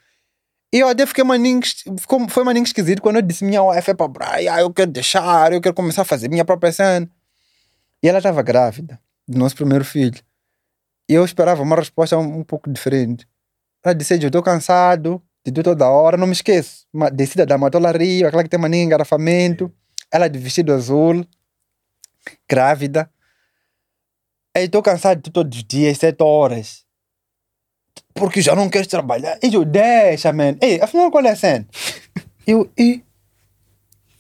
E 0.73 0.79
eu 0.79 0.89
até 0.89 1.05
fiquei 1.05 1.23
maninho, 1.23 1.61
ficou, 1.99 2.27
foi 2.31 2.45
maninho 2.45 2.65
esquisito 2.65 3.03
quando 3.03 3.17
eu 3.17 3.23
disse 3.23 3.45
minha 3.45 3.63
wife 3.63 3.91
é 3.91 3.95
para 3.95 4.09
Brian, 4.09 4.59
eu 4.59 4.73
quero 4.73 4.91
deixar, 4.91 5.53
eu 5.53 5.61
quero 5.61 5.75
começar 5.75 6.01
a 6.01 6.05
fazer 6.05 6.31
minha 6.31 6.47
própria 6.47 6.73
cena. 6.73 7.11
E 8.03 8.09
ela 8.09 8.19
estava 8.19 8.41
grávida 8.43 8.99
do 9.29 9.39
nosso 9.39 9.55
primeiro 9.55 9.85
filho. 9.85 10.19
E 11.09 11.13
eu 11.13 11.25
esperava 11.25 11.63
uma 11.63 11.77
resposta 11.77 12.17
um, 12.17 12.39
um 12.39 12.45
pouco 12.45 12.71
diferente. 12.71 13.29
Ela 13.85 13.95
disse, 13.95 14.15
eu 14.15 14.27
estou 14.27 14.43
cansado 14.43 15.23
de 15.45 15.53
tu 15.53 15.63
toda 15.63 15.91
hora, 15.91 16.17
não 16.17 16.27
me 16.27 16.33
esqueço. 16.33 16.87
Uma 16.93 17.11
descida 17.11 17.45
da 17.45 17.59
Matola 17.59 17.93
Rio, 17.93 18.27
aquela 18.27 18.43
que 18.43 18.49
tem 18.49 18.59
maninho 18.59 18.85
engarrafamento. 18.85 19.71
Ela 20.11 20.27
de 20.27 20.39
vestido 20.39 20.73
azul, 20.73 21.27
grávida. 22.49 23.11
Eu 24.55 24.65
estou 24.65 24.83
cansado 24.83 25.21
de 25.21 25.31
todos 25.31 25.59
os 25.59 25.65
dias, 25.65 25.99
sete 25.99 26.23
horas 26.23 26.87
porque 28.15 28.41
já 28.41 28.55
não 28.55 28.69
queres 28.69 28.87
trabalhar. 28.87 29.39
E 29.43 29.55
eu, 29.55 29.65
deixa, 29.65 30.33
man. 30.33 30.57
Ei, 30.61 30.81
afinal, 30.81 31.11
qual 31.11 31.25
é 31.25 31.31
a 31.31 31.37
cena? 31.37 31.67
eu, 32.47 32.71
e 32.79 33.03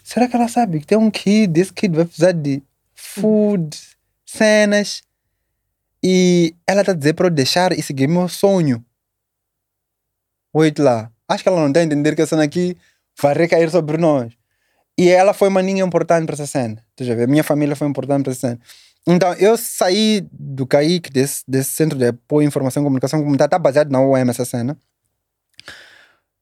será 0.02 0.28
que 0.28 0.36
ela 0.36 0.48
sabe 0.48 0.80
que 0.80 0.86
tem 0.86 0.98
um 0.98 1.10
kid? 1.10 1.60
Esse 1.60 1.72
kid 1.72 1.94
vai 1.94 2.04
precisar 2.04 2.32
de 2.32 2.62
food, 2.94 3.76
cenas. 4.24 5.02
E 6.02 6.54
ela 6.66 6.84
tá 6.84 6.92
a 6.92 6.94
dizer 6.94 7.14
para 7.14 7.26
eu 7.26 7.30
deixar 7.30 7.72
e 7.72 7.82
seguir 7.82 8.08
meu 8.08 8.28
sonho. 8.28 8.84
Wait 10.54 10.78
lá. 10.78 11.10
Acho 11.28 11.42
que 11.42 11.48
ela 11.48 11.60
não 11.60 11.68
está 11.68 11.80
a 11.80 11.84
entender 11.84 12.14
que 12.14 12.22
a 12.22 12.26
cena 12.26 12.42
aqui 12.42 12.76
vai 13.20 13.34
recair 13.34 13.70
sobre 13.70 13.96
nós. 13.96 14.32
E 14.98 15.08
ela 15.08 15.32
foi 15.32 15.48
uma 15.48 15.62
ninha 15.62 15.82
importante 15.84 16.26
para 16.26 16.34
essa 16.34 16.46
cena. 16.46 16.84
Tu 16.94 17.04
já 17.04 17.14
vê? 17.14 17.26
Minha 17.26 17.44
família 17.44 17.74
foi 17.74 17.88
importante 17.88 18.24
para 18.24 18.32
essa 18.32 18.48
cena. 18.48 18.60
Então, 19.06 19.32
eu 19.34 19.56
saí 19.56 20.26
do 20.32 20.66
CAIC, 20.66 21.10
desse, 21.10 21.42
desse 21.46 21.70
Centro 21.70 21.98
de 21.98 22.06
Apoio 22.06 22.46
Informação 22.46 22.82
e 22.82 22.84
Comunicação 22.84 23.20
Comunitária, 23.20 23.48
está 23.48 23.58
baseado 23.58 23.90
na 23.90 24.00
essa 24.30 24.44
cena. 24.44 24.78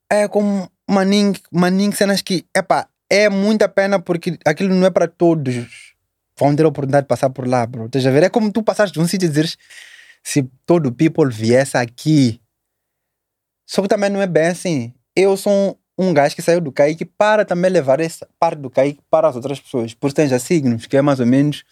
É 0.09 0.27
com 0.27 0.67
maninho, 0.87 1.33
maninho 1.51 1.93
cenas 1.93 2.21
que, 2.21 2.45
epá, 2.55 2.87
é 3.09 3.29
muita 3.29 3.67
pena 3.67 3.99
porque 3.99 4.37
aquilo 4.45 4.75
não 4.75 4.85
é 4.85 4.91
para 4.91 5.07
todos. 5.07 5.95
Vão 6.37 6.55
ter 6.55 6.63
a 6.63 6.67
oportunidade 6.67 7.05
de 7.05 7.07
passar 7.07 7.29
por 7.29 7.47
lá, 7.47 7.65
bro. 7.65 7.85
Estás 7.85 8.05
a 8.05 8.11
ver? 8.11 8.23
É 8.23 8.29
como 8.29 8.51
tu 8.51 8.61
passaste 8.61 8.93
de 8.93 8.99
um 8.99 9.07
sítio 9.07 9.25
e 9.25 9.29
dizeres 9.29 9.57
se 10.23 10.43
todo 10.65 10.87
o 10.87 10.91
people 10.91 11.29
viesse 11.29 11.77
aqui. 11.77 12.39
Só 13.65 13.81
que 13.81 13.87
também 13.87 14.09
não 14.09 14.21
é 14.21 14.27
bem 14.27 14.47
assim. 14.47 14.93
Eu 15.15 15.35
sou 15.35 15.79
um, 15.97 16.13
gajo 16.13 16.35
que 16.35 16.41
saiu 16.41 16.61
do 16.61 16.71
CAIC 16.71 17.05
para 17.05 17.43
também 17.43 17.71
levar 17.71 17.99
essa 17.99 18.27
parte 18.39 18.59
do 18.59 18.69
CAIC 18.69 18.99
para 19.09 19.27
as 19.27 19.35
outras 19.35 19.59
pessoas. 19.59 19.93
Por 19.93 20.07
isso 20.07 20.15
tens 20.15 20.29
já 20.29 20.39
signos, 20.39 20.85
que 20.85 20.97
é 20.97 21.01
mais 21.01 21.19
ou 21.19 21.25
menos 21.25 21.63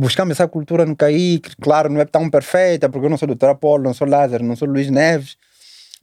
buscamos 0.00 0.32
essa 0.32 0.48
cultura 0.48 0.86
no 0.86 0.96
CAIC. 0.96 1.56
Claro, 1.60 1.90
não 1.92 2.00
é 2.00 2.04
tão 2.06 2.30
perfeita, 2.30 2.88
porque 2.88 3.06
eu 3.06 3.10
não 3.10 3.18
sou 3.18 3.28
doutor 3.28 3.50
Apolo, 3.50 3.84
não 3.84 3.92
sou 3.94 4.08
Lázaro, 4.08 4.42
não 4.42 4.56
sou 4.56 4.66
Luiz 4.66 4.90
Neves. 4.90 5.36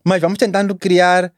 Mas 0.03 0.21
vamos 0.21 0.37
tentando 0.37 0.75
criar 0.75 1.33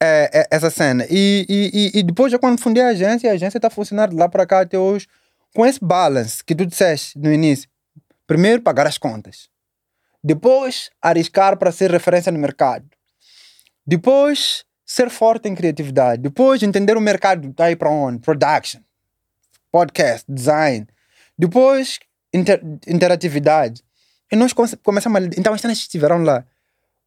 é, 0.00 0.46
essa 0.50 0.68
cena. 0.68 1.06
E, 1.08 1.46
e, 1.48 1.98
e, 1.98 2.02
depois, 2.02 2.30
já 2.30 2.38
quando 2.38 2.60
fundei 2.60 2.82
a 2.82 2.88
agência, 2.88 3.30
a 3.30 3.34
agência 3.34 3.56
está 3.56 3.70
funcionando 3.70 4.14
lá 4.14 4.28
para 4.28 4.46
cá 4.46 4.60
até 4.60 4.78
hoje, 4.78 5.08
com 5.54 5.64
esse 5.64 5.82
balance 5.82 6.44
que 6.44 6.54
tu 6.54 6.66
disseste 6.66 7.18
no 7.18 7.32
início. 7.32 7.68
Primeiro, 8.26 8.60
pagar 8.60 8.86
as 8.86 8.98
contas. 8.98 9.48
Depois, 10.22 10.90
arriscar 11.00 11.56
para 11.56 11.72
ser 11.72 11.90
referência 11.90 12.30
no 12.30 12.38
mercado. 12.38 12.84
Depois, 13.86 14.64
ser 14.84 15.08
forte 15.08 15.48
em 15.48 15.54
criatividade. 15.54 16.20
Depois, 16.20 16.62
entender 16.62 16.96
o 16.96 17.00
mercado 17.00 17.48
está 17.48 17.64
aí 17.64 17.76
para 17.76 17.88
onde? 17.88 18.18
Production, 18.18 18.80
podcast, 19.72 20.26
design. 20.28 20.86
Depois, 21.38 21.98
inter 22.32 22.60
interatividade. 22.86 23.82
E 24.30 24.36
nós 24.36 24.52
come 24.52 24.68
começamos 24.82 25.22
a... 25.22 25.26
Então 25.38 25.52
as 25.52 25.60
cenas 25.60 25.78
estiveram 25.78 26.22
lá. 26.22 26.44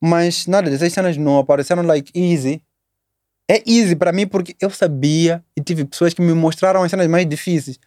Mas 0.01 0.47
nada 0.47 0.69
dessas 0.69 0.93
cenas 0.93 1.17
não 1.17 1.39
apareceram 1.39 1.83
like 1.83 2.11
easy. 2.17 2.61
É 3.47 3.63
easy 3.69 3.95
para 3.95 4.11
mim 4.11 4.27
porque 4.27 4.55
eu 4.61 4.69
sabia 4.69 5.43
e 5.57 5.61
tive 5.61 5.83
pessoas 5.83 6.13
que 6.13 6.21
me 6.21 6.33
mostraram 6.33 6.83
as 6.83 6.91
cenas 6.91 7.07
mais 7.07 7.27
difíceis. 7.27 7.79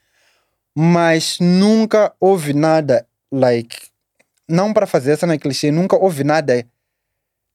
Mas 0.74 1.38
nunca 1.40 2.12
houve 2.18 2.52
nada, 2.52 3.06
like, 3.30 3.76
não 4.48 4.72
para 4.72 4.86
fazer 4.86 5.12
essa 5.12 5.26
na 5.26 5.38
clichê, 5.38 5.70
nunca 5.70 5.96
houve 5.96 6.24
nada 6.24 6.66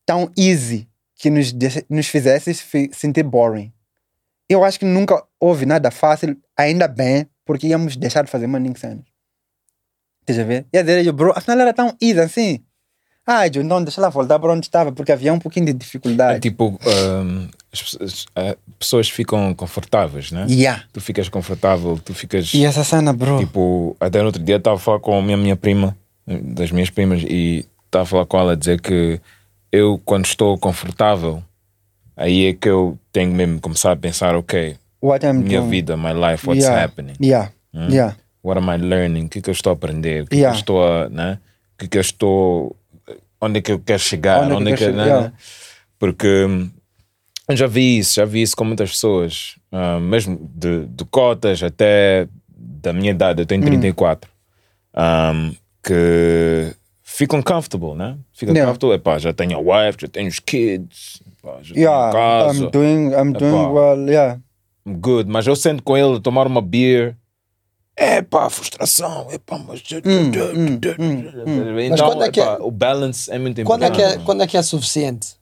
tão 0.05 0.31
easy 0.37 0.87
que 1.15 1.29
nos, 1.29 1.53
nos 1.89 2.07
fizesse 2.07 2.53
fi- 2.53 2.89
sentir 2.93 3.23
boring. 3.23 3.73
Eu 4.47 4.63
acho 4.63 4.79
que 4.79 4.85
nunca 4.85 5.21
houve 5.39 5.65
nada 5.65 5.91
fácil, 5.91 6.37
ainda 6.55 6.87
bem, 6.87 7.27
porque 7.47 7.65
íamos 7.67 7.95
deixar 7.95 8.23
de 8.23 8.29
fazer 8.29 8.45
maninho 8.45 8.77
cenas. 8.77 9.05
Estás 10.21 10.39
a 10.39 10.43
ver? 10.43 10.65
E 10.73 10.77
a 10.77 10.81
dizer, 10.83 11.11
bro, 11.13 11.31
afinal 11.35 11.59
era 11.61 11.73
tão 11.73 11.95
easy 12.01 12.19
assim. 12.19 12.59
Ah, 13.25 13.45
Joe, 13.51 13.63
então 13.63 13.83
deixa 13.83 13.99
ela 13.99 14.09
voltar 14.09 14.39
para 14.39 14.53
onde 14.53 14.65
estava, 14.65 14.91
porque 14.91 15.11
havia 15.11 15.33
um 15.33 15.39
pouquinho 15.39 15.65
de 15.65 15.71
É 15.71 15.75
dificuldade. 15.75 16.39
tipo, 16.39 16.79
ahm, 16.85 17.47
as 17.73 17.81
pessoas- 17.81 18.25
ah, 18.35 18.55
pessoas 18.79 19.09
ficam 19.09 19.53
confortáveis, 19.53 20.31
né? 20.31 20.45
Yeah. 20.49 20.83
Tu 20.93 21.01
ficas 21.01 21.27
confortável, 21.27 21.97
tu 22.03 22.13
ficas. 22.13 22.53
E 22.53 22.63
essa 22.65 22.83
cena, 22.85 23.11
bro. 23.11 23.37
Tipo, 23.39 23.97
até 23.99 24.19
no 24.19 24.27
outro 24.27 24.41
dia 24.43 24.55
estava 24.57 24.77
a 24.77 24.79
falar 24.79 24.99
com 24.99 25.17
a 25.17 25.21
minha, 25.21 25.35
minha 25.37 25.55
prima, 25.57 25.97
das 26.25 26.71
minhas 26.71 26.89
primas, 26.89 27.21
e 27.23 27.65
estava 27.85 28.03
a 28.03 28.05
falar 28.05 28.25
com 28.25 28.39
ela 28.39 28.53
a 28.53 28.55
dizer 28.55 28.79
que 28.81 29.19
eu, 29.71 30.01
quando 30.05 30.25
estou 30.25 30.57
confortável, 30.57 31.43
aí 32.15 32.47
é 32.47 32.53
que 32.53 32.69
eu 32.69 32.97
tenho 33.11 33.31
mesmo 33.33 33.55
que 33.55 33.61
começar 33.61 33.91
a 33.91 33.95
pensar, 33.97 34.35
ok, 34.37 34.77
what 35.01 35.25
I'm 35.25 35.33
minha 35.43 35.59
doing. 35.59 35.69
vida, 35.69 35.95
my 35.97 36.13
life, 36.13 36.45
what's 36.47 36.63
yeah. 36.65 36.81
happening? 36.83 37.15
Yeah. 37.19 37.49
Hum? 37.73 37.89
Yeah. 37.89 38.15
What 38.43 38.57
am 38.57 38.69
I 38.69 38.77
learning? 38.77 39.25
O 39.25 39.29
que, 39.29 39.39
é 39.39 39.41
que 39.41 39.49
eu 39.49 39.53
estou 39.53 39.71
a 39.71 39.73
aprender? 39.73 40.23
O 40.23 40.27
que, 40.27 40.35
é 40.35 40.39
Yeah. 40.39 40.51
que 40.53 40.57
eu 40.57 40.59
estou 40.61 40.83
a. 40.83 41.09
Né? 41.09 41.39
O 41.73 41.77
que, 41.79 41.85
é 41.85 41.87
que 41.89 41.97
eu 41.97 42.01
estou. 42.01 42.75
Onde 43.41 43.59
é 43.59 43.61
que 43.61 43.71
eu 43.71 43.79
quero 43.79 43.99
chegar? 43.99 44.43
Onde 44.43 44.51
é 44.51 44.55
que 44.55 44.55
Onde 44.61 44.69
é 44.69 44.73
eu 44.73 44.77
que, 44.77 44.83
quero 44.85 44.95
né? 44.97 45.03
chegar? 45.03 45.21
né? 45.21 45.33
Porque 45.99 46.45
hum, 46.45 46.69
eu 47.49 47.55
já 47.57 47.67
vi 47.67 47.99
isso, 47.99 48.15
já 48.15 48.25
vi 48.25 48.41
isso 48.41 48.55
com 48.55 48.63
muitas 48.63 48.89
pessoas, 48.91 49.55
ah, 49.71 49.99
mesmo 49.99 50.37
de, 50.55 50.85
de 50.85 51.05
cotas 51.05 51.61
até 51.63 52.27
da 52.49 52.91
minha 52.93 53.11
idade, 53.11 53.41
eu 53.41 53.43
Hum. 53.43 53.47
tenho 53.47 53.63
34, 53.63 54.29
um, 54.95 55.53
que 55.83 56.73
ficam 57.03 57.41
comfortable, 57.41 57.95
né? 57.95 58.17
Ficam 58.33 58.53
Yeah. 58.53 58.71
comfortable, 58.71 58.95
epá, 58.95 59.17
já 59.17 59.33
tenho 59.33 59.57
a 59.57 59.59
wife, 59.59 59.97
já 60.01 60.07
tenho 60.07 60.27
os 60.27 60.39
kids, 60.39 61.21
epá, 61.39 61.57
já 61.61 61.75
Yeah. 61.75 62.11
tenho 62.11 62.23
casa, 62.23 62.63
I'm 62.65 62.71
doing, 62.71 63.11
I'm 63.13 63.33
doing 63.33 63.71
well. 63.71 64.09
Yeah. 64.09 64.39
Good, 64.87 65.29
mas 65.29 65.45
eu 65.45 65.55
sento 65.55 65.83
com 65.83 65.97
ele 65.97 66.17
a 66.17 66.19
tomar 66.19 66.47
uma 66.47 66.61
beer. 66.61 67.17
É 67.95 68.21
pá, 68.21 68.49
frustração, 68.49 69.27
é 69.31 69.37
pá, 69.37 69.57
mas. 69.57 69.81
Hum, 70.05 70.79
Então, 71.91 72.05
quando 72.07 72.23
é 72.23 72.31
que 72.31 72.39
é- 72.39 72.43
epá, 72.43 72.57
o 72.63 72.71
balance 72.71 73.31
é 73.31 73.39
muito 73.39 73.63
Quando 73.63 73.83
é, 73.83 73.87
importante. 73.87 74.13
que 74.15 74.21
é, 74.21 74.23
quando 74.25 74.43
é 74.43 74.47
que 74.47 74.57
é 74.57 74.61
suficiente? 74.61 75.35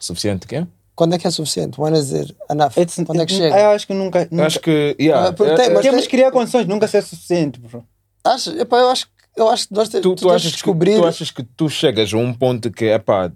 Suficiente 0.00 0.46
quê? 0.46 0.66
Quando 0.94 1.14
é 1.14 1.18
que 1.18 1.26
é 1.26 1.30
suficiente? 1.30 1.80
When 1.80 1.92
is 1.94 2.12
it 2.14 2.34
enough? 2.48 2.72
It's, 2.78 2.94
Quando 3.04 3.20
é 3.22 3.26
que 3.26 3.32
Eu 3.34 3.38
chega? 3.38 3.70
acho 3.70 3.86
que 3.86 3.94
nunca. 3.94 4.20
Eu 4.22 4.28
nunca 4.30 4.46
acho 4.46 4.60
que. 4.60 4.96
Yeah, 5.00 5.28
Ah, 5.28 5.44
é- 5.44 5.48
é- 5.66 5.68
mas 5.70 5.82
Temos 5.82 5.82
tem- 5.82 6.00
que 6.02 6.08
criar 6.08 6.30
condições, 6.30 6.66
nunca 6.66 6.86
ser 6.86 7.02
suficiente, 7.02 7.58
bro. 7.58 7.84
Acho, 8.22 8.50
epá, 8.56 8.78
eu 8.78 8.88
acho, 8.90 9.08
eu 9.36 9.48
acho 9.50 9.66
que 9.68 9.74
nós 9.74 9.88
te, 9.88 10.00
tu, 10.00 10.14
tu, 10.14 10.14
tu, 10.14 10.22
tens 10.22 10.30
achas 10.36 10.42
de 10.42 10.52
descobrir. 10.52 10.92
que, 10.94 11.00
tu 11.00 11.06
achas 11.06 11.30
que 11.32 11.42
tu 11.42 11.68
chegas 11.68 12.14
a 12.14 12.16
um 12.16 12.32
ponto 12.32 12.70
que 12.70 12.84
é 12.84 12.98
pá, 12.98 13.32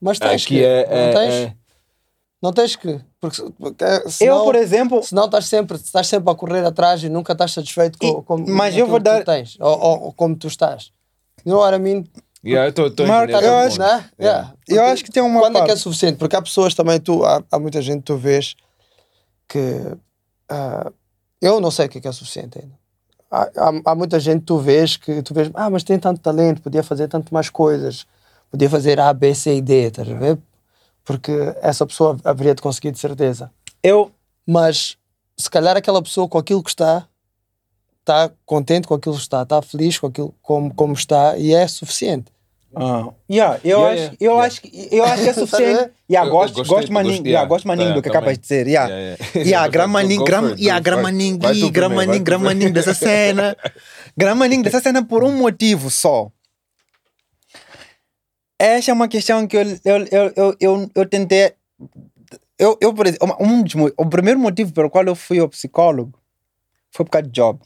mas 0.00 0.18
tens 0.20 0.44
aqui 0.44 0.58
que. 0.58 0.64
é. 0.64 0.86
não, 0.88 0.96
é- 0.96 1.12
tens, 1.12 1.34
é- 1.34 1.54
não 2.42 2.52
tens 2.52 2.74
que. 2.76 3.00
Porque, 3.20 3.42
porque, 3.58 3.84
eh, 3.84 4.08
senão, 4.10 4.38
Eu, 4.38 4.44
por 4.44 4.54
exemplo, 4.56 5.02
senão 5.02 5.26
estás 5.26 5.46
sempre, 5.46 5.76
estás 5.76 6.06
sempre 6.08 6.30
a 6.30 6.34
correr 6.34 6.64
atrás 6.66 7.02
e 7.04 7.08
nunca 7.08 7.32
estás 7.32 7.52
satisfeito 7.52 7.96
com, 7.98 8.06
E- 8.06 8.22
com 8.22 8.38
mas 8.50 8.76
eu 8.76 8.86
vou 8.86 8.98
que 8.98 9.04
dar- 9.04 9.20
tu 9.20 9.26
tens 9.26 9.56
ou, 9.60 9.78
ou- 9.80 10.02
ou 10.06 10.12
como 10.12 10.34
tu 10.36 10.48
estás. 10.48 10.90
You 11.46 11.52
know 11.52 11.60
what 11.62 11.76
I 11.76 11.78
mean? 11.80 12.04
yeah, 12.44 12.68
eu 12.68 12.72
tô- 12.72 12.90
tô 12.90 13.04
acho-. 13.66 13.78
Né? 13.78 14.10
Yeah. 14.20 14.54
eu 14.68 14.82
acho 14.84 15.04
que 15.04 15.10
tem 15.12 15.22
uma 15.22 15.40
Quando 15.40 15.56
é 15.58 15.60
que 15.60 15.64
é 15.66 15.68
parte. 15.68 15.80
suficiente? 15.82 16.16
Porque 16.18 16.34
há 16.34 16.42
pessoas 16.42 16.74
também, 16.74 16.98
tu, 16.98 17.24
há, 17.24 17.42
há 17.50 17.58
muita 17.58 17.80
gente 17.80 17.98
que 18.00 18.04
tu 18.06 18.16
vês 18.16 18.56
que 19.48 19.96
ah, 20.48 20.90
eu 21.40 21.60
não 21.60 21.70
sei 21.70 21.86
o 21.86 21.88
que 21.88 21.98
é, 21.98 22.00
que 22.00 22.08
é 22.08 22.12
suficiente 22.12 22.58
ainda. 22.58 22.74
Há, 23.30 23.42
há, 23.56 23.92
há 23.92 23.94
muita 23.94 24.18
gente 24.20 24.40
que 24.40 24.46
tu 24.46 24.58
vês 24.58 24.96
que 24.96 25.22
tu 25.22 25.32
vês, 25.32 25.50
ah, 25.54 25.70
mas 25.70 25.82
tem 25.84 25.98
tanto 25.98 26.20
talento, 26.20 26.60
podia 26.62 26.82
fazer 26.82 27.08
tanto 27.08 27.32
mais 27.32 27.48
coisas, 27.48 28.06
podia 28.50 28.68
fazer 28.68 28.98
A, 29.00 29.12
B, 29.12 29.34
C 29.34 29.56
e 29.56 29.60
D, 29.62 29.86
estás 29.86 30.08
a 30.10 30.14
ver? 30.14 30.38
Porque 31.04 31.32
essa 31.60 31.84
pessoa 31.86 32.16
haveria 32.24 32.54
de 32.54 32.62
conseguir 32.62 32.90
de 32.92 32.98
certeza. 32.98 33.50
Eu, 33.82 34.10
Mas 34.46 34.96
se 35.36 35.50
calhar 35.50 35.76
aquela 35.76 36.02
pessoa 36.02 36.28
com 36.28 36.38
aquilo 36.38 36.62
que 36.62 36.70
está 36.70 37.06
está 38.00 38.30
contente 38.44 38.88
com 38.88 38.94
aquilo 38.94 39.14
que 39.14 39.20
está, 39.22 39.42
está 39.42 39.62
feliz 39.62 39.96
com 39.98 40.08
aquilo 40.08 40.34
como, 40.42 40.74
como 40.74 40.92
está 40.92 41.38
e 41.38 41.54
é 41.54 41.66
suficiente. 41.68 42.32
Ah, 42.74 43.08
yeah, 43.30 43.60
eu, 43.62 43.78
Yeah, 43.80 43.92
acho, 43.92 44.00
yeah, 44.00 44.16
eu, 44.18 44.30
yeah. 44.32 44.46
acho, 44.46 44.60
que- 44.62 44.88
eu 44.90 45.04
acho 45.04 45.22
que 45.22 45.28
é 45.28 45.32
suficiente. 45.34 45.90
yeah, 46.10 46.22
Eu- 46.22 46.24
eu 46.24 46.30
gosto, 46.30 46.54
gostei, 46.56 46.76
gosto 46.76 46.92
maninho, 46.92 47.12
gostei, 47.16 47.30
yeah, 47.32 47.42
yeah. 47.42 47.48
gosto 47.48 47.68
maninho 47.68 47.84
Yeah, 47.88 48.00
do 48.00 48.02
que 48.02 48.08
acabas 48.08 48.26
também. 48.26 48.34
de 48.36 48.40
dizer. 48.42 48.66
Yeah. 48.66 48.88
Yeah, 48.94 49.48
Yeah, 49.50 49.68
gramaninho, 49.68 50.24
gram, 50.24 50.54
yeah, 50.58 50.80
gramaninho, 50.80 51.38
gramaninho, 51.70 52.24
gramaninho 52.24 52.72
dessa 52.72 52.94
cena. 52.94 53.56
gramaninho 54.16 54.62
dessa 54.62 54.80
cena 54.80 55.04
por 55.04 55.22
um 55.22 55.36
motivo 55.36 55.90
só. 55.90 56.30
Essa 58.62 58.92
é 58.92 58.94
uma 58.94 59.08
questão 59.08 59.44
que 59.44 59.56
eu, 59.56 59.62
eu, 59.84 60.06
eu, 60.12 60.32
eu, 60.36 60.56
eu, 60.60 60.90
eu 60.94 61.08
tentei. 61.08 61.52
Eu, 62.56 62.78
eu, 62.80 62.94
por 62.94 63.08
exemplo, 63.08 63.36
um 63.40 63.64
o 63.96 64.06
primeiro 64.08 64.38
motivo 64.38 64.72
pelo 64.72 64.88
qual 64.88 65.04
eu 65.04 65.16
fui 65.16 65.40
ao 65.40 65.48
psicólogo 65.48 66.16
foi 66.88 67.04
por 67.04 67.10
causa 67.10 67.26
de 67.26 67.32
job. 67.32 67.58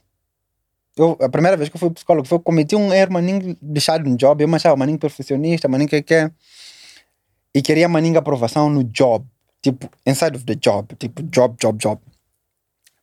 Eu, 0.97 1.19
a 1.21 1.29
primeira 1.29 1.55
vez 1.55 1.69
que 1.69 1.77
eu 1.77 1.79
fui 1.79 1.89
ao 1.89 1.93
psicólogo 1.93 2.27
foi 2.27 2.37
eu 2.37 2.41
cometi 2.41 2.75
um 2.75 2.95
erro, 2.95 3.13
maninho, 3.13 3.55
deixar 3.61 4.01
um 4.07 4.17
job. 4.17 4.43
Eu 4.43 4.49
me 4.49 4.57
achava 4.57 4.75
maninho 4.75 4.99
perfeccionista, 4.99 5.69
maninho 5.69 5.91
que 5.91 6.01
quer. 6.01 6.33
E 7.55 7.61
queria 7.61 7.91
maninho 7.91 8.19
aprovação 8.19 8.71
no 8.71 8.83
job. 8.83 9.23
Tipo, 9.61 9.91
inside 10.07 10.35
of 10.35 10.47
the 10.47 10.55
job. 10.55 10.95
Tipo, 10.95 11.23
job, 11.25 11.57
job, 11.61 11.79
job. 11.79 12.01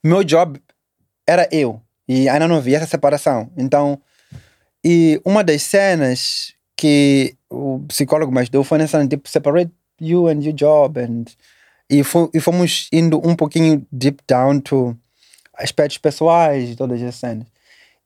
Meu 0.04 0.24
job 0.24 0.60
era 1.28 1.48
eu. 1.52 1.80
E 2.08 2.28
ainda 2.28 2.48
não 2.48 2.56
havia 2.56 2.78
essa 2.78 2.88
separação. 2.88 3.52
Então, 3.56 4.02
e 4.84 5.22
uma 5.24 5.44
das 5.44 5.62
cenas 5.62 6.56
que 6.76 7.36
o 7.50 7.80
psicólogo 7.88 8.32
me 8.32 8.42
ajudou 8.42 8.64
foi 8.64 8.78
nessa, 8.78 9.06
tipo, 9.08 9.30
separate 9.30 9.72
you 10.00 10.28
and 10.28 10.42
your 10.44 10.54
job. 10.54 11.00
And, 11.00 11.26
e, 11.90 12.04
fo- 12.04 12.32
fomos 12.42 12.90
indo 12.92 13.18
um 13.28 13.36
pouquinho 13.36 13.86
deep 13.92 14.24
down 14.28 14.60
to 14.62 14.98
aspectos 15.58 15.98
pessoais 15.98 16.70
e 16.72 16.76
todas 16.76 17.02
as 17.02 17.16
cenas. 17.16 17.48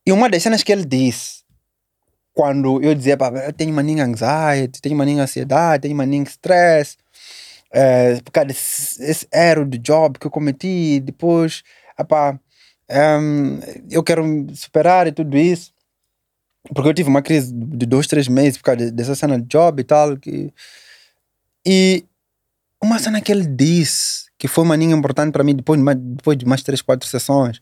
E 0.05 0.11
uma 0.11 0.29
das 0.29 0.43
cenas 0.43 0.63
que 0.63 0.71
ele 0.71 0.85
disse, 0.85 1.43
quando 2.33 2.81
eu 2.83 2.93
dizia, 2.93 3.17
pá, 3.17 3.29
eu 3.29 3.53
tenho 3.53 3.73
maninha 3.73 4.05
anxiety, 4.05 4.81
tenho 4.81 4.95
maninha 4.95 5.23
ansiedade, 5.23 5.83
tenho 5.83 5.95
maninha 5.95 6.23
stress, 6.23 6.97
é, 7.71 8.21
por 8.21 8.31
causa 8.31 8.47
desse 8.47 9.03
esse 9.03 9.27
erro 9.33 9.65
do 9.65 9.77
job 9.77 10.19
que 10.19 10.27
eu 10.27 10.31
cometi, 10.31 10.99
depois, 10.99 11.63
epá, 11.99 12.39
ehm, 12.89 13.59
eu 13.89 14.03
quero 14.03 14.23
superar 14.55 15.07
e 15.07 15.11
tudo 15.11 15.37
isso. 15.37 15.73
Porque 16.73 16.89
eu 16.89 16.93
tive 16.93 17.09
uma 17.09 17.21
crise 17.21 17.53
de 17.53 17.85
dois, 17.85 18.07
três 18.07 18.27
meses 18.27 18.57
por 18.57 18.63
causa 18.65 18.85
de- 18.85 18.91
dessa 18.91 19.15
cena 19.15 19.39
de 19.39 19.47
job 19.47 19.81
e 19.81 19.83
tal. 19.83 20.17
Que... 20.17 20.53
E 21.65 22.05
uma 22.81 22.99
cena 22.99 23.21
que 23.21 23.31
ele 23.31 23.45
disse, 23.45 24.25
que 24.37 24.47
foi 24.47 24.65
maninha 24.65 24.95
importante 24.95 25.31
para 25.31 25.43
mim 25.43 25.55
depois, 25.55 25.79
depois 25.95 26.37
de 26.37 26.45
mais 26.45 26.61
três, 26.61 26.81
quatro 26.81 27.07
sessões, 27.07 27.61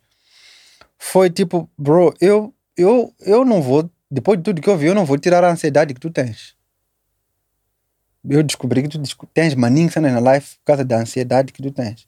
foi 0.98 1.30
tipo, 1.30 1.70
bro, 1.78 2.14
eu, 2.20 2.54
eu, 2.78 3.14
eu 3.22 3.46
não 3.46 3.62
vou, 3.62 3.90
depois 4.10 4.38
de 4.38 4.44
tudo 4.44 4.62
que 4.62 4.70
eu 4.70 4.78
vi, 4.78 4.88
eu 4.88 4.96
não 4.96 5.06
vou 5.06 5.18
tirar 5.18 5.44
a 5.44 5.52
ansiedade 5.52 5.94
que 5.94 6.00
tu 6.00 6.10
tens. 6.10 6.56
Eu 8.28 8.42
descobri 8.42 8.82
que 8.82 8.90
tu 8.90 9.00
tens 9.34 9.54
maninho 9.54 9.92
cenas 9.92 10.12
na 10.12 10.34
life 10.34 10.58
por 10.58 10.66
causa 10.66 10.84
da 10.84 10.98
ansiedade 10.98 11.54
que 11.54 11.62
tu 11.62 11.72
tens. 11.72 12.08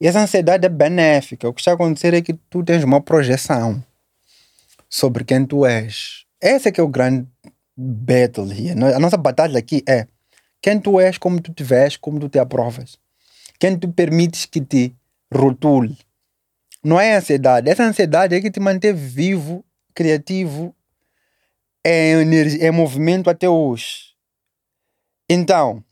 E 0.00 0.06
essa 0.06 0.20
ansiedade 0.20 0.66
é 0.66 0.68
benéfica. 0.68 1.48
O 1.48 1.54
que 1.54 1.60
está 1.60 1.72
a 1.72 1.74
acontecer 1.74 2.12
é 2.14 2.20
que 2.20 2.34
tu 2.50 2.62
tens 2.62 2.84
uma 2.84 3.00
projeção 3.00 3.82
sobre 4.88 5.24
quem 5.24 5.44
tu 5.46 5.64
és. 5.66 6.24
Esse 6.40 6.68
é 6.68 6.72
que 6.72 6.80
é 6.80 6.82
o 6.82 6.88
grande 6.88 7.26
battle 7.76 8.50
here. 8.52 8.74
No- 8.74 8.86
A 8.94 8.98
nossa 8.98 9.16
batalha 9.16 9.58
aqui 9.58 9.82
é 9.88 10.06
quem 10.62 10.80
tu 10.80 10.98
és, 11.00 11.18
como 11.18 11.40
tu 11.40 11.52
te 11.52 11.62
vês, 11.62 11.96
como 11.96 12.18
tu 12.18 12.28
te 12.28 12.38
aprovas. 12.38 12.98
Quem 13.58 13.78
tu 13.78 13.92
permites 13.92 14.44
que 14.46 14.60
te 14.60 14.94
rotule. 15.32 15.96
Não 16.82 16.98
é 16.98 17.16
ansiedade. 17.16 17.68
Essa 17.68 17.82
ansiedade 17.84 18.34
é 18.34 18.40
que 18.40 18.50
te 18.50 18.60
mantém 18.60 18.92
vivo, 18.94 19.64
criativo, 19.94 20.74
em, 21.84 22.20
energia, 22.20 22.68
em 22.68 22.70
movimento 22.70 23.28
até 23.28 23.48
hoje. 23.48 24.14
Então, 25.28 25.84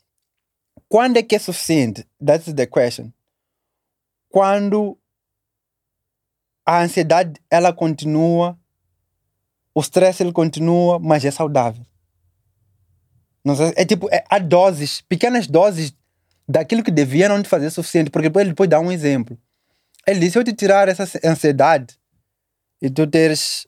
quando 0.89 1.17
é 1.17 1.23
que 1.23 1.35
é 1.35 1.39
suficiente? 1.39 2.07
That's 2.25 2.53
the 2.53 2.65
question. 2.65 3.11
Quando 4.29 4.97
a 6.65 6.81
ansiedade 6.81 7.39
ela 7.49 7.73
continua, 7.73 8.57
o 9.77 9.81
stress 9.81 10.23
ele 10.23 10.31
continua, 10.31 10.97
mas 10.97 11.23
é 11.23 11.29
saudável. 11.29 11.85
É 13.75 13.85
tipo, 13.85 14.09
é, 14.11 14.23
há 14.27 14.39
doses, 14.39 15.01
pequenas 15.01 15.45
doses 15.45 15.95
daquilo 16.49 16.83
que 16.83 16.89
devia 16.89 17.29
não 17.29 17.43
te 17.43 17.47
fazer 17.47 17.69
suficiente, 17.69 18.09
porque 18.09 18.27
depois 18.27 18.41
ele 18.41 18.53
depois 18.53 18.67
dá 18.67 18.79
um 18.79 18.91
exemplo. 18.91 19.37
Ele 20.07 20.19
disse: 20.19 20.31
se 20.31 20.39
eu 20.39 20.43
te 20.43 20.53
tirar 20.53 20.89
essa 20.89 21.03
ansiedade 21.23 21.95
e 22.81 22.89
tu 22.89 23.05
teres, 23.05 23.67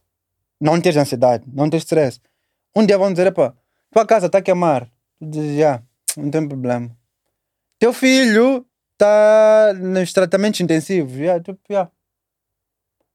não 0.59 0.81
teres 0.81 0.97
ansiedade, 0.97 1.43
não 1.53 1.69
teres 1.69 1.83
stress, 1.83 2.19
um 2.75 2.83
dia 2.83 2.97
vão 2.97 3.13
dizer: 3.13 3.31
pá, 3.31 3.53
tua 3.91 4.03
casa 4.03 4.25
está 4.25 4.39
a 4.39 4.41
queimar. 4.41 4.89
Tu 5.19 5.29
dizes: 5.29 5.59
já, 5.59 5.83
não 6.17 6.31
tem 6.31 6.47
problema. 6.47 6.89
Teu 7.77 7.93
filho 7.93 8.65
tá 8.97 9.75
nos 9.79 10.11
tratamentos 10.11 10.59
intensivos. 10.59 11.13
Yeah, 11.13 11.43
tipo, 11.43 11.59
yeah. 11.69 11.91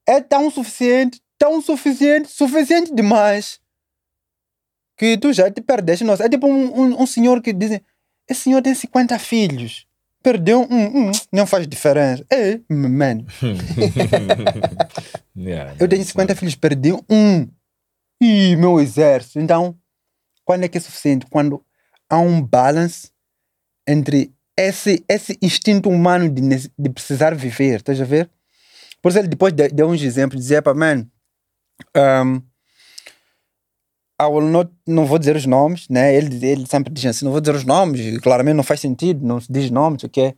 É 0.07 0.21
tão 0.21 0.49
suficiente, 0.49 1.21
tão 1.37 1.61
suficiente, 1.61 2.29
suficiente 2.29 2.93
demais 2.93 3.59
que 4.97 5.17
tu 5.17 5.33
já 5.33 5.51
te 5.51 5.61
perdeste. 5.61 6.03
Nossa, 6.03 6.25
é 6.25 6.29
tipo 6.29 6.47
um, 6.47 6.81
um, 6.81 7.01
um 7.03 7.05
senhor 7.07 7.41
que 7.41 7.51
diz: 7.53 7.79
esse 8.29 8.41
senhor 8.41 8.61
tem 8.61 8.73
50 8.73 9.17
filhos. 9.19 9.85
Perdeu 10.23 10.61
um, 10.61 11.09
um, 11.09 11.11
não 11.31 11.45
faz 11.45 11.67
diferença. 11.67 12.25
É, 12.31 12.59
man. 12.69 13.19
Yeah, 15.37 15.75
Eu 15.79 15.87
tenho 15.87 16.03
50 16.03 16.35
filhos, 16.35 16.55
perdi 16.55 16.93
um. 17.09 17.47
Ih, 18.21 18.55
meu 18.55 18.79
exército. 18.79 19.39
Então, 19.39 19.77
quando 20.45 20.63
é 20.63 20.67
que 20.69 20.77
é 20.77 20.81
suficiente? 20.81 21.25
Quando 21.29 21.63
há 22.09 22.17
um 22.17 22.41
balance 22.41 23.11
entre 23.87 24.33
esse, 24.57 25.03
esse 25.09 25.37
instinto 25.41 25.89
humano 25.89 26.29
de, 26.29 26.41
de 26.79 26.89
precisar 26.89 27.35
viver, 27.35 27.77
estás 27.81 27.99
a 27.99 28.05
ver? 28.05 28.29
Por 29.01 29.09
isso 29.09 29.19
ele 29.19 29.27
depois 29.27 29.51
de- 29.53 29.67
deu 29.67 29.89
uns 29.89 30.01
exemplos, 30.01 30.39
dizia 30.41 30.61
para 30.61 30.73
man, 30.73 31.05
um, 31.95 32.41
I 34.19 34.25
will 34.27 34.47
not, 34.47 34.71
não 34.87 35.05
vou 35.05 35.19
dizer 35.19 35.35
os 35.35 35.45
nomes, 35.45 35.89
né? 35.89 36.15
Ele, 36.15 36.45
ele 36.45 36.65
sempre 36.65 36.93
diz 36.93 37.05
assim, 37.05 37.25
não 37.25 37.31
vou 37.31 37.41
dizer 37.41 37.55
os 37.55 37.65
nomes, 37.65 38.17
claramente 38.19 38.55
não 38.55 38.63
faz 38.63 38.79
sentido, 38.79 39.25
não 39.25 39.41
se 39.41 39.51
diz 39.51 39.69
nomes, 39.69 40.03
o 40.03 40.09
que 40.09 40.35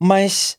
Mas 0.00 0.58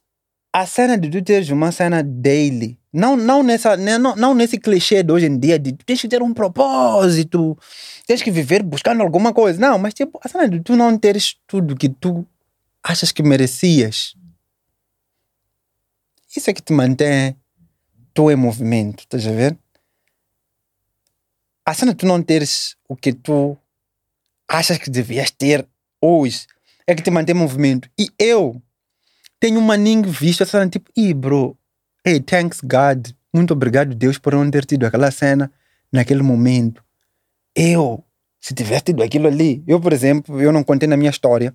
a 0.53 0.65
cena 0.65 0.97
de 0.97 1.09
tu 1.09 1.21
teres 1.21 1.49
uma 1.49 1.71
cena 1.71 2.01
daily, 2.01 2.79
não, 2.93 3.15
não, 3.15 3.43
nessa, 3.43 3.75
né, 3.75 3.97
não, 3.97 4.15
não 4.15 4.33
nesse 4.33 4.57
clichê 4.57 5.03
de 5.03 5.11
hoje 5.11 5.25
em 5.25 5.37
dia 5.37 5.57
de 5.57 5.71
tu 5.71 5.85
tens 5.85 6.01
que 6.01 6.07
ter 6.07 6.21
um 6.21 6.33
propósito, 6.33 7.57
tens 8.05 8.21
que 8.21 8.31
viver 8.31 8.63
buscando 8.63 9.01
alguma 9.01 9.33
coisa. 9.33 9.59
Não, 9.59 9.77
mas 9.77 9.93
tipo, 9.93 10.19
a 10.23 10.27
cena 10.27 10.47
de 10.47 10.59
tu 10.61 10.75
não 10.75 10.97
teres 10.97 11.35
tudo 11.47 11.75
que 11.75 11.89
tu 11.89 12.25
achas 12.83 13.11
que 13.11 13.23
merecias. 13.23 14.15
Isso 16.35 16.49
é 16.49 16.53
que 16.53 16.61
te 16.61 16.71
mantém 16.73 17.35
tu 18.13 18.31
em 18.31 18.35
movimento, 18.35 18.99
estás 19.01 19.25
a 19.27 19.31
ver? 19.31 19.57
A 21.65 21.73
cena 21.73 21.91
de 21.93 21.99
tu 21.99 22.05
não 22.05 22.21
teres 22.21 22.75
o 22.88 22.95
que 22.95 23.13
tu 23.13 23.57
achas 24.47 24.77
que 24.77 24.89
devias 24.89 25.31
ter 25.31 25.67
hoje 26.01 26.47
é 26.85 26.95
que 26.95 27.01
te 27.01 27.11
mantém 27.11 27.35
em 27.35 27.39
movimento. 27.39 27.89
E 27.97 28.09
eu 28.19 28.61
tenho 29.39 29.59
um 29.59 29.63
maninho 29.63 30.09
visto 30.09 30.43
essa 30.43 30.51
cena, 30.59 30.69
tipo, 30.69 30.89
ih, 30.95 31.13
bro, 31.13 31.57
hey, 32.05 32.19
thanks 32.19 32.59
God, 32.61 33.09
muito 33.33 33.53
obrigado 33.53 33.95
Deus 33.95 34.17
por 34.17 34.33
não 34.33 34.49
ter 34.51 34.65
tido 34.65 34.85
aquela 34.85 35.11
cena 35.11 35.51
naquele 35.91 36.21
momento. 36.21 36.83
Eu, 37.55 38.03
se 38.39 38.53
tivesse 38.53 38.85
tido 38.85 39.03
aquilo 39.03 39.27
ali, 39.27 39.63
eu, 39.67 39.79
por 39.79 39.93
exemplo, 39.93 40.41
eu 40.41 40.51
não 40.51 40.63
contei 40.63 40.88
na 40.88 40.97
minha 40.97 41.09
história, 41.09 41.53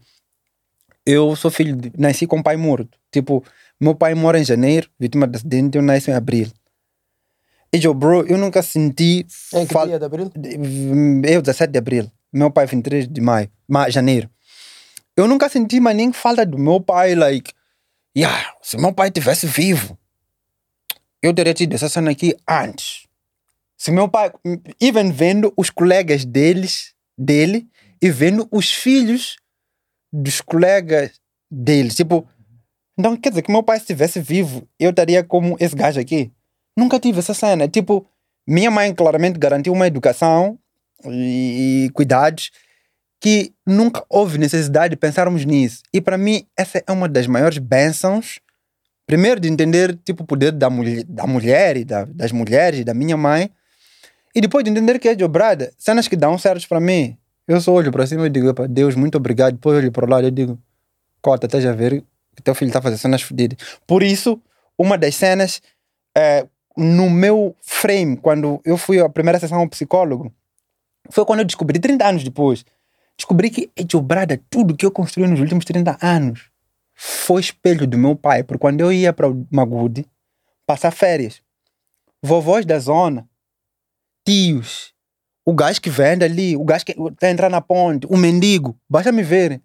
eu 1.05 1.37
sou 1.37 1.51
filho, 1.51 1.77
de, 1.77 1.93
nasci 1.97 2.27
com 2.27 2.39
o 2.39 2.43
pai 2.43 2.57
morto. 2.57 2.99
Tipo, 3.13 3.45
meu 3.81 3.95
pai 3.95 4.15
mora 4.15 4.39
em 4.39 4.45
janeiro, 4.45 4.89
vítima 4.99 5.27
de 5.27 5.37
acidente, 5.37 5.77
eu 5.77 5.83
nasci 5.83 6.11
em 6.11 6.15
abril. 6.15 6.51
E 7.75 7.85
eu, 7.85 7.93
bro, 7.93 8.27
eu 8.27 8.39
nunca 8.39 8.63
senti. 8.63 9.27
Em 9.53 9.67
que 9.67 9.73
fal- 9.73 9.87
dia 9.87 9.99
de 9.99 10.05
abril? 10.05 10.31
Eu, 11.25 11.43
17 11.43 11.71
de 11.73 11.79
abril. 11.79 12.11
Meu 12.33 12.51
pai, 12.51 12.67
23 12.67 13.09
de 13.09 13.21
maio. 13.21 13.51
Ma, 13.69 13.91
janeiro. 13.91 14.31
Eu 15.17 15.27
nunca 15.27 15.49
senti 15.49 15.81
mais 15.81 15.97
nem 15.97 16.13
falta 16.13 16.45
do 16.47 16.59
meu 16.59 16.81
pai, 16.81 17.15
like. 17.15 17.53
Yeah, 18.17 18.55
se 18.63 18.79
meu 18.79 18.93
pai 18.95 19.11
tivesse 19.11 19.47
vivo, 19.47 19.99
eu 21.23 21.35
teria 21.35 21.53
tido 21.53 21.75
essa 21.75 21.89
cena 21.89 22.11
aqui 22.11 22.35
antes. 22.49 23.07
Se 23.77 23.91
meu 23.91 24.09
pai, 24.09 24.33
even 24.81 25.11
vendo 25.13 25.53
os 25.57 25.69
colegas 25.69 26.25
deles, 26.25 26.95
dele, 27.19 27.69
e 28.01 28.11
vendo 28.11 28.49
os 28.51 28.71
filhos 28.73 29.37
dos 30.13 30.41
colegas 30.41 31.13
deles. 31.51 31.95
Tipo, 31.95 32.27
então 32.99 33.17
quer 33.17 33.31
dizer 33.31 33.43
que 33.43 33.53
meu 33.53 33.63
pai, 33.63 33.79
se 33.79 33.83
estivesse 33.85 34.21
vivo, 34.21 34.67
eu 34.79 34.91
estaria 34.91 35.23
como 35.23 35.57
esse 35.61 35.75
gajo 35.75 36.01
aqui. 36.01 36.31
Nunca 36.77 36.99
tive 36.99 37.19
essa 37.19 37.35
cena. 37.35 37.67
Tipo, 37.69 38.07
minha 38.47 38.71
mãe 38.71 38.95
claramente 38.95 39.39
garantiu 39.39 39.73
uma 39.73 39.87
educação 39.87 40.59
e, 41.05 41.87
e 41.87 41.91
cuidados 41.91 42.51
que 43.21 43.53
nunca 43.67 44.05
houve 44.09 44.39
necessidade 44.39 44.91
de 44.91 44.97
pensarmos 44.97 45.45
nisso. 45.45 45.83
E 45.93 46.01
para 46.01 46.19
mim, 46.19 46.47
essa 46.57 46.83
é 46.87 46.93
uma 46.93 47.09
das 47.09 47.27
maiores 47.27 47.59
bênçãos. 47.59 48.39
Primeiro, 49.07 49.41
de 49.41 49.49
entender 49.49 49.99
tipo, 50.05 50.23
o 50.23 50.27
poder 50.27 50.53
da, 50.53 50.69
mulher, 50.69 51.05
da 51.05 51.27
mulher 51.27 51.77
e 51.77 51.85
da- 51.85 52.05
das 52.05 52.33
mulheres, 52.33 52.85
da 52.85 52.93
minha 52.95 53.17
mãe. 53.17 53.51
E 54.35 54.41
depois 54.41 54.65
de 54.65 54.71
entender 54.71 54.99
que 54.99 55.09
é 55.09 55.15
dobrada, 55.15 55.73
cenas 55.79 56.09
que 56.09 56.17
dão 56.17 56.37
certos 56.37 56.67
para 56.67 56.81
mim. 56.81 57.17
Eu 57.49 57.61
só 57.61 57.73
olho 57.73 57.91
para 57.93 58.07
cima 58.07 58.27
e 58.27 58.31
digo, 58.31 58.49
"Epa, 58.51 58.67
Deus, 58.69 58.95
muito 58.95 59.17
obrigado. 59.17 59.53
Depois 59.55 59.79
olho 59.79 59.93
para 59.93 60.05
o 60.05 60.09
lado 60.09 60.27
e 60.27 60.31
digo, 60.31 60.59
Cota, 61.23 61.47
estás 61.47 61.65
a 61.65 61.73
ver 61.73 62.05
que 62.37 62.43
teu 62.43 62.55
filho 62.55 62.69
está 62.69 62.81
fazer 62.81 62.99
cenas 62.99 63.23
fodidas. 63.23 63.59
Por 63.87 64.03
isso, 64.03 64.41
uma 64.79 64.97
das 64.97 65.17
cenas 65.17 65.61
é, 66.17 66.47
no 66.77 67.11
meu 67.11 67.57
frame, 67.63 68.17
quando 68.17 68.61
eu 68.65 68.77
fui 68.77 69.01
à 69.01 69.09
primeira 69.09 69.41
sessão 69.41 69.59
ao 69.59 69.69
psicólogo, 69.69 70.33
foi 71.11 71.25
quando 71.25 71.41
eu 71.41 71.45
descobri, 71.45 71.79
30 71.79 72.07
anos 72.07 72.23
depois, 72.23 72.65
descobri 73.17 73.51
que 73.51 73.71
é 73.75 73.83
dobrada 73.83 74.41
tudo 74.51 74.77
que 74.77 74.85
eu 74.85 74.91
construí 74.91 75.27
nos 75.27 75.41
últimos 75.41 75.65
30 75.65 75.99
anos 76.01 76.51
foi 76.97 77.43
espelho 77.43 77.87
do 77.87 77.99
meu 77.99 78.17
pai. 78.17 78.43
Porque 78.43 78.61
quando 78.61 78.81
eu 78.81 78.91
ia 78.91 79.13
para 79.13 79.29
o 79.29 79.47
Magude 79.51 80.07
passar 80.67 80.91
férias, 80.91 81.43
vovós 82.23 82.65
da 82.65 82.79
zona, 82.79 83.29
tios, 84.25 84.95
o 85.45 85.55
gajo 85.55 85.81
que 85.81 85.91
vende 85.91 86.25
ali, 86.25 86.57
o 86.57 86.65
gajo 86.65 86.85
que 86.85 86.93
está 86.93 87.31
entrar 87.31 87.51
na 87.51 87.61
ponte, 87.61 88.07
o 88.11 88.17
mendigo, 88.17 88.77
basta 88.89 89.13
me 89.13 89.23
verem. 89.23 89.63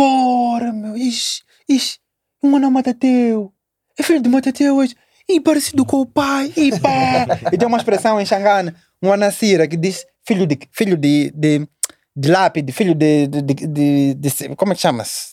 Porra, 0.00 0.72
meu, 0.72 0.96
ixi, 0.96 1.42
ixi, 1.68 1.98
um 2.42 2.56
ano 2.56 2.70
Matateu, 2.70 3.52
é 3.98 4.02
filho 4.02 4.22
do 4.22 4.30
Matateu 4.30 4.76
hoje, 4.76 4.96
e 5.28 5.38
parecido 5.42 5.84
com 5.84 5.98
o 5.98 6.06
pai, 6.06 6.50
e 6.56 6.70
pá. 6.80 7.26
e 7.52 7.58
tem 7.58 7.68
uma 7.68 7.76
expressão 7.76 8.18
em 8.18 8.24
Xangana, 8.24 8.74
um 9.02 9.12
Anacira 9.12 9.68
que 9.68 9.76
diz 9.76 10.06
filho 10.26 10.46
de, 10.46 10.58
filho 10.72 10.96
de, 10.96 11.30
de, 11.36 11.68
de 12.16 12.30
lápide, 12.30 12.72
filho 12.72 12.94
de, 12.94 13.26
de, 13.26 13.42
de, 13.42 14.14
de- 14.14 14.56
como 14.56 14.72
é 14.72 14.74
que 14.74 14.80
chama-se? 14.80 15.32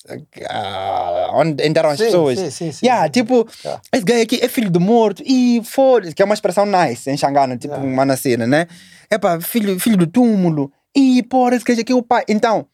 Ah, 0.50 1.30
onde 1.36 1.66
enterram 1.66 1.92
as 1.92 1.98
pessoas. 1.98 2.38
sim, 2.38 2.52
sim, 2.52 2.72
sim, 2.74 2.86
yeah, 2.88 3.08
tipo, 3.10 3.48
Yeah. 3.64 3.82
esse 3.94 4.04
gajo 4.04 4.22
aqui 4.22 4.40
é 4.42 4.50
filho 4.50 4.70
do 4.70 4.82
morto, 4.82 5.24
e 5.26 5.62
foda-se, 5.64 6.14
que 6.14 6.22
é 6.22 6.26
uma 6.26 6.34
expressão 6.34 6.66
nice 6.66 7.10
em 7.10 7.16
Xangana, 7.16 7.56
tipo 7.56 7.74
Yeah. 7.74 7.90
uma 7.90 8.06
né? 8.46 8.68
É 9.10 9.18
pá, 9.18 9.40
filho, 9.40 9.80
filho 9.80 9.96
do 9.96 10.08
túmulo, 10.08 10.74
e 10.94 11.24
porra, 11.24 11.56
esse 11.56 11.64
gajo 11.64 11.80
aqui 11.80 11.94
é 11.94 11.96
o 11.96 12.04
pai. 12.04 12.26
Então, 12.28 12.68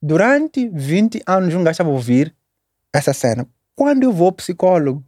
durante 0.00 0.68
20 0.68 1.22
anos 1.26 1.54
um 1.54 1.58
gajo 1.64 1.72
estava 1.72 1.90
a 1.90 1.92
ouvir 1.92 2.34
essa 2.92 3.12
cena. 3.12 3.46
Quando 3.74 4.02
eu 4.04 4.12
vou 4.12 4.26
ao 4.26 4.32
psicólogo 4.32 5.04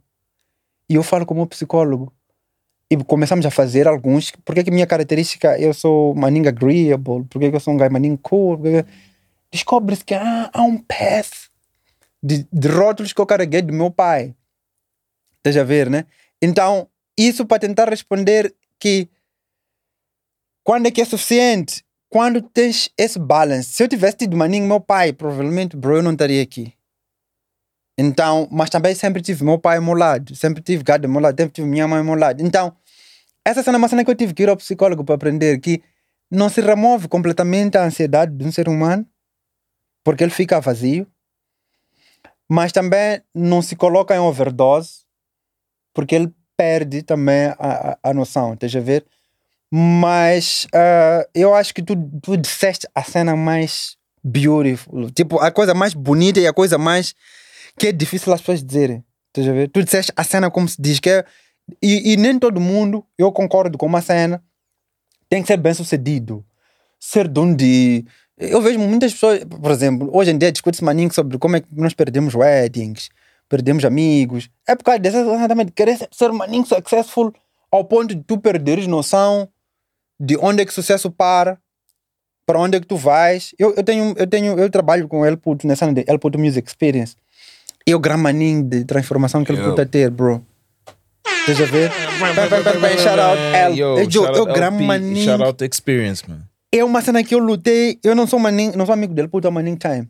e 0.89 0.95
eu 0.95 1.03
falo 1.03 1.25
com 1.25 1.33
o 1.33 1.37
meu 1.37 1.47
psicólogo 1.47 2.13
e 2.89 2.97
começamos 3.03 3.45
a 3.45 3.51
fazer 3.51 3.87
alguns, 3.87 4.31
porque 4.43 4.63
que 4.63 4.71
minha 4.71 4.87
característica, 4.87 5.57
eu 5.59 5.73
sou 5.73 6.13
maninho 6.15 6.49
agreeable, 6.49 7.25
porque 7.29 7.49
que 7.49 7.55
eu 7.55 7.59
sou 7.59 7.73
um 7.73 7.77
gajo 7.77 7.91
maninho 7.93 8.17
cool, 8.17 8.57
porque 8.57 8.83
que- 8.83 8.89
descobre-se 9.51 10.03
que 10.03 10.13
há, 10.13 10.49
há 10.53 10.61
um 10.63 10.77
path 10.77 11.49
de, 12.21 12.47
de 12.51 12.67
rótulos 12.67 13.13
que 13.13 13.21
eu 13.21 13.25
carreguei 13.25 13.61
do 13.61 13.73
meu 13.73 13.89
pai. 13.91 14.35
Estás 15.37 15.57
a 15.57 15.63
ver, 15.63 15.89
né? 15.89 16.05
Então, 16.41 16.87
isso 17.17 17.45
para 17.45 17.59
tentar 17.59 17.89
responder 17.89 18.53
que 18.79 19.09
quando 20.63 20.87
é 20.87 20.91
que 20.91 21.01
é 21.01 21.05
suficiente? 21.05 21.83
Quando 22.11 22.41
tens 22.41 22.89
esse 22.97 23.17
balance. 23.17 23.71
Se 23.71 23.81
eu 23.81 23.87
tivesse 23.87 24.17
tido 24.17 24.35
maninho 24.35 24.67
meu 24.67 24.81
pai, 24.81 25.13
provavelmente, 25.13 25.77
bro, 25.77 25.95
eu 25.95 26.03
não 26.03 26.11
estaria 26.11 26.43
aqui. 26.43 26.73
Então, 27.97 28.49
mas 28.51 28.69
também 28.69 28.93
sempre 28.93 29.21
tive 29.21 29.45
meu 29.45 29.57
pai 29.57 29.77
ao 29.77 29.83
meu 29.83 29.93
lado, 29.93 30.35
sempre 30.35 30.61
tive 30.61 30.83
gado 30.83 31.07
ao 31.07 31.11
meu 31.11 31.21
lado, 31.21 31.39
sempre 31.39 31.53
tive 31.53 31.67
minha 31.69 31.87
mãe 31.87 31.99
ao 31.99 32.03
meu 32.03 32.15
lado. 32.15 32.43
Então, 32.43 32.75
essa 33.45 33.63
cena 33.63 33.77
é 33.77 33.79
uma 33.79 33.87
cena 33.87 34.03
que 34.03 34.11
eu 34.11 34.15
tive 34.15 34.33
que 34.33 34.43
ir 34.43 34.49
ao 34.49 34.57
psicólogo 34.57 35.05
para 35.05 35.15
aprender 35.15 35.57
que 35.61 35.81
não 36.29 36.49
se 36.49 36.59
remove 36.59 37.07
completamente 37.07 37.77
a 37.77 37.85
ansiedade 37.85 38.35
de 38.35 38.43
um 38.43 38.51
ser 38.51 38.67
humano, 38.67 39.07
porque 40.03 40.21
ele 40.21 40.31
fica 40.31 40.59
vazio, 40.59 41.07
mas 42.49 42.73
também 42.73 43.21
não 43.33 43.61
se 43.61 43.77
coloca 43.77 44.13
em 44.13 44.19
overdose, 44.19 45.05
porque 45.93 46.15
ele 46.15 46.33
perde 46.57 47.03
também 47.03 47.45
a, 47.57 47.91
a, 48.03 48.09
a 48.09 48.13
noção, 48.13 48.53
estás 48.53 48.75
a 48.75 48.81
ver? 48.81 49.05
Mas 49.71 50.67
ah, 50.73 51.25
eu 51.33 51.55
acho 51.55 51.73
que 51.73 51.81
tu, 51.81 51.95
tu 52.21 52.35
disseste 52.35 52.87
a 52.93 53.03
cena 53.03 53.37
mais 53.37 53.95
beautiful, 54.21 55.09
tipo, 55.09 55.39
a 55.39 55.49
coisa 55.49 55.73
mais 55.73 55.93
bonita 55.93 56.39
e 56.39 56.45
a 56.45 56.53
coisa 56.53 56.77
mais 56.77 57.15
que 57.79 57.87
é 57.87 57.91
difícil 57.91 58.33
as 58.33 58.41
pessoas 58.41 58.63
dizerem. 58.63 59.03
Estás 59.29 59.47
a 59.47 59.53
ver? 59.53 59.69
Tu 59.69 59.81
disseste 59.81 60.11
a 60.15 60.23
cena 60.23 60.51
como 60.51 60.67
se 60.67 60.75
diz, 60.79 60.99
que 60.99 61.09
é. 61.09 61.25
E, 61.81 62.13
e 62.13 62.17
nem 62.17 62.37
todo 62.37 62.59
mundo, 62.59 63.05
eu 63.17 63.31
concordo 63.31 63.77
com 63.77 63.85
uma 63.85 64.01
cena, 64.01 64.43
tem 65.29 65.41
que 65.41 65.47
ser 65.47 65.57
bem 65.57 65.73
sucedido. 65.73 66.45
Ser 66.99 67.27
dono 67.29 67.55
de. 67.55 68.05
Eu 68.37 68.61
vejo 68.61 68.77
muitas 68.77 69.13
pessoas, 69.13 69.43
por 69.45 69.71
exemplo, 69.71 70.09
hoje 70.11 70.31
em 70.31 70.37
dia 70.37 70.51
discute-se 70.51 70.83
maninho 70.83 71.13
sobre 71.13 71.37
como 71.37 71.55
é 71.55 71.61
que 71.61 71.67
nós 71.71 71.93
perdemos 71.93 72.35
weddings, 72.35 73.09
perdemos 73.47 73.85
amigos. 73.85 74.49
É 74.67 74.75
por 74.75 74.83
causa 74.83 74.99
dessa 74.99 75.19
exatamente 75.19 75.71
querer 75.71 75.97
ser 76.11 76.31
maninho 76.33 76.65
successful 76.65 77.33
ao 77.71 77.85
ponto 77.85 78.13
de 78.13 78.23
tu 78.23 78.37
perderes 78.37 78.85
noção 78.85 79.47
de 80.23 80.37
onde 80.37 80.61
é 80.61 80.65
que 80.65 80.71
o 80.71 80.75
sucesso 80.75 81.09
para 81.09 81.57
para 82.45 82.59
onde 82.59 82.77
é 82.77 82.79
que 82.79 82.85
tu 82.85 82.97
vais. 82.97 83.55
Eu, 83.57 83.73
eu 83.75 83.83
tenho, 83.83 84.13
eu 84.17 84.27
tenho, 84.27 84.59
eu 84.59 84.69
trabalho 84.69 85.07
com 85.07 85.25
ele 85.25 85.37
puto 85.37 85.65
nessa 85.65 85.91
de 85.91 86.05
ele 86.07 86.17
puto 86.19 86.37
Music 86.37 86.67
Experience. 86.67 87.15
E 87.87 87.95
o 87.95 87.99
gramaninho 87.99 88.63
de 88.63 88.85
transformação 88.85 89.43
que 89.43 89.51
ele 89.51 89.63
puta 89.63 89.85
ter, 89.85 90.11
bro. 90.11 90.45
Deixa 91.47 91.63
eu 91.63 91.67
ver. 91.67 91.89
Vai, 92.19 92.33
vai, 92.33 92.47
vai, 92.47 92.61
vai, 92.61 92.97
shout 92.97 93.19
out 93.19 93.39
L. 93.39 93.79
Yo, 93.79 93.97
Eu, 93.97 94.11
shout 94.11 94.15
eu 94.15 94.25
out 94.25 94.37
LP, 94.39 94.53
gramaninho. 94.53 95.25
Shout 95.25 95.43
out 95.43 95.57
to 95.57 95.65
experience, 95.65 96.29
man. 96.29 96.41
É 96.71 96.83
uma 96.83 97.01
cena 97.01 97.23
que 97.23 97.33
eu 97.33 97.39
lutei. 97.39 97.99
Eu 98.03 98.15
não 98.15 98.27
sou 98.27 98.37
maninho, 98.37 98.77
não 98.77 98.85
sou 98.85 98.93
amigo 98.93 99.13
dele, 99.13 99.27
puto, 99.27 99.47
é 99.47 99.49
maninho 99.49 99.77
time. 99.77 100.07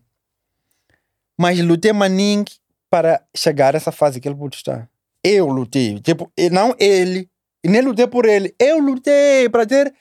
Mas 1.39 1.59
lutei 1.59 1.93
maninho 1.93 2.43
para 2.89 3.21
chegar 3.35 3.73
a 3.73 3.77
essa 3.77 3.91
fase 3.91 4.19
que 4.19 4.27
ele 4.27 4.35
puto 4.35 4.57
está. 4.57 4.87
Eu 5.23 5.47
lutei. 5.47 5.99
Tipo, 6.01 6.29
não 6.51 6.75
ele. 6.77 7.29
E 7.63 7.69
nem 7.69 7.81
lutei 7.81 8.07
por 8.07 8.25
ele. 8.25 8.55
Eu 8.59 8.79
lutei 8.79 9.49
para 9.49 9.65
ter. 9.65 9.93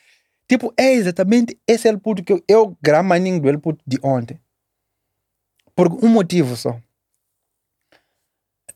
Tipo, 0.48 0.72
é 0.76 0.92
exatamente 0.92 1.58
esse 1.66 1.88
é 1.88 1.92
o 1.92 2.00
puto 2.00 2.24
que 2.24 2.32
eu, 2.32 2.42
eu 2.48 2.76
gramaninho 2.82 3.40
do 3.40 3.48
ele 3.48 3.58
puto 3.58 3.82
de 3.86 3.98
ontem. 4.02 4.40
Por 5.74 5.92
um 6.04 6.08
motivo 6.08 6.56
só. 6.56 6.78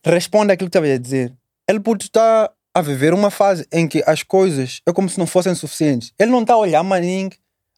Responda 0.04 0.52
aquilo 0.52 0.68
que 0.70 0.78
estava 0.78 0.92
a 0.92 0.98
dizer. 0.98 1.34
Ele 1.68 1.80
puto 1.80 2.04
está 2.04 2.52
a 2.74 2.82
viver 2.82 3.14
uma 3.14 3.30
fase 3.30 3.66
em 3.72 3.88
que 3.88 4.02
as 4.06 4.22
coisas 4.22 4.80
é 4.86 4.92
como 4.92 5.08
se 5.08 5.18
não 5.18 5.26
fossem 5.26 5.54
suficientes. 5.54 6.12
Ele 6.18 6.30
não 6.30 6.42
está 6.42 6.54
a 6.54 6.58
olhar 6.58 6.82
maninho. 6.82 7.30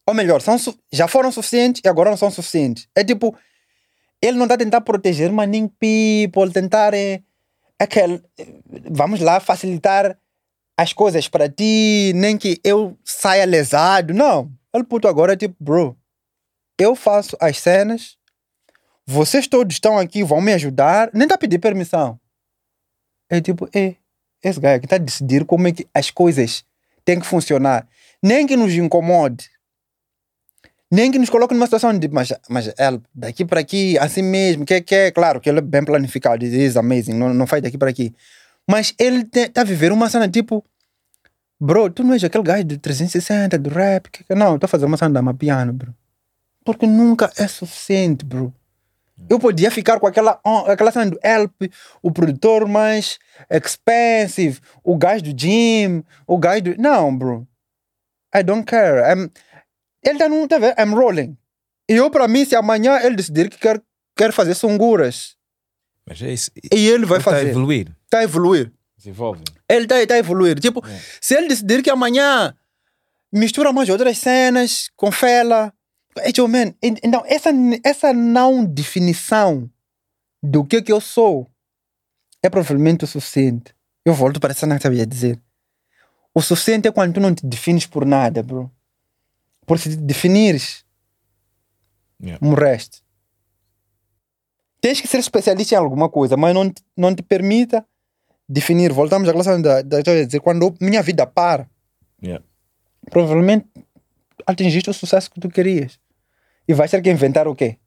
Ou 0.06 0.14
melhor, 0.14 0.40
são, 0.40 0.56
já 0.92 1.08
foram 1.08 1.32
suficientes 1.32 1.82
e 1.84 1.88
agora 1.88 2.10
não 2.10 2.16
são 2.16 2.30
suficientes. 2.30 2.88
É 2.94 3.02
tipo, 3.02 3.36
ele 4.22 4.36
não 4.36 4.44
está 4.44 4.54
a 4.54 4.58
tentar 4.58 4.80
proteger 4.80 5.30
maninho 5.32 5.70
people, 5.80 6.52
tentar 6.52 6.94
é, 6.94 7.22
aquele, 7.78 8.22
vamos 8.90 9.20
lá, 9.20 9.40
facilitar 9.40 10.16
as 10.76 10.92
coisas 10.92 11.28
para 11.28 11.48
ti, 11.48 12.12
nem 12.14 12.36
que 12.36 12.60
eu 12.62 12.96
saia 13.04 13.44
lesado. 13.44 14.12
Não. 14.12 14.50
Ele 14.74 14.84
puto 14.84 15.08
agora 15.08 15.32
é 15.32 15.36
tipo, 15.36 15.56
bro, 15.58 15.96
eu 16.78 16.94
faço 16.94 17.36
as 17.40 17.58
cenas, 17.58 18.16
vocês 19.06 19.46
todos 19.46 19.74
estão 19.74 19.98
aqui, 19.98 20.22
vão 20.22 20.40
me 20.40 20.52
ajudar, 20.52 21.10
nem 21.14 21.26
a 21.30 21.38
pedir 21.38 21.58
permissão. 21.58 22.20
É 23.30 23.40
tipo, 23.40 23.68
é, 23.74 23.96
esse 24.42 24.60
gajo 24.60 24.76
aqui 24.76 24.86
está 24.86 24.96
a 24.96 24.98
decidir 24.98 25.44
como 25.44 25.66
é 25.66 25.72
que 25.72 25.86
as 25.94 26.10
coisas 26.10 26.64
têm 27.04 27.18
que 27.18 27.26
funcionar. 27.26 27.88
Nem 28.22 28.46
que 28.46 28.56
nos 28.56 28.72
incomode. 28.74 29.50
Nem 30.90 31.10
que 31.10 31.18
nos 31.18 31.30
coloque 31.30 31.54
numa 31.54 31.66
situação 31.66 31.98
de, 31.98 32.08
mas, 32.08 32.32
mas 32.48 32.66
ele, 32.78 33.00
daqui 33.12 33.44
para 33.44 33.60
aqui, 33.60 33.98
assim 33.98 34.22
mesmo, 34.22 34.64
que, 34.64 34.80
que 34.80 34.94
é 34.94 35.10
claro 35.10 35.40
que 35.40 35.48
ele 35.48 35.58
é 35.58 35.62
bem 35.62 35.84
planificado, 35.84 36.44
it 36.44 36.56
is 36.56 36.76
amazing, 36.76 37.14
não, 37.14 37.34
não 37.34 37.46
faz 37.46 37.60
daqui 37.60 37.76
para 37.76 37.90
aqui. 37.90 38.14
Mas 38.68 38.94
ele 38.98 39.26
está 39.32 39.60
a 39.60 39.64
viver 39.64 39.92
uma 39.92 40.08
cena 40.10 40.28
tipo, 40.28 40.64
bro, 41.60 41.88
tu 41.90 42.02
não 42.02 42.14
és 42.14 42.24
aquele 42.24 42.44
gajo 42.44 42.64
de 42.64 42.78
360 42.78 43.58
do 43.58 43.70
rap, 43.70 44.10
que, 44.10 44.24
que- 44.24 44.34
não, 44.34 44.54
estou 44.54 44.66
a 44.66 44.68
fazer 44.68 44.86
uma 44.86 44.96
cena 44.96 45.14
da 45.14 45.22
Mapiano, 45.22 45.72
bro. 45.72 45.94
Porque 46.64 46.86
nunca 46.86 47.30
é 47.36 47.46
suficiente, 47.46 48.24
bro. 48.24 48.52
Eu 49.30 49.38
podia 49.38 49.70
ficar 49.70 49.98
com 49.98 50.06
aquela, 50.06 50.38
aquela 50.66 50.92
cena 50.92 51.10
do 51.10 51.18
Help, 51.22 51.72
o 52.02 52.10
produtor 52.10 52.68
mais 52.68 53.18
expensive, 53.48 54.60
o 54.84 54.96
gajo 54.96 55.22
do 55.24 55.30
gym, 55.40 56.02
o 56.26 56.36
gajo 56.36 56.62
do. 56.64 56.76
Não, 56.76 57.16
bro. 57.16 57.46
I 58.34 58.42
don't 58.42 58.64
care. 58.64 59.00
I'm- 59.10 59.30
ele 60.02 60.18
tá 60.18 60.28
num. 60.28 60.46
Tá 60.46 60.58
vendo? 60.58 60.74
I'm 60.78 60.92
rolling. 60.94 61.36
E 61.88 61.94
eu, 61.94 62.10
para 62.10 62.28
mim, 62.28 62.44
se 62.44 62.54
amanhã 62.56 62.98
ele 63.00 63.16
decidir 63.16 63.48
que 63.48 63.58
quer, 63.58 63.80
quer 64.14 64.32
fazer 64.32 64.54
sunguras, 64.54 65.34
Mas 66.06 66.20
é 66.20 66.32
isso. 66.32 66.50
e 66.74 66.86
ele 66.88 67.06
vai 67.06 67.18
Está 67.18 67.30
a 67.30 67.34
fazer. 67.34 67.50
evoluir. 67.50 67.95
Tá 68.08 68.18
a 68.18 68.22
evoluir. 68.24 68.72
Desenvolve. 68.96 69.42
Ele 69.68 69.86
tá, 69.86 69.94
tá 70.06 70.14
a 70.14 70.18
evoluir. 70.18 70.58
Tipo, 70.58 70.82
se 71.20 71.34
ele 71.34 71.48
decidir 71.48 71.82
que 71.82 71.90
amanhã 71.90 72.54
mistura 73.32 73.72
mais 73.72 73.88
outras 73.88 74.18
cenas 74.18 74.88
com 74.96 75.10
fela. 75.12 75.72
É, 76.18 76.32
tipo, 76.32 76.48
man, 76.48 76.72
então, 76.82 77.22
essa, 77.26 77.50
essa 77.84 78.12
não 78.12 78.64
definição 78.64 79.70
do 80.42 80.64
que 80.64 80.80
que 80.80 80.92
eu 80.92 81.00
sou 81.00 81.46
é 82.42 82.48
provavelmente 82.48 83.04
o 83.04 83.06
suficiente. 83.06 83.74
Eu 84.04 84.14
volto 84.14 84.38
para 84.40 84.52
essa 84.52 84.60
cena 84.60 84.76
que 84.78 84.86
eu 84.86 84.90
sabia 84.90 85.06
dizer. 85.06 85.40
O 86.32 86.40
suficiente 86.40 86.86
é 86.88 86.92
quando 86.92 87.14
tu 87.14 87.20
não 87.20 87.34
te 87.34 87.44
defines 87.44 87.86
por 87.86 88.06
nada, 88.06 88.42
bro. 88.42 88.70
Por 89.66 89.78
se 89.78 89.90
te 89.90 89.96
definires, 89.96 90.84
Yeah. 92.18 92.38
morreste. 92.40 93.02
Tens 94.80 95.00
que 95.02 95.06
ser 95.06 95.18
especialista 95.18 95.74
em 95.74 95.78
alguma 95.78 96.08
coisa, 96.08 96.34
mas 96.34 96.54
não, 96.54 96.72
não 96.96 97.14
te 97.14 97.22
permita 97.22 97.84
definir. 98.48 98.92
Voltamos 98.92 99.28
à 99.28 99.32
relação 99.32 99.60
da, 99.60 99.82
da 99.82 100.00
dizer, 100.00 100.40
quando 100.40 100.74
minha 100.80 101.02
vida 101.02 101.26
para, 101.26 101.68
Yeah. 102.22 102.42
provavelmente 103.10 103.66
atingiste 104.46 104.88
o 104.88 104.94
sucesso 104.94 105.30
que 105.30 105.38
tu 105.38 105.48
querias. 105.50 105.98
E 106.66 106.72
vais 106.72 106.90
ter 106.90 107.02
que 107.02 107.10
inventar 107.10 107.46
o 107.46 107.54
quê? 107.54 107.78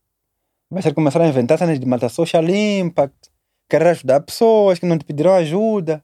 Vais 0.70 0.84
ter 0.84 0.92
que 0.92 0.96
começar 0.96 1.20
a 1.22 1.28
inventar 1.28 1.58
cenas 1.58 1.80
de 1.80 1.86
matar 1.86 2.10
social 2.10 2.48
impact, 2.48 3.32
querer 3.68 3.88
ajudar 3.88 4.20
pessoas 4.22 4.78
que 4.78 4.86
não 4.86 4.98
te 4.98 5.06
pediram 5.06 5.34
ajuda. 5.34 6.04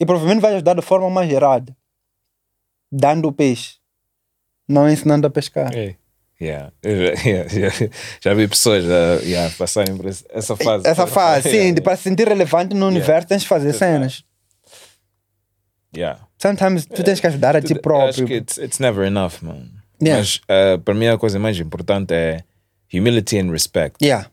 E 0.00 0.04
provavelmente 0.04 0.42
vais 0.42 0.54
ajudar 0.56 0.74
de 0.74 0.82
forma 0.82 1.08
mais 1.08 1.30
gerada. 1.30 1.74
Dando 2.90 3.28
o 3.28 3.32
peixe. 3.32 3.78
Não 4.68 4.88
ensinando 4.90 5.26
a 5.26 5.30
pescar. 5.30 5.72
É. 5.74 5.96
Yeah. 6.40 6.70
Eu 6.82 6.96
já- 6.96 7.22
yeah, 7.28 7.52
yeah. 7.52 7.76
Já 8.20 8.34
vi 8.34 8.46
pessoas 8.48 8.84
uh, 8.84 9.56
passarem 9.58 9.96
por 9.96 10.06
essa 10.06 10.54
fase. 10.56 10.86
Essa 10.86 11.06
fase, 11.06 11.48
sim, 11.50 11.72
de 11.74 11.80
para 11.80 11.96
se 11.96 12.02
sentir 12.04 12.28
relevante 12.28 12.74
no 12.74 12.86
universo 12.86 13.28
tens 13.28 13.42
de 13.42 13.48
fazer 13.48 13.72
cenas. 13.72 14.22
Yeah. 15.96 16.20
Sometimes 16.40 16.84
tu 16.86 17.02
tens 17.02 17.20
que 17.20 17.26
ajudar 17.26 17.56
a 17.56 17.62
ti 17.62 17.74
próprio. 17.74 18.08
Acho 18.10 18.24
que 18.26 18.34
it's, 18.34 18.58
it's 18.58 18.78
never 18.78 19.06
enough, 19.06 19.40
man. 19.42 19.70
Mas 20.00 20.40
uh, 20.50 20.78
para 20.78 20.94
mim 20.94 21.06
a 21.06 21.16
coisa 21.16 21.38
mais 21.38 21.58
importante 21.58 22.12
é 22.12 22.44
humility 22.92 23.38
and 23.38 23.50
respect 23.50 23.96
Yeah. 24.04 24.28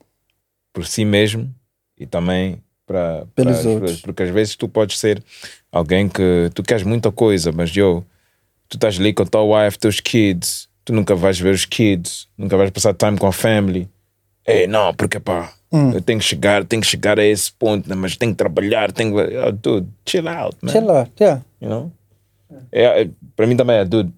por 0.74 0.86
si 0.86 1.06
mesmo 1.06 1.54
e 1.98 2.06
também 2.06 2.62
para 2.86 3.26
Pelos 3.34 3.60
para 3.62 3.70
outros. 3.70 4.02
Porque 4.02 4.24
às 4.24 4.30
vezes 4.30 4.56
tu 4.58 4.68
podes 4.68 5.00
ser 5.00 5.24
alguém 5.72 6.10
que 6.10 6.50
tu 6.54 6.62
queres 6.64 6.84
muita 6.84 7.12
coisa, 7.14 7.54
mas 7.54 7.70
yo, 7.72 8.04
tu 8.68 8.76
estás 8.76 9.00
ali 9.00 9.14
com 9.14 9.24
a 9.24 9.26
tua 9.26 9.44
wife, 9.64 9.80
teus 9.80 10.02
kids, 10.02 10.68
tu 10.86 10.94
nunca 10.94 11.16
vais 11.16 11.40
ver 11.40 11.54
os 11.54 11.66
kids, 11.66 12.28
nunca 12.38 12.58
vais 12.58 12.70
passar 12.72 12.94
time 12.94 13.18
com 13.18 13.28
a 13.28 13.32
family. 13.32 13.90
Ei, 14.46 14.68
não, 14.68 14.94
porque 14.94 15.20
pá, 15.20 15.54
Hum. 15.72 15.92
eu 15.92 16.02
tenho 16.02 16.20
que 16.20 16.26
chegar, 16.26 16.64
tenho 16.66 16.82
que 16.84 16.88
chegar 16.88 17.18
a 17.20 17.24
esse 17.26 17.52
ponto, 17.52 17.90
né, 17.90 17.96
mas 17.96 18.16
tenho 18.16 18.32
que 18.32 18.38
trabalhar, 18.38 18.92
tenho 18.92 19.16
que. 19.16 19.38
Oh, 19.38 19.52
dude, 19.52 19.88
chill 20.06 20.28
out, 20.28 20.56
man. 20.62 20.72
Sei 20.72 20.82
lá, 20.82 21.08
yeah. 21.20 21.42
You 21.60 21.70
know? 21.70 21.92
É, 22.72 23.02
é, 23.02 23.10
para 23.36 23.48
mim 23.48 23.56
também 23.58 23.78
é, 23.78 23.86
dude, 23.86 24.14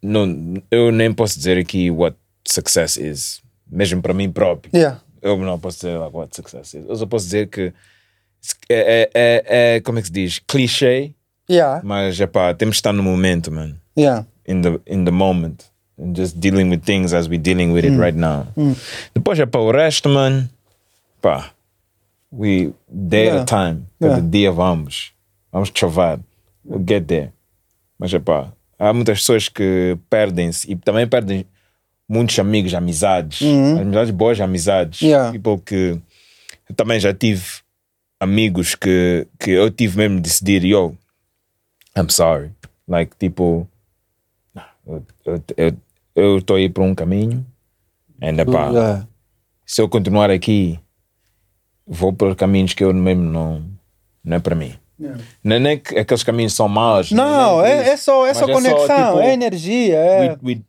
não, 0.00 0.54
eu 0.70 0.92
nem 0.92 1.12
posso 1.12 1.36
dizer 1.36 1.58
aqui 1.58 1.90
what 1.90 2.16
success 2.46 2.96
is, 2.96 3.42
mesmo 3.68 4.00
para 4.00 4.14
mim 4.14 4.30
próprio. 4.30 4.70
Yeah. 4.72 5.00
Eu 5.20 5.36
não 5.38 5.58
posso 5.58 5.78
dizer 5.78 5.98
like, 5.98 6.14
what 6.16 6.34
success 6.36 6.74
is. 6.74 6.84
Eu 6.88 6.94
só 6.96 7.06
posso 7.06 7.24
dizer 7.24 7.48
que 7.48 7.72
é, 8.68 9.02
é, 9.02 9.10
é, 9.14 9.74
é 9.76 9.80
como 9.80 9.98
é 9.98 10.02
que 10.02 10.06
se 10.08 10.12
diz? 10.12 10.38
Clichê, 10.46 11.12
Yeah. 11.50 11.80
mas 11.84 12.20
é 12.20 12.28
pá, 12.28 12.54
temos 12.54 12.76
que 12.76 12.78
estar 12.78 12.92
no 12.92 13.02
momento, 13.02 13.50
man. 13.50 13.74
Yeah. 13.98 14.24
In 14.46 14.62
the, 14.62 14.80
in 14.86 15.04
the 15.04 15.10
moment. 15.10 15.64
And 16.00 16.14
just 16.16 16.40
dealing 16.40 16.70
with 16.70 16.82
things 16.82 17.12
as 17.12 17.28
we're 17.28 17.38
dealing 17.42 17.72
with 17.72 17.84
it 17.84 17.94
right 17.98 18.16
now. 18.16 18.46
Depois 19.14 19.38
é 19.38 19.44
para 19.46 19.60
o 19.60 19.70
resto, 19.70 20.08
man. 20.08 20.48
Pá, 21.20 21.50
we 22.32 22.72
day 22.88 23.26
Yeah. 23.26 23.42
at 23.42 23.42
a 23.42 23.44
time. 23.44 23.82
Cada 24.00 24.14
Yeah. 24.14 24.30
dia 24.30 24.50
vamos. 24.52 25.12
Vamos 25.52 25.70
chover. 25.74 26.18
We'll 26.64 26.82
get 26.86 27.06
there. 27.06 27.32
Mas 27.98 28.14
é 28.14 28.18
pá, 28.18 28.50
há 28.78 28.92
muitas 28.94 29.18
pessoas 29.18 29.48
que 29.50 29.98
perdem-se 30.08 30.70
e 30.72 30.76
também 30.76 31.06
perdem 31.06 31.44
muitos 32.08 32.38
amigos, 32.38 32.72
amizades. 32.72 33.42
Amizades 33.78 34.10
boas, 34.10 34.40
amizades. 34.40 35.02
Yeah. 35.02 35.32
People 35.32 35.58
que 35.62 36.00
eu 36.68 36.74
também 36.74 36.98
já 36.98 37.12
tive 37.12 37.44
amigos 38.18 38.74
que, 38.74 39.26
que 39.38 39.50
eu 39.50 39.70
tive 39.70 39.98
mesmo 39.98 40.16
de 40.16 40.22
decidir, 40.22 40.64
yo, 40.64 40.94
I'm 41.94 42.08
sorry. 42.08 42.52
Like, 42.88 43.14
tipo, 43.18 43.68
eu- 44.86 45.04
eu- 45.26 45.42
eu 45.56 45.72
eu 46.20 46.38
estou 46.38 46.56
aí 46.56 46.68
por 46.68 46.82
um 46.82 46.94
caminho. 46.94 47.44
Ainda 48.20 48.44
pá, 48.44 48.68
Yeah. 48.70 49.06
se 49.66 49.80
eu 49.80 49.88
continuar 49.88 50.30
aqui, 50.30 50.78
vou 51.86 52.12
por 52.12 52.34
caminhos 52.36 52.74
que 52.74 52.84
eu 52.84 52.92
mesmo 52.94 53.22
não, 53.24 53.62
não 54.24 54.36
é 54.36 54.40
para 54.40 54.54
mim. 54.54 54.74
Não 55.42 55.56
é 55.56 55.58
nem 55.58 55.78
que 55.78 55.98
aqueles 55.98 56.22
caminhos 56.22 56.52
são 56.52 56.68
maus. 56.68 57.10
Não, 57.10 57.64
é, 57.64 57.80
isso. 57.82 57.90
é 57.90 57.96
só, 57.96 58.26
é 58.26 58.34
só 58.34 58.46
conexão, 58.46 58.86
tipo, 58.86 59.20
é 59.20 59.32
energia. 59.32 59.94
É. 59.96 60.30
we- 60.32 60.38
we- 60.56 60.62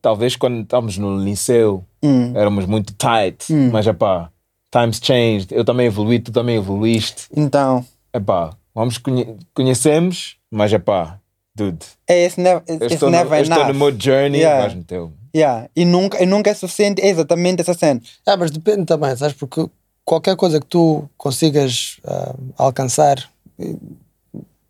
talvez 0.00 0.36
quando 0.36 0.62
estávamos 0.62 0.96
no 0.96 1.18
liceu 1.22 1.84
Hum. 2.02 2.32
éramos 2.34 2.64
muito 2.64 2.94
tight, 2.94 3.52
mas 3.70 3.86
é 3.86 3.92
pá, 3.92 4.30
times 4.72 4.98
changed. 5.02 5.52
Eu 5.52 5.64
também 5.66 5.86
evolui, 5.86 6.18
tu 6.18 6.32
também 6.32 6.56
evoluíste. 6.56 7.26
Então, 7.36 7.84
É 8.12 8.18
pá, 8.20 8.56
vamos 8.74 8.96
conhe 8.96 9.36
conhecemos, 9.52 10.38
mas 10.50 10.72
é 10.72 10.78
pá, 10.78 11.18
dude. 11.56 11.84
é 12.06 12.24
esse 12.24 12.40
never, 12.40 12.62
Eu 12.68 12.74
it's 12.76 12.92
estou, 12.92 13.10
no, 13.10 13.16
never 13.16 13.38
eu 13.38 13.42
estou 13.42 13.66
no 13.66 13.74
meu 13.74 13.90
journey, 14.00 14.38
Yeah. 14.40 14.60
vais 14.62 14.74
no 14.74 14.84
teu. 14.84 15.12
Yeah. 15.34 15.68
E, 15.74 15.84
nunca, 15.84 16.22
e 16.22 16.26
nunca 16.26 16.50
é 16.50 16.54
suficiente, 16.54 17.02
é 17.02 17.08
exatamente 17.08 17.60
essa 17.60 17.74
cena. 17.74 18.00
Ah, 18.26 18.36
mas 18.36 18.50
depende 18.50 18.84
também, 18.84 19.14
sabes? 19.16 19.34
Porque 19.36 19.68
qualquer 20.04 20.36
coisa 20.36 20.60
que 20.60 20.66
tu 20.66 21.08
consigas 21.16 21.98
ah, 22.04 22.34
alcançar 22.56 23.28
eh, 23.58 23.74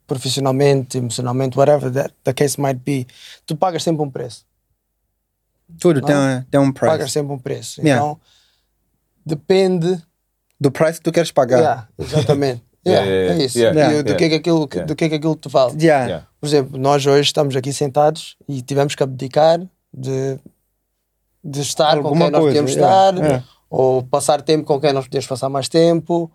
profissionalmente, 0.07 0.99
emocionalmente, 0.99 1.59
whatever 1.59 1.91
that 1.93 2.15
the 2.25 2.33
case 2.33 2.61
might 2.61 2.81
be, 2.85 3.07
tu 3.45 3.57
pagas 3.57 3.83
sempre 3.83 4.03
um 4.03 4.11
preço. 4.11 4.45
Tudo 5.81 6.01
tem, 6.01 6.15
tem 6.51 6.61
um 6.61 6.73
Pagas 6.73 6.99
price. 6.99 7.13
sempre 7.13 7.33
um 7.35 7.39
preço. 7.39 7.81
Yeah. 7.81 8.01
Então, 8.01 8.21
depende. 9.25 10.01
Do 10.59 10.71
price 10.71 10.95
que 10.99 11.05
tu 11.05 11.13
queres 11.13 11.31
pagar. 11.31 11.59
Yeah, 11.59 11.89
exatamente. 11.99 12.63
Yeah, 12.87 13.07
Yeah, 13.07 13.23
yeah, 13.23 13.43
é 13.43 13.45
isso. 13.45 13.59
yeah, 13.59 13.81
yeah, 13.81 14.03
do, 14.03 14.17
que 14.17 14.25
é 14.25 14.29
que 14.29 14.35
aquilo, 14.37 14.69
yeah. 14.73 14.87
do 14.87 14.95
que 14.95 15.05
é 15.05 15.09
que 15.09 15.15
aquilo 15.17 15.37
te 15.37 15.49
vale. 15.49 15.73
Yeah. 15.83 16.07
Yeah. 16.07 16.27
Por 16.41 16.47
exemplo, 16.47 16.79
nós 16.79 17.05
hoje 17.07 17.23
estamos 17.23 17.57
aqui 17.57 17.73
sentados 17.73 18.37
e 18.49 18.63
tivemos 18.63 18.95
que 18.95 19.03
abdicar 19.03 19.61
de, 19.93 20.39
de 21.43 21.61
estar 21.61 21.99
com 22.01 22.09
Alguma 22.09 22.25
quem 22.27 22.31
nós 22.31 22.41
coisa, 22.41 22.49
podíamos 22.49 22.73
yeah, 22.75 23.11
estar, 23.11 23.25
yeah. 23.25 23.45
ou 23.69 24.03
passar 24.03 24.43
tempo 24.43 24.65
com 24.65 24.81
quem 24.81 24.93
nós 24.93 25.05
podíamos 25.05 25.27
passar 25.27 25.49
mais 25.49 25.69
tempo, 25.69 26.31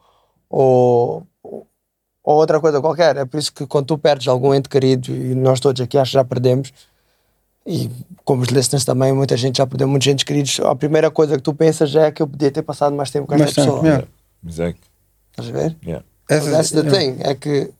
ou, 0.49 1.25
ou 1.43 2.35
outra 2.35 2.59
coisa 2.59 2.81
qualquer. 2.81 3.15
É 3.17 3.25
por 3.25 3.39
isso 3.39 3.53
que 3.53 3.65
quando 3.65 3.85
tu 3.85 3.97
perdes 3.97 4.27
algum 4.27 4.53
ente 4.53 4.67
querido, 4.67 5.11
e 5.11 5.33
nós 5.33 5.59
todos 5.59 5.81
aqui 5.81 5.97
acho 5.97 6.11
que 6.11 6.17
já 6.17 6.23
perdemos, 6.23 6.73
e 7.65 7.89
como 8.25 8.41
os 8.41 8.49
listeners 8.49 8.83
também, 8.83 9.13
muita 9.13 9.37
gente 9.37 9.57
já 9.57 9.67
perdeu 9.67 9.87
muitos 9.87 10.07
entes 10.07 10.23
queridos, 10.23 10.59
a 10.59 10.75
primeira 10.75 11.09
coisa 11.11 11.37
que 11.37 11.43
tu 11.43 11.53
pensas 11.53 11.95
é 11.95 12.11
que 12.11 12.21
eu 12.21 12.27
podia 12.27 12.51
ter 12.51 12.63
passado 12.63 12.95
mais 12.95 13.11
tempo 13.11 13.27
com 13.27 13.35
esta 13.35 13.45
pessoa. 13.45 13.81
yeah. 13.85 14.07
Exactly. 14.45 14.89
Estás 15.31 15.49
a 15.49 15.51
ver? 15.51 15.77
Yeah. 15.85 16.03
Essa- 16.33 16.51
That's 16.51 16.71
the 16.71 16.79
yeah. 16.81 16.97
thing. 16.97 17.17
É 17.19 17.35
que. 17.35 17.71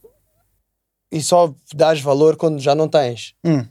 E 1.12 1.22
só 1.22 1.54
dás 1.74 2.00
valor 2.00 2.36
quando 2.38 2.60
já 2.60 2.74
não 2.74 2.88
tens. 2.88 3.34
Hum. 3.44 3.66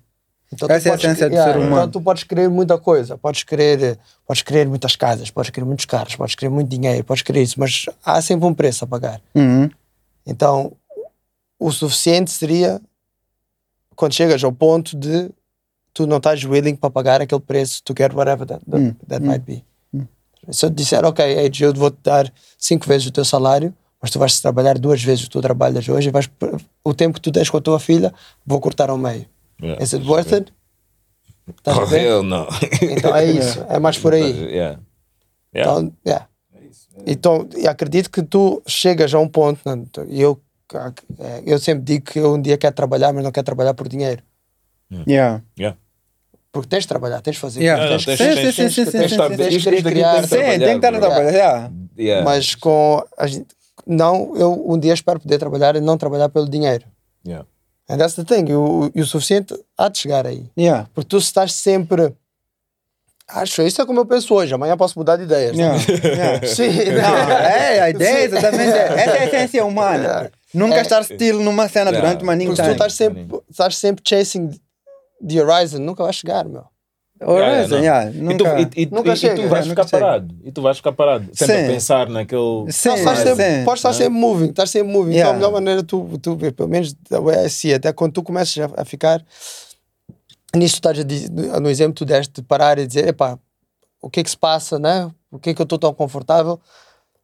Então, 0.53 0.69
tu 0.69 0.73
Essa 0.73 0.89
é 0.89 0.91
a 0.91 0.95
podes 0.95 1.05
essência 1.05 1.27
do 1.29 1.33
cre- 1.33 1.37
ser 1.43 1.49
yeah, 1.49 1.59
humano. 1.61 1.77
Então 1.77 1.91
tu 1.91 2.01
podes 2.03 2.23
querer 2.25 2.51
muita 2.51 2.77
coisa, 2.77 3.17
podes 3.17 3.45
querer, 3.45 3.99
podes 4.27 4.43
querer 4.43 4.67
muitas 4.69 4.97
casas, 4.97 5.31
podes 5.31 5.51
querer 5.51 5.65
muitos 5.65 5.85
carros, 5.85 6.17
podes 6.17 6.35
querer 6.35 6.49
muito 6.51 6.69
dinheiro, 6.69 7.05
podes 7.05 7.23
querer 7.23 7.43
isso, 7.43 7.59
mas 7.59 7.87
há 8.05 8.21
sempre 8.21 8.47
um 8.47 8.53
preço 8.55 8.85
a 8.85 8.87
pagar. 8.87 9.21
Uhum. 9.35 9.71
Então 10.27 10.73
o 11.59 11.71
suficiente 11.71 12.31
seria 12.33 12.81
quando 13.95 14.13
chegas 14.15 14.43
ao 14.43 14.51
ponto 14.53 14.97
de 14.97 15.31
tu 15.95 16.07
não 16.07 16.17
estás 16.17 16.43
willing 16.45 16.75
para 16.75 16.91
pagar 16.91 17.21
aquele 17.21 17.41
preço, 17.41 17.81
tu 17.85 17.95
queres 17.95 18.17
whatever 18.17 18.47
that, 18.47 18.65
that, 18.69 18.83
Hum, 18.83 18.95
that 19.09 19.25
might 19.25 19.45
be. 19.45 19.65
Se 20.51 20.65
eu 20.67 20.71
te 20.71 20.77
disser, 20.77 21.05
ok, 21.05 21.47
Age, 21.47 21.63
eu 21.65 21.73
vou-te 21.75 21.99
dar 22.03 22.33
cinco 22.59 22.87
vezes 22.87 23.07
o 23.07 23.13
teu 23.13 23.25
salário, 23.25 23.73
mas 24.01 24.11
tu 24.11 24.19
vais 24.19 24.41
trabalhar 24.41 24.79
duas 24.79 25.03
vezes 25.03 25.25
o 25.25 25.27
que 25.27 25.33
tu 25.33 25.41
trabalhas 25.41 25.89
hoje 25.89 26.09
e 26.09 26.13
vais, 26.13 26.31
o 26.85 26.95
tempo 26.95 27.15
que 27.15 27.21
tu 27.21 27.31
tens 27.33 27.51
com 27.51 27.57
a 27.57 27.61
tua 27.61 27.79
filha, 27.79 28.13
vou 28.47 28.61
cortar 28.61 28.91
ao 28.91 28.99
meio. 28.99 29.27
Yeah. 29.63 29.83
Is 29.83 29.93
it 29.93 30.07
worth 30.07 30.33
it? 30.33 30.53
Estás 31.49 31.77
a 31.79 31.83
Oh, 31.83 31.87
ver? 31.87 32.01
hell 32.01 32.23
no. 32.23 32.47
Então 32.83 33.15
é 33.15 33.25
isso, 33.27 33.65
é 33.69 33.79
mais 33.79 33.99
por 33.99 34.15
aí. 34.15 34.33
Yeah. 34.51 34.81
Yeah. 35.55 35.73
Então, 35.81 35.93
yeah. 36.07 36.29
então 37.07 37.49
e 37.57 37.67
acredito 37.67 38.09
que 38.11 38.23
tu 38.23 38.63
chegas 38.67 39.13
a 39.13 39.19
um 39.19 39.29
ponto, 39.29 39.61
né, 39.67 39.85
e 40.09 40.21
eu, 40.23 40.41
eh, 41.19 41.43
eu 41.45 41.59
sempre 41.59 41.83
digo 41.85 42.05
que 42.13 42.21
eu 42.21 42.35
um 42.35 42.41
dia 42.41 42.57
quero 42.57 42.75
trabalhar, 42.75 43.13
mas 43.13 43.25
não 43.25 43.33
quero 43.33 43.45
trabalhar 43.45 43.75
por 43.75 43.89
dinheiro. 43.89 44.23
Yeah. 45.09 45.43
Yeah. 45.59 45.77
Porque 46.53 46.69
tens 46.69 46.83
de 46.83 46.89
trabalhar, 46.89 47.21
tens 47.21 47.35
de 47.35 47.41
fazer. 47.41 47.61
Yeah. 47.63 47.83
tens, 47.83 47.91
Não, 47.91 47.99
que- 47.99 48.05
tens- 48.07 48.19
Sim, 48.19 48.25
tens- 48.25 48.55
sim, 48.55 48.63
tens- 48.63 48.75
sim, 48.75 48.75
tens 48.75 48.75
sim, 48.75 48.91
de 48.91 49.09
sim, 49.09 49.15
estar- 49.15 49.29
sim, 49.31 49.37
tens 49.37 49.67
a 49.67 50.91
bro. 50.91 51.01
trabalhar. 51.01 51.33
Yeah. 51.33 51.71
Yeah. 51.99 52.25
Mas 52.25 52.55
com. 52.55 53.03
a 53.19 53.27
gente- 53.27 53.47
não, 53.87 54.37
eu 54.37 54.65
um 54.69 54.79
dia 54.79 54.93
espero 54.95 55.21
poder 55.21 55.39
trabalhar 55.39 55.77
e 55.77 55.81
não 55.81 55.97
trabalhar 55.99 56.29
pelo 56.29 56.49
dinheiro. 56.49 56.85
Yeah. 57.27 57.47
And 57.89 57.99
that's 57.99 58.15
the 58.15 58.25
thing. 58.25 58.49
E 58.51 58.55
o, 58.55 58.91
e 58.95 59.01
o 59.01 59.07
suficiente 59.07 59.55
há 59.77 59.89
de 59.89 59.99
chegar 59.99 60.27
aí. 60.27 60.47
Yeah. 60.59 60.89
Porque 60.95 61.09
tu 61.09 61.19
estás 61.19 61.53
sempre. 61.55 62.15
Acho, 63.29 63.63
isso 63.63 63.81
é 63.81 63.87
como 63.87 64.01
eu 64.01 64.07
penso 64.07 64.35
hoje. 64.35 64.53
Amanhã 64.55 64.77
posso 64.77 64.99
mudar 64.99 65.17
de 65.17 65.23
ideias. 65.25 65.57
Yeah. 65.57 65.79
Yeah. 66.05 66.47
Sim, 66.49 66.69
Não, 66.93 67.31
é, 67.31 67.81
a 67.81 67.91
ideia 67.91 68.19
é 68.19 68.25
exatamente 68.25 68.71
essa. 68.71 68.95
É 69.01 69.19
a 69.21 69.25
essência 69.27 69.65
humana. 69.65 70.31
Nunca 70.53 70.77
É. 70.77 70.81
estar 70.81 71.05
still 71.05 71.41
numa 71.41 71.69
cena 71.69 71.91
Yeah. 71.91 72.01
durante 72.09 72.23
uma 72.25 72.33
Porque 72.33 72.49
ninguém. 72.49 72.57
se 72.57 72.63
tu 72.71 72.73
estás 72.73 72.93
sempre, 72.95 73.27
estás 73.49 73.77
sempre 73.77 74.03
chasing 74.07 74.51
the 75.27 75.41
horizon, 75.43 75.79
nunca 75.79 76.03
vais 76.03 76.17
chegar, 76.17 76.45
meu. 76.49 76.65
Horizon, 77.23 77.77
yeah, 77.79 78.11
E 78.11 78.15
tu, 78.15 78.23
nunca. 78.45 78.61
e, 78.61 78.83
e, 78.83 78.87
Nunca 78.87 79.11
e- 79.11 79.13
e 79.13 79.17
chega, 79.17 79.35
tu 79.43 79.49
vais 79.49 79.67
nunca 79.67 79.85
ficar 79.85 79.89
chega. 79.99 80.07
parado. 80.07 80.35
E 80.43 80.51
tu 80.53 80.63
vais 80.63 80.77
ficar 80.77 80.93
parado. 80.93 81.27
Sempre 81.35 81.57
Sim. 81.59 81.65
a 81.65 81.67
pensar 81.69 82.09
naquele. 82.09 82.73
Sim, 82.73 82.89
Não, 82.89 82.97
estás 82.97 83.19
sim. 83.19 83.25
sempre, 83.27 83.65
podes 83.65 83.79
estar 83.81 83.93
sempre 83.93 84.19
moving, 84.19 84.47
estás 84.51 84.71
sempre 84.71 84.93
moving. 84.93 85.13
Yeah. 85.13 85.29
Então 85.29 85.31
a 85.31 85.37
melhor 85.37 85.53
maneira 85.53 85.83
tu, 85.83 86.19
tu 86.23 86.35
ver, 86.37 86.53
pelo 86.53 86.69
menos 86.69 86.95
da 87.11 87.21
way 87.21 87.45
I 87.47 87.51
see 87.51 87.73
it, 87.75 87.87
é 87.87 87.93
quando 87.93 88.13
tu 88.15 88.23
começas 88.23 88.57
a, 88.59 88.83
a 88.83 88.85
ficar 88.85 89.23
nisso, 90.55 90.75
tu 90.75 90.79
estás 90.79 90.99
a 90.99 91.03
dizer, 91.05 91.31
no 91.31 91.69
exemplo 91.69 91.93
que 91.95 91.99
tu 91.99 92.05
deste 92.05 92.33
de 92.41 92.43
parar 92.43 92.79
e 92.79 92.87
dizer, 92.87 93.07
epá, 93.09 93.39
o 94.01 94.09
que 94.09 94.21
é 94.21 94.25
que 94.25 94.31
se 94.31 94.37
passa, 94.39 94.79
né? 94.79 95.11
O 95.31 95.39
que 95.39 95.51
é 95.51 95.55
que 95.55 95.61
eu 95.61 95.65
estou 95.65 95.79
tão 95.79 95.93
confortável? 95.93 96.59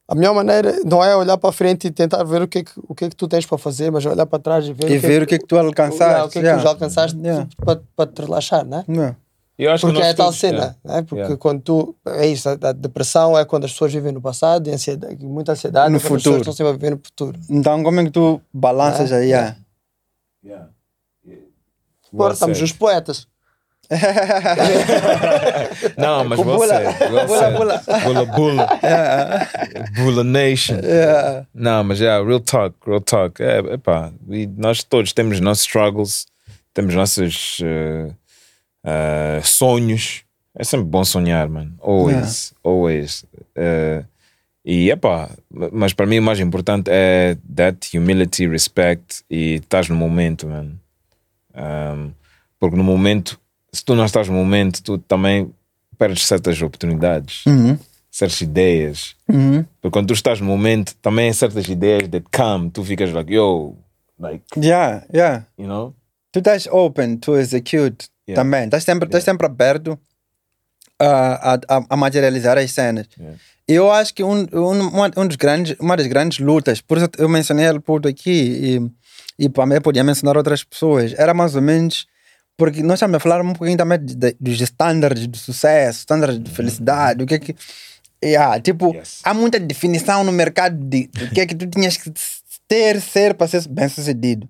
A 0.09 0.14
melhor 0.14 0.35
maneira 0.35 0.78
não 0.85 1.02
é 1.02 1.16
olhar 1.16 1.36
para 1.36 1.51
frente 1.51 1.89
e 1.89 1.90
tentar 1.90 2.23
ver 2.23 2.43
o 2.43 2.47
que 2.47 2.59
é 2.59 2.62
que, 2.62 2.70
o 2.86 2.94
que, 2.94 3.06
é 3.06 3.09
que 3.09 3.16
tu 3.16 3.27
tens 3.27 3.44
para 3.44 3.59
fazer, 3.59 3.90
mas 3.90 4.06
é 4.06 4.10
olhar 4.10 4.27
para 4.27 4.39
trás 4.39 4.64
e 4.68 4.73
ver, 4.73 4.85
E 4.90 4.98
o, 4.98 5.01
que 5.01 5.06
ver 5.06 5.20
é 5.23 5.24
o 5.24 5.27
que 5.27 5.35
é 5.35 5.39
que 5.39 5.47
tu 5.47 5.56
yeah, 5.56 5.66
alcançaste. 5.68 6.27
o 6.28 6.28
que 6.31 6.39
é 6.39 6.43
que 6.43 6.47
yeah. 6.47 6.60
tu 6.60 6.62
já 6.62 6.68
alcançaste 6.70 7.18
Yeah. 7.18 7.48
para, 7.64 7.81
para 7.97 8.06
te 8.12 8.23
relaxar, 8.23 8.64
né? 8.64 8.85
Yeah. 8.89 9.16
Eu 9.58 9.72
acho 9.72 9.86
que 9.86 9.92
Porque 9.92 10.00
nós 10.00 10.10
é 10.10 10.14
tal 10.14 10.26
todos- 10.26 10.40
cena, 10.40 10.58
yeah. 10.58 10.76
né? 10.84 11.02
Porque 11.02 11.20
Yeah. 11.22 11.36
quando 11.38 11.62
tu. 11.62 11.96
É 12.06 12.26
isso, 12.26 12.48
a, 12.48 12.52
a 12.52 12.72
depressão 12.72 13.38
é 13.38 13.44
quando 13.44 13.64
as 13.64 13.72
pessoas 13.72 13.92
vivem 13.92 14.12
no 14.12 14.20
passado, 14.20 14.68
e 14.68 14.72
ansiedade, 14.72 15.24
muita 15.24 15.52
ansiedade, 15.52 15.90
No 15.90 15.96
é 15.96 16.00
quando 16.00 16.16
as 16.16 16.22
futuro. 16.22 16.38
pessoas 16.40 16.42
estão 16.42 16.52
sempre 16.52 16.70
a 16.70 16.76
viver 16.76 16.90
no 16.90 17.00
futuro. 17.02 17.38
Então, 17.48 17.82
como 17.82 18.00
é 18.00 18.04
que 18.04 18.10
tu 18.10 18.40
balanças 18.52 19.12
Ah, 19.12 19.16
aí? 19.16 19.28
Yeah. 19.30 19.56
Yeah. 20.44 20.68
Agora 22.12 22.28
Well 22.28 22.32
estamos 22.34 22.60
os 22.60 22.72
poetas. 22.72 23.26
Não, 25.96 26.24
mas 26.24 26.38
Com 26.38 26.44
você. 26.44 26.78
bula. 26.78 26.92
Bula, 27.26 27.50
bula. 27.50 27.82
Bula, 28.04 28.24
bula. 28.26 28.68
Bula 29.96 30.24
Nation. 30.24 30.78
Yeah. 30.82 31.46
Não, 31.54 31.84
mas 31.84 32.00
é, 32.00 32.22
real 32.22 32.40
talk, 32.40 32.74
real 32.86 33.00
talk. 33.00 33.42
É, 33.42 33.58
epá, 33.74 34.12
e 34.28 34.46
nós 34.46 34.82
todos 34.82 35.12
temos 35.12 35.40
nossos 35.40 35.64
struggles, 35.64 36.26
temos 36.74 36.94
nossos 36.94 37.58
eh, 37.62 38.10
eh, 38.86 39.40
sonhos. 39.42 40.22
É 40.54 40.64
sempre 40.64 40.86
bom 40.86 41.04
sonhar, 41.04 41.48
mano. 41.48 41.74
Always, 41.82 42.54
always. 42.64 43.26
Eh, 43.54 44.04
e 44.64 44.90
epá, 44.90 45.30
mas 45.72 45.92
para 45.92 46.06
mim 46.06 46.18
o 46.18 46.22
mais 46.22 46.40
importante 46.40 46.88
é 46.90 47.36
that 47.54 47.96
humility, 47.96 48.48
respect 48.48 49.22
e 49.30 49.56
estás 49.56 49.88
no 49.88 49.94
momento, 49.94 50.46
mano. 50.48 50.80
Um, 51.54 52.12
porque 52.58 52.76
no 52.76 52.82
momento, 52.82 53.38
se 53.72 53.84
tu 53.84 53.94
não 53.94 54.04
estás 54.04 54.28
no 54.28 54.34
momento, 54.34 54.82
tu 54.82 54.98
também 54.98 55.52
perdes 55.98 56.26
certas 56.26 56.60
oportunidades, 56.60 57.44
certas 58.10 58.40
ideias. 58.40 59.14
Uhum. 59.28 59.64
Porque 59.80 59.92
quando 59.92 60.08
tu 60.08 60.14
estás 60.14 60.40
no 60.40 60.46
momento, 60.46 60.96
também 60.96 61.32
certas 61.32 61.68
ideias 61.68 62.08
that 62.08 62.24
come, 62.34 62.70
tu 62.70 62.82
ficas 62.82 63.12
like, 63.12 63.32
yo, 63.32 63.76
like, 64.18 64.44
Yeah, 64.56 65.04
yeah. 65.14 65.44
you 65.56 65.66
know? 65.66 65.94
Tu 66.32 66.40
estás 66.40 66.66
open 66.66 67.18
to 67.18 67.36
execute 67.36 68.08
Yeah. 68.28 68.43
também. 68.43 68.65
Estás 68.65 68.85
sempre, 68.85 69.07
estás 69.07 69.24
sempre 69.24 69.47
aberto 69.47 69.98
a, 70.98 71.53
a, 71.55 71.55
a- 71.69 71.86
a 71.90 71.97
materializar 71.97 72.59
as 72.59 72.70
cenas. 72.73 73.07
Yeah. 73.19 73.39
Eu 73.69 73.90
acho 73.90 74.15
que 74.15 74.23
um, 74.23 74.47
um, 74.53 74.70
uma, 74.89 75.11
um 75.16 75.27
dos 75.27 75.36
grandes, 75.36 75.77
uma 75.81 75.97
das 75.97 76.07
grandes 76.07 76.39
lutas, 76.39 76.81
por 76.81 76.98
isso 76.98 77.09
eu 77.19 77.28
mencionei 77.28 77.66
ele 77.66 77.81
puto 77.81 78.07
aqui 78.09 78.89
e, 79.39 79.44
e 79.47 79.48
também 79.48 79.81
podia 79.81 80.05
mencionar 80.05 80.36
outras 80.36 80.62
pessoas, 80.65 81.12
era 81.19 81.35
mais 81.35 81.55
ou 81.57 81.62
menos 81.62 82.07
porque 82.57 82.82
nós 82.82 82.94
estamos 82.94 83.16
a 83.16 83.20
falar 83.20 83.43
um 83.43 83.53
pouquinho 83.53 83.77
também 83.77 83.98
de, 84.03 84.15
de, 84.15 84.36
dos 84.40 84.61
estándares 84.61 85.28
de 85.28 85.39
sucesso, 85.39 85.98
estándares 86.01 86.39
de 86.43 86.51
felicidade, 86.51 87.23
o 87.23 87.27
que 87.27 87.35
é 87.35 87.39
que. 87.39 87.55
Yeah, 88.24 88.59
tipo, 88.61 88.94
Yes. 88.94 89.20
há 89.24 89.35
muita 89.35 89.61
definição 89.61 90.24
no 90.24 90.32
mercado 90.32 90.74
de 90.82 91.11
o 91.23 91.35
que 91.35 91.40
é 91.43 91.47
que 91.47 91.55
tu 91.55 91.66
tinhas 91.66 91.98
que 91.98 92.11
ter, 92.66 92.98
ser 93.03 93.35
para 93.35 93.47
ser 93.47 93.69
bem 93.69 93.89
sucedido. 93.90 94.48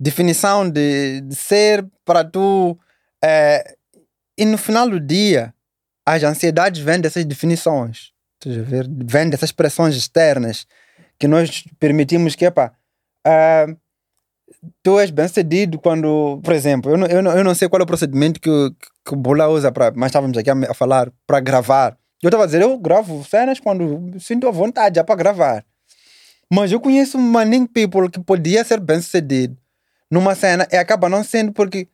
Definição 0.00 0.68
de, 0.68 1.20
de 1.22 1.34
ser 1.34 1.84
para 2.04 2.22
tu. 2.24 2.78
eh, 3.24 3.74
e 4.38 4.44
no 4.44 4.56
final 4.56 4.88
do 4.88 5.00
dia, 5.00 5.52
as 6.06 6.22
ansiedades 6.22 6.80
vêm 6.80 7.00
dessas 7.00 7.24
definições. 7.24 8.12
Vêm 9.04 9.28
dessas 9.28 9.50
pressões 9.50 9.96
externas 9.96 10.66
que 11.18 11.26
nós 11.26 11.64
permitimos 11.80 12.36
que, 12.36 12.44
epá, 12.44 12.72
ah, 13.26 13.66
tu 14.82 14.98
és 15.00 15.10
bem 15.10 15.26
sucedido 15.26 15.78
quando, 15.80 16.40
por 16.44 16.52
exemplo, 16.54 16.92
eu 16.92 16.96
não, 16.96 17.06
eu 17.08 17.22
não, 17.22 17.32
eu 17.36 17.42
não 17.44 17.54
sei 17.54 17.68
qual 17.68 17.80
é 17.80 17.82
o 17.82 17.86
procedimento 17.86 18.40
que, 18.40 18.48
o- 18.48 18.70
que 19.04 19.12
o 19.14 19.16
Bula 19.16 19.48
usa, 19.48 19.72
pra, 19.72 19.90
mas 19.94 20.10
estávamos 20.10 20.38
aqui 20.38 20.48
a, 20.50 20.54
a 20.70 20.74
falar, 20.74 21.10
para 21.26 21.40
gravar. 21.40 21.98
Eu 22.22 22.28
estava 22.28 22.44
a 22.44 22.46
dizer, 22.46 22.62
eu 22.62 22.78
gravo 22.78 23.24
cenas 23.24 23.58
quando 23.58 24.14
sinto 24.20 24.46
a 24.46 24.50
vontade 24.52 24.96
já 24.96 25.04
para 25.04 25.16
gravar. 25.16 25.64
Mas 26.52 26.70
eu 26.72 26.80
conheço 26.80 27.18
maning 27.18 27.66
people 27.66 28.08
que 28.08 28.20
podia 28.20 28.62
ser 28.64 28.78
bem 28.80 29.00
sucedido 29.00 29.56
numa 30.10 30.34
cena 30.34 30.66
e 30.72 30.76
acaba 30.76 31.08
não 31.08 31.22
sendo 31.24 31.52
porque 31.52 31.88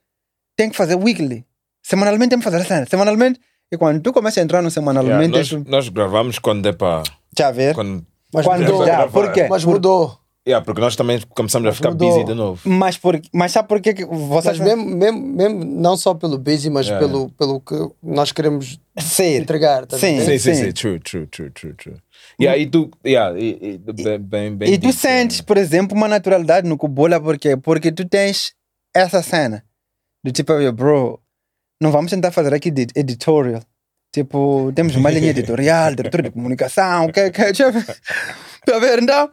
tem 0.57 0.71
que 0.71 0.77
fazer 0.77 0.95
weekly. 0.97 1.45
Semanalmente 1.83 2.31
tem 2.31 2.39
que 2.39 2.45
fazer 2.45 2.59
a 2.59 2.65
cena. 2.65 2.87
Semanalmente. 2.87 3.41
E 3.73 3.77
quando 3.77 4.01
tu 4.01 4.13
começa 4.13 4.41
a 4.41 4.43
entrar 4.43 4.63
no 4.63 4.69
Yeah, 4.69 4.75
semanalmente, 4.93 5.37
nós, 5.37 5.49
tu 5.49 5.65
nós 5.69 5.89
gravamos 5.89 6.39
quando 6.39 6.67
é 6.69 6.73
para. 6.73 7.03
já 7.37 7.51
ver. 7.51 7.75
Quando, 7.75 8.07
Mas 8.33 8.47
Quando 8.47 8.61
mudou. 8.63 8.87
já, 8.87 9.07
por 9.09 9.33
quê? 9.33 9.47
Mas 9.49 9.65
mudou. 9.65 10.19
Yeah, 10.47 10.65
porque 10.65 10.81
nós 10.81 10.95
também 10.97 11.21
começamos 11.31 11.69
a 11.69 11.73
ficar 11.73 11.91
mudou. 11.91 12.11
busy 12.11 12.25
de 12.25 12.35
novo. 12.35 12.61
Mas, 12.69 12.97
por, 12.99 13.21
mas 13.33 13.53
sabe 13.53 13.69
por 13.69 13.81
que 13.81 14.05
vocês 14.05 14.59
Mas 14.59 14.61
mesmo, 14.61 14.85
mesmo, 14.97 15.21
mesmo 15.21 15.65
não 15.65 15.97
só 15.97 16.15
pelo 16.15 16.39
busy, 16.39 16.71
mas 16.71 16.87
Yeah. 16.87 17.07
pelo, 17.07 17.31
pelo 17.31 17.61
que 17.61 17.75
nós 18.03 18.31
queremos 18.33 18.79
ser? 18.99 19.41
entregar. 19.43 19.87
tá 19.87 19.99
Sim. 19.99 20.21
Sim, 20.21 20.39
sim, 20.39 20.55
sim. 20.55 20.73
true, 20.73 21.01
true, 21.01 21.27
true, 21.27 21.51
true, 21.51 21.75
true. 21.75 21.97
Yeah, 22.41 22.59
e 22.59 22.67
tu, 22.67 22.91
yeah, 23.07 23.39
e, 23.39 23.59
e, 23.61 23.79
bem, 23.79 24.19
bem, 24.19 24.57
bem 24.57 24.73
E 24.73 24.79
tu 24.79 24.89
dito, 24.89 24.99
sentes, 24.99 25.41
por 25.41 25.57
exemplo, 25.57 25.97
uma 25.97 26.09
naturalidade 26.09 26.69
no 26.69 26.77
Kubola, 26.77 27.21
por 27.21 27.39
quê? 27.39 27.57
Porque 27.57 27.91
tu 27.93 28.05
tens 28.09 28.53
essa 28.95 29.23
cena 29.23 29.65
do 30.25 30.31
tipo, 30.33 30.53
"Yo, 30.55 30.73
bro, 30.73 31.21
não 31.81 31.91
vamos 31.91 32.11
tentar 32.11 32.31
fazer 32.31 32.53
aqui 32.55 32.71
de 32.71 32.87
editorial. 32.95 33.63
Tipo, 34.13 34.73
temos 34.75 34.95
uma 34.95 35.11
linha 35.11 35.31
editorial, 35.37 35.95
diretor 35.95 36.23
de 36.23 36.31
comunicação, 36.31 37.09
que, 37.09 37.31
que, 37.31 37.43
deixa 37.45 37.65
eu 37.65 37.73
ver. 37.73 37.85
Vendo? 38.81 39.03
Então, 39.03 39.31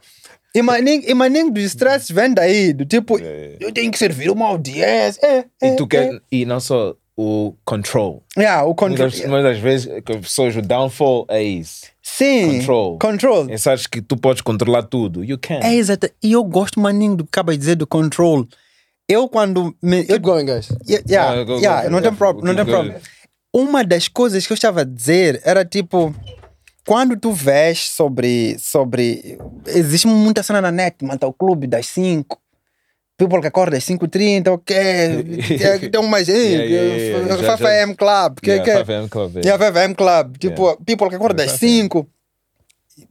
e 0.53 0.61
maninho, 0.61 1.03
e 1.07 1.13
maninho 1.13 1.51
do 1.51 1.59
stress 1.61 2.11
vem 2.13 2.33
daí, 2.33 2.73
do 2.73 2.85
tipo, 2.85 3.17
eu 3.59 3.71
tenho 3.71 3.91
que 3.91 3.97
servir 3.97 4.29
uma 4.29 4.47
audiência. 4.47 5.19
É, 5.25 5.45
é, 5.61 5.73
E 5.73 5.75
tu 5.75 5.87
quer, 5.87 6.13
é. 6.13 6.19
e 6.31 6.45
não 6.45 6.59
só 6.59 6.95
o 7.17 7.53
control. 7.65 8.23
Yeah, 8.37 8.63
o 8.65 8.73
control. 8.73 9.09
Muitas, 9.09 9.29
muitas 9.29 9.57
vezes 9.59 9.85
que 10.03 10.11
as 10.13 10.19
pessoas, 10.21 10.55
o 10.55 10.61
downfall 10.61 11.25
é 11.29 11.43
isso. 11.43 11.85
Sim. 12.01 12.57
Control. 12.59 12.99
Control. 12.99 13.49
E 13.49 13.57
sabes 13.57 13.85
que 13.87 14.01
tu 14.01 14.17
podes 14.17 14.41
controlar 14.41 14.83
tudo. 14.83 15.23
You 15.23 15.37
can. 15.37 15.59
É 15.61 15.75
exato. 15.75 16.09
E 16.23 16.31
eu 16.33 16.43
gosto, 16.43 16.79
maninho, 16.79 17.15
do 17.15 17.23
que 17.23 17.29
acaba 17.29 17.51
de 17.53 17.57
dizer 17.59 17.75
do 17.75 17.85
control. 17.85 18.47
Eu, 19.07 19.27
quando. 19.29 19.75
Me, 19.81 19.99
eu, 20.01 20.05
Keep 20.07 20.19
going, 20.19 20.45
guys. 20.45 20.69
Yeah, 20.87 21.05
yeah, 21.09 21.31
Ah, 21.31 21.43
go- 21.43 21.55
go 21.55 21.59
yeah, 21.59 21.81
for 21.83 21.91
não 21.91 21.99
tem 21.99 22.05
yeah, 22.07 22.17
problema, 22.17 22.47
não 22.47 22.55
tem 22.55 22.65
go- 22.65 22.71
problema. 22.71 22.99
Uma 23.53 23.83
das 23.83 24.07
coisas 24.07 24.47
que 24.47 24.53
eu 24.53 24.55
estava 24.55 24.81
a 24.81 24.85
dizer 24.85 25.41
era 25.43 25.63
tipo, 25.65 26.15
quando 26.85 27.15
tu 27.17 27.31
vês 27.31 27.89
sobre, 27.89 28.57
sobre, 28.59 29.37
existe 29.67 30.07
muita 30.07 30.43
cena 30.43 30.61
na 30.61 30.71
net, 30.71 31.03
mano, 31.03 31.19
tá 31.19 31.27
o 31.27 31.33
clube 31.33 31.67
das 31.67 31.85
5, 31.87 32.39
people 33.17 33.39
que 33.41 33.47
acorda 33.47 33.77
às 33.77 33.83
5h30, 33.85 34.47
ok, 34.51 34.75
tem, 35.89 35.99
umas, 36.01 36.27
Yeah, 36.27 36.63
yeah, 36.63 36.67
yeah, 36.67 37.27
yeah. 37.27 37.41
Já- 37.41 37.57
5 37.57 37.67
am 37.67 37.95
club, 37.95 38.39
que, 38.41 38.49
Yeah, 38.51 38.63
que, 38.65 38.77
5 38.77 38.91
AM 38.91 39.09
club, 39.09 39.35
yeah. 39.37 39.57
Yeah, 39.57 39.73
5 39.73 39.77
am 39.85 39.95
club, 39.95 40.37
tipo, 40.37 40.77
people 40.85 41.09
que 41.09 41.15
acorda 41.15 41.43
às 41.43 41.51
5 41.51 41.99
AM. 41.99 42.05
5, 42.05 42.09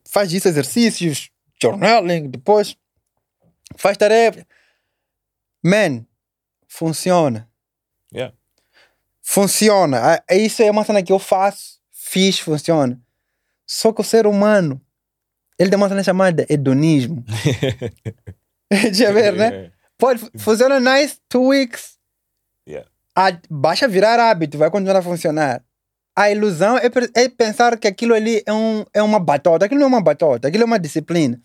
faz 0.08 0.32
isso, 0.32 0.48
exercícios, 0.48 1.30
journaling, 1.62 2.28
depois 2.28 2.76
faz 3.76 3.96
tarefa. 3.96 4.44
Man, 5.62 6.06
funciona 6.66 7.46
Yeah. 8.12 8.34
funciona. 9.22 10.00
Ah, 10.28 10.34
Isso 10.34 10.62
é 10.62 10.70
uma 10.70 10.84
cena 10.84 11.02
que 11.02 11.12
eu 11.12 11.18
faço, 11.20 11.78
fiz, 11.92 12.40
funciona. 12.40 13.00
Só 13.72 13.92
que 13.92 14.00
o 14.00 14.04
ser 14.04 14.26
humano, 14.26 14.80
ele 15.56 15.76
uma 15.76 15.88
cena 15.88 16.02
chamada 16.02 16.44
hedonismo. 16.48 17.24
Deixa 18.68 19.04
eu 19.04 19.14
ver, 19.14 19.32
né? 19.32 19.70
Pode, 19.96 20.28
funciona 20.38 20.80
nice, 20.80 21.18
two 21.28 21.46
weeks. 21.50 21.96
Yeah. 22.68 22.90
Ah, 23.14 23.30
baixa 23.48 23.86
virar 23.86 24.18
hábito, 24.18 24.58
vai 24.58 24.72
continuar 24.72 24.96
a 24.96 25.02
funcionar. 25.02 25.62
A 26.16 26.28
ilusão 26.32 26.78
é, 26.78 26.90
é 27.14 27.28
pensar 27.28 27.78
que 27.78 27.86
aquilo 27.86 28.12
ali 28.12 28.42
é, 28.44 28.52
um, 28.52 28.84
é 28.92 29.00
uma 29.00 29.20
batota. 29.20 29.66
Aquilo 29.66 29.78
não 29.78 29.86
é 29.86 29.90
uma 29.90 30.02
batota, 30.02 30.48
aquilo 30.48 30.64
é 30.64 30.66
uma 30.66 30.78
disciplina. 30.78 31.40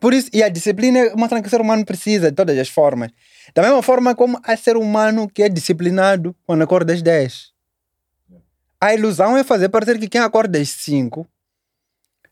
Por 0.00 0.14
isso, 0.14 0.30
e 0.32 0.42
a 0.42 0.48
disciplina 0.48 0.98
é 0.98 1.12
uma 1.12 1.28
coisa 1.28 1.42
que 1.42 1.48
o 1.48 1.50
ser 1.50 1.60
humano 1.60 1.84
precisa 1.84 2.30
de 2.30 2.36
todas 2.36 2.56
as 2.56 2.70
formas. 2.70 3.10
Da 3.54 3.60
mesma 3.60 3.82
forma 3.82 4.14
como 4.14 4.40
há 4.42 4.56
ser 4.56 4.78
humano 4.78 5.28
que 5.28 5.42
é 5.42 5.50
disciplinado 5.50 6.34
quando 6.46 6.62
acorda 6.62 6.94
às 6.94 7.02
10. 7.02 7.52
A 8.80 8.94
ilusão 8.94 9.36
é 9.36 9.44
fazer 9.44 9.68
parecer 9.68 9.98
que 9.98 10.08
quem 10.08 10.22
acorda 10.22 10.58
às 10.58 10.70
5 10.70 11.28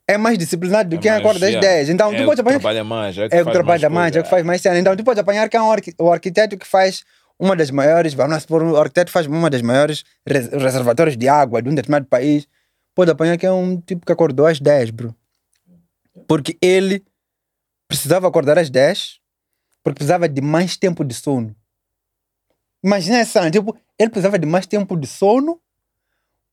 é 0.08 0.16
mais 0.16 0.38
disciplinado 0.38 0.88
do 0.90 0.96
que 0.96 1.02
quem 1.02 1.10
Mas, 1.10 1.20
acorda 1.20 1.46
às 1.46 1.52
yeah, 1.52 1.66
10. 1.68 1.88
Então, 1.90 2.12
é 2.12 2.16
tu 2.16 2.22
o 2.22 2.26
pode 2.26 2.36
que 2.36 2.40
apanhar. 2.42 2.58
trabalha 2.60 2.84
mais. 2.84 3.18
É, 3.18 3.22
É 3.30 3.42
o 3.42 3.46
que 3.46 3.52
trabalha 3.52 3.90
mais, 3.90 4.14
é 4.16 4.20
o 4.20 4.22
que 4.22 4.30
faz 4.30 4.44
mais 4.44 4.60
cena. 4.62 4.78
Então, 4.78 4.94
tu 4.96 5.02
pode 5.04 5.18
apanhar 5.20 5.48
quem 5.48 5.58
é 5.58 5.62
o 5.62 5.70
arqui- 5.70 5.94
o 5.98 6.12
arquiteto 6.12 6.56
que 6.56 6.66
faz 6.66 7.04
uma 7.38 7.54
das 7.56 7.70
maiores, 7.70 8.14
vamos 8.14 8.40
supor, 8.42 8.62
o 8.62 8.76
arquiteto 8.76 9.10
faz 9.10 9.26
uma 9.26 9.50
das 9.50 9.62
maiores 9.62 10.04
res- 10.26 10.48
reservatórios 10.48 11.16
de 11.16 11.28
água 11.28 11.60
de 11.60 11.68
um 11.68 11.74
determinado 11.74 12.06
país. 12.06 12.46
Pode 12.94 13.10
apanhar 13.10 13.36
que 13.36 13.44
é 13.44 13.52
um 13.52 13.80
tipo 13.80 14.06
que 14.06 14.12
acordou 14.12 14.46
às 14.46 14.58
10, 14.60 14.90
bro. 14.90 15.14
Porque 16.26 16.56
ele 16.62 17.04
precisava 17.88 18.26
acordar 18.26 18.58
às 18.58 18.70
10 18.70 19.18
porque 19.84 19.96
precisava 19.98 20.28
de 20.28 20.40
mais 20.40 20.76
tempo 20.76 21.04
de 21.04 21.14
sono. 21.14 21.54
Imagina 22.82 23.18
essa, 23.18 23.50
tipo, 23.50 23.76
ele 23.98 24.10
precisava 24.10 24.38
de 24.38 24.46
mais 24.46 24.66
tempo 24.66 24.96
de 24.96 25.06
sono 25.06 25.60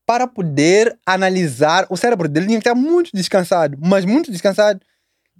para 0.06 0.26
poder 0.26 0.96
analisar. 1.06 1.86
O 1.90 1.96
cérebro 1.96 2.28
dele 2.28 2.46
tinha 2.46 2.58
que 2.60 2.68
estar 2.68 2.74
muito 2.74 3.10
descansado, 3.14 3.78
mas 3.80 4.04
muito 4.04 4.30
descansado, 4.30 4.80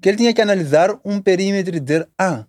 que 0.01 0.09
ele 0.09 0.19
tinha 0.19 0.33
que 0.35 0.41
analisar 0.43 0.91
um 1.05 1.21
perímetro 1.21 1.77
e 1.77 1.81
dizer: 1.81 2.09
ah. 2.19 2.45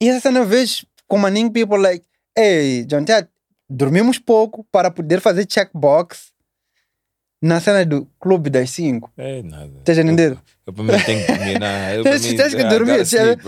E 0.00 0.08
essa 0.08 0.20
cena 0.20 0.44
vez 0.44 0.84
com 1.06 1.18
maning 1.18 1.50
people 1.50 1.78
like, 1.78 2.04
hey, 2.36 2.84
John 2.84 3.04
Ted, 3.04 3.28
dormimos 3.68 4.18
pouco 4.18 4.64
para 4.72 4.90
poder 4.90 5.20
fazer 5.20 5.46
checkbox 5.48 6.32
na 7.40 7.60
cena 7.60 7.84
do 7.84 8.06
clube 8.20 8.48
das 8.50 8.70
5. 8.70 9.12
É 9.16 9.42
nada. 9.42 9.72
Estás 9.78 9.98
a 9.98 10.02
entender? 10.02 10.38
Eu 10.66 10.72
para 10.72 10.84
mim 10.84 10.92
tenho 11.04 11.26
que. 11.26 11.58
Não, 11.58 11.90
eu, 11.90 12.02
Tens, 12.04 12.24
mim, 12.24 12.36
tens 12.36 12.54
que 12.54 12.60
I 12.62 12.68
dormir. 12.68 13.00
sleep. 13.04 13.42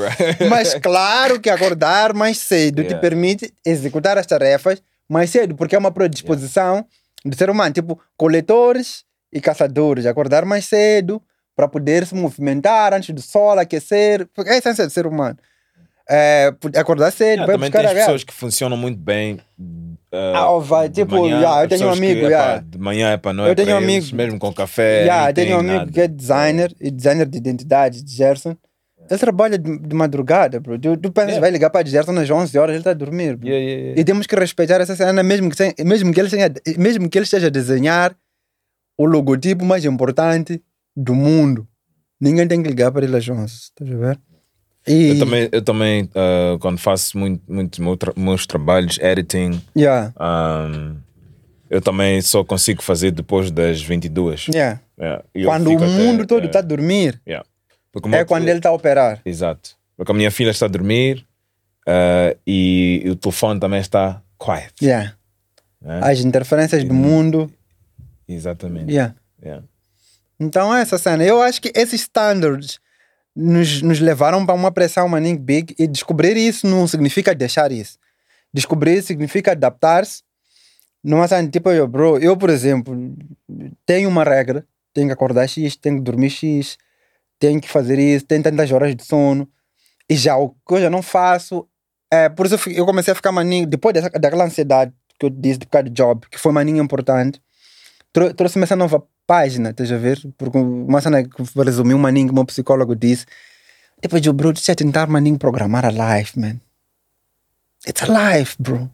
Mas 0.50 0.74
claro 0.74 1.40
que 1.40 1.48
acordar 1.48 2.12
mais 2.12 2.38
cedo 2.38 2.82
te 2.82 2.88
Yeah. 2.94 3.00
permite 3.00 3.54
executar 3.64 4.18
as 4.18 4.26
tarefas 4.26 4.82
mais 5.08 5.30
cedo, 5.30 5.54
porque 5.54 5.74
é 5.76 5.78
uma 5.78 5.90
predisposição 5.92 6.84
do 7.24 7.36
ser 7.36 7.50
humano, 7.50 7.72
tipo 7.72 8.00
coletores 8.16 9.04
e 9.32 9.40
caçadores, 9.40 10.06
acordar 10.06 10.44
mais 10.44 10.66
cedo 10.66 11.20
para 11.56 11.68
poder 11.68 12.06
se 12.06 12.14
movimentar 12.14 12.92
antes 12.92 13.14
do 13.14 13.22
sol 13.22 13.58
aquecer, 13.58 14.28
porque 14.34 14.50
é 14.50 14.54
a 14.54 14.58
essência 14.58 14.86
do 14.86 14.90
ser 14.92 15.06
humano. 15.06 15.36
É, 16.08 16.52
acordar 16.76 17.10
cedo, 17.10 17.40
Yeah, 17.40 17.52
também 17.54 17.70
gás. 17.70 17.94
pessoas 17.94 18.24
que 18.24 18.32
funcionam 18.34 18.76
muito 18.76 18.98
bem. 18.98 19.40
Ah, 20.12 20.50
ó, 20.50 20.60
vai, 20.60 20.88
tipo, 20.90 21.16
manhã, 21.18 21.38
yeah, 21.40 21.64
eu 21.64 21.68
tenho 21.68 21.88
um 21.88 21.92
que, 21.92 21.98
amigo, 21.98 22.20
epá, 22.20 22.28
yeah. 22.28 22.64
de 22.66 22.78
manhã 22.78 23.10
é 23.12 23.16
para 23.16 23.32
noite. 23.32 23.48
Eu 23.48 23.64
tenho 23.64 23.74
um 23.76 23.78
amigo- 23.78 24.14
mesmo 24.14 24.38
com 24.38 24.52
café. 24.52 25.00
Yeah, 25.04 25.24
nem 25.26 25.34
tem 25.34 25.44
um 25.44 25.48
tem 25.48 25.56
amigo 25.60 25.78
nada. 25.78 25.92
que 25.92 26.00
é 26.02 26.06
designer 26.08 26.74
e 26.78 26.90
designer 26.90 27.26
de 27.26 27.38
identidade, 27.38 28.02
de 28.02 28.12
Gerson. 28.14 28.54
Ele 29.10 29.18
trabalha 29.18 29.58
de, 29.58 29.78
de 29.78 29.94
madrugada, 29.94 30.58
bro. 30.60 30.78
Tu, 30.78 30.96
tu 30.96 31.12
pensas, 31.12 31.30
Yeah. 31.30 31.40
vai 31.40 31.50
ligar 31.50 31.68
para 31.70 31.86
Gerson 31.86 32.18
às 32.18 32.30
11 32.30 32.56
horas, 32.58 32.70
ele 32.72 32.78
está 32.80 32.90
a 32.92 32.94
dormir, 32.94 33.36
bro. 33.36 33.48
Yeah, 33.48 33.64
yeah. 33.82 34.00
E 34.00 34.04
temos 34.04 34.26
que 34.26 34.34
respeitar 34.34 34.80
essa 34.80 34.96
cena, 34.96 35.22
mesmo 35.22 35.50
que, 35.50 35.56
sem- 35.56 35.74
mesmo 35.84 36.12
que, 36.12 36.20
ele, 36.20 36.30
tenha, 36.30 36.50
mesmo 36.78 37.08
que 37.10 37.18
ele 37.18 37.24
esteja 37.24 37.48
a 37.48 37.50
desenhar 37.50 38.16
o 38.98 39.04
logotipo 39.04 39.64
mais 39.64 39.84
importante 39.84 40.62
do 40.96 41.14
mundo. 41.14 41.66
Ninguém 42.20 42.46
tem 42.48 42.62
que 42.62 42.68
ligar 42.68 42.90
para 42.92 43.04
ele 43.04 43.16
às 43.16 43.28
11, 43.28 43.52
estás 43.54 43.90
a 43.92 43.96
ver? 43.96 44.18
E, 44.86 45.10
Eu 45.10 45.18
também, 45.18 45.48
eu 45.52 45.62
também 45.62 46.10
ah, 46.14 46.56
quando 46.60 46.78
faço 46.78 47.18
muito, 47.18 47.42
muito 47.52 47.82
meu 47.82 47.96
tra- 47.96 48.12
meus 48.16 48.46
trabalhos, 48.46 48.98
editing, 49.00 49.60
um, 49.76 50.96
eu 51.70 51.80
também 51.80 52.20
só 52.22 52.44
consigo 52.44 52.82
fazer 52.82 53.10
depois 53.10 53.50
das 53.50 53.82
22. 53.82 54.48
yeah. 54.48 54.80
Yeah, 54.98 55.24
Quando 55.44 55.66
o 55.66 55.70
fico 55.70 55.82
até- 55.84 55.92
mundo 55.92 56.26
todo 56.26 56.44
é, 56.44 56.46
está 56.46 56.60
a 56.60 56.62
dormir, 56.62 57.20
yeah. 57.26 57.44
É 58.12 58.24
quando 58.24 58.48
ele 58.48 58.58
está 58.58 58.70
a 58.70 58.72
operar. 58.72 59.20
Exato. 59.24 59.76
Porque 59.96 60.10
a 60.10 60.14
minha 60.14 60.30
filha 60.30 60.50
está 60.50 60.66
a 60.66 60.68
dormir 60.68 61.26
ah, 61.86 62.36
e 62.46 63.02
o 63.06 63.16
telefone 63.16 63.60
também 63.60 63.80
está 63.80 64.22
quiet. 64.38 64.74
Yeah. 64.82 65.14
né? 65.80 66.00
As 66.02 66.20
interferências 66.20 66.84
do 66.84 66.94
mundo. 66.94 67.52
Exatamente. 68.28 68.90
Yeah. 68.90 69.14
Yeah. 69.42 69.64
Então 70.40 70.74
é 70.74 70.80
essa 70.80 70.98
cena. 70.98 71.22
Eu 71.24 71.40
acho 71.40 71.60
que 71.60 71.72
esses 71.74 72.00
standards 72.02 72.80
nos, 73.34 73.82
nos 73.82 74.00
levaram 74.00 74.44
para 74.44 74.54
uma 74.54 74.72
pressão 74.72 75.08
maning 75.08 75.36
big 75.36 75.74
e 75.78 75.86
descobrir 75.86 76.36
isso 76.36 76.66
não 76.66 76.86
significa 76.86 77.34
deixar 77.34 77.70
isso. 77.72 77.98
Descobrir 78.52 79.02
significa 79.02 79.52
adaptar-se. 79.52 80.22
Numa 81.02 81.28
cena 81.28 81.48
tipo, 81.48 81.70
eu, 81.70 81.86
bro, 81.86 82.18
eu 82.18 82.36
por 82.36 82.48
exemplo, 82.48 82.96
tenho 83.84 84.08
uma 84.08 84.24
regra, 84.24 84.64
tenho 84.92 85.08
que 85.08 85.12
acordar 85.12 85.46
X, 85.46 85.76
tenho 85.76 85.96
que 85.96 86.02
dormir 86.02 86.30
X, 86.30 86.78
tenho 87.46 87.60
que 87.60 87.68
fazer 87.68 87.98
isso, 87.98 88.24
tenho 88.24 88.42
tantas 88.42 88.70
horas 88.72 88.94
de 88.96 89.04
sono. 89.04 89.48
E 90.08 90.16
já 90.16 90.36
o 90.36 90.50
que 90.50 90.74
eu 90.74 90.80
já 90.80 90.90
não 90.90 91.02
faço, 91.02 91.66
é, 92.10 92.28
por 92.28 92.46
isso 92.46 92.56
eu 92.70 92.84
comecei 92.86 93.12
a 93.12 93.14
ficar 93.14 93.32
maninho, 93.32 93.66
depois 93.66 93.92
dessa, 93.94 94.10
daquela 94.10 94.44
ansiedade 94.44 94.92
que 95.18 95.26
eu 95.26 95.30
disse 95.30 95.58
de 95.60 95.66
causa 95.66 95.84
do 95.88 95.90
job, 95.90 96.26
que 96.30 96.38
foi 96.38 96.52
maninho 96.52 96.82
importante, 96.82 97.40
trou- 98.12 98.32
trouxe-me 98.34 98.64
essa 98.64 98.76
nova 98.76 99.02
página, 99.26 99.70
estás 99.70 99.90
a 99.92 99.96
ver? 99.96 100.20
Porque 100.36 100.58
uma 100.58 101.00
cena 101.00 101.22
que 101.22 101.42
um 101.94 101.98
maninho 101.98 102.26
que 102.28 102.32
o 102.32 102.34
meu 102.34 102.44
psicólogo 102.44 102.94
disse, 102.96 103.24
depois 104.02 104.20
de 104.20 104.30
bro, 104.32 104.52
deixa 104.52 104.72
eu 104.72 104.76
tentar 104.76 105.06
maninho 105.06 105.38
programar 105.38 105.84
a 105.86 105.90
life, 105.90 106.38
man. 106.38 106.56
It's 107.86 108.02
a 108.02 108.36
life, 108.36 108.56
bro. 108.58 108.90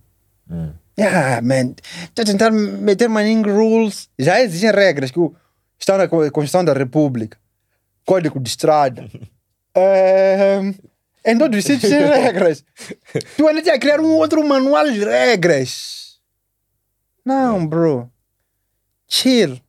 Yeah, 0.98 1.40
man. 1.42 1.74
Eu 2.16 2.24
tentar 2.24 2.50
meter 2.50 3.08
maninho 3.08 3.42
rules. 3.52 4.08
Já 4.18 4.40
existem 4.40 4.70
regras 4.70 5.10
que 5.10 5.18
estão 5.78 5.96
na 5.96 6.06
Co- 6.06 6.18
Constituição 6.30 6.64
da 6.64 6.72
República. 6.74 7.38
Código 8.10 8.40
de 8.40 8.48
estrada. 8.48 9.08
Os 11.56 11.64
sítios 11.64 11.92
tem 11.92 12.00
regras. 12.08 12.64
Tu 13.36 13.46
ainda 13.46 13.62
tinha 13.62 13.74
que 13.74 13.78
criar 13.86 14.00
um 14.00 14.16
outro 14.16 14.44
manual 14.44 14.90
de 14.90 15.04
regras. 15.04 16.18
Não, 17.24 17.64
bro. 17.64 18.10
Chill. 19.06 19.60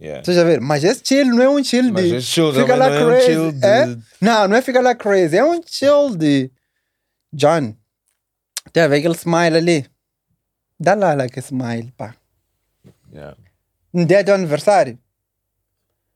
Yeah. 0.00 0.22
Você 0.24 0.32
já 0.32 0.44
vê? 0.44 0.60
Mas 0.60 0.84
esse 0.84 1.02
chill 1.04 1.26
não 1.26 1.42
é 1.42 1.48
um 1.48 1.64
chill 1.64 1.92
Mas 1.92 2.04
de. 2.04 2.14
esse 2.14 2.26
chill 2.28 2.54
fica 2.54 2.76
lá 2.76 2.88
não 2.88 2.94
é 2.96 3.04
um 3.04 3.08
crazy. 3.08 3.26
chill 3.26 3.50
de- 3.52 3.66
é? 3.66 3.86
Não, 4.20 4.46
não 4.46 4.56
é 4.56 4.62
ficar 4.62 4.80
lá 4.80 4.94
crazy. 4.94 5.36
É 5.36 5.44
um 5.44 5.60
chill 5.66 6.16
de. 6.16 6.52
John. 7.32 7.74
Tem 8.72 8.84
a 8.84 8.86
ver 8.86 8.98
aquele 8.98 9.14
smile 9.16 9.56
ali. 9.56 9.86
Dá 10.78 10.94
lá, 10.94 11.14
lá 11.14 11.24
aquele 11.24 11.44
smile, 11.44 11.92
pá. 11.96 12.14
Yeah. 13.12 13.36
No 13.92 14.06
dia 14.06 14.22
do 14.22 14.32
aniversário. 14.32 14.96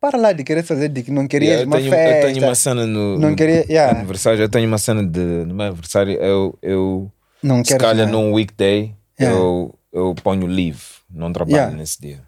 Para 0.03 0.19
lá 0.19 0.33
de 0.33 0.43
querer 0.43 0.65
fazer 0.65 0.89
de 0.89 1.05
que 1.05 1.13
não 1.13 1.29
querias 1.29 1.61
Yeah, 1.61 1.65
eu, 1.65 1.69
uma 1.69 1.77
tenho, 1.79 1.91
festa. 1.93 2.27
eu 2.27 2.33
tenho 2.35 2.47
uma 2.49 2.55
cena 2.57 2.87
no, 2.87 3.19
Não 3.21 3.31
no 3.31 3.37
queria- 3.37 3.65
yeah. 3.71 3.97
aniversário. 3.97 4.41
Eu 4.43 4.49
tenho 4.49 4.67
uma 4.67 4.79
cena 4.79 5.03
de 5.07 5.21
no 5.47 5.55
meu 5.55 5.67
aniversário. 5.67 6.15
Eu, 6.21 6.59
eu 6.61 7.13
Não 7.41 7.65
se 7.65 7.79
calhar 7.79 8.09
num 8.11 8.33
weekday, 8.33 8.93
Yeah. 9.21 9.39
eu, 9.39 9.75
eu 9.93 10.15
ponho 10.25 10.47
leave, 10.47 10.81
não 11.09 11.33
trabalho 11.33 11.55
Yeah. 11.57 11.77
nesse 11.77 12.01
dia. 12.01 12.21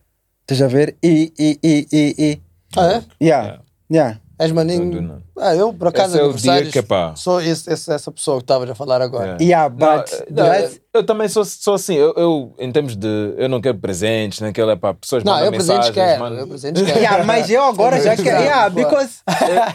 Estás 0.42 0.62
a 0.62 0.68
ver? 0.68 0.94
E, 1.02 1.32
e, 1.36 1.58
e, 1.64 1.86
e, 1.92 2.14
e. 2.18 2.40
Ah, 2.76 2.92
é? 2.92 3.02
Yeah. 3.24 3.60
Yeah. 3.92 4.20
És 4.38 4.52
maninho. 4.52 5.22
Ah, 5.38 5.54
eu, 5.56 5.72
por 5.72 5.88
acaso, 5.88 6.14
Esse 6.16 6.20
é 6.22 6.26
o 6.26 6.32
dia 6.32 6.52
aniversários, 6.52 6.72
que 6.72 6.78
é 6.78 6.82
pá. 6.82 7.16
sou 7.16 7.40
esse, 7.40 7.68
esse- 7.72 7.90
essa 7.92 8.12
pessoa 8.12 8.36
que 8.38 8.44
estavas 8.44 8.70
a 8.70 8.74
falar 8.76 9.00
agora. 9.02 9.36
Yeah. 9.40 9.66
Yeah, 9.66 9.68
but. 9.68 10.10
Não, 10.30 10.44
that's- 10.46 10.80
eu 10.94 11.02
também 11.04 11.28
sou, 11.28 11.44
sou 11.44 11.74
assim, 11.74 11.94
eu, 11.96 12.14
eu, 12.16 12.54
em 12.58 12.70
termos 12.70 12.94
de. 12.96 13.34
Eu 13.36 13.48
não 13.48 13.60
quero 13.60 13.76
presentes, 13.78 14.40
naquela 14.40 14.72
é 14.72 14.76
para 14.76 14.94
pessoas 14.94 15.24
Não, 15.24 15.38
eu 15.40 15.50
presentes 15.50 15.68
mensagens. 15.88 15.94
quero. 15.94 16.20
mandam- 16.20 16.38
Eu 16.38 16.48
presentes 16.48 16.82
quero. 16.86 16.98
Yeah, 16.98 17.24
mas 17.24 17.50
eu 17.50 17.64
agora 17.64 18.00
já 18.00 18.16
quero. 18.16 18.40
Yeah, 18.42 18.68
because. 18.70 19.18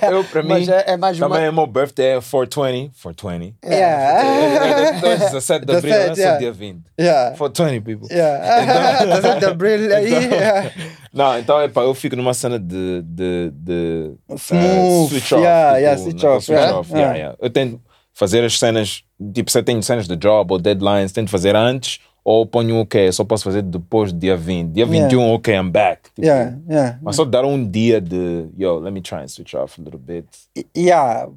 Eu, 0.04 0.12
eu, 0.18 0.24
para 0.24 0.41
mim, 0.44 0.66
é, 0.70 0.94
é 0.94 0.98
mais 0.98 1.18
uma. 1.20 1.28
também 1.30 1.46
é 1.46 1.52
meu 1.52 1.68
birthday 1.68 2.18
é 2.18 2.22
420. 2.22 2.91
420. 3.02 3.56
Yeah. 3.66 5.00
É 5.08 5.18
17 5.18 5.66
de 5.66 5.76
abril, 5.76 5.94
17, 5.94 6.20
é 6.20 6.24
yeah. 6.24 6.40
dia 6.40 6.52
20. 6.52 6.82
Yeah. 7.00 7.38
420, 7.38 7.84
people. 7.84 8.08
Yeah. 8.16 9.06
17 9.22 9.40
de 9.40 9.46
abril 9.46 9.96
aí. 9.96 10.10
yeah. 10.12 10.72
Não, 11.14 11.38
então 11.40 11.60
é 11.60 11.68
pá, 11.68 11.82
eu 11.82 11.94
fico 11.94 12.16
numa 12.16 12.34
cena 12.34 12.60
de, 12.60 13.02
de, 13.02 13.52
de 13.52 14.12
Smooth, 14.38 15.06
eh, 15.06 15.10
switch 15.10 15.32
off. 15.34 15.41
yeah, 15.44 15.70
tipo, 15.74 15.82
yeah, 15.82 15.98
switch 16.02 16.24
off, 16.24 16.46
switch 16.46 16.58
yeah, 16.60 16.78
off, 16.80 16.90
yeah. 16.91 17.02
yeah, 17.08 17.18
yeah. 17.18 17.38
Eu 17.41 17.50
tento 17.50 17.82
fazer 18.20 18.44
as 18.44 18.60
cenas, 18.60 19.02
tipo, 19.34 19.50
se 19.50 19.58
eu 19.58 19.64
tenho 19.64 19.82
cenas 19.82 20.06
de 20.06 20.18
job 20.18 20.52
ou 20.52 20.60
deadlines, 20.60 21.14
tento 21.14 21.30
fazer 21.30 21.56
antes 21.56 22.02
ou 22.22 22.46
ponho 22.46 22.82
ok, 22.82 23.10
só 23.14 23.24
posso 23.24 23.46
fazer 23.46 23.62
depois 23.62 24.12
do 24.12 24.20
dia 24.20 24.36
20. 24.36 24.74
Dia 24.74 24.86
21, 24.86 25.34
ok, 25.36 25.56
I'm 25.56 25.72
back. 25.72 26.10
Tipo, 26.14 26.28
Yeah, 26.28 26.58
yeah. 26.70 27.00
Mas 27.02 27.16
só 27.16 27.24
dar 27.24 27.46
um 27.46 27.66
dia 27.66 28.02
de, 28.02 28.50
yo, 28.58 28.78
let 28.80 28.91
me 28.91 29.00
try 29.00 29.20
and 29.20 29.30
switch 29.30 29.54
off 29.54 29.80
a 29.80 29.84
little 29.86 30.02
bit. 30.02 30.28
Yeah. 30.76 31.30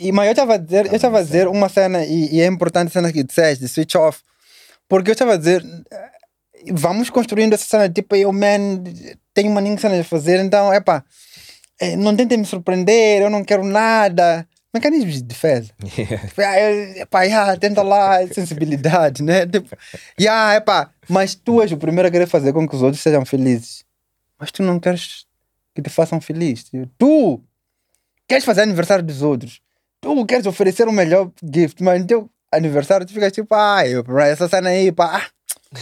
E, 0.00 0.10
mas 0.10 0.24
eu 0.24 0.30
estava 0.30 0.54
a 0.54 0.56
dizer, 0.56 0.86
eu 0.86 0.96
estava 0.96 1.18
a 1.18 1.22
dizer 1.22 1.46
uma 1.48 1.68
cena, 1.68 2.02
e, 2.02 2.34
e 2.34 2.40
é 2.40 2.46
importante 2.46 2.88
a 2.88 2.92
cena 2.92 3.12
que 3.12 3.22
disseste, 3.22 3.62
de 3.62 3.68
switch 3.68 3.94
off, 3.96 4.20
porque 4.88 5.10
eu 5.10 5.12
estava 5.12 5.34
a 5.34 5.36
dizer, 5.36 5.62
vamos 6.72 7.10
construindo 7.10 7.52
essa 7.52 7.66
cena, 7.66 7.90
tipo, 7.90 8.16
eu, 8.16 8.32
man, 8.32 8.82
tenho 9.34 9.50
uma 9.50 9.60
nenhuma 9.60 9.78
cena 9.78 9.98
de 9.98 10.04
fazer, 10.04 10.42
então, 10.42 10.72
epá, 10.72 11.04
eh, 11.78 11.94
não 11.94 12.16
tentem 12.16 12.38
me 12.38 12.46
surpreender, 12.46 13.20
eu 13.20 13.28
não 13.28 13.44
quero 13.44 13.62
nada. 13.62 14.48
Mecanismos 14.74 15.14
de 15.16 15.22
defesa. 15.22 15.70
Ah, 16.38 16.60
eu- 16.60 17.02
Epá, 17.02 17.22
yeah, 17.24 17.56
tenta 17.56 17.82
lá, 17.82 18.26
sensibilidade, 18.28 19.22
né? 19.22 19.46
Tipo, 19.46 19.76
yeah, 20.18 20.56
epá, 20.56 20.90
mas 21.08 21.34
tu 21.34 21.60
és 21.62 21.70
o 21.72 21.76
primeiro 21.76 22.08
a 22.08 22.10
querer 22.10 22.26
fazer 22.26 22.52
com 22.52 22.66
que 22.68 22.74
os 22.74 22.82
outros 22.82 23.02
sejam 23.02 23.24
felizes. 23.24 23.84
Mas 24.38 24.50
tu 24.50 24.62
não 24.62 24.80
queres 24.80 25.26
que 25.74 25.82
te 25.82 25.90
façam 25.90 26.20
feliz. 26.20 26.64
Tu 26.98 27.40
queres 28.28 28.44
fazer 28.44 28.62
aniversário 28.62 29.04
dos 29.04 29.22
outros. 29.22 29.60
Tu 30.00 30.26
queres 30.26 30.46
oferecer 30.46 30.88
o 30.88 30.92
melhor 30.92 31.30
gift, 31.54 31.82
mas 31.82 32.00
no 32.00 32.06
teu 32.06 32.30
aniversário 32.50 33.06
tu 33.06 33.12
ficas 33.12 33.32
tipo, 33.32 33.54
ai, 33.54 33.94
eu, 33.94 34.04
essa 34.20 34.48
cena 34.48 34.70
aí, 34.70 34.90
pá. 34.90 35.18
ah, 35.22 35.26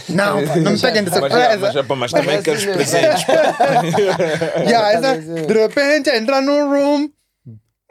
Não, 0.09 0.45
pá, 0.45 0.55
não 0.57 0.71
me 0.73 0.79
peguem 0.79 1.03
de 1.03 1.09
surpresa. 1.11 1.57
mas, 1.73 1.75
mas, 1.75 1.97
mas 1.97 2.13
é 2.13 2.17
também 2.17 2.35
assim 2.35 2.43
quero 2.43 2.57
os 2.57 2.65
mesmo. 2.65 2.73
presentes. 2.77 3.25
Yeah, 4.69 4.91
essa, 4.93 5.17
de 5.17 5.53
repente 5.53 6.09
entra 6.11 6.39
num 6.41 6.69
room, 6.69 7.09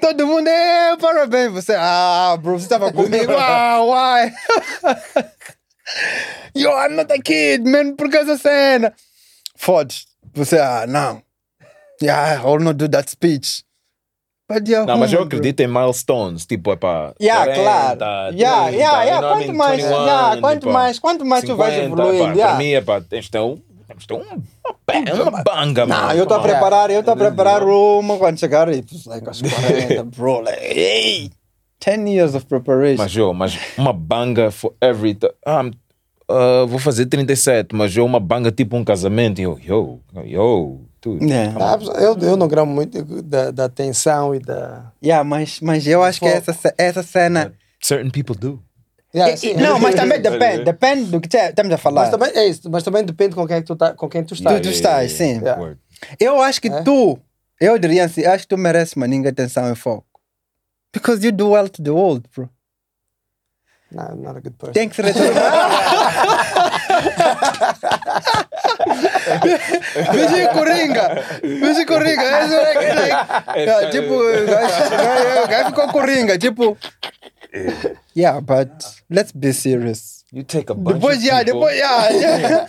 todo 0.01 0.27
mundo 0.27 0.49
é 0.49 0.97
parabéns. 0.97 1.53
Você, 1.53 1.75
ah, 1.77 2.37
bro, 2.41 2.59
você 2.59 2.65
estava 2.65 2.93
comigo, 2.93 3.33
ah, 3.39 3.81
why? 3.83 4.33
Yo, 6.55 6.71
I'm 6.71 6.97
not 6.97 7.13
a 7.13 7.19
kid, 7.19 7.65
man, 7.69 7.97
por 7.97 8.09
que 8.09 8.17
essa 8.17 8.37
cena? 8.39 8.93
Fodes. 9.57 10.07
Você, 10.35 10.59
ah, 10.59 10.87
não. 10.87 11.23
Yeah, 12.03 12.43
I'll 12.45 12.61
not 12.61 12.79
do 12.79 12.89
that 12.89 13.11
speech. 13.11 13.65
But 14.49 14.67
you're 14.67 14.85
Não, 14.85 14.99
mas 14.99 15.13
eu 15.13 15.19
bro. 15.19 15.27
acredito 15.27 15.61
em 15.61 15.69
milestones, 15.69 16.45
tipo, 16.45 16.73
é 16.73 16.77
para. 16.77 17.15
Yeah, 17.21 17.55
claro. 17.55 18.35
Yeah, 18.35 18.69
yeah, 18.71 19.05
yeah. 19.05 19.21
Quanto 19.21 19.55
mais, 19.55 19.81
yeah, 19.81 20.41
quanto 20.41 20.69
mais, 20.69 20.99
quanto 20.99 21.25
mais 21.25 21.45
tu 21.45 21.55
vais 21.57 21.75
evoluindo, 21.79 22.25
Para 22.25 22.35
yeah. 22.35 22.59
mim 22.59 22.73
é 22.73 22.81
para. 22.81 23.01
Tens 23.01 23.29
ter 24.07 24.15
um. 24.15 24.21
Um, 24.21 25.23
uma, 25.23 25.31
uma 25.31 25.43
banga, 25.43 25.87
mano. 25.87 26.09
Não, 26.09 26.13
eu 26.15 26.23
estou 26.25 26.37
a 26.37 26.41
preparar, 26.41 26.91
eu 26.91 27.01
estou 27.01 27.15
a 27.15 27.17
preparar 27.17 27.63
uma 27.63 28.17
quando 28.19 28.39
chegar 28.39 28.69
e 28.69 28.85
like, 29.07 29.27
aos 29.27 29.41
40, 29.41 30.05
bro, 30.05 30.41
like, 30.41 30.61
hey, 30.63 31.31
10 31.81 32.09
years 32.09 32.35
of 32.35 32.47
preparation. 32.47 33.03
Mas, 33.03 33.17
eu, 33.17 33.33
mas 33.33 33.59
uma 33.79 33.93
banga 33.93 34.51
for 34.51 34.75
every. 34.81 35.19
Ah, 35.45 35.63
ah, 36.31 36.65
vou 36.67 36.79
fazer 36.79 37.07
37, 37.07 37.75
mas 37.75 37.97
eu 37.97 38.05
uma 38.05 38.21
banga 38.21 38.53
tipo 38.53 38.77
um 38.77 38.85
casamento. 38.85 39.41
E 39.41 39.45
eu, 39.45 39.59
yo, 39.59 40.01
yo, 40.25 40.81
tudo. 41.01 41.25
Yeah. 41.25 41.57
Ah, 41.59 41.79
eu, 42.01 42.17
eu 42.19 42.37
não 42.37 42.47
gramo 42.47 42.73
muito 42.73 43.03
da, 43.23 43.51
da 43.51 43.69
tensão 43.69 44.35
e 44.35 44.39
da. 44.39 44.93
Yeah, 45.03 45.25
mas, 45.25 45.61
mas 45.61 45.87
eu 45.87 46.03
acho 46.03 46.21
que 46.21 46.27
essa, 46.27 46.75
essa 46.79 47.03
cena. 47.03 47.53
Certain 47.81 48.11
people 48.11 48.37
do. 48.37 48.63
Yeah, 49.15 49.35
E- 49.35 49.37
sim, 49.37 49.51
e- 49.51 49.55
não, 49.55 49.79
mas 49.81 49.95
também 49.95 50.21
depende, 50.21 50.65
depende 50.65 51.11
do 51.11 51.21
que 51.21 51.29
te- 51.29 51.37
estamos 51.37 51.73
a 51.73 51.79
falar. 51.79 52.03
Mas 52.03 52.11
também 52.11 52.31
é 52.35 52.47
isso, 52.47 52.71
mas 52.71 52.83
também 52.85 53.05
depende 53.05 53.35
com 53.35 53.47
quem, 53.47 53.57
é 53.57 53.61
que 53.61 53.67
tu 53.67 53.75
tá, 53.75 53.93
com 53.93 54.09
quem 54.09 54.23
tu 54.23 54.35
estás. 54.35 54.57
Tu- 54.61 54.63
tu 54.63 54.69
estás, 54.71 55.11
sim. 55.13 55.41
Yeah. 55.41 55.77
Eu 56.21 56.41
acho 56.41 56.61
que 56.61 56.69
É? 56.69 56.83
tu, 56.83 57.19
eu 57.61 57.77
diria 57.79 58.05
assim, 58.05 58.25
acho 58.25 58.45
que 58.45 58.49
tu 58.49 58.57
mereces 58.59 58.95
maninga 58.95 59.29
atenção 59.31 59.71
e 59.73 59.75
foco. 59.75 60.07
Because 60.93 61.25
you 61.27 61.33
do 61.33 61.51
well 61.51 61.69
to 61.69 61.83
the 61.83 61.91
world, 61.91 62.29
bro. 62.35 62.49
No, 63.93 64.03
I'm 64.03 64.23
not 64.23 64.39
a 64.39 64.41
good 64.41 64.57
person. 64.57 64.73
Tem 64.73 64.89
que 64.89 64.95
se 64.95 65.03
retornar. 65.03 65.91
Veja 70.13 70.49
Coringa! 70.53 71.25
Veja 71.43 71.85
Coringa! 71.87 72.23
Esse 72.23 72.55
é 72.55 72.63
like- 72.63 72.95
like- 72.95 73.61
yeah, 73.61 73.91
tipo, 73.91 74.15
o 74.15 74.47
gajo- 74.47 75.45
o 75.45 75.49
gajo 75.49 75.67
ficou 75.69 75.89
Coringa. 75.89 76.39
Tipo. 76.39 76.77
Yeah, 78.17 78.41
but 78.41 78.71
let's 79.11 79.33
be 79.33 79.53
serious. 79.53 80.25
You 80.33 80.45
take 80.45 80.71
a 80.71 80.75
bunch 80.75 80.95
Depois, 81.01 81.17
of 81.19 81.25
yeah, 81.25 81.43
people, 81.45 81.61
depois, 81.61 81.77
yeah, 81.81 82.11
yeah. 82.11 82.67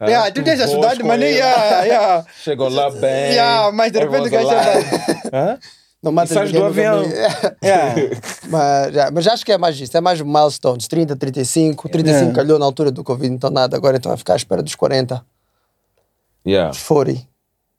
ah, 0.00 0.08
yeah, 0.08 0.30
tu 0.32 0.42
tens 0.42 0.58
boas 0.60 0.70
ajudado, 0.70 1.00
com 1.02 1.08
mas 1.08 1.18
nem, 1.20 1.28
ele. 1.28 1.38
yeah, 1.38 1.84
yeah. 1.84 2.24
Chegou 2.42 2.68
lá 2.70 2.88
bem. 2.90 3.32
Yeah, 3.34 3.70
mas 3.72 3.92
de 3.92 3.98
repente 3.98 4.28
o 4.28 4.30
gajo 4.30 4.48
Não 6.02 6.12
Sais 6.26 6.46
ninguém 6.50 6.60
do 6.60 6.66
avião. 6.66 7.02
Yeah. 7.62 7.94
mas, 8.50 8.92
já, 8.94 9.10
mas 9.12 9.26
acho 9.28 9.44
que 9.46 9.52
é 9.52 9.58
mais 9.58 9.78
isso, 9.78 9.96
é 9.96 10.00
mais 10.00 10.20
milestones, 10.20 10.88
30, 10.88 11.14
35, 11.14 11.88
35 11.88 12.18
Yeah. 12.18 12.34
calhou 12.34 12.58
na 12.58 12.64
altura 12.64 12.90
do 12.90 13.04
Covid, 13.04 13.32
então 13.32 13.50
nada, 13.50 13.76
agora 13.76 13.96
então 13.98 14.10
vai 14.10 14.18
ficar 14.18 14.32
à 14.32 14.36
espera 14.36 14.62
dos 14.62 14.74
40, 14.74 15.24
Yeah. 16.44 16.70
dos 16.70 16.82
40. 16.82 17.24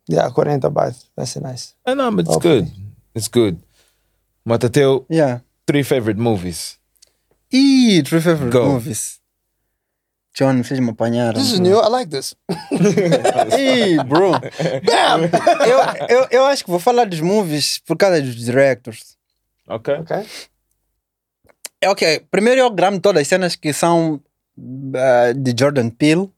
Yeah, 0.10 0.34
40 0.34 0.70
vai, 0.70 0.94
vai 1.16 1.26
ser 1.26 1.42
nice. 1.42 1.74
I 1.88 1.94
know, 1.96 2.12
but 2.12 2.26
it's 2.26 2.36
Hopefully. 2.36 2.62
good. 2.62 2.74
It's 3.16 3.28
good. 3.28 3.58
Matateu, 4.46 5.06
Yeah. 5.12 5.42
three 5.66 5.84
favorite 5.84 6.20
movies. 6.20 6.78
Ih, 7.52 8.02
three 8.04 8.22
favorite 8.22 8.52
Go. 8.58 8.66
movies. 8.70 9.20
John 10.34 10.64
fez-me 10.64 10.90
apanhar. 10.90 11.34
This 11.34 11.54
is 11.54 11.60
new, 11.60 11.80
I 11.80 11.90
like 11.90 12.10
this. 12.10 12.36
Ih, 13.58 14.04
bro. 14.04 14.32
Damn. 14.84 15.30
Eu, 15.68 16.18
eu, 16.18 16.28
eu 16.32 16.46
acho 16.46 16.66
que 16.66 16.72
vou 16.72 16.80
falar 16.80 17.06
dos 17.06 17.22
movies 17.22 17.78
por 17.80 17.96
causa 17.96 18.20
dos 18.20 18.36
directors. 18.36 19.16
Ok. 19.68 19.94
Ok? 19.94 20.26
É 21.82 21.90
ok. 21.90 22.26
Primeiro 22.32 22.62
eu 22.62 22.72
gramo 22.72 23.00
todas 23.00 23.22
as 23.22 23.28
cenas 23.28 23.56
que 23.56 23.72
são 23.74 24.20
ah, 24.96 25.34
de 25.36 25.54
Jordan 25.58 25.90
Peele. 25.90 26.32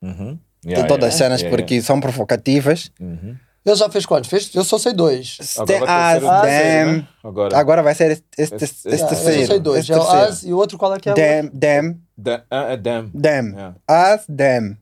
Uhum. 0.00 0.38
todas 0.86 1.08
as 1.08 1.14
cenas 1.14 1.40
yeah, 1.40 1.54
porque 1.54 1.82
são 1.82 2.00
provocativas. 2.00 2.90
yeah. 3.00 3.22
Uhum. 3.22 3.36
Ele 3.68 3.76
já 3.76 3.88
fez 3.90 4.06
quantos? 4.06 4.30
Fez? 4.30 4.54
Eu 4.54 4.64
só 4.64 4.78
sei 4.78 4.92
dois. 4.92 5.36
Agora 5.58 5.82
vai 5.82 6.20
ser 6.20 6.24
o 6.24 6.40
terceiro, 6.40 6.92
né? 6.92 7.08
Agora. 7.24 7.58
Agora 7.58 7.82
vai 7.82 7.92
Esse- 7.92 8.24
este 8.38 8.64
esse- 8.64 8.88
Yeah, 8.88 9.04
eu 9.04 9.08
terceiro. 9.08 9.40
só 9.40 9.46
sei 9.52 9.60
dois. 9.60 9.90
É 9.90 9.96
o 9.96 10.00
terceiro. 10.00 10.24
As 10.28 10.42
e 10.44 10.52
o 10.52 10.56
outro 10.56 10.78
qual 10.78 10.94
é 10.94 10.98
que 11.00 11.08
é? 11.08 11.12
o 11.12 11.14
Damn, 11.14 11.50
damn, 11.52 11.96
Da, 12.16 12.42
ah, 12.50 12.72
é 12.72 12.76
Damn. 12.76 13.10
damn. 13.14 13.50
Yeah. 13.52 13.74
As, 13.86 14.24
damn. 14.28 14.76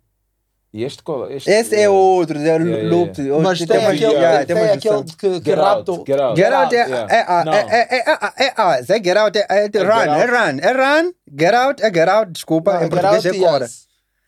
E 0.72 0.84
este 0.84 1.02
qual? 1.02 1.30
Este, 1.30 1.50
Esse 1.50 1.74
é 1.74 1.88
outro, 1.88 2.36
é 2.38 2.42
yeah, 2.42 2.88
loop. 2.88 3.18
yeah. 3.18 3.42
Mas 3.42 3.58
tem 3.60 3.86
aquele, 3.86 4.12
yeah, 4.12 4.44
tem 4.44 4.54
mais 4.56 4.72
aquele 4.72 4.94
versão. 4.96 5.16
que, 5.16 5.40
que 5.40 5.50
Get 5.50 5.58
rapta. 5.58 5.90
out, 5.92 6.04
get 6.06 6.20
out. 6.20 6.36
Get 6.40 6.52
out 6.52 6.74
é, 6.74 6.78
é, 6.78 6.84
é, 6.84 7.16
é, 7.16 7.78
é, 7.78 7.96
é, 7.96 8.44
é, 8.44 8.46
é 8.46 8.52
As, 8.56 8.90
é 8.90 8.94
Get 9.02 9.16
Out, 9.16 9.38
é, 9.38 9.46
é, 9.48 9.62
Get 9.64 9.76
Run, 9.82 10.14
é. 10.14 10.26
Run, 10.26 10.58
é 10.60 10.72
Run, 10.72 11.12
Get 11.40 11.54
Out, 11.54 11.82
é 11.82 11.86
Get 11.86 12.08
Out, 12.08 12.32
desculpa, 12.32 12.84
em 12.84 12.88
português 12.90 13.24
é 13.24 13.30
e 13.30 13.38
Cora. 13.40 13.66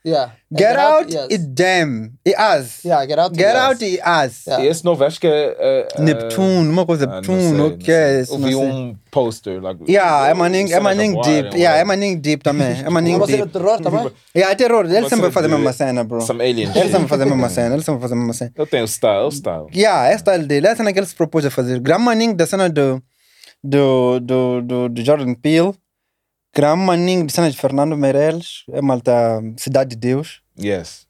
Yeah. 0.09 0.33
É 0.51 0.59
Get 0.59 0.77
Out 0.79 1.15
Yes. 1.15 1.27
e 1.31 1.39
Damn, 1.39 2.11
e 2.25 2.35
As. 2.35 2.83
Yeah, 2.85 3.07
Get 3.07 3.19
Out 3.19 3.37
Get 3.37 3.47
Yes. 3.55 3.57
Out 3.63 3.85
e 3.85 4.01
As. 4.03 4.47
Yeah. 4.47 4.65
E 4.65 4.69
esse 4.69 4.85
novo 4.85 5.05
acho 5.05 5.21
que 5.21 5.27
é. 5.27 5.55
é, 5.59 5.89
é- 5.95 6.01
Neptune, 6.03 6.69
uma 6.71 6.87
coisa, 6.87 7.05
ah, 7.05 7.17
Neptune, 7.17 7.61
o 7.61 7.77
que 7.77 7.93
é 7.93 8.21
isso? 8.23 8.35
Eu 8.35 8.39
não 8.39 8.49
vi 8.49 8.55
sei. 8.55 8.65
um 8.65 8.97
poster. 9.11 9.63
Like, 9.63 9.85
Yeah, 9.87 10.29
é 10.31 10.35
maninho, 10.35 10.73
é 10.73 10.81
voarem, 10.81 11.21
deep. 11.21 11.55
Yeah, 11.57 11.79
é 11.81 11.85
maninho 11.85 12.19
deep 12.19 12.43
também. 12.43 12.79
É 12.79 12.83
Uma 12.83 12.93
maninho 12.93 13.17
cena 13.27 13.27
de 13.27 13.37
deep. 13.43 13.53
terror 13.53 13.81
também? 13.81 14.11
Yeah, 14.35 14.53
é 14.53 14.55
terror. 14.57 14.85
Ele 14.87 14.99
Uma 15.01 15.09
sempre 15.11 15.31
fazer 15.31 15.47
a 15.47 15.51
mesma 15.51 15.73
cena, 15.73 16.05
bro. 16.05 16.21
Some 16.23 16.41
alien 16.43 16.69
Ele 16.69 16.73
shit. 16.73 16.83
sempre 16.85 16.99
vai 17.01 17.09
fazer 17.09 17.23
a 17.25 17.27
mesma 17.27 17.49
cena. 17.51 17.75
Ele 17.75 17.83
sempre 17.83 17.93
vai 17.93 18.01
fazer 18.03 18.15
a 18.15 18.17
mesma 18.17 18.33
cena. 18.33 18.53
Eu 18.57 18.67
tenho 18.67 18.85
o 18.85 18.89
style, 18.89 19.25
o 19.27 19.31
style. 19.31 19.67
Yeah, 19.75 20.09
é 20.09 20.17
style 20.19 20.47
dele. 20.47 20.67
É 20.67 20.71
a 20.71 20.77
cena 20.77 20.93
que 20.93 20.99
ele 20.99 21.07
se 21.07 21.15
propôs 21.15 21.45
a 21.45 21.51
fazer. 21.51 21.79
Gran 21.81 21.99
maninho 21.99 22.35
da 22.35 22.47
cena 22.47 22.69
do, 22.71 23.03
do, 23.63 24.21
do, 24.21 24.63
do, 24.63 24.89
do 24.89 25.05
Jordan 25.05 25.35
Peele. 25.35 25.75
Gran 26.59 26.75
maninho 26.77 27.25
da 27.25 27.33
cena 27.33 27.49
de 27.49 27.57
Fernando 27.57 27.97
Meirelles. 27.97 28.65
É 28.73 28.83
malta 28.83 29.13
Cidade 29.57 29.91
de 29.91 29.97
Deus. 29.97 30.41
Yes. 30.61 31.07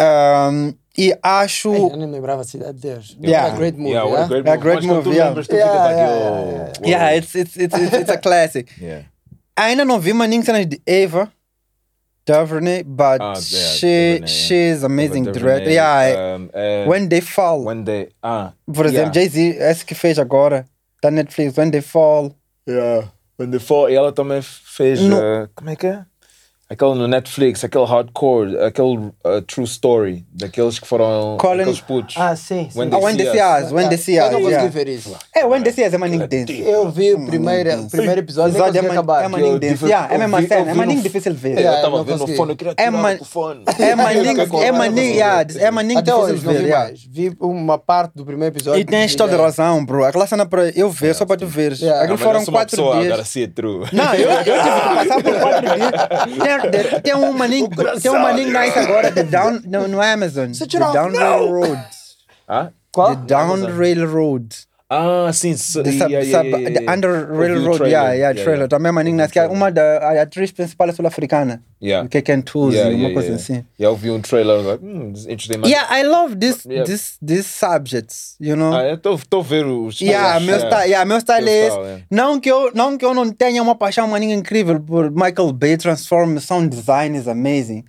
Um, 0.00 0.72
e 0.96 1.14
acho... 1.22 1.74
Ei, 1.74 1.82
eu 1.82 1.96
nem 1.98 2.10
lembrava 2.10 2.44
Cidade 2.44 2.72
de 2.72 2.80
Deus. 2.88 3.14
Yeah. 3.22 3.48
É 3.48 3.52
a 3.52 3.54
great 3.56 3.76
movie. 3.76 3.92
Yeah, 3.92 4.08
yeah? 4.10 4.26
great 4.26 4.46
É 4.46 4.50
a 4.50 4.54
movie. 4.56 4.62
great 4.70 4.86
movie, 4.86 5.10
yeah. 5.16 5.34
Yeah, 5.34 5.52
yeah, 5.52 5.90
yeah, 5.90 6.72
yeah. 6.80 6.88
Yeah, 6.88 7.16
it's, 7.18 7.34
it's, 7.34 7.56
it's, 7.58 7.74
it's, 7.76 7.92
it's 7.92 8.10
a 8.10 8.16
classic. 8.16 8.72
Yeah. 8.80 9.04
Ainda 9.54 9.84
não 9.84 10.00
vi 10.00 10.14
maninho 10.14 10.42
cenas 10.42 10.64
de 10.66 10.80
Eva. 10.86 11.30
Duvernay, 12.26 12.84
but 12.84 13.20
Ah, 13.20 13.34
yeah, 13.34 13.40
she 13.74 13.86
Duvernay, 14.14 14.26
she's 14.28 14.82
amazing 14.82 15.24
Duvernay, 15.24 15.60
director. 15.60 15.70
Yeah, 15.70 16.36
um, 16.38 16.48
é- 16.54 16.86
When 16.88 17.06
They 17.10 17.20
Fall. 17.20 17.64
when 17.64 17.84
they. 17.84 18.08
Ah, 18.22 18.54
Por 18.66 18.86
exemplo, 18.86 19.12
yeah. 19.14 19.28
Jay-Z, 19.28 19.58
esse 19.60 19.84
que 19.84 19.94
fez 19.94 20.18
agora, 20.18 20.64
da 21.02 21.10
Netflix, 21.10 21.54
When 21.58 21.70
They 21.70 21.82
Fall. 21.82 22.32
Yeah. 22.66 23.10
Fall, 23.60 23.90
e 23.90 23.94
ela 23.94 24.12
também 24.12 24.40
fez. 24.42 25.00
No- 25.00 25.16
uh, 25.18 25.48
como 25.54 25.70
é 25.70 25.76
que 25.76 25.86
é? 25.86 26.04
Aquele 26.74 26.94
no 26.96 27.06
Netflix, 27.06 27.62
aquele 27.62 27.84
hardcore, 27.84 28.58
aquele 28.58 28.96
uh, 28.96 29.40
true 29.46 29.64
story, 29.64 30.24
daqueles 30.32 30.78
que 30.80 30.86
foram. 30.88 31.36
Colin- 31.38 31.60
Aqueles 31.62 31.80
putos. 31.80 32.16
Ah, 32.18 32.34
sim. 32.34 32.68
sim. 32.70 32.78
When 32.78 32.90
Ah, 32.92 32.98
When 32.98 33.16
They 33.16 33.26
See 33.30 33.38
Us, 33.64 33.72
When 33.72 33.88
They 33.88 33.98
See 33.98 34.16
Eu 34.16 34.32
não 34.32 34.42
consegui 34.42 34.68
ver 34.68 34.88
isso. 34.88 35.16
É, 35.34 35.44
When 35.46 35.62
They 35.62 35.72
See 35.72 35.86
Us 35.86 35.94
é 35.94 35.98
maninho 35.98 36.26
dense. 36.26 36.60
Eu 36.60 36.90
vi 36.90 37.14
o 37.14 37.24
primeiro, 37.26 37.80
o 37.82 37.90
primeiro 37.90 38.20
episódio, 38.20 38.50
Episódio 38.56 38.78
é, 38.78 38.82
consegui 38.82 38.86
man, 38.88 38.92
acabar. 38.94 39.24
é 39.24 39.28
maninho 39.28 39.52
Eu 39.54 39.58
dense. 39.60 39.74
tive- 39.74 39.86
Yeah, 39.86 40.12
é 40.12 40.16
a 40.16 40.18
cena, 40.48 40.70
é 40.70 40.74
maninho 40.74 41.00
difícil 41.02 41.32
de 41.32 41.38
ver. 41.38 41.58
eu 41.58 41.72
tava 41.72 41.96
não 41.96 42.04
vendo 42.04 42.12
no 42.14 42.18
consegui. 42.20 42.36
fone, 42.36 42.50
eu 42.52 42.56
queria 42.56 42.72
É, 42.72 42.74
tirar 42.74 42.90
o 43.20 43.24
fone. 43.24 43.64
é 43.78 43.94
maninho, 43.94 44.24
é 44.30 44.34
não 44.34 44.92
ver. 44.92 45.20
é 45.62 45.98
Até 45.98 46.10
difícil 46.28 46.46
não 46.46 46.52
ver. 46.52 46.58
vi 46.58 46.64
yeah. 46.66 46.84
mais. 46.88 47.04
Vi 47.08 47.36
uma 47.40 47.78
parte 47.78 48.12
do 48.16 48.24
primeiro 48.24 48.52
episódio. 48.54 48.80
E 48.80 48.84
tens 48.84 49.14
toda 49.14 49.36
razão, 49.36 49.84
bro. 49.84 50.04
Aquela 50.04 50.26
cena 50.26 50.44
para 50.44 50.68
eu 50.70 50.90
ver, 50.90 51.14
só 51.14 51.24
para 51.24 51.36
tu 51.36 51.46
veres. 51.46 51.82
Aquilo 51.82 52.18
foram 52.18 52.44
quatro 52.44 52.76
dias. 52.76 53.06
agora. 53.06 53.24
Não, 53.92 54.14
eu, 54.14 54.30
eu 54.30 54.44
tive 54.44 54.58
que 54.58 55.08
passar 55.08 55.22
por 55.22 55.40
quatro 55.40 55.66
dias. 55.76 56.63
Tem, 56.70 57.00
tem 57.00 57.14
um 57.14 57.32
maninho, 57.32 57.68
tem 58.00 58.10
um 58.10 58.20
maninho 58.20 58.52
nice 58.52 58.78
agora, 58.78 59.10
The 59.10 59.22
Down, 59.24 59.60
no, 59.64 59.88
no 59.88 60.00
Amazon. 60.00 60.52
The 60.52 60.64
it 60.64 60.82
off 60.82 60.92
Down 60.92 61.12
now. 61.12 61.38
Railroad. 61.40 61.84
Ah? 62.48 62.70
Qual? 62.92 63.16
The 63.16 63.26
Down 63.26 63.76
Railroad. 63.76 64.54
Ah, 64.96 65.32
sim. 65.32 65.56
So, 65.56 65.82
The, 65.82 65.92
sub, 65.92 66.10
yeah, 66.10 66.22
yeah, 66.24 66.38
sub, 66.42 66.46
yeah, 66.46 66.80
yeah. 66.80 66.92
Under 66.92 67.26
Railroad, 67.26 67.78
trailer. 67.78 67.88
yeah, 67.88 68.12
yeah, 68.14 68.34
trailer. 68.34 68.68
Também 68.68 68.90
é 68.90 69.02
nice. 69.12 69.32
Que 69.32 69.38
é 69.40 69.46
uma 69.48 69.70
da 69.70 69.98
a 69.98 70.22
atriz 70.22 70.52
principal 70.52 70.88
é 70.88 70.92
sul-africana. 70.92 71.62
Yeah. 71.82 72.08
Que 72.08 72.18
é 72.18 72.22
Ken 72.22 72.40
Tooze, 72.40 72.76
Yeah, 72.76 72.94
uma 72.94 72.98
yeah, 73.08 73.14
coisa 73.14 73.28
yeah. 73.28 73.42
assim. 73.42 73.64
Yeah, 73.78 73.92
eu 73.92 73.96
vi 73.96 74.10
um 74.10 74.20
trailer, 74.20 74.62
like, 74.62 74.84
hmm, 74.84 75.08
interesting. 75.28 75.58
Mas, 75.58 75.70
Yeah, 75.70 76.00
I 76.00 76.02
love 76.04 76.36
this, 76.38 76.64
Yeah. 76.64 76.84
this, 76.84 77.18
these 77.20 77.46
subjects, 77.46 78.36
you 78.40 78.56
know? 78.56 78.72
Ah, 78.74 78.84
eu 78.84 78.94
estou 78.94 79.40
a 79.40 79.42
ver 79.42 79.66
os. 79.66 80.00
Yeah, 80.00 80.38
meu 80.40 80.56
yeah. 80.56 80.66
style, 80.66 80.88
yeah, 80.90 81.04
meu 81.04 81.20
style 81.20 81.48
é 81.48 81.66
esse. 81.66 81.76
yeah. 81.76 82.02
Não 82.10 82.40
que, 82.40 82.50
eu, 82.50 82.70
não 82.74 82.96
que 82.96 83.04
eu 83.04 83.12
não 83.12 83.30
tenha 83.30 83.62
uma 83.62 83.74
paixão 83.74 84.06
maninha 84.08 84.34
incrível 84.34 84.80
por 84.80 85.10
Michael 85.10 85.52
Bay, 85.52 85.76
Transform, 85.76 86.38
sound 86.38 86.68
design 86.74 87.18
is 87.18 87.26
amazing. 87.28 87.84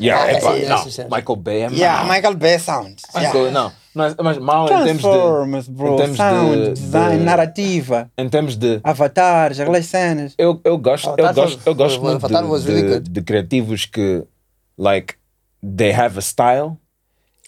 Yeah, 0.00 0.22
Ah, 0.24 0.30
é 0.30 0.40
sim, 0.84 0.90
sim. 0.90 1.02
Michael 1.10 1.36
Bay 1.36 1.62
é 1.62 1.68
Yeah. 1.70 2.04
Michael 2.04 2.34
Bay 2.36 2.58
sound. 2.58 2.96
Michael, 3.14 3.34
Yeah. 3.46 3.50
Não, 3.50 3.72
mas, 3.94 4.14
mas 4.16 4.38
mal 4.38 4.64
em 4.66 4.68
termos 4.68 4.86
de. 4.96 5.00
Transformers, 5.02 5.68
bro, 5.68 5.92
em 5.92 5.96
termos 5.96 6.16
sound, 6.16 6.56
de- 6.64 6.72
design, 6.72 7.18
de- 7.18 7.24
narrativa, 7.24 8.10
Em 8.18 8.28
termos 8.28 8.56
de. 8.56 8.80
avatares, 8.82 9.60
aquelas 9.60 9.86
cenas. 9.86 10.34
Eu, 10.38 10.60
eu 10.64 10.78
gosto, 10.78 11.08
eu 11.16 11.34
gosto, 11.34 11.60
eu 11.66 11.74
gosto 11.74 12.00
muito 12.02 12.24
Avatar 12.24 12.44
was 12.48 12.62
de, 12.64 12.68
really 12.70 12.82
de, 12.82 12.94
good. 12.94 13.10
de 13.10 13.22
criativos 13.22 13.84
que, 13.86 14.24
like, 14.78 15.14
they 15.76 15.92
have 15.92 16.18
a 16.18 16.22
style 16.22 16.76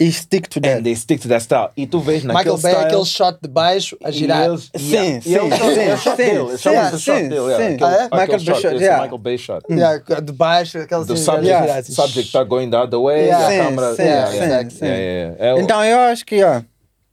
E 0.00 0.10
stick 0.10 0.48
to 0.48 0.60
that. 0.60 0.78
and 0.78 0.82
they 0.82 0.96
stick 0.96 1.20
to 1.22 1.28
that 1.28 1.40
style. 1.40 1.70
E 1.76 1.86
tu 1.86 2.00
vês 2.00 2.24
naquele 2.24 2.54
Michael 2.56 2.58
Bay, 2.58 2.72
style. 2.72 2.86
aquele 2.86 3.04
shot 3.04 3.38
de 3.40 3.48
baixo 3.48 3.96
a 4.02 4.10
girar. 4.10 4.44
eles- 4.46 4.68
Sim, 4.76 4.92
yeah, 4.92 5.20
sim, 5.20 5.30
sim, 5.30 5.96
sim, 5.96 6.56
sim, 6.56 6.98
sim, 6.98 7.28
dele, 7.28 7.34
yeah, 7.46 7.56
sim. 7.56 7.74
aquele- 7.74 7.84
Ah, 7.84 7.92
é? 7.92 8.02
aquele 8.04 8.20
Michael 8.20 8.38
shot, 8.40 8.44
Bay 8.52 8.60
shot, 8.60 8.74
esse 8.74 8.84
yeah. 8.84 9.02
Michael 9.02 9.18
Bay 9.18 9.38
shot. 9.38 9.60
Yeah, 9.70 10.20
de 10.20 10.32
baixo, 10.32 10.78
aquele 10.78 11.04
The 11.06 11.16
subject, 11.16 11.28
a 11.54 11.60
girar 11.60 11.66
Yeah. 11.68 11.82
subject 11.84 12.26
está 12.26 12.42
going 12.42 12.70
the 12.70 12.76
other 12.76 12.98
way, 13.00 13.26
Yeah. 13.26 13.46
a 13.46 13.50
Sim, 13.50 13.58
câmera. 13.58 13.94
sim, 13.94 14.02
yeah, 14.02 14.30
sim, 14.32 14.36
yeah, 14.38 14.70
sim. 14.70 14.84
yeah, 14.84 15.36
yeah. 15.38 15.60
É 15.60 15.62
Então 15.62 15.84
eu 15.84 15.98
acho 16.00 16.26
que, 16.26 16.34
yeah. 16.36 16.64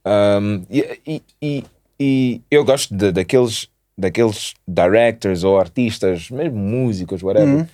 Um, 0.03 0.63
e, 0.67 0.99
e, 1.05 1.21
e, 1.39 1.63
e 1.99 2.41
eu 2.49 2.65
gosto 2.65 2.95
de, 2.95 3.11
daqueles, 3.11 3.67
daqueles 3.95 4.55
directors 4.67 5.43
ou 5.43 5.59
artistas, 5.59 6.31
mesmo 6.31 6.57
músicos, 6.57 7.21
whatever, 7.21 7.67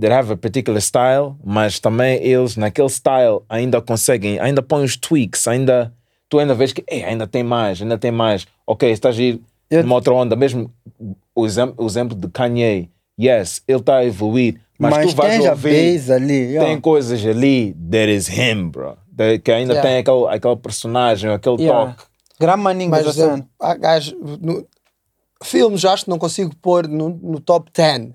that 0.00 0.12
have 0.12 0.32
a 0.32 0.36
particular 0.36 0.80
style, 0.80 1.36
mas 1.44 1.78
também 1.78 2.22
eles, 2.22 2.56
naquele 2.56 2.88
style, 2.88 3.40
ainda 3.48 3.80
conseguem, 3.80 4.38
ainda 4.40 4.62
põem 4.62 4.84
os 4.84 4.96
tweaks, 4.96 5.46
ainda 5.46 5.92
tu 6.28 6.38
ainda 6.38 6.54
vês 6.54 6.72
que 6.72 6.84
"Ei, 6.88 7.04
ainda 7.04 7.26
tem 7.26 7.42
mais, 7.42 7.80
ainda 7.82 7.98
tem 7.98 8.10
mais. 8.10 8.46
Ok, 8.66 8.90
estás 8.90 9.18
a 9.18 9.22
ir 9.22 9.40
Eu- 9.70 9.82
numa 9.82 9.96
outra 9.96 10.14
onda, 10.14 10.34
mesmo 10.36 10.72
o 11.34 11.44
exemplo, 11.46 11.74
o 11.84 11.86
exemplo 11.86 12.16
de 12.16 12.28
Kanye, 12.28 12.88
yes, 13.20 13.62
ele 13.68 13.78
está 13.80 13.96
a 13.98 14.04
evoluir, 14.04 14.60
mas, 14.78 14.90
Mas, 14.94 15.10
tu 15.10 15.16
vais 15.16 15.44
ouvir 15.46 16.10
ali. 16.12 16.32
yeah. 16.52 16.68
tem 16.68 16.80
coisas 16.80 17.24
ali 17.26 17.74
that 17.90 18.08
is 18.10 18.28
him, 18.28 18.68
bro. 18.70 18.96
Que 19.44 19.52
ainda 19.52 19.74
Yeah. 19.74 19.82
tem 19.88 19.98
aquele, 19.98 20.26
aquele 20.34 20.56
personagem, 20.56 21.30
aquele 21.30 21.62
Yeah. 21.62 21.90
toque. 21.92 22.04
Grande 22.40 22.62
maninho, 22.62 22.90
Mas 22.90 23.18
eu, 23.18 23.44
há 23.60 23.76
no, 24.40 24.66
filmes 25.44 25.84
acho 25.84 26.04
que 26.04 26.10
não 26.10 26.18
consigo 26.18 26.54
pôr 26.62 26.88
no, 26.88 27.10
no 27.10 27.38
top 27.40 27.70
10. 27.76 28.12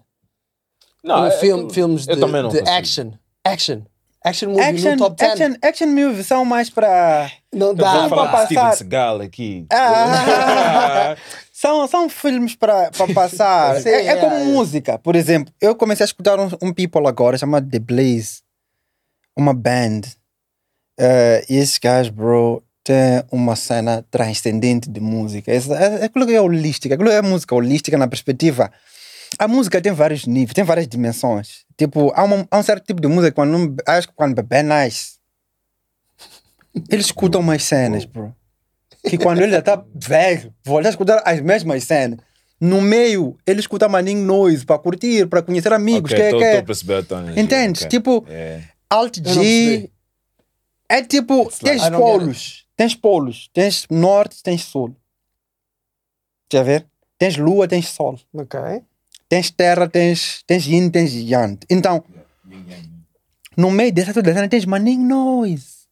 Não, 1.05 1.21
Um 1.21 1.25
é- 1.27 1.31
filme, 1.39 1.71
filmes 1.73 2.07
eu 2.07 2.15
de, 2.15 2.21
também 2.21 2.41
não 2.41 2.49
de 2.49 2.59
action. 2.67 3.11
Action. 3.43 3.81
Action 4.23 4.49
movie 4.49 4.63
Action, 4.63 4.91
no 4.93 4.97
top 4.97 5.15
10. 5.17 5.31
action, 5.33 5.55
action 5.61 5.87
movies 5.87 6.25
são 6.25 6.43
mais 6.43 6.67
para. 6.67 7.31
Não 7.53 7.75
dá. 7.75 7.93
Dá 8.03 8.09
falar 8.09 8.31
de 8.39 8.45
Steven 8.45 8.63
passar. 8.63 8.77
Seagal 8.77 9.21
aqui. 9.21 9.67
Ah, 9.71 11.15
são, 11.53 11.87
são 11.87 12.09
filmes 12.09 12.55
para 12.55 12.89
passar. 13.13 13.79
Sim, 13.81 13.89
é, 13.89 14.07
é 14.07 14.15
como 14.15 14.33
é, 14.35 14.41
é. 14.41 14.45
música. 14.45 14.97
Por 14.97 15.15
exemplo, 15.15 15.53
eu 15.61 15.75
comecei 15.75 16.03
a 16.03 16.07
escutar 16.07 16.39
um, 16.39 16.49
um 16.59 16.73
people 16.73 17.07
agora 17.07 17.37
chamado 17.37 17.69
The 17.69 17.77
Blaze. 17.77 18.41
Uma 19.37 19.53
band. 19.53 20.01
Eh, 20.99 21.45
e 21.49 21.57
esses 21.57 21.77
gajos, 21.77 22.09
bro, 22.11 22.63
têm 22.83 23.21
uma 23.31 23.55
cena 23.55 24.03
transcendente 24.09 24.89
de 24.89 24.99
música. 25.01 25.51
Essa- 25.51 25.75
É, 25.75 26.01
é 26.01 26.05
aquilo 26.05 26.25
que 26.25 26.33
é 26.33 26.41
holística. 26.41 26.95
Aquilo 26.95 27.11
é 27.11 27.21
música 27.21 27.53
holística 27.53 27.95
na 27.95 28.07
perspectiva. 28.07 28.71
A 29.39 29.47
música 29.47 29.81
tem 29.81 29.91
vários 29.91 30.25
níveis, 30.25 30.53
tem 30.53 30.63
várias 30.63 30.87
dimensões. 30.87 31.65
Tipo, 31.77 32.11
há, 32.15 32.23
uma- 32.23 32.47
há 32.49 32.57
um 32.59 32.63
certo 32.63 32.85
tipo 32.85 33.01
de 33.01 33.07
música 33.07 33.31
que 33.31 33.35
quando, 33.35 33.55
um- 33.57 33.75
acho 33.87 34.07
que 34.07 34.13
quando 34.13 34.35
bebê 34.35 34.63
nasce, 34.63 35.15
eles 36.89 37.07
escutam 37.07 37.41
mais 37.41 37.63
cenas, 37.63 38.05
bro 38.05 38.33
que 39.07 39.17
quando 39.17 39.39
ele 39.41 39.51
já 39.51 39.61
tá 39.61 39.83
velho, 39.93 40.53
volta 40.63 40.87
a 40.87 40.91
escutar 40.91 41.21
as 41.25 41.39
mesmas 41.39 41.83
cenas. 41.83 42.19
No 42.59 42.81
meio, 42.81 43.37
ele 43.45 43.59
escuta 43.59 43.87
maninho 43.87 44.23
noise 44.25 44.65
para 44.65 44.79
curtir, 44.79 45.27
para 45.27 45.41
conhecer 45.41 45.71
amigos. 45.73 46.11
Ok, 46.11 46.15
que, 46.17 46.21
é- 46.23 46.31
tô- 46.31 46.37
que, 46.37 46.43
tô 46.43 46.49
é- 46.49 46.57
a 46.57 46.63
perceber 46.63 46.95
a 46.95 47.03
tua 47.03 47.19
energia, 47.19 47.41
Entendes? 47.43 47.81
ok. 47.81 47.89
Tipo, 47.89 48.25
É. 48.27 48.63
Alt 48.89 49.19
G. 49.23 49.91
É 50.89 51.01
tipo, 51.03 51.51
tens 51.63 51.87
polos. 51.89 52.65
Tens 52.75 52.95
polos. 52.95 53.49
Tens 53.53 53.85
norte, 53.89 54.41
tens 54.41 54.63
sul. 54.63 54.95
Quer 56.49 56.63
ver? 56.63 56.87
Tens 57.17 57.37
lua, 57.37 57.67
tens 57.67 57.87
sol. 57.89 58.19
Ok. 58.33 58.59
Tens 59.35 59.51
terra, 59.51 59.89
tens, 59.89 60.43
tens 60.47 60.65
yin, 60.65 60.89
tens 60.89 61.13
yang. 61.13 61.57
Então, 61.69 62.01
no 63.57 63.69
meio 63.69 63.91
dessa 63.91 64.13
toda 64.13 64.33
cena 64.33 64.47
tens 64.47 64.63
maninho 64.65 65.05
noise. 65.05 65.89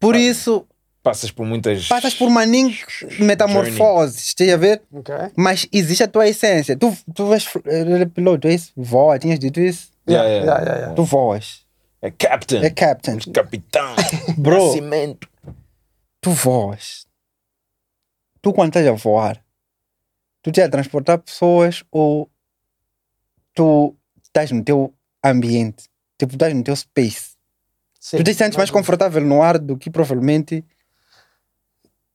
Por 0.00 0.16
isso, 0.16 0.66
Passas 1.04 1.30
por 1.30 1.46
muitas. 1.46 1.86
passas 1.86 2.14
por 2.14 2.28
maninho 2.28 2.76
metamorfoses. 3.20 4.24
Estás 4.26 4.50
a 4.50 4.56
ver? 4.56 4.82
Ok. 4.92 5.14
Mas 5.36 5.68
existe 5.70 6.02
a 6.02 6.08
tua 6.08 6.26
essência. 6.26 6.76
Tu, 6.76 6.92
tu 7.14 7.32
és 7.32 7.46
eh, 7.64 8.06
piloto, 8.06 8.48
é 8.48 8.54
isso? 8.54 8.72
Voa, 8.76 9.20
tinhas 9.20 9.38
dito 9.38 9.60
isso? 9.60 9.90
Yeah, 10.08 10.28
yeah, 10.28 10.44
Yeah, 10.44 10.62
yeah, 10.64 10.78
yeah. 10.80 10.94
Tu 10.96 11.04
voas. 11.04 11.64
É 12.02 12.10
Captain. 12.10 12.64
É 12.64 12.70
captain. 12.70 13.18
Capitão. 13.32 13.94
Bro. 14.36 14.66
Nascimento. 14.66 15.28
Tu 16.20 16.32
voas. 16.32 17.06
Tu 18.42 18.52
quando 18.52 18.70
estás 18.70 18.86
a 18.88 18.92
voar, 18.92 19.40
tu 20.42 20.50
estás 20.50 20.66
a 20.66 20.70
transportar 20.70 21.18
pessoas 21.18 21.84
ou 21.92 22.28
tu 23.58 23.96
estás 24.22 24.52
no 24.52 24.62
teu 24.62 24.94
ambiente? 25.24 25.88
Tipo, 26.16 26.34
estás 26.34 26.54
no 26.54 26.62
teu 26.62 26.76
space. 26.76 27.36
Sim. 27.98 28.18
tu 28.18 28.24
te 28.24 28.32
sentes 28.32 28.56
mais 28.56 28.70
confortável 28.70 29.20
no 29.24 29.42
ar 29.42 29.58
do 29.58 29.76
que 29.76 29.90
provavelmente. 29.90 30.64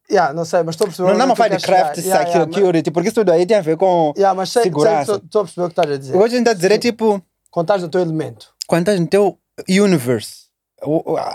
Yeah, 0.09 0.33
não 0.33 0.45
sei, 0.45 0.63
mas 0.63 0.75
estou 0.75 0.85
a 0.85 0.87
perceber. 0.87 1.09
Não 1.09 1.17
dá 1.17 1.23
onde 1.23 1.31
uma 1.31 1.35
falar 1.35 1.57
de 1.57 1.63
craft 1.63 1.95
chegar. 1.95 2.07
Yeah, 2.07 2.29
yeah, 2.29 2.45
mas- 2.45 2.55
security, 2.55 2.91
porque 2.91 3.07
isso 3.09 3.15
tudo 3.15 3.31
aí 3.31 3.45
tem 3.45 3.57
a 3.57 3.61
ver 3.61 3.75
com. 3.75 4.13
Yeah, 4.15 4.33
mas 4.35 4.49
sei, 4.49 4.63
Segurança. 4.63 5.21
estou 5.23 5.41
a 5.41 5.43
perceber 5.43 5.65
o 5.65 5.69
que 5.69 5.71
estás 5.71 5.91
a 5.91 5.97
dizer. 5.97 6.13
Eu 6.13 6.19
vou 6.19 6.29
tentar 6.29 6.53
dizer, 6.53 6.71
é 6.71 6.77
tipo. 6.77 7.21
Quando 7.51 7.65
estás 7.65 7.81
no 7.81 7.89
teu 7.89 8.01
elemento. 8.01 8.53
quando 8.67 8.81
estás 8.81 8.99
no 8.99 9.07
teu 9.07 9.37
universe, 9.69 10.47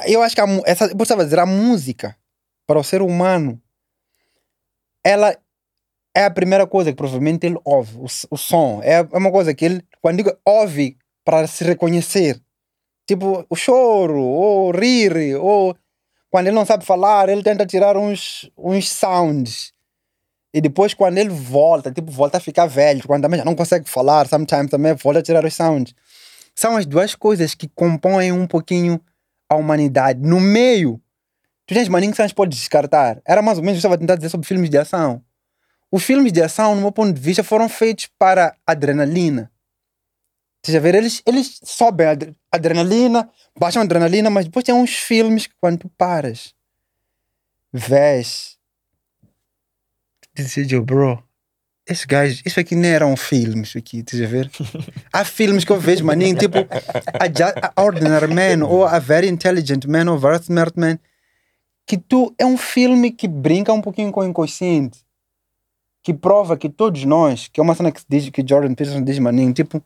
eu, 0.07 0.23
acho 0.23 0.35
que 0.35 0.41
a, 0.41 0.47
essa, 0.67 0.87
eu 0.87 1.03
estava 1.03 1.23
a 1.23 1.25
dizer, 1.25 1.39
a 1.39 1.47
música 1.47 2.17
para 2.67 2.79
o 2.79 2.85
ser 2.85 3.03
humano, 3.03 3.61
ela 5.05 5.37
é 6.15 6.25
a 6.25 6.31
primeira 6.31 6.67
coisa 6.67 6.91
que 6.91 6.97
provavelmente 6.97 7.47
ele 7.47 7.59
ouve, 7.65 7.97
o, 7.97 8.07
o 8.31 8.37
som. 8.37 8.81
É, 8.83 8.95
é 8.95 9.19
uma 9.19 9.31
coisa 9.31 9.55
que 9.55 9.65
ele, 9.65 9.85
quando 10.01 10.19
digo 10.19 10.37
ouve, 10.45 10.97
para 11.25 11.47
se 11.47 11.65
reconhecer. 11.65 12.41
Tipo, 13.07 13.45
o 13.49 13.57
choro, 13.57 14.21
ou 14.21 14.71
rir, 14.71 15.37
ou 15.37 15.77
quando 16.31 16.47
ele 16.47 16.57
não 16.57 16.67
sabe 16.67 16.85
falar, 16.85 17.29
ele 17.29 17.43
tenta 17.43 17.65
tirar 17.65 17.97
uns, 17.97 18.51
uns 18.57 18.91
sounds. 18.91 19.73
E 20.53 20.61
depois, 20.61 20.95
quando 20.95 21.19
ele 21.19 21.31
volta, 21.31 21.91
tipo, 21.93 22.11
volta 22.11 22.39
a 22.39 22.41
ficar 22.41 22.67
velho, 22.67 23.07
quando 23.07 23.23
também 23.23 23.39
já 23.39 23.45
não 23.45 23.55
consegue 23.55 23.89
falar, 23.89 24.27
sometimes 24.29 24.71
também 24.71 24.95
volta 24.95 25.21
a 25.21 25.23
tirar 25.23 25.45
os 25.45 25.55
sounds 25.55 25.95
são 26.59 26.77
as 26.77 26.85
duas 26.85 27.15
coisas 27.15 27.55
que 27.55 27.69
compõem 27.69 28.33
um 28.33 28.45
pouquinho 28.45 29.01
a 29.49 29.55
humanidade. 29.55 30.21
No 30.21 30.41
meio, 30.41 31.01
tu 31.65 31.73
tens 31.73 31.89
maninho 31.89 32.11
que 32.11 32.21
você 32.21 32.35
pode 32.35 32.57
descartar. 32.57 33.23
Era 33.25 33.41
mais 33.41 33.59
ou 33.59 33.65
menos 33.65 33.79
o 33.79 33.81
que 33.81 33.87
eu 33.87 33.89
estava 33.89 33.95
a 33.95 33.99
tentar 33.99 34.17
dizer 34.17 34.29
sobre 34.29 34.45
filmes 34.45 34.69
de 34.69 34.77
ação. 34.77 35.23
Os 35.91 36.03
filmes 36.03 36.33
de 36.33 36.43
ação, 36.43 36.75
no 36.75 36.81
meu 36.81 36.91
ponto 36.91 37.13
de 37.13 37.21
vista, 37.21 37.45
foram 37.45 37.69
feitos 37.69 38.09
para 38.19 38.57
adrenalina. 38.67 39.53
Estás 40.63 40.77
a 40.77 40.81
ver? 40.81 40.95
Eles, 40.95 41.23
eles 41.25 41.61
sobem 41.65 42.07
a 42.07 42.11
adre- 42.11 42.35
adrenalina, 42.51 43.29
baixam 43.59 43.81
a 43.83 43.85
adrenalina, 43.85 44.29
mas 44.29 44.45
depois 44.47 44.65
tem 44.65 44.75
uns 44.75 44.95
filmes 44.95 45.47
que 45.47 45.55
quando 45.61 45.79
tu 45.79 45.89
paras, 45.97 46.55
vês, 47.73 48.59
dizes, 50.35 50.71
"Yo, 50.71 50.83
bro, 50.83 51.23
esse 51.87 52.07
gajo, 52.07 52.43
isso 52.45 52.61
aqui 52.61 52.75
nem 52.75 52.91
era 52.91 53.07
um 53.07 53.17
filme, 53.17 53.63
isso 53.63 53.79
aqui, 53.79 53.99
estás 54.01 54.23
a 54.23 54.27
ver? 54.27 54.51
Há 55.13 55.25
filmes 55.25 55.65
que 55.65 55.73
eu 55.73 55.81
vejo, 55.81 56.05
maninho, 56.05 56.37
tipo 56.37 56.59
a, 56.59 57.73
a 57.75 57.83
Ordinary 57.83 58.33
Man 58.33 58.67
ou 58.67 58.85
a 58.85 58.99
Very 58.99 59.29
Intelligent 59.29 59.85
Man 59.87 60.11
ou 60.11 60.19
Very 60.19 60.43
Smart 60.43 60.79
Man, 60.79 60.99
que 61.87 61.97
tu 61.97 62.35
é 62.37 62.45
um 62.45 62.59
filme 62.59 63.11
que 63.11 63.27
brinca 63.27 63.73
um 63.73 63.81
pouquinho 63.81 64.13
com 64.13 64.21
o 64.21 64.25
inconsciente, 64.25 64.99
que 66.03 66.13
prova 66.13 66.57
que 66.57 66.69
todos 66.69 67.05
nós, 67.05 67.49
que 67.49 67.59
é 67.59 67.63
uma 67.63 67.75
cena 67.75 67.91
que, 67.91 68.03
diz, 68.09 68.29
que 68.29 68.45
Jordan 68.47 68.75
Peterson 68.75 69.03
diz, 69.03 69.19
maninho, 69.19 69.53
tipo, 69.55 69.83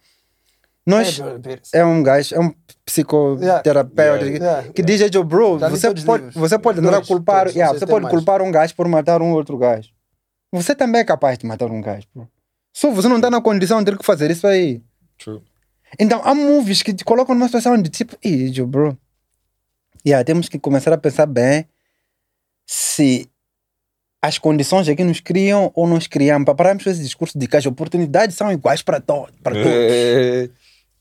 nós 0.87 1.19
Peterson. 1.21 1.77
é 1.77 1.85
um 1.85 2.03
gajo, 2.03 2.35
é 2.35 2.41
um 2.41 2.53
psicoterapeuta 2.85 4.03
Yeah, 4.25 4.31
que- 4.39 4.45
yeah. 4.45 4.73
que 4.73 4.83
diz, 4.83 5.01
"Hey, 5.01 5.11
bro, 5.25 5.57
li 5.57 5.71
você 5.71 5.89
pode, 6.05 6.25
livros. 6.25 6.35
você 6.35 6.59
pode 6.59 6.81
Todos, 6.81 7.09
culpar, 7.09 7.47
yeah, 7.49 7.69
vocês 7.69 7.81
você 7.81 7.87
pode 7.87 8.03
mais. 8.05 8.15
culpar 8.15 8.43
um 8.43 8.51
gajo 8.51 8.75
por 8.75 8.89
matar 8.89 9.23
um 9.23 9.33
outro 9.33 9.57
gajo. 9.57 9.91
Você 10.53 10.75
também 10.75 11.01
é 11.01 11.05
capaz 11.05 11.39
de 11.39 11.47
matar 11.47 11.71
um 11.71 11.81
gajo, 11.81 12.07
bro. 12.15 12.29
Só 12.75 12.91
você 12.91 13.09
não 13.09 13.17
está 13.17 13.31
na 13.31 13.41
condição 13.41 13.79
de 13.83 13.91
ter 13.93 13.99
que 13.99 14.05
fazer 14.05 14.31
isso 14.31 14.47
aí. 14.47 14.83
True. 15.19 15.41
Então, 16.01 16.21
há 16.25 16.35
movies 16.35 16.83
que 16.83 16.93
te 16.93 17.05
colocam 17.05 17.35
numa 17.35 17.47
situação 17.47 17.77
de 17.81 17.89
tipo, 17.91 18.17
"Ih, 18.25 18.53
Joe, 18.53 18.67
bro. 18.67 18.97
Yeah, 20.05 20.25
temos 20.25 20.49
que 20.49 20.59
começar 20.59 20.93
a 20.93 20.99
pensar 20.99 21.27
bem 21.27 21.67
se 22.67 23.29
as 24.21 24.39
condições 24.39 24.89
é 24.89 24.95
que 24.97 25.05
nos 25.05 25.21
criam 25.21 25.71
ou 25.75 25.87
nos 25.87 26.07
criamos. 26.07 26.45
Para 26.45 26.55
pararmos 26.55 26.85
com 26.85 26.91
esse 26.91 27.03
discurso 27.03 27.39
de 27.39 27.47
que 27.47 27.57
as 27.57 27.67
oportunidades 27.67 28.37
são 28.37 28.51
iguais 28.53 28.81
para, 28.83 29.01
to 29.01 29.29
para 29.43 29.55
todos. 29.55 30.51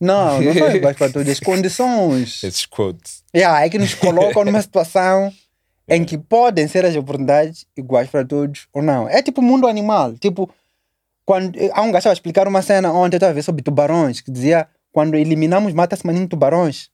Eh, 0.02 0.06
Não, 0.06 0.42
não 0.42 0.54
são 0.54 0.72
iguais 0.76 0.98
para 0.98 1.12
todos. 1.12 1.30
As 1.30 1.40
condições 1.40 2.44
Esses 2.44 2.66
quotes. 2.66 3.24
yeah, 3.36 3.64
é 3.64 3.70
que 3.70 3.78
nos 3.78 3.94
colocam 3.94 4.44
numa 4.44 4.62
situação 4.62 5.32
em 5.88 6.04
que 6.06 6.18
podem 6.18 6.68
ser 6.68 6.86
as 6.86 6.96
oportunidades 6.96 7.66
iguais 7.76 8.10
para 8.10 8.26
todos 8.26 8.68
ou 8.74 8.82
não. 8.82 9.08
É 9.10 9.22
tipo 9.22 9.42
mundo 9.42 9.68
animal. 9.68 10.14
Tipo, 10.18 10.50
quando 11.26 11.58
há 11.74 11.82
um 11.82 11.92
gajo 11.92 12.10
a 12.10 12.14
explicar 12.14 12.48
uma 12.48 12.62
cena 12.62 12.92
ontem, 12.92 13.16
eu 13.16 13.18
estava 13.18 13.32
a 13.32 13.36
ver 13.36 13.44
sobre 13.44 13.62
tubarões, 13.62 14.22
que 14.22 14.32
dizia 14.32 14.68
quando 14.92 15.16
eliminamos 15.16 15.74
mata-se 15.74 16.06
maninho 16.06 16.28
tubarões, 16.28 16.90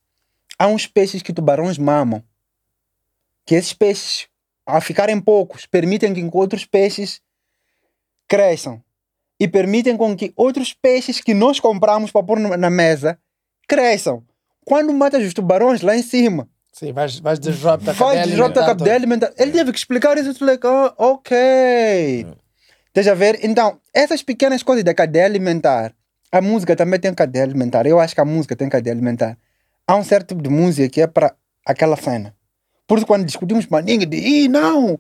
há 0.58 0.68
uns 0.68 0.86
peixes 0.88 1.22
que 1.22 1.34
tubarões 1.34 1.78
mamam. 1.78 2.24
Que 3.46 3.56
esses 3.56 3.74
peixes, 3.74 4.28
ao 4.66 4.82
ficarem 4.82 5.20
poucos, 5.22 5.66
permitem 5.66 6.14
que 6.14 6.30
outros 6.34 6.66
peixes 6.66 7.22
cresçam. 8.28 8.82
E 9.40 9.48
permitem 9.48 9.96
com 9.96 10.16
que 10.16 10.34
outros 10.36 10.74
peixes 10.74 11.22
que 11.22 11.34
nós 11.34 11.60
compramos 11.60 12.12
para 12.12 12.24
pôr 12.24 12.40
na 12.40 12.70
mesa 12.70 13.20
cresçam. 13.68 14.24
Quando 14.66 14.94
matas 14.94 15.24
os 15.24 15.34
tubarões 15.34 15.82
lá 15.82 15.96
em 15.96 16.02
cima, 16.02 16.48
Sim, 16.74 16.92
vais, 16.92 17.20
vais 17.20 17.40
disrupt 17.40 17.90
a 17.90 17.94
vai 17.94 18.18
cadeia 18.18 18.28
disruptar 18.28 18.64
a 18.64 18.68
alimentar 18.68 18.78
cadeia 18.78 18.96
alimentar. 18.96 19.34
Ele 19.38 19.52
teve 19.52 19.72
que 19.72 19.80
explicar 19.80 20.16
isso. 20.18 20.30
Eu 20.30 20.36
falei, 20.36 20.60
"Ah, 20.64 20.94
ok. 20.98 22.28
Deixa 22.94 23.16
ver. 23.16 23.40
Então, 23.44 23.80
essas 23.94 24.22
pequenas 24.22 24.62
coisas 24.62 24.84
da 24.84 24.94
cadeia 24.94 25.26
alimentar, 25.26 25.94
a 26.32 26.40
música 26.40 26.76
também 26.76 27.00
tem 27.00 27.14
cadeia 27.14 27.46
alimentar. 27.46 27.88
Eu 27.88 28.00
acho 28.00 28.14
que 28.14 28.22
a 28.22 28.26
música 28.26 28.56
tem 28.56 28.70
cadeia 28.70 28.94
alimentar. 28.94 29.38
Há 29.88 29.96
um 29.96 30.04
certo 30.04 30.30
tipo 30.30 30.42
de 30.44 30.50
música 30.50 30.88
que 30.88 31.02
é 31.02 31.08
para 31.08 31.34
aquela 31.66 31.96
cena. 31.96 32.36
Por 32.88 32.98
isso, 32.98 33.06
quando 33.06 33.26
discutimos 33.26 33.68
maninho 33.68 34.06
de, 34.06 34.16
Ih, 34.18 34.48
não, 34.48 34.98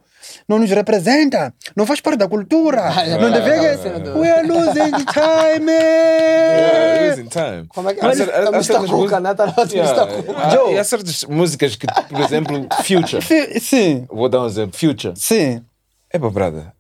não 0.47 0.59
nos 0.59 0.69
representa, 0.69 1.53
não 1.73 1.85
faz 1.85 2.01
parte 2.01 2.17
da 2.19 2.27
cultura, 2.27 2.81
não 2.81 3.27
ah, 3.27 3.29
deve. 3.29 3.55
ah, 3.67 3.77
cena 3.77 3.99
do- 4.01 4.19
We 4.19 4.29
are 4.29 4.45
losing 4.45 4.91
time. 5.07 5.71
Yeah, 5.71 7.09
losing 7.09 7.27
time. 7.29 7.65
Como 7.69 7.89
é 7.89 7.93
que 7.93 8.05
Há 8.05 8.09
é? 8.11 8.15
Yeah, 8.15 10.07
Cuca. 10.07 10.37
há- 10.37 10.49
Joe. 10.49 10.73
E 10.73 10.77
há 10.79 10.83
certas 10.83 11.23
músicas 11.23 11.75
que, 11.77 11.87
por 11.87 12.19
exemplo, 12.19 12.67
Future. 12.83 13.21
Fi- 13.21 13.59
Sim, 13.61 14.05
Vou 14.09 14.27
dar 14.27 14.41
um 14.43 14.47
exemplo. 14.47 14.77
Future. 14.77 15.13
sim. 15.15 15.63
É 16.09 16.17
para 16.17 16.29
brother. 16.29 16.71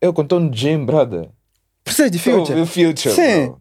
Eu 0.00 0.10
estou 0.10 0.38
no 0.40 0.52
gym, 0.54 0.84
brother. 0.84 1.28
Precisa 1.82 2.10
de 2.10 2.18
future. 2.18 2.60
ouvir 2.60 2.66
Future. 2.66 3.14
Sim. 3.14 3.54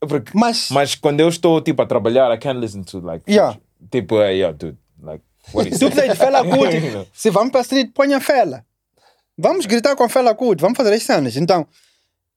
Porque- 0.00 0.32
Mas, 0.34 0.68
mas 0.70 0.94
quando 0.94 1.20
eu 1.20 1.28
estou 1.28 1.60
tipo 1.60 1.82
a 1.82 1.86
trabalhar, 1.86 2.32
I 2.34 2.38
can't 2.38 2.58
listen 2.60 2.82
to 2.82 3.00
like. 3.00 3.30
Yeah. 3.30 3.58
Tipo, 3.90 4.20
é, 4.20 4.32
yeah, 4.32 4.56
dude. 4.56 4.76
Like, 5.02 5.22
tu 5.52 5.90
precisa 5.90 6.08
de 6.08 6.14
Fela 6.14 6.44
Kuti. 6.44 7.08
Se 7.12 7.30
vamos 7.30 7.50
para 7.50 7.60
a 7.60 7.62
street, 7.62 7.90
põe 7.94 8.12
a 8.14 8.20
Fela. 8.20 8.64
Vamos 9.36 9.66
gritar 9.66 9.94
com 9.96 10.02
a 10.04 10.08
Fela 10.08 10.34
Kuti, 10.34 10.60
vamos 10.60 10.76
fazer 10.76 10.92
as 10.92 11.02
cenas. 11.02 11.36
Então, 11.36 11.66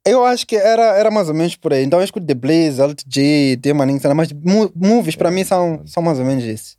eu 0.05 0.25
acho 0.25 0.45
que 0.47 0.55
era, 0.55 0.97
era 0.97 1.09
mais 1.11 1.27
ou 1.29 1.33
menos 1.33 1.55
por 1.55 1.73
aí. 1.73 1.83
Então, 1.83 1.99
eu 1.99 2.05
escuto 2.05 2.25
The 2.25 2.33
Blaze, 2.35 2.81
LTG, 2.81 3.59
tem 3.61 3.73
maninho, 3.73 3.99
cena, 3.99 4.13
mas 4.15 4.29
movies 4.75 5.15
para 5.15 5.31
mim 5.31 5.43
são, 5.43 5.81
são 5.85 6.01
mais 6.03 6.19
ou 6.19 6.25
menos 6.25 6.43
isso. 6.43 6.77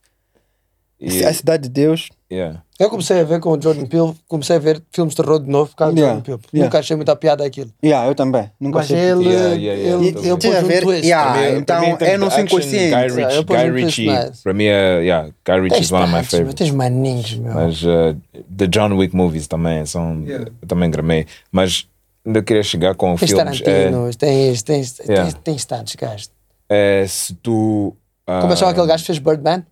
E- 1.00 1.24
A 1.24 1.32
Cidade 1.34 1.64
de 1.64 1.68
Deus. 1.68 2.08
Yeah. 2.32 2.62
Eu 2.80 2.90
comecei 2.90 3.20
a 3.20 3.24
ver 3.24 3.38
com 3.38 3.50
o 3.50 3.62
Jordan 3.62 3.86
Peele, 3.86 4.12
comecei 4.26 4.56
a 4.56 4.58
ver 4.58 4.82
filmes 4.90 5.14
de 5.14 5.22
terror 5.22 5.38
de 5.38 5.48
novo 5.48 5.70
por 5.70 5.76
causa 5.76 5.94
Yeah, 5.96 6.14
do 6.20 6.26
Jordan 6.26 6.40
Peele. 6.42 6.48
yeah. 6.54 6.66
Nunca 6.66 6.78
achei 6.80 6.96
muita 6.96 7.14
piada 7.14 7.44
aquilo. 7.44 7.70
Yeah, 7.84 8.08
eu 8.08 8.14
também. 8.14 8.50
Nunca 8.58 8.78
Mas 8.78 8.86
achei 8.86 8.98
ele, 8.98 9.28
Yeah, 9.28 9.48
yeah, 9.54 9.58
yeah. 9.82 9.92
ele, 9.92 10.04
E- 10.04 10.08
ele 10.08 10.28
pôs 10.30 10.38
tinha 10.40 10.58
a 10.58 10.62
um 10.62 10.66
ver- 10.66 10.82
twist. 10.82 11.12
Ah, 11.12 11.32
mim- 11.36 11.58
então 11.58 11.82
é 11.84 11.92
action, 12.14 12.40
inconsciente. 12.40 12.90
Guy 13.14 13.22
eu 13.36 13.44
pus 13.44 13.56
Guy 13.56 13.70
um 13.70 13.74
Ritchie 13.74 14.06
para 14.42 14.52
mim 14.54 14.64
é. 14.64 15.00
Yeah, 15.02 15.28
Guy 15.46 15.54
Ritchie 15.60 15.68
Tens 15.76 15.84
is 15.86 15.92
one 15.92 16.02
of 16.04 16.12
my 16.12 16.24
favorites. 16.24 16.54
tens 16.54 16.70
maninhos, 16.72 17.34
meu. 17.36 17.54
Mas 17.54 17.82
uh, 17.84 18.16
the 18.56 18.66
John 18.66 18.92
Wick 18.96 19.14
movies 19.14 19.46
também 19.46 19.86
são. 19.86 20.24
Eu 20.26 20.46
também 20.66 20.90
gramei. 20.90 21.26
Mas 21.52 21.86
ainda 22.26 22.42
queria 22.42 22.62
chegar 22.64 22.94
com 22.96 23.14
Tens 23.16 23.30
filmes. 23.30 23.60
É, 23.60 23.64
Tarantinos, 23.64 24.16
tens, 24.16 24.62
tens, 24.62 24.98
Yeah. 25.08 25.24
tens, 25.30 25.34
tens 25.44 25.64
tantos 25.66 25.94
gajos. 25.94 26.30
é, 26.68 27.04
se 27.06 27.34
tu. 27.34 27.94
Uh, 28.28 28.40
Como 28.40 28.46
é 28.46 28.54
que 28.54 28.56
chama 28.56 28.70
aquele 28.70 28.86
gajo 28.86 29.02
que 29.02 29.06
fez 29.06 29.18
Birdman? 29.18 29.64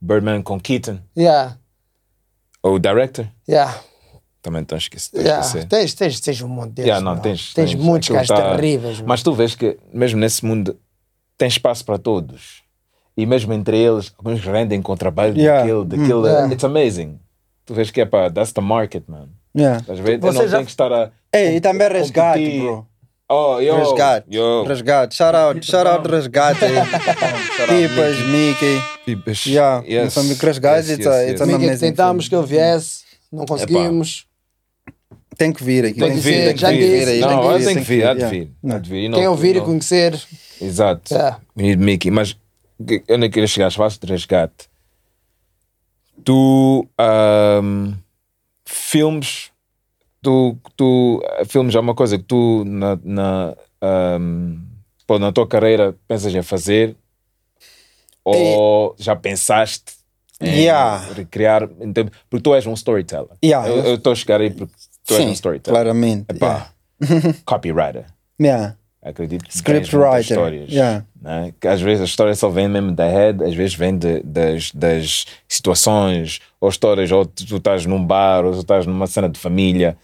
Birdman 0.00 0.42
com 0.42 0.60
Keaton. 0.60 0.98
Yeah, 1.16 1.56
Ou 2.62 2.74
o 2.74 2.78
director. 2.78 3.26
yeah, 3.48 3.78
Também 4.42 4.62
estás 4.62 4.82
esquecido. 4.84 5.20
yeah. 5.20 5.46
Tens, 5.68 5.94
tens, 5.94 6.20
tens 6.20 6.40
um 6.42 6.48
monte 6.48 6.72
deles. 6.72 6.88
Yeah, 6.88 7.04
não, 7.04 7.14
meu. 7.14 7.22
tens, 7.22 7.52
tens 7.54 7.74
muitos 7.74 8.08
gajos 8.08 8.28
tá- 8.28 8.56
terríveis. 8.56 9.00
Mas 9.00 9.22
tu 9.22 9.32
vês 9.32 9.54
que 9.54 9.78
mesmo 9.92 10.18
nesse 10.20 10.44
mundo 10.44 10.78
tem 11.36 11.48
espaço 11.48 11.84
para 11.84 11.98
todos. 11.98 12.62
E 13.16 13.26
mesmo 13.26 13.52
entre 13.52 13.76
eles, 13.76 14.12
alguns 14.16 14.40
rendem 14.44 14.80
com 14.80 14.92
o 14.92 14.96
trabalho 14.96 15.36
Yeah. 15.36 15.62
daquele, 15.62 15.84
daquele. 15.84 16.26
Yeah. 16.28 16.52
It's 16.52 16.64
amazing. 16.64 17.18
Tu 17.66 17.74
vês 17.74 17.90
que 17.90 18.00
é 18.00 18.04
para. 18.06 18.30
That's 18.30 18.52
the 18.52 18.60
market, 18.60 19.04
man. 19.08 19.28
Yeah. 19.56 19.80
Estás 19.80 19.98
a 19.98 20.02
ver? 20.02 20.14
Eu 20.14 20.20
Você 20.20 20.38
não 20.38 20.48
já- 20.48 20.56
tenho 20.58 20.64
que 20.66 20.70
estar 20.70 20.92
a. 20.92 21.10
Ei, 21.32 21.56
e 21.56 21.60
também 21.60 21.88
resgate, 21.88 22.38
competir. 22.38 22.62
bro. 22.62 22.86
Oh, 23.30 23.60
yo, 23.60 23.76
Resgate. 23.76 24.26
yo. 24.30 24.64
Resgate. 24.64 25.14
Shout 25.14 25.34
out, 25.36 25.62
shout 25.64 25.86
out 25.86 26.06
resgate. 26.08 26.58
Pipas, 27.68 28.18
Mickey. 28.26 28.80
Pipas. 29.04 29.44
Yeah, 29.46 29.82
Yes. 29.86 30.16
Moçambique 30.16 30.44
Resgate, 30.46 30.88
Yes, 30.88 30.98
it's 30.98 31.06
a- 31.06 31.10
yes, 31.10 31.30
it's 31.32 31.40
yes. 31.40 31.40
Amiga, 31.42 31.58
amazing 31.66 31.78
tentámos 31.80 32.26
film. 32.26 32.42
que 32.46 32.52
ele 32.54 32.58
viesse, 32.60 33.04
não 33.30 33.44
conseguimos. 33.44 34.26
Tem 35.36 35.52
que 35.52 35.62
vir 35.62 35.84
aqui. 35.84 36.00
Tem 36.00 36.10
que 36.14 36.20
vir, 36.20 36.44
tem 36.44 36.54
que 36.54 36.60
Já 36.60 36.70
vir. 36.70 37.20
Não, 37.20 37.58
tem 37.64 37.74
que 37.76 37.80
vir, 37.82 38.06
há 38.06 38.14
de 38.14 38.20
yeah. 38.20 38.30
vir. 38.30 38.52
Há 38.74 38.78
de 38.78 38.90
vir. 38.90 39.08
Não- 39.10 39.18
Quem 39.18 39.28
ouvir 39.28 39.56
e 39.56 39.58
não- 39.58 39.64
conhecer, 39.66 40.20
Exato. 40.60 41.14
Yeah. 41.14 41.38
Mickey. 41.54 42.10
Mas 42.10 42.34
que- 42.86 43.02
eu 43.06 43.18
nem 43.18 43.30
queria 43.30 43.46
chegar 43.46 43.66
às 43.66 43.74
fases 43.74 43.98
de 43.98 44.06
resgate. 44.06 44.68
Tu. 46.24 46.88
ahm, 46.98 47.92
filmes. 48.64 49.50
Tu, 50.22 50.56
tu. 50.76 51.22
Filmes 51.46 51.74
é 51.74 51.80
uma 51.80 51.94
coisa 51.94 52.18
que 52.18 52.24
tu, 52.24 52.64
na, 52.66 52.98
na, 53.04 53.54
ahm, 53.80 54.56
pô, 55.06 55.18
na 55.18 55.30
tua 55.32 55.46
carreira, 55.46 55.94
pensas 56.08 56.34
em 56.34 56.42
fazer? 56.42 56.96
Ou 58.24 58.94
já 58.98 59.16
pensaste 59.16 59.94
em 60.40 60.62
Yeah. 60.62 61.04
recriar? 61.14 61.68
Então, 61.80 62.06
porque 62.28 62.42
tu 62.42 62.54
és 62.54 62.66
um 62.66 62.74
storyteller. 62.74 63.30
Yeah. 63.44 63.68
Eu 63.68 63.94
estou 63.94 64.12
a 64.12 64.16
chegar 64.16 64.40
aí 64.40 64.50
porque 64.50 64.72
tu 65.06 65.14
és 65.14 65.20
um 65.20 65.26
Sim, 65.28 65.32
storyteller. 65.32 65.74
claramente. 65.80 66.26
Epá, 66.30 66.70
copywriter. 67.44 68.06
Yeah. 68.40 68.76
Acredito 69.00 69.44
que 69.44 69.54
Script 69.54 69.96
writer, 69.96 70.20
histórias. 70.20 70.70
yeah. 70.70 71.04
né? 71.22 71.54
Que 71.60 71.68
às 71.68 71.80
vezes 71.80 72.02
a 72.02 72.04
história 72.04 72.34
só 72.34 72.48
vem 72.50 72.68
mesmo 72.68 72.92
da 72.92 73.06
head, 73.08 73.42
às 73.44 73.54
vezes 73.54 73.74
vem 73.74 73.96
de- 73.96 74.20
das, 74.22 74.72
das 74.72 75.24
situações, 75.48 76.40
ou 76.60 76.68
histórias, 76.68 77.10
ou 77.10 77.24
tu, 77.24 77.46
tu 77.46 77.56
estás 77.56 77.86
num 77.86 78.04
bar, 78.04 78.44
ou 78.44 78.52
tu 78.52 78.58
estás 78.60 78.84
numa 78.86 79.06
cena 79.06 79.28
de 79.28 79.38
família, 79.38 79.96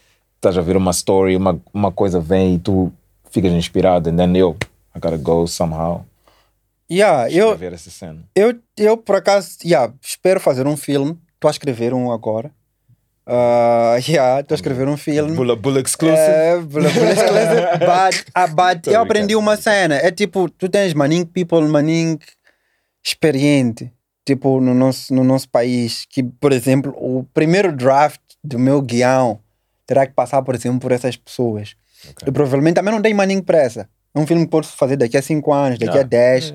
estás 0.45 0.59
a 0.59 0.61
ver 0.61 0.77
uma 0.77 0.91
story, 0.91 1.37
uma, 1.37 1.59
uma 1.73 1.91
coisa 1.91 2.21
vem 2.21 2.57
e 2.57 2.59
tu 2.59 2.93
ficas 3.31 3.53
inspirado, 3.53 4.11
and 4.11 4.17
then 4.17 4.37
eu, 4.37 4.57
I 4.95 5.01
gotta 5.01 5.17
go 5.17 5.47
somehow. 5.47 6.05
Yeah, 6.91 7.31
eu, 7.31 7.57
ver 7.57 7.73
essa 7.73 7.91
cena. 7.91 8.23
eu, 8.37 8.55
eu, 8.77 8.97
por 8.99 9.17
acaso, 9.17 9.57
yeah, 9.65 9.93
espero 10.03 10.39
fazer 10.39 10.67
um 10.67 10.77
filme. 10.77 11.19
Estou 11.35 11.49
a 11.49 11.51
escrever 11.51 11.95
um 11.95 12.13
agora. 12.13 12.51
Uh, 13.27 13.97
yeah, 14.07 14.41
estou 14.41 14.55
a 14.55 14.57
escrever 14.57 14.87
um 14.87 14.99
filme. 14.99 15.35
Bula 15.35 15.57
Bula 15.57 15.81
exclusive. 15.81 16.21
É, 16.21 16.59
bula- 16.59 16.91
bula 16.91 17.13
exclusive. 17.13 17.65
But, 17.81 18.27
ah, 18.35 18.47
but 18.47 18.87
eu 18.87 19.01
aprendi 19.01 19.35
uma 19.35 19.57
cena. 19.57 19.95
É 19.97 20.11
tipo, 20.11 20.51
tu 20.51 20.69
tens 20.69 20.93
maning 20.93 21.25
people, 21.25 21.67
maning 21.67 22.19
experiente. 23.05 23.91
Tipo, 24.27 24.61
no 24.61 24.75
nosso, 24.75 25.15
no 25.15 25.25
nosso 25.25 25.49
país. 25.49 26.05
Que, 26.09 26.23
por 26.23 26.53
exemplo, 26.53 26.95
o 26.99 27.25
primeiro 27.33 27.75
draft 27.75 28.21
do 28.43 28.59
meu 28.59 28.83
guião 28.83 29.41
terá 29.87 30.07
que 30.07 30.13
passar, 30.13 30.43
por 30.43 30.55
exemplo, 30.55 30.81
por 30.81 30.93
essas 30.93 31.17
pessoas. 31.17 31.77
E 32.29 32.33
provavelmente 32.33 32.75
também 32.75 32.93
não 32.95 33.03
tem 33.03 33.15
maning 33.15 33.43
pressa. 33.43 33.89
É 34.15 34.19
um 34.19 34.27
filme 34.27 34.45
que 34.45 34.51
pode 34.51 34.69
fazer 34.69 34.97
daqui 34.97 35.17
a 35.17 35.23
5 35.23 35.53
anos, 35.53 35.79
daqui 35.79 35.91
a 35.99 36.03
Yeah. 36.03 36.09
10. 36.09 36.55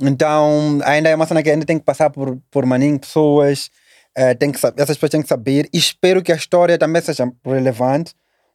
Então, 0.00 0.80
ainda 0.84 1.08
é 1.08 1.14
uma 1.14 1.26
cena 1.26 1.42
que 1.42 1.50
ainda 1.50 1.64
tem 1.64 1.78
que 1.78 1.84
passar 1.84 2.10
por, 2.10 2.38
por 2.50 2.66
maninho 2.66 2.98
pessoas. 2.98 3.70
eh, 4.16 4.32
tem 4.34 4.52
que, 4.52 4.60
sab- 4.60 4.78
essas 4.80 4.96
pessoas 4.96 5.10
têm 5.10 5.22
que 5.22 5.28
saber. 5.28 5.68
E 5.72 5.78
espero 5.78 6.22
que 6.22 6.30
a 6.32 6.36
história 6.36 6.78
também 6.78 7.02
seja 7.02 7.28
relevante, 7.44 8.14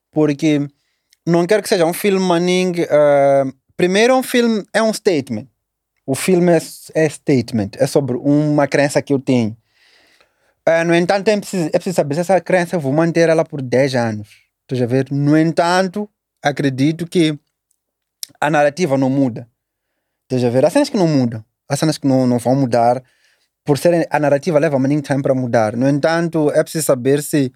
porque 0.10 0.66
não 1.28 1.46
quero 1.46 1.62
que 1.62 1.68
seja 1.70 1.86
um 1.86 1.92
filme 1.94 2.20
maninho. 2.26 2.74
eh, 2.90 3.44
primeiro, 3.76 4.16
um 4.16 4.24
filme 4.24 4.64
é 4.74 4.82
um 4.82 4.94
statement. 4.94 5.48
O 6.06 6.16
filme 6.16 6.52
é, 6.54 6.60
é 6.96 7.10
statement, 7.10 7.72
é 7.78 7.86
sobre 7.88 8.16
uma 8.18 8.68
crença 8.68 9.02
que 9.02 9.14
eu 9.14 9.20
tenho. 9.20 9.56
Eh, 10.66 10.84
no 10.84 10.94
entanto, 10.96 11.28
é 11.30 11.38
preciso, 11.38 11.68
é 11.68 11.72
preciso 11.72 11.96
saber 11.96 12.16
se 12.16 12.22
essa 12.22 12.40
crença 12.42 12.76
eu 12.76 12.80
vou 12.80 12.94
manter 12.94 13.30
ela 13.30 13.44
por 13.44 13.62
10 13.62 13.96
anos. 13.96 14.30
Estás 14.62 14.82
a 14.82 14.86
ver? 14.86 15.08
No 15.12 15.38
entanto, 15.38 16.10
acredito 16.44 17.08
que 17.08 17.38
a 18.40 18.50
narrativa 18.50 18.98
não 18.98 19.10
muda. 19.10 19.48
Estás 20.24 20.44
a 20.44 20.50
ver? 20.50 20.66
Há 20.66 20.70
cenas 20.70 20.90
que 20.90 20.98
não 20.98 21.08
mudam. 21.08 21.44
Há 21.68 21.76
cenas 21.76 21.98
que 21.98 22.08
não, 22.08 22.28
não 22.28 22.38
vão 22.38 22.56
mudar. 22.56 23.02
Por 23.66 23.78
ser 23.78 24.08
a 24.10 24.20
narrativa 24.20 24.60
leva 24.60 24.78
muito 24.80 25.08
tempo 25.08 25.24
para 25.24 25.34
mudar. 25.36 25.76
No 25.76 25.88
entanto, 25.88 26.52
é 26.52 26.62
preciso 26.64 26.86
saber 26.86 27.22
se 27.24 27.52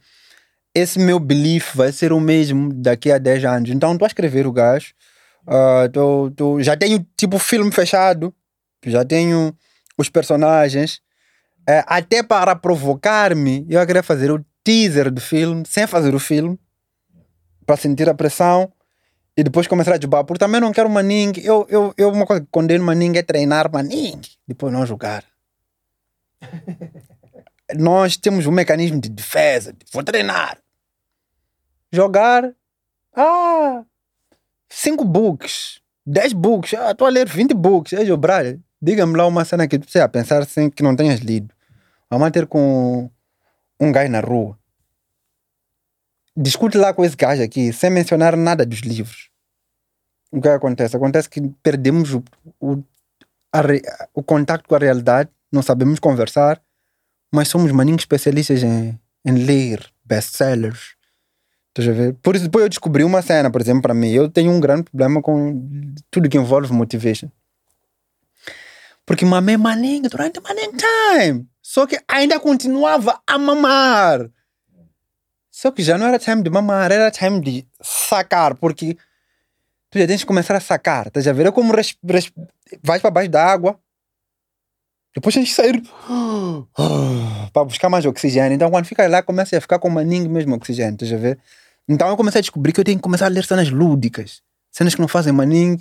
esse 0.74 0.98
meu 1.00 1.20
belief 1.20 1.76
vai 1.76 1.92
ser 1.92 2.12
o 2.12 2.20
mesmo 2.20 2.74
daqui 2.74 3.12
a 3.12 3.18
10 3.20 3.44
anos. 3.46 3.70
Então, 3.70 3.94
estou 3.94 4.06
a 4.06 4.08
escrever 4.08 4.48
o 4.48 4.52
gajo. 4.52 4.94
ah, 5.46 5.90
tô- 5.92 6.32
tô- 6.32 6.62
já 6.64 6.76
tenho 6.78 7.06
tipo 7.18 7.38
filme 7.38 7.70
fechado. 7.72 8.34
Já 8.86 9.04
tenho 9.06 9.54
os 9.98 10.10
personagens. 10.10 11.02
Eh, 11.68 11.84
até 11.88 12.22
para 12.22 12.56
provocar-me, 12.56 13.66
eu 13.70 13.86
queria 13.86 14.04
fazer 14.04 14.32
o 14.32 14.44
teaser 14.64 15.12
do 15.12 15.22
filme, 15.22 15.64
sem 15.66 15.88
fazer 15.88 16.14
o 16.14 16.20
filme, 16.20 16.60
para 17.66 17.78
sentir 17.78 18.10
a 18.10 18.14
pressão 18.14 18.72
e 19.36 19.44
depois 19.44 19.68
começar 19.68 19.94
a 19.94 19.98
debater. 19.98 20.26
Porque 20.26 20.40
também 20.40 20.62
não 20.62 20.72
quero 20.72 20.90
maning. 20.90 21.34
Eu, 21.38 21.66
eu, 21.70 21.94
eu, 21.98 22.10
uma 22.10 22.26
coisa 22.26 22.42
que 22.42 22.48
condeno 22.52 22.84
maning 22.84 23.18
é 23.18 23.24
treinar 23.24 23.72
maning, 23.72 24.22
depois 24.48 24.72
não 24.74 24.86
jogar. 24.86 25.24
Nós 27.76 28.18
temos 28.18 28.46
um 28.46 28.52
mecanismo 28.52 29.00
de 29.00 29.10
defesa, 29.10 29.74
de, 29.74 29.86
vou 29.92 30.04
treinar. 30.04 30.58
Jogar, 31.92 32.52
ah, 33.16 33.84
5 34.70 35.06
books, 35.06 35.80
10 36.06 36.34
books, 36.34 36.74
ah, 36.74 36.92
estou 36.92 37.08
a 37.08 37.10
ler 37.10 37.28
20 37.28 37.54
books. 37.54 37.94
Ei, 37.94 38.16
brother, 38.18 38.60
diga-me 38.82 39.16
lá 39.16 39.26
uma 39.26 39.46
cena 39.46 39.68
que 39.68 39.78
tu 39.80 39.84
precisa 39.84 40.10
pensar 40.10 40.42
assim 40.42 40.70
que 40.70 40.84
não 40.84 40.96
tenhas 40.96 41.20
lido. 41.20 41.53
Vamos 42.18 42.32
ter 42.32 42.46
com 42.46 43.10
um 43.80 43.92
gajo 43.92 44.12
na 44.12 44.20
rua. 44.20 44.58
Discute 46.36 46.78
lá 46.78 46.94
com 46.94 47.04
esse 47.04 47.16
gajo 47.16 47.42
aqui, 47.42 47.74
sem 47.74 47.90
mencionar 47.90 48.36
nada 48.38 48.66
dos 48.66 48.80
livros. 48.80 49.30
O 50.32 50.42
que 50.42 50.48
acontece? 50.48 50.96
Acontece 50.96 51.30
que 51.30 51.42
perdemos 51.62 52.14
o, 52.14 52.24
o, 52.60 52.84
a 53.52 53.62
o 54.14 54.24
contato 54.24 54.68
com 54.68 54.76
a 54.76 54.80
realidade, 54.80 55.30
não 55.52 55.62
sabemos 55.62 56.00
conversar, 56.00 56.62
mas 57.32 57.48
somos 57.48 57.72
maninhos 57.72 58.02
especialistas 58.02 58.64
em, 58.64 59.00
em 59.26 59.34
ler 59.34 59.92
best-sellers. 60.04 60.96
A? 61.78 62.14
Por 62.22 62.36
isso, 62.36 62.46
depois 62.46 62.64
eu 62.64 62.70
descobri 62.70 63.04
uma 63.04 63.22
cena, 63.24 63.50
por 63.50 63.60
exemplo, 63.60 63.82
para 63.82 63.94
mim. 63.94 64.12
Eu 64.12 64.30
tenho 64.30 64.52
um 64.52 64.60
grande 64.60 64.84
problema 64.84 65.22
com 65.22 65.60
tudo 66.12 66.30
que 66.30 66.38
envolve 66.38 66.72
motivation. 66.72 67.30
Porque 69.06 69.26
mamei 69.26 69.58
maninho 69.58 70.10
durante 70.10 70.40
maninho 70.40 70.74
time. 70.78 71.48
Só 71.64 71.88
que 71.88 71.98
ainda 72.10 72.42
continuava 72.42 73.22
a 73.26 73.38
mamar. 73.38 74.30
Só 75.50 75.72
que 75.72 75.82
já 75.82 75.98
não 75.98 76.06
era 76.06 76.20
time 76.20 76.44
de 76.44 76.50
mamar, 76.50 76.92
era 76.92 77.10
time 77.10 77.40
de 77.40 77.68
sacar, 77.82 78.54
porque 78.56 78.98
tu 79.90 79.98
já 79.98 80.06
tens 80.06 80.22
que 80.22 80.28
começar 80.28 80.56
a 80.56 80.60
sacar. 80.60 81.08
Estás 81.08 81.26
a 81.26 81.32
ver? 81.32 81.48
É 81.48 81.52
como 81.54 81.74
res, 81.74 81.96
res, 82.04 82.30
vais 82.84 83.02
para 83.02 83.12
baixo 83.12 83.30
da 83.30 83.46
água, 83.46 83.80
depois 85.16 85.34
tens 85.34 85.50
que 85.50 85.56
sair 85.56 85.82
para 87.54 87.64
buscar 87.64 87.90
mais 87.90 88.06
oxigênio. 88.06 88.54
Então, 88.56 88.70
quando 88.70 88.86
fica 88.86 89.08
lá, 89.08 89.24
começa 89.24 89.58
a 89.58 89.62
ficar 89.62 89.80
com 89.80 89.90
maninho 89.90 90.30
mesmo 90.30 90.56
oxigênio. 90.56 90.96
Estás 90.96 91.14
a 91.14 91.18
ver? 91.18 91.40
Então, 91.88 92.10
eu 92.10 92.18
comecei 92.18 92.40
a 92.40 92.42
descobrir 92.42 92.74
que 92.74 92.80
eu 92.82 92.84
tenho 92.84 92.98
que 92.98 93.04
começar 93.04 93.28
a 93.28 93.30
ler 93.30 93.46
cenas 93.46 93.70
lúdicas, 93.70 94.42
cenas 94.70 94.96
que 94.96 95.02
não 95.02 95.08
fazem 95.08 95.32
maninho 95.32 95.78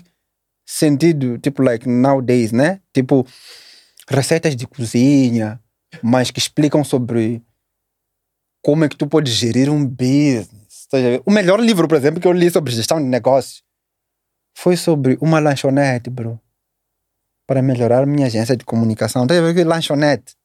sentido, 0.65 1.39
tipo, 1.39 1.61
like 1.61 1.89
nowadays, 1.89 2.53
né? 2.53 2.81
Tipo, 2.93 3.27
receitas 4.09 4.55
de 4.55 4.67
cozinha, 4.67 5.59
mas 6.01 6.31
que 6.31 6.39
explicam 6.39 6.85
sobre 6.85 7.43
como 8.63 8.85
é 8.85 8.89
que 8.89 8.97
tu 8.97 9.07
podes 9.07 9.33
gerir 9.33 9.69
um 9.69 9.85
business. 9.85 10.87
Tá? 10.89 10.99
O 11.27 11.31
melhor 11.31 11.61
livro, 11.61 11.89
por 11.89 11.97
exemplo, 11.97 12.21
que 12.21 12.29
eu 12.29 12.33
li 12.33 12.51
sobre 12.51 12.73
gestão 12.73 12.99
de 12.99 13.09
negócios 13.09 13.63
foi 14.55 14.77
sobre 14.77 15.19
uma 15.21 15.41
lanchonete, 15.41 16.09
bro. 16.09 16.41
Para 17.47 17.61
melhorar 17.61 18.07
minha 18.07 18.27
agência 18.27 18.57
de 18.57 18.65
comunicação. 18.65 19.27
Tá 19.27 19.37
a 19.37 19.41
ver 19.41 19.55
que 19.55 19.65
lanchonete? 19.65 20.37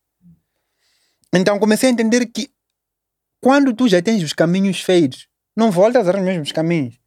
Então 1.32 1.60
comecei 1.60 1.90
a 1.90 1.92
entender 1.92 2.26
que 2.26 2.50
quando 3.40 3.74
tu 3.74 3.88
já 3.88 4.02
tens 4.02 4.24
os 4.24 4.34
caminhos 4.34 4.82
feitos, 4.82 5.28
não 5.56 5.70
voltas 5.70 6.08
aos 6.08 6.22
mesmos 6.22 6.52
caminhos. 6.52 7.00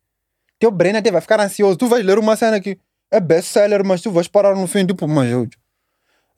Teu 0.59 0.71
brain 0.71 0.97
até 0.97 1.11
vai 1.11 1.21
ficar 1.21 1.41
ansioso. 1.41 1.77
Tu 1.77 1.89
vais 1.89 2.05
ler 2.05 2.19
uma 2.19 2.37
cena 2.37 2.61
que 2.61 2.79
é 3.11 3.19
best-seller, 3.19 3.85
mas 3.85 4.01
tu 4.01 4.11
vais 4.13 4.29
parar 4.29 4.55
no 4.55 4.67
fim, 4.67 4.87
tipo, 4.87 5.09
mas 5.09 5.31
eu, 5.31 5.49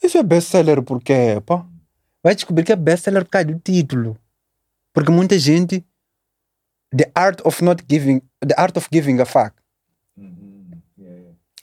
isso 0.02 0.16
é 0.16 0.22
best-seller 0.22 0.82
por 0.82 1.02
quê, 1.02 1.40
pá? 1.44 1.66
Vai 2.22 2.34
descobrir 2.34 2.64
que 2.64 2.72
é 2.72 2.76
best-seller 2.76 3.24
por 3.24 3.30
causa 3.30 3.48
do 3.48 3.58
título. 3.58 4.18
Porque 4.92 5.10
muita 5.10 5.38
gente. 5.38 5.84
The 6.96 7.10
art 7.14 7.40
of 7.44 7.64
not 7.64 7.84
giving. 7.88 8.20
The 8.46 8.54
art 8.56 8.76
of 8.76 8.88
giving 8.92 9.20
a 9.20 9.24
fuck. 9.24 9.54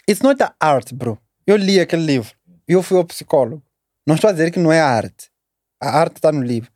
It's 0.10 0.22
not 0.22 0.41
a 0.41 0.56
art, 0.60 0.91
bro. 0.91 1.19
Eu 1.45 1.56
li 1.56 1.80
aquele 1.80 2.03
livro. 2.03 2.34
Eu 2.68 2.81
fui 2.81 2.98
ao 2.98 3.06
psicólogo. 3.06 3.64
Não 4.07 4.15
estou 4.15 4.27
a 4.27 4.34
dizer 4.34 4.49
que 4.49 4.57
não 4.57 4.72
é 4.72 4.81
arte. 4.81 5.30
A 5.80 5.99
arte 5.99 6.15
está 6.15 6.31
no 6.31 6.41
livro. 6.41 6.72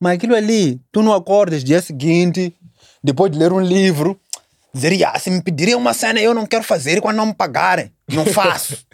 Mas 0.00 0.14
aquilo 0.14 0.34
ali, 0.34 0.80
tu 0.90 1.02
não 1.02 1.12
acordas 1.12 1.62
dia 1.62 1.82
seguinte, 1.82 2.56
depois 3.04 3.30
de 3.30 3.38
ler 3.38 3.52
um 3.52 3.60
livro, 3.60 4.18
dizer, 4.72 5.04
ah, 5.04 5.18
se 5.18 5.30
me 5.30 5.42
pedirem 5.42 5.74
uma 5.74 5.92
cena, 5.92 6.20
eu 6.20 6.32
não 6.32 6.46
quero 6.46 6.64
fazer 6.64 7.02
quando 7.02 7.18
não 7.18 7.26
me 7.26 7.34
pagarem. 7.34 7.92
Não 8.08 8.24
faço. 8.24 8.86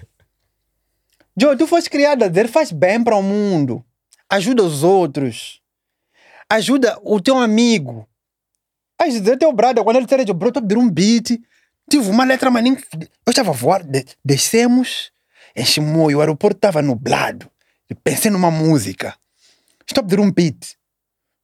Joe, 1.38 1.56
tu 1.56 1.68
foste 1.68 1.88
criado 1.88 2.24
a 2.24 2.28
dizer, 2.28 2.48
faz 2.48 2.72
bem 2.72 3.04
para 3.04 3.14
o 3.14 3.22
mundo. 3.22 3.84
Ajuda 4.30 4.62
os 4.62 4.82
outros. 4.82 5.60
Ajuda 6.50 6.98
o 7.02 7.20
teu 7.20 7.36
amigo. 7.38 8.08
Às 8.98 9.18
vezes, 9.18 9.38
teu 9.38 9.52
brother, 9.52 9.84
quando 9.84 9.96
ele 9.96 10.06
disser, 10.06 10.34
bro, 10.34 10.48
estou 10.48 10.60
a 10.60 10.66
pedir 10.66 10.78
um 10.78 10.90
beat, 10.90 11.38
tive 11.90 12.10
uma 12.10 12.24
letra 12.24 12.50
maninha. 12.50 12.78
Eu 13.26 13.30
estava 13.30 13.52
de, 13.82 14.04
descemos 14.24 15.12
em 15.54 15.64
Chimoio, 15.64 16.18
o 16.18 16.20
aeroporto 16.20 16.58
estava 16.58 16.82
nublado. 16.82 17.50
Eu 17.88 17.96
pensei 18.02 18.30
numa 18.30 18.50
música. 18.50 19.14
Estou 19.86 20.02
a 20.02 20.04
pedir 20.04 20.20
um 20.20 20.30
beat. 20.30 20.76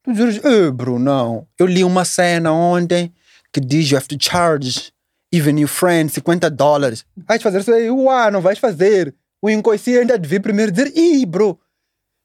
Tu 0.03 0.13
dizes, 0.13 0.45
eh, 0.45 0.71
bro, 0.71 0.99
não. 0.99 1.47
Eu 1.59 1.67
li 1.67 1.85
uma 1.85 2.05
cena 2.05 2.53
ontem 2.53 3.13
que 3.53 3.61
diz 3.61 3.91
you 3.91 3.97
have 3.97 4.09
to 4.09 4.17
charge 4.19 4.93
even 5.33 5.59
your 5.59 5.69
friends 5.69 6.15
50 6.15 6.51
dólares. 6.51 7.05
Vais 7.17 7.43
fazer 7.43 7.61
isso 7.61 7.73
aí? 7.73 7.91
Uau, 7.91 8.31
não 8.31 8.41
vais 8.41 8.59
fazer. 8.59 9.15
O 9.41 9.49
inconsciente 9.49 10.13
há 10.13 10.17
de 10.17 10.29
vir 10.29 10.41
primeiro 10.41 10.73
dizer, 10.73 10.93
ih, 10.97 11.25
bro, 11.25 11.59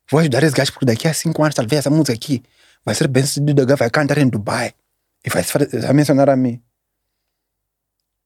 vou 0.09 0.19
ajudar 0.19 0.43
esse 0.43 0.55
gajo 0.55 0.71
porque 0.73 0.85
daqui 0.85 1.07
a 1.07 1.13
5 1.13 1.43
anos 1.43 1.55
talvez 1.55 1.79
essa 1.79 1.89
música 1.89 2.13
aqui 2.13 2.43
vai 2.85 2.95
ser 2.95 3.07
bem 3.07 3.25
sucedida, 3.25 3.75
vai 3.75 3.89
cantar 3.89 4.17
em 4.17 4.27
Dubai 4.27 4.73
e 5.25 5.29
vai, 5.29 5.43
vai 5.43 5.93
mencionar 5.93 6.29
a 6.29 6.35
mim. 6.35 6.61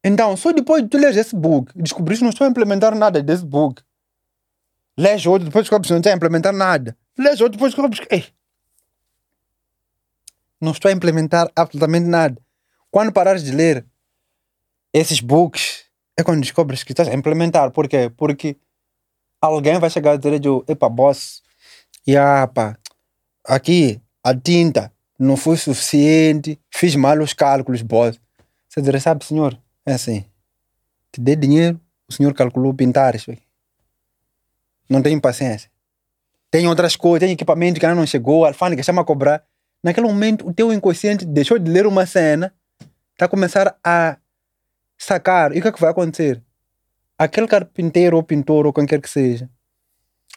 Então, 0.03 0.35
só 0.35 0.51
depois 0.51 0.83
de 0.83 0.89
tu 0.89 0.97
ler 0.97 1.15
esse 1.15 1.35
book, 1.35 1.71
descobrir 1.75 2.17
que 2.17 2.23
não 2.23 2.31
estou 2.31 2.45
a 2.45 2.49
implementar 2.49 2.95
nada 2.95 3.21
desse 3.21 3.45
book. 3.45 3.83
Lês 4.97 5.25
outro, 5.25 5.45
depois 5.45 5.63
descobres 5.63 5.87
que 5.87 5.93
não 5.93 5.99
estou 5.99 6.11
a 6.11 6.15
implementar 6.15 6.53
nada. 6.53 6.97
Lês 7.17 7.39
outro, 7.39 7.53
depois 7.53 7.73
descobres 7.73 7.99
que, 7.99 8.13
ei, 8.13 8.25
não 10.59 10.71
estou 10.71 10.89
a 10.89 10.91
implementar 10.91 11.51
absolutamente 11.55 12.05
nada. 12.05 12.39
Quando 12.89 13.11
parares 13.11 13.43
de 13.43 13.51
ler 13.51 13.85
esses 14.93 15.19
books, 15.19 15.85
é 16.17 16.23
quando 16.23 16.41
descobres 16.41 16.83
que 16.83 16.91
estás 16.91 17.07
a 17.07 17.13
implementar. 17.13 17.71
Por 17.71 17.87
quê? 17.87 18.11
Porque 18.15 18.57
alguém 19.39 19.79
vai 19.79 19.89
chegar 19.89 20.11
a 20.11 20.17
dizer, 20.17 20.39
epa, 20.67 20.89
boss, 20.89 21.41
yeah, 22.07 22.47
pá, 22.47 22.77
aqui 23.45 24.01
a 24.23 24.35
tinta 24.35 24.91
não 25.17 25.37
foi 25.37 25.57
suficiente, 25.57 26.59
fiz 26.73 26.95
mal 26.95 27.19
os 27.19 27.33
cálculos, 27.33 27.81
boss. 27.81 28.19
Você 28.67 28.81
diz, 28.81 29.03
sabe, 29.03 29.23
senhor, 29.25 29.57
é 29.85 29.93
assim, 29.93 30.25
te 31.11 31.21
dei 31.21 31.35
dinheiro, 31.35 31.79
o 32.07 32.13
senhor 32.13 32.33
calculou 32.33 32.73
pintar 32.73 33.15
isso 33.15 33.31
aqui. 33.31 33.43
Não 34.89 35.01
tem 35.01 35.19
paciência. 35.19 35.69
Tem 36.49 36.67
outras 36.67 36.95
coisas, 36.95 37.25
tem 37.25 37.33
equipamento 37.33 37.79
que 37.79 37.85
ainda 37.85 37.95
não 37.95 38.05
chegou, 38.05 38.45
a 38.45 38.49
alfândega 38.49 38.83
chama 38.83 39.01
a 39.01 39.05
cobrar. 39.05 39.43
Naquele 39.83 40.07
momento, 40.07 40.47
o 40.47 40.53
teu 40.53 40.71
inconsciente 40.73 41.25
deixou 41.25 41.57
de 41.57 41.71
ler 41.71 41.87
uma 41.87 42.05
cena, 42.05 42.53
está 43.13 43.25
a 43.25 43.29
começar 43.29 43.77
a 43.83 44.17
sacar. 44.97 45.55
E 45.55 45.59
o 45.59 45.61
que 45.61 45.67
é 45.67 45.71
que 45.71 45.79
vai 45.79 45.91
acontecer? 45.91 46.41
Aquele 47.17 47.47
carpinteiro 47.47 48.17
ou 48.17 48.23
pintor 48.23 48.65
ou 48.65 48.73
quem 48.73 48.85
quer 48.85 48.99
que 48.99 49.09
seja, 49.09 49.49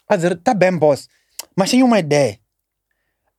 a 0.09 0.17
dizer, 0.17 0.37
tá 0.39 0.55
bem, 0.55 0.77
boss, 0.77 1.09
mas 1.57 1.71
tenho 1.71 1.87
uma 1.87 1.99
ideia. 1.99 2.39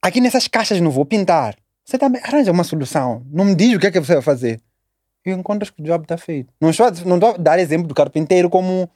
Aqui 0.01 0.21
nessas 0.21 0.47
caixas 0.47 0.79
não 0.79 0.91
vou 0.91 1.05
pintar. 1.05 1.55
Você 1.83 1.97
também 1.97 2.21
arranja 2.23 2.51
uma 2.51 2.63
solução. 2.63 3.25
Não 3.31 3.45
me 3.45 3.55
diz 3.55 3.75
o 3.75 3.79
que 3.79 3.87
é 3.87 3.91
que 3.91 3.99
você 3.99 4.13
vai 4.13 4.21
fazer. 4.21 4.61
e 5.25 5.31
encontras 5.31 5.69
que 5.69 5.81
o 5.81 5.85
job 5.85 6.03
está 6.03 6.17
feito. 6.17 6.53
Não 6.59 6.69
estou, 6.69 6.85
a, 6.87 6.91
não 7.05 7.15
estou 7.15 7.31
a 7.31 7.37
dar 7.37 7.59
exemplo 7.59 7.87
do 7.87 7.93
carpinteiro 7.93 8.49
como. 8.49 8.89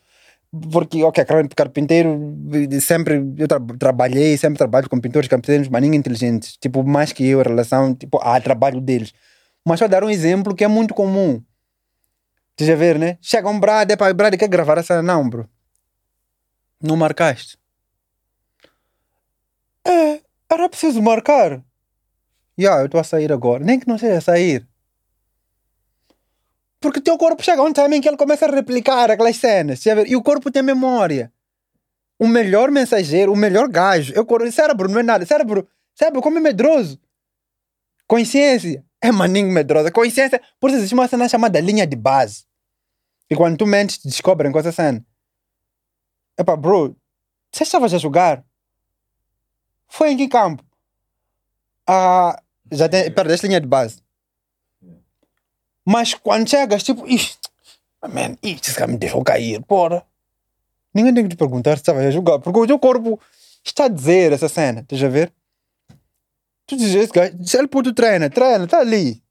Porque, 0.72 1.04
ok, 1.04 1.24
carpinteiro, 1.56 2.36
sempre 2.82 3.24
eu 3.38 3.48
tra 3.48 3.60
trabalhei, 3.78 4.36
sempre 4.36 4.58
trabalho 4.58 4.90
com 4.90 5.00
pintores 5.00 5.30
carpinteiros, 5.30 5.68
maninhos 5.68 5.98
inteligentes, 5.98 6.58
tipo, 6.58 6.84
mais 6.84 7.14
que 7.14 7.24
eu, 7.24 7.40
em 7.40 7.44
relação 7.44 7.94
tipo, 7.94 8.18
ao 8.18 8.42
trabalho 8.42 8.82
deles. 8.82 9.14
Mas 9.64 9.78
só 9.78 9.88
dar 9.88 10.04
um 10.04 10.10
exemplo 10.10 10.56
que 10.56 10.64
é 10.64 10.68
muito 10.68 10.96
comum. 10.96 11.40
Deixa 12.58 12.76
ver, 12.76 12.98
né? 12.98 13.20
Chega 13.22 13.48
um 13.48 13.60
brother, 13.60 13.96
para 13.96 14.14
brother 14.14 14.40
quer 14.40 14.50
gravar 14.50 14.80
essa. 14.80 15.04
Não, 15.04 15.30
bro. 15.30 15.48
Não 16.82 16.98
marcaste. 16.98 17.59
É, 19.90 20.22
era 20.52 20.70
preciso 20.70 21.02
marcar. 21.02 21.64
Yeah, 22.60 22.82
eu 22.82 22.86
estou 22.86 23.00
a 23.00 23.04
sair 23.04 23.32
agora. 23.32 23.64
Nem 23.64 23.80
que 23.80 23.88
não 23.88 23.98
seja 23.98 24.22
sair. 24.22 24.68
Porque 26.80 27.02
teu 27.02 27.18
corpo 27.18 27.44
chega 27.44 27.62
a 27.62 27.66
um 27.66 27.74
timing 27.74 28.00
que 28.02 28.08
ele 28.08 28.18
começa 28.18 28.46
a 28.46 28.52
replicar 28.52 29.10
aquelas 29.10 29.36
cenas. 29.36 29.84
E 29.86 30.16
o 30.16 30.22
corpo 30.22 30.52
tem 30.52 30.62
memória. 30.62 31.32
O 32.20 32.28
melhor 32.28 32.70
mensageiro, 32.70 33.34
o 33.34 33.36
melhor 33.36 33.68
gajo. 33.68 34.14
Eu, 34.14 34.26
o 34.30 34.52
cérebro 34.52 34.90
não 34.90 35.00
é 35.00 35.04
nada. 35.04 35.26
Cérebro, 35.26 35.68
cérebro 35.96 36.22
como 36.22 36.38
é 36.38 36.42
medroso. 36.42 37.00
Consciência 38.08 38.86
é 39.02 39.12
maninho 39.12 39.52
medrosa. 39.52 39.92
Consciência, 39.92 40.42
por 40.60 40.70
isso 40.70 40.80
existe 40.80 40.94
uma 40.94 41.08
cena 41.08 41.28
chamada 41.28 41.60
linha 41.60 41.88
de 41.88 41.96
base. 41.96 42.46
E 43.30 43.36
quando 43.36 43.58
tu 43.58 43.66
mentes, 43.66 44.00
descobrem 44.04 44.52
com 44.52 44.60
essa 44.60 44.72
cena. 44.72 45.06
Epa, 46.38 46.56
bro, 46.56 46.96
você 47.52 47.64
estava 47.64 47.86
a 47.86 47.90
jogar? 47.90 48.44
Foi 49.90 50.12
em 50.12 50.18
que 50.18 50.28
campo? 50.28 50.64
Ah, 51.86 52.40
já 52.72 52.88
tem, 52.88 53.12
perdeste 53.12 53.48
linha 53.48 53.60
de 53.60 53.68
base. 53.68 53.98
Mas 55.84 56.14
quando 56.14 56.48
chegas, 56.48 56.84
tipo, 56.84 57.08
ih, 57.08 57.28
man, 58.04 58.38
esse 58.44 58.76
cara 58.76 58.92
me 58.92 58.98
deixou 58.98 59.24
cair, 59.24 59.62
porra. 59.64 60.06
Ninguém 60.94 61.14
tem 61.14 61.24
que 61.24 61.30
te 61.30 61.36
perguntar 61.36 61.72
se 61.72 61.82
estava 61.82 62.00
a 62.00 62.12
jogar, 62.12 62.40
porque 62.40 62.60
o 62.60 62.68
teu 62.68 62.80
corpo 62.80 63.20
está 63.64 63.86
a 63.86 63.88
dizer 63.88 64.32
essa 64.32 64.48
cena, 64.48 64.82
estás 64.82 65.04
a 65.04 65.10
ver? 65.10 65.34
Tu 66.68 66.78
dizes, 66.78 66.96
esse 66.96 67.12
gajo, 67.12 67.36
se 67.44 67.58
ele 67.58 67.68
pode 67.68 67.94
treina, 67.94 68.30
treina, 68.30 68.66
está 68.66 68.80
ali. 68.80 69.22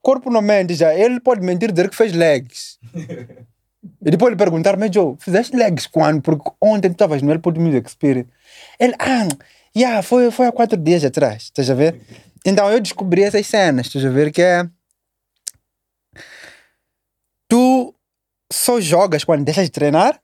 Corpo 0.00 0.30
não 0.30 0.40
mente 0.40 0.74
já, 0.74 0.94
ele 0.94 1.20
pode 1.20 1.42
mentir 1.42 1.70
dizer 1.70 1.90
que 1.90 1.96
fez 1.96 2.12
legs. 2.12 2.78
e 2.94 4.10
depois 4.10 4.30
ele 4.30 4.38
perguntar, 4.38 4.76
mas 4.78 4.90
Joe, 4.90 5.16
fizeste 5.18 5.54
legs 5.54 5.86
quando? 5.86 6.22
Porque 6.22 6.50
ontem 6.60 6.88
tu 6.88 6.92
estavas 6.92 7.20
no 7.20 7.30
El 7.30 7.40
Pod 7.40 7.58
Music 7.58 7.90
Spirit. 7.90 8.28
Ele, 8.80 8.94
ah, 8.98 9.28
yeah, 9.76 10.02
foi, 10.02 10.30
foi 10.30 10.46
há 10.46 10.52
quatro 10.52 10.76
dias 10.76 11.04
atrás, 11.04 11.44
estás 11.44 11.68
a 11.70 11.74
ver? 11.74 12.00
Então 12.44 12.70
eu 12.70 12.80
descobri 12.80 13.22
essas 13.22 13.46
cenas, 13.46 13.86
estás 13.86 14.04
a 14.04 14.10
ver? 14.10 14.32
Que 14.32 14.42
é 14.42 14.68
tu 17.48 17.94
só 18.52 18.80
jogas 18.80 19.24
quando 19.24 19.44
deixas 19.44 19.64
de 19.64 19.70
treinar 19.70 20.20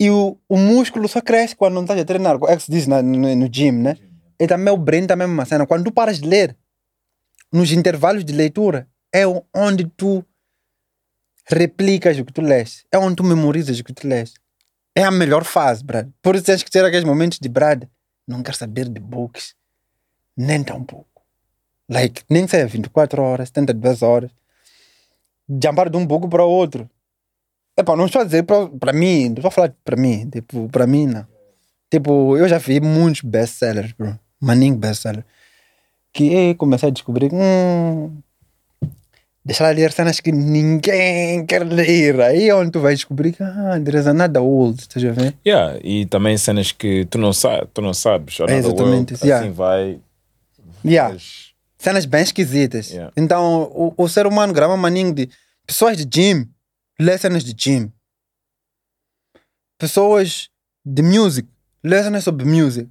e 0.00 0.10
o, 0.10 0.38
o 0.48 0.56
músculo 0.56 1.08
só 1.08 1.20
cresce 1.20 1.56
quando 1.56 1.74
não 1.74 1.82
estás 1.82 2.00
a 2.00 2.04
treinar. 2.04 2.38
É 2.48 2.56
que 2.56 2.62
se 2.62 2.70
diz 2.70 2.86
no, 2.86 3.02
no, 3.02 3.34
no 3.34 3.48
gym, 3.48 3.72
né? 3.72 3.96
E 4.38 4.46
também 4.46 4.72
o 4.72 4.76
brain 4.76 5.06
também 5.06 5.26
é 5.26 5.30
uma 5.30 5.44
cena. 5.44 5.66
Quando 5.66 5.84
tu 5.84 5.92
paras 5.92 6.20
de 6.20 6.28
ler, 6.28 6.56
nos 7.52 7.72
intervalos 7.72 8.24
de 8.24 8.32
leitura, 8.32 8.88
é 9.12 9.24
onde 9.54 9.86
tu 9.96 10.24
replicas 11.46 12.18
o 12.18 12.24
que 12.24 12.32
tu 12.32 12.40
lês. 12.40 12.84
É 12.92 12.98
onde 12.98 13.16
tu 13.16 13.24
memorizas 13.24 13.80
o 13.80 13.84
que 13.84 13.92
tu 13.92 14.06
lês. 14.06 14.34
É 14.98 15.04
a 15.04 15.12
melhor 15.12 15.44
fase, 15.44 15.84
Brad. 15.84 16.08
Por 16.20 16.34
isso 16.34 16.46
tens 16.46 16.62
que 16.64 16.70
ter 16.70 16.84
aqueles 16.84 17.04
momentos 17.04 17.38
de 17.38 17.48
Brad. 17.48 17.84
Não 18.26 18.42
quero 18.42 18.56
saber 18.56 18.88
de 18.88 18.98
books. 18.98 19.54
Nem 20.36 20.64
tão 20.64 20.82
pouco. 20.82 21.22
Like, 21.88 22.22
nem 22.28 22.48
seja 22.48 22.66
24 22.66 23.22
horas, 23.22 23.48
72 23.48 24.02
horas 24.02 24.30
jumpar 25.48 25.88
de 25.88 25.96
um 25.96 26.06
pouco 26.06 26.28
para 26.28 26.44
outro. 26.44 26.88
Epá, 27.76 27.96
não 27.96 28.06
estou 28.06 28.20
a 28.20 28.24
dizer 28.24 28.44
para 28.44 28.92
mim, 28.92 29.26
não 29.26 29.34
estou 29.34 29.48
a 29.48 29.52
falar 29.52 29.74
para 29.84 29.96
mim, 29.96 30.28
tipo, 30.28 30.68
para 30.68 30.86
mim 30.86 31.06
não. 31.06 31.26
Tipo, 31.90 32.36
eu 32.36 32.48
já 32.48 32.58
vi 32.58 32.80
muitos 32.80 33.22
best-sellers, 33.22 33.92
bro. 33.92 34.18
Maninho 34.40 34.76
best-seller. 34.76 35.24
Que 36.12 36.50
eu 36.50 36.56
comecei 36.56 36.88
a 36.88 36.92
descobrir, 36.92 37.30
hum, 37.32 38.20
deixar 39.48 39.74
ler 39.74 39.90
cenas 39.92 40.20
que 40.20 40.30
ninguém 40.30 41.44
quer 41.46 41.64
ler. 41.64 42.20
Aí 42.20 42.50
é 42.50 42.54
onde 42.54 42.70
tu 42.70 42.80
vais 42.80 42.98
descobrir 42.98 43.32
que, 43.32 43.42
ah, 43.42 43.78
is 43.78 44.06
another 44.06 44.42
world, 44.42 44.78
estás 44.78 45.02
a 45.02 45.10
ver? 45.10 45.34
Yeah, 45.44 45.80
e 45.82 46.04
também 46.04 46.36
cenas 46.36 46.70
que 46.70 47.06
tu 47.06 47.16
não, 47.16 47.32
sa 47.32 47.66
tu 47.72 47.80
não 47.80 47.94
sabes. 47.94 48.38
É 48.40 48.58
exatamente. 48.58 49.14
World, 49.14 49.26
yeah. 49.26 49.46
Assim 49.46 49.54
vai... 49.54 49.98
Yeah. 50.84 51.14
Mas 51.14 51.54
cenas 51.78 52.04
bem 52.04 52.22
esquisitas. 52.22 52.90
Yeah. 52.90 53.10
Então, 53.16 53.62
o, 53.74 53.94
o 53.96 54.06
ser 54.06 54.26
humano 54.26 54.52
grava 54.52 54.76
maninho 54.76 55.14
de 55.14 55.30
pessoas 55.66 55.96
de 55.96 56.04
gym, 56.04 56.46
lê 57.00 57.16
cenas 57.16 57.42
de 57.42 57.54
gym. 57.56 57.90
Pessoas 59.78 60.50
de 60.84 61.02
music, 61.02 61.48
lê 61.82 62.02
cenas 62.02 62.22
sobre 62.22 62.44
music. 62.44 62.86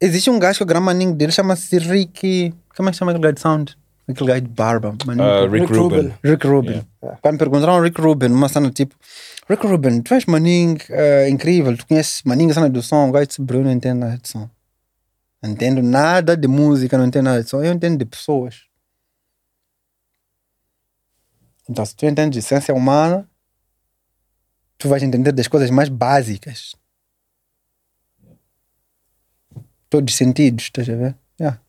Existe 0.00 0.30
um 0.30 0.38
gajo 0.38 0.60
que 0.60 0.64
grava 0.64 0.86
maninho 0.86 1.14
dele, 1.14 1.30
chama-se 1.30 1.78
Ricky. 1.78 2.54
Como 2.74 2.88
é 2.88 2.92
que 2.92 2.96
chama 2.96 3.10
aquele 3.12 3.22
gajo 3.22 3.34
de 3.34 3.40
sound? 3.40 3.81
Aquele 4.12 4.28
gajo 4.28 4.40
de 4.42 4.48
barba. 4.48 4.90
Uh, 4.90 5.48
Rick, 5.50 5.66
Rick 5.66 5.72
Rubin. 5.72 5.96
Rubin. 5.96 6.14
Rick 6.22 6.46
Rubin. 6.46 6.86
Yeah. 7.02 7.18
Quando 7.20 7.38
perguntaram 7.38 7.80
Rick 7.80 8.00
Rubin, 8.00 8.28
uma 8.28 8.48
cena 8.48 8.70
tipo. 8.70 8.94
Rick 9.48 9.66
Rubin, 9.66 10.02
tu 10.02 10.14
és 10.14 10.24
maninho 10.26 10.76
uh, 10.90 11.28
incrível, 11.28 11.76
tu 11.76 11.86
conheces 11.86 12.22
maninho 12.24 12.50
a 12.50 12.54
cena 12.54 12.70
do 12.70 12.82
som, 12.82 13.08
o 13.08 13.12
gajo 13.12 13.26
de 13.26 13.42
Bruno 13.42 13.64
não 13.64 13.72
entende 13.72 13.98
nada 13.98 14.18
de 14.18 14.28
som. 14.28 14.48
Não 15.42 15.50
entendo 15.50 15.82
nada 15.82 16.36
de 16.36 16.46
música, 16.46 16.96
não 16.96 17.06
entendo 17.06 17.24
nada 17.24 17.42
de 17.42 17.50
som, 17.50 17.62
eu 17.62 17.72
entendo 17.72 17.98
de 17.98 18.04
pessoas. 18.04 18.62
Então, 21.68 21.84
se 21.84 21.96
tu 21.96 22.06
entendes 22.06 22.32
de 22.32 22.38
essência 22.38 22.74
humana, 22.74 23.28
tu 24.78 24.88
vais 24.88 25.02
entender 25.02 25.32
das 25.32 25.48
coisas 25.48 25.70
mais 25.70 25.88
básicas. 25.88 26.74
Todos 29.90 30.12
os 30.12 30.18
sentidos, 30.18 30.64
estás 30.64 30.88
a 30.88 30.94
ver? 30.94 31.16
Yeah. 31.40 31.60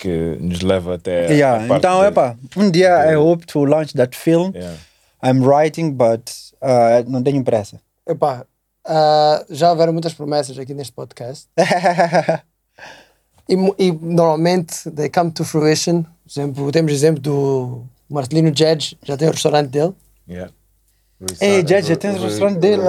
Que 0.00 0.36
nos 0.40 0.60
leva 0.60 0.94
até. 0.94 1.32
Yeah. 1.32 1.64
Então, 1.76 2.00
de, 2.00 2.06
epa, 2.06 2.36
um 2.56 2.70
dia 2.70 3.06
de... 3.06 3.12
I 3.12 3.16
hope 3.16 3.46
to 3.46 3.64
launch 3.64 3.94
that 3.94 4.16
film. 4.16 4.52
Yeah. 4.54 4.76
I'm 5.22 5.42
writing, 5.42 5.92
but 5.92 6.30
uh, 6.62 7.08
não 7.08 7.22
tenho 7.22 7.42
pressa. 7.42 7.80
Epá, 8.06 8.44
uh, 8.86 9.44
já 9.54 9.70
houveram 9.70 9.92
muitas 9.92 10.14
promessas 10.14 10.58
aqui 10.58 10.74
neste 10.74 10.92
podcast. 10.92 11.48
e, 13.48 13.54
e, 13.78 13.92
normalmente 13.92 14.90
they 14.90 15.08
come 15.08 15.30
to 15.30 15.44
fruition. 15.44 16.02
Por 16.02 16.30
exemplo, 16.30 16.72
temos 16.72 16.92
exemplo 16.92 17.20
do 17.20 17.84
Marcelino 18.08 18.48
Judge, 18.48 18.96
já 19.02 19.16
tem 19.16 19.28
o 19.28 19.32
restaurante 19.32 19.70
dele. 19.70 19.94
Yeah. 20.28 20.52
Ei, 21.40 21.60
Judge, 21.62 21.88
já 21.88 21.96
tem 21.96 22.10
o 22.12 22.22
restaurante 22.22 22.58
dele. 22.58 22.82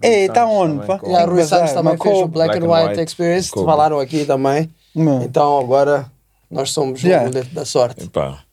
Ei, 0.00 0.26
está 0.26 0.46
onde? 0.46 0.86
Rui 0.86 1.44
Santos 1.44 1.72
também 1.72 1.98
fez 1.98 2.18
o 2.18 2.28
Black, 2.28 2.56
and 2.56 2.66
White, 2.66 3.00
Experience, 3.00 3.50
falaram 3.50 4.00
aqui 4.00 4.24
também. 4.24 4.70
Então 4.94 5.58
agora 5.58 6.10
nós 6.50 6.70
somos 6.70 7.02
yeah. 7.02 7.28
o 7.28 7.54
da 7.54 7.64
sorte. 7.64 8.04
Epá. 8.04 8.44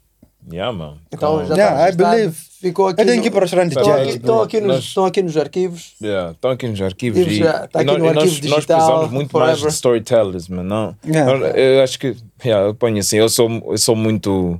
Yeah, 0.52 0.76
man. 0.76 0.98
Então 1.12 1.46
já 1.46 1.54
yeah, 1.54 1.90
I 1.90 1.96
believe. 1.96 2.50
Ficou 2.60 2.88
aqui. 2.88 3.02
Eu 3.02 3.06
tenho 3.06 3.22
que 3.22 3.28
ir 3.30 3.32
para 3.32 3.40
o 3.40 3.42
restaurante 3.42 3.74
de. 3.74 3.80
Estão 4.16 4.42
aqui, 4.42 4.60
nos, 4.60 4.84
estão 4.84 5.06
aqui 5.06 5.22
nos 5.22 5.38
arquivos. 5.38 5.94
Yeah, 6.02 6.32
estão 6.32 6.52
aqui 6.52 6.68
nos 6.68 6.82
arquivos. 6.82 7.20
E, 7.20 7.36
já, 7.38 7.68
tá 7.68 7.80
aqui 7.80 7.86
no 7.86 7.94
arquivo 7.94 8.14
nós, 8.14 8.32
digital, 8.32 8.50
nós 8.58 8.66
precisamos 8.66 9.12
muito 9.12 9.32
forever. 9.32 9.56
mais 9.56 9.62
de 9.62 9.68
storytellers, 9.68 10.48
man. 10.50 10.64
Não, 10.64 10.96
Yeah. 11.06 11.58
Eu 11.58 11.84
acho 11.84 11.98
que, 11.98 12.18
yeah, 12.44 12.68
eu 12.68 12.76
ponho 12.76 12.98
assim, 12.98 13.18
eu 13.18 13.30
sou, 13.30 13.50
eu 13.50 13.78
sou 13.78 13.96
muito. 13.96 14.60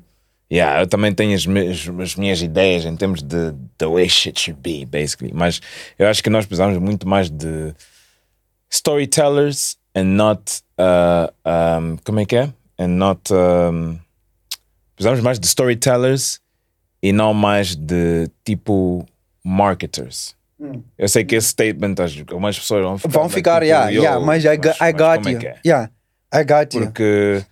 Yeah, 0.52 0.82
eu 0.82 0.88
também 0.88 1.14
tenho 1.14 1.36
as, 1.36 1.46
minhas, 1.46 1.90
as 2.00 2.16
minhas 2.16 2.42
ideias 2.42 2.86
em 2.86 2.96
termos 2.96 3.22
de 3.22 3.54
the 3.78 3.86
way 3.86 4.08
shit 4.08 4.40
should 4.40 4.62
be, 4.62 4.86
basically. 4.86 5.34
Mas 5.34 5.60
eu 5.98 6.08
acho 6.08 6.24
que 6.24 6.30
nós 6.30 6.46
precisamos 6.46 6.78
muito 6.78 7.08
mais 7.08 7.30
de 7.30 7.74
storytellers 8.70 9.79
and 9.96 10.16
not. 10.16 10.62
Uh, 10.78 11.32
um, 11.46 11.98
como 12.04 12.20
é 12.20 12.26
que 12.26 12.36
é? 12.36 12.54
And 12.78 12.88
not. 12.90 13.34
Um, 13.34 14.00
precisamos 14.96 15.22
mais 15.22 15.40
de 15.40 15.48
storytellers 15.48 16.40
e 17.02 17.12
não 17.12 17.34
mais 17.34 17.76
de 17.76 18.30
tipo 18.44 19.06
marketers. 19.44 20.36
Eu 20.98 21.08
sei 21.08 21.24
que 21.24 21.36
esse 21.36 21.48
statement, 21.50 21.96
algumas 22.28 22.60
pessoas 22.60 22.84
vão 22.84 22.98
ficar. 22.98 23.10
Vão 23.12 23.30
ficar, 23.30 23.54
tipo, 23.62 23.66
yeah, 23.66 23.90
yeah, 23.90 24.20
mas 24.20 24.44
I 24.44 24.58
got, 24.58 24.76
I 24.82 24.92
got 24.92 25.26
é 25.26 25.32
you. 25.32 25.40
que 25.40 25.48
é? 25.48 25.60
Yeah, 25.66 25.90
I 26.34 26.44
got 26.44 26.74
you. 26.74 26.82
Porque 26.82 27.46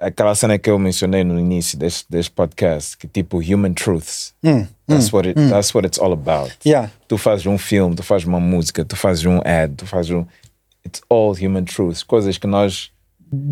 aquela 0.00 0.34
cena 0.34 0.58
que 0.58 0.70
eu 0.70 0.78
mencionei 0.78 1.24
no 1.24 1.38
início 1.38 1.78
deste, 1.78 2.04
deste 2.08 2.30
podcast, 2.30 2.96
que 2.96 3.08
tipo 3.08 3.38
human 3.38 3.72
truths. 3.72 4.34
Hum, 4.44 4.66
That's, 4.86 5.12
what 5.12 5.28
it, 5.28 5.40
that's 5.50 5.74
what 5.74 5.86
it's 5.86 5.98
all 5.98 6.12
about. 6.12 6.52
Yeah. 6.64 6.90
Tu 7.08 7.16
fazes 7.16 7.46
um 7.46 7.58
filme, 7.58 7.96
tu 7.96 8.02
fazes 8.02 8.26
uma 8.26 8.38
música, 8.38 8.84
tu 8.84 8.96
fazes 8.96 9.24
um 9.24 9.40
ad, 9.44 9.74
tu 9.76 9.86
fazes 9.86 10.10
um. 10.10 10.26
It's 10.86 11.00
all 11.08 11.32
human 11.34 11.64
truths. 11.64 12.02
Coisas 12.02 12.38
que 12.38 12.46
nós. 12.46 12.90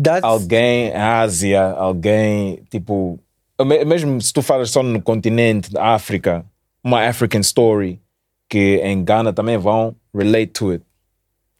That's, 0.03 0.23
Alguém, 0.23 0.93
a 0.93 1.19
Ásia, 1.21 1.61
alguém, 1.71 2.63
tipo. 2.69 3.19
me- 3.65 3.83
Mesmo 3.85 4.21
se 4.21 4.31
tu 4.31 4.41
falas 4.41 4.69
só 4.69 4.81
no 4.83 5.01
continente, 5.01 5.71
da 5.71 5.93
África, 5.93 6.45
uma 6.83 7.01
African 7.07 7.39
story, 7.41 7.99
que 8.49 8.77
em 8.83 9.03
Ghana 9.03 9.33
também 9.33 9.57
vão 9.57 9.95
relate 10.13 10.47
to 10.47 10.69
it. 10.71 10.83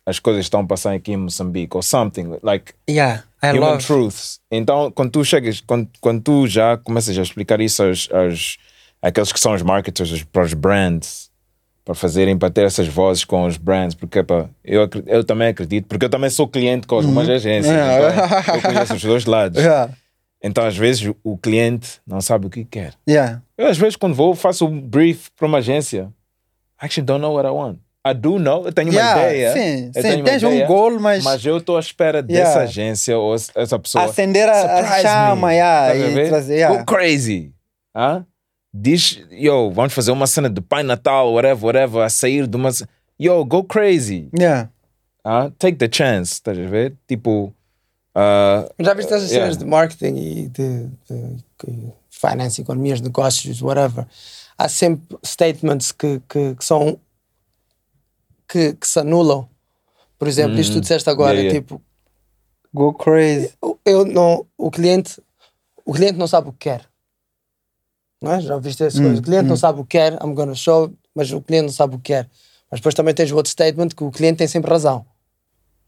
As 0.06 0.20
coisas 0.20 0.42
que 0.42 0.46
estão 0.48 0.60
a 0.62 0.66
passar 0.66 0.94
aqui 0.94 1.14
em 1.14 1.18
Moçambique, 1.18 1.76
ou 1.76 1.82
something. 1.82 2.38
Like, 2.44 2.74
yeah, 2.90 3.24
I 3.42 3.52
human 3.52 3.60
love. 3.72 3.84
truths. 3.86 4.40
Então, 4.52 4.92
quando 4.92 5.12
tu 5.12 5.24
chegas, 5.26 5.62
quando, 5.62 5.90
quando 6.02 6.22
tu 6.22 6.46
já 6.48 6.78
começas 6.78 7.18
a 7.18 7.22
explicar 7.22 7.60
isso 7.62 7.82
aos, 7.84 8.10
aos 8.12 8.58
aqueles 9.02 9.32
que 9.34 9.40
são 9.40 9.54
os 9.54 9.62
marketers, 9.62 10.24
para 10.24 10.44
os 10.44 10.54
brands, 10.54 11.32
para 11.86 11.94
fazerem, 11.96 12.38
para 12.38 12.50
ter 12.50 12.66
essas 12.66 12.88
vozes 12.88 13.26
com 13.26 13.46
os 13.46 13.58
brands, 13.58 13.94
porque 13.96 14.20
epá, 14.20 14.48
eu, 14.64 14.88
eu 15.06 15.24
também 15.24 15.50
acredito, 15.50 15.86
porque 15.88 16.06
eu 16.06 16.10
também 16.10 16.30
sou 16.30 16.48
cliente 16.48 16.88
com 16.88 16.96
algumas 16.96 17.28
agências, 17.30 17.74
Yeah. 17.76 18.40
então 18.42 18.56
eu 18.56 18.62
conheço 18.62 18.94
os 18.96 19.02
dois 19.04 19.26
lados. 19.26 19.60
Yeah. 19.62 19.92
Então, 20.46 20.66
às 20.66 20.76
vezes, 20.76 21.10
o- 21.24 21.38
cliente 21.38 22.02
não 22.06 22.20
sabe 22.20 22.48
o 22.48 22.50
que 22.50 22.66
quer. 22.66 22.96
Yeah. 23.10 23.42
Eu, 23.58 23.68
às 23.68 23.78
vezes, 23.78 23.96
quando 23.96 24.14
vou, 24.14 24.36
faço 24.36 24.66
um 24.68 24.78
brief 24.82 25.30
para 25.38 25.48
uma 25.48 25.60
agência. 25.60 26.12
I 26.82 26.86
actually 26.86 27.06
don't 27.06 27.22
know 27.22 27.34
what 27.36 27.48
I 27.48 27.52
want. 27.52 27.78
I 28.06 28.14
do 28.14 28.38
know, 28.38 28.66
eu 28.66 28.74
tenho 28.74 28.90
uma 28.90 29.00
Yeah, 29.00 29.22
ideia. 29.22 29.54
sim, 29.54 29.86
eu 29.96 30.02
sim, 30.02 30.02
tenho 30.02 30.16
uma 30.18 30.26
tens 30.26 30.44
um 30.44 30.66
goal, 30.66 31.00
mas- 31.00 31.24
Mas 31.24 31.46
eu 31.46 31.60
estou 31.60 31.78
à 31.78 31.80
espera 31.80 32.22
dessa 32.22 32.42
Yeah. 32.42 32.62
agência 32.64 33.18
ou 33.18 33.34
essa 33.34 33.80
pessoa. 33.80 34.04
Acender 34.04 34.50
a- 34.50 34.80
a 34.82 35.02
chama, 35.02 35.48
me. 35.48 35.54
yeah, 35.54 35.96
e 35.96 36.28
trazer, 36.28 36.56
yeah. 36.58 36.78
Go 36.78 36.84
crazy. 36.86 37.54
Hã? 37.96 38.26
Diz, 38.74 39.22
yo, 39.30 39.70
vamos 39.72 39.94
fazer 39.94 40.12
uma 40.12 40.26
cena 40.26 40.50
de 40.50 40.60
Pai 40.60 40.82
Natal, 40.84 41.32
whatever, 41.32 41.64
whatever, 41.66 42.02
a 42.04 42.10
sair 42.10 42.48
de 42.48 42.58
uma. 42.58 42.70
Yo, 43.20 43.46
go 43.46 43.64
crazy. 43.64 44.30
Yeah. 44.38 44.70
Hã? 45.26 45.52
Take 45.60 45.78
the 45.78 45.88
chance, 45.88 46.34
estás 46.34 46.58
a 46.58 46.68
ver? 46.68 46.96
Tipo. 47.08 47.54
ah, 48.16 48.68
Já 48.80 48.94
viste 48.96 49.14
essas 49.14 49.30
Yeah. 49.32 49.46
cenas 49.54 49.58
de 49.58 49.66
marketing 49.66 50.16
e 50.18 50.48
de, 50.48 50.88
de, 51.08 51.36
de 51.64 51.94
finance, 52.10 52.60
economias, 52.62 53.00
negócios, 53.00 53.62
whatever. 53.62 54.08
Há 54.58 54.68
sempre 54.68 55.18
statements 55.24 55.92
que, 55.92 56.20
que, 56.28 56.56
que 56.56 56.66
são 56.66 57.00
que, 58.48 58.74
que 58.74 58.88
se 58.88 59.00
anulam. 59.00 59.48
Por 60.18 60.28
exemplo, 60.28 60.60
isto 60.60 60.74
que 60.74 60.80
tu 60.80 60.82
disseste 60.82 61.10
agora. 61.10 61.34
Yeah, 61.34 61.50
yeah. 61.54 61.62
tipo, 61.62 61.82
Go 62.74 62.94
crazy. 62.94 63.54
eu 63.86 64.04
não, 64.06 64.48
o 64.58 64.72
cliente, 64.72 65.22
o 65.86 65.94
cliente 65.94 66.18
não 66.18 66.28
sabe 66.28 66.50
o 66.50 66.54
que 66.54 66.70
quer. 66.70 66.86
Não 68.24 68.32
é? 68.32 68.40
Já 68.42 68.58
viste 68.58 68.82
essas 68.84 68.98
Hum, 69.00 69.04
coisas? 69.04 69.20
O 69.20 69.22
cliente 69.24 69.50
não 69.50 69.58
sabe 69.58 69.82
o 69.82 69.84
que 69.84 69.98
quer, 69.98 70.14
I'm 70.24 70.34
gonna 70.34 70.56
show, 70.56 70.92
mas 71.14 71.30
o 71.34 71.42
cliente 71.42 71.66
não 71.66 71.74
sabe 71.74 71.96
o 71.96 71.98
que 72.00 72.06
quer. 72.14 72.30
Mas 72.72 72.80
depois 72.80 72.96
também 72.96 73.14
tens 73.14 73.30
o 73.32 73.36
outro 73.36 73.52
statement 73.52 73.90
que 73.90 74.04
o 74.04 74.10
cliente 74.12 74.38
tem 74.38 74.48
sempre 74.48 74.72
razão. 74.72 75.06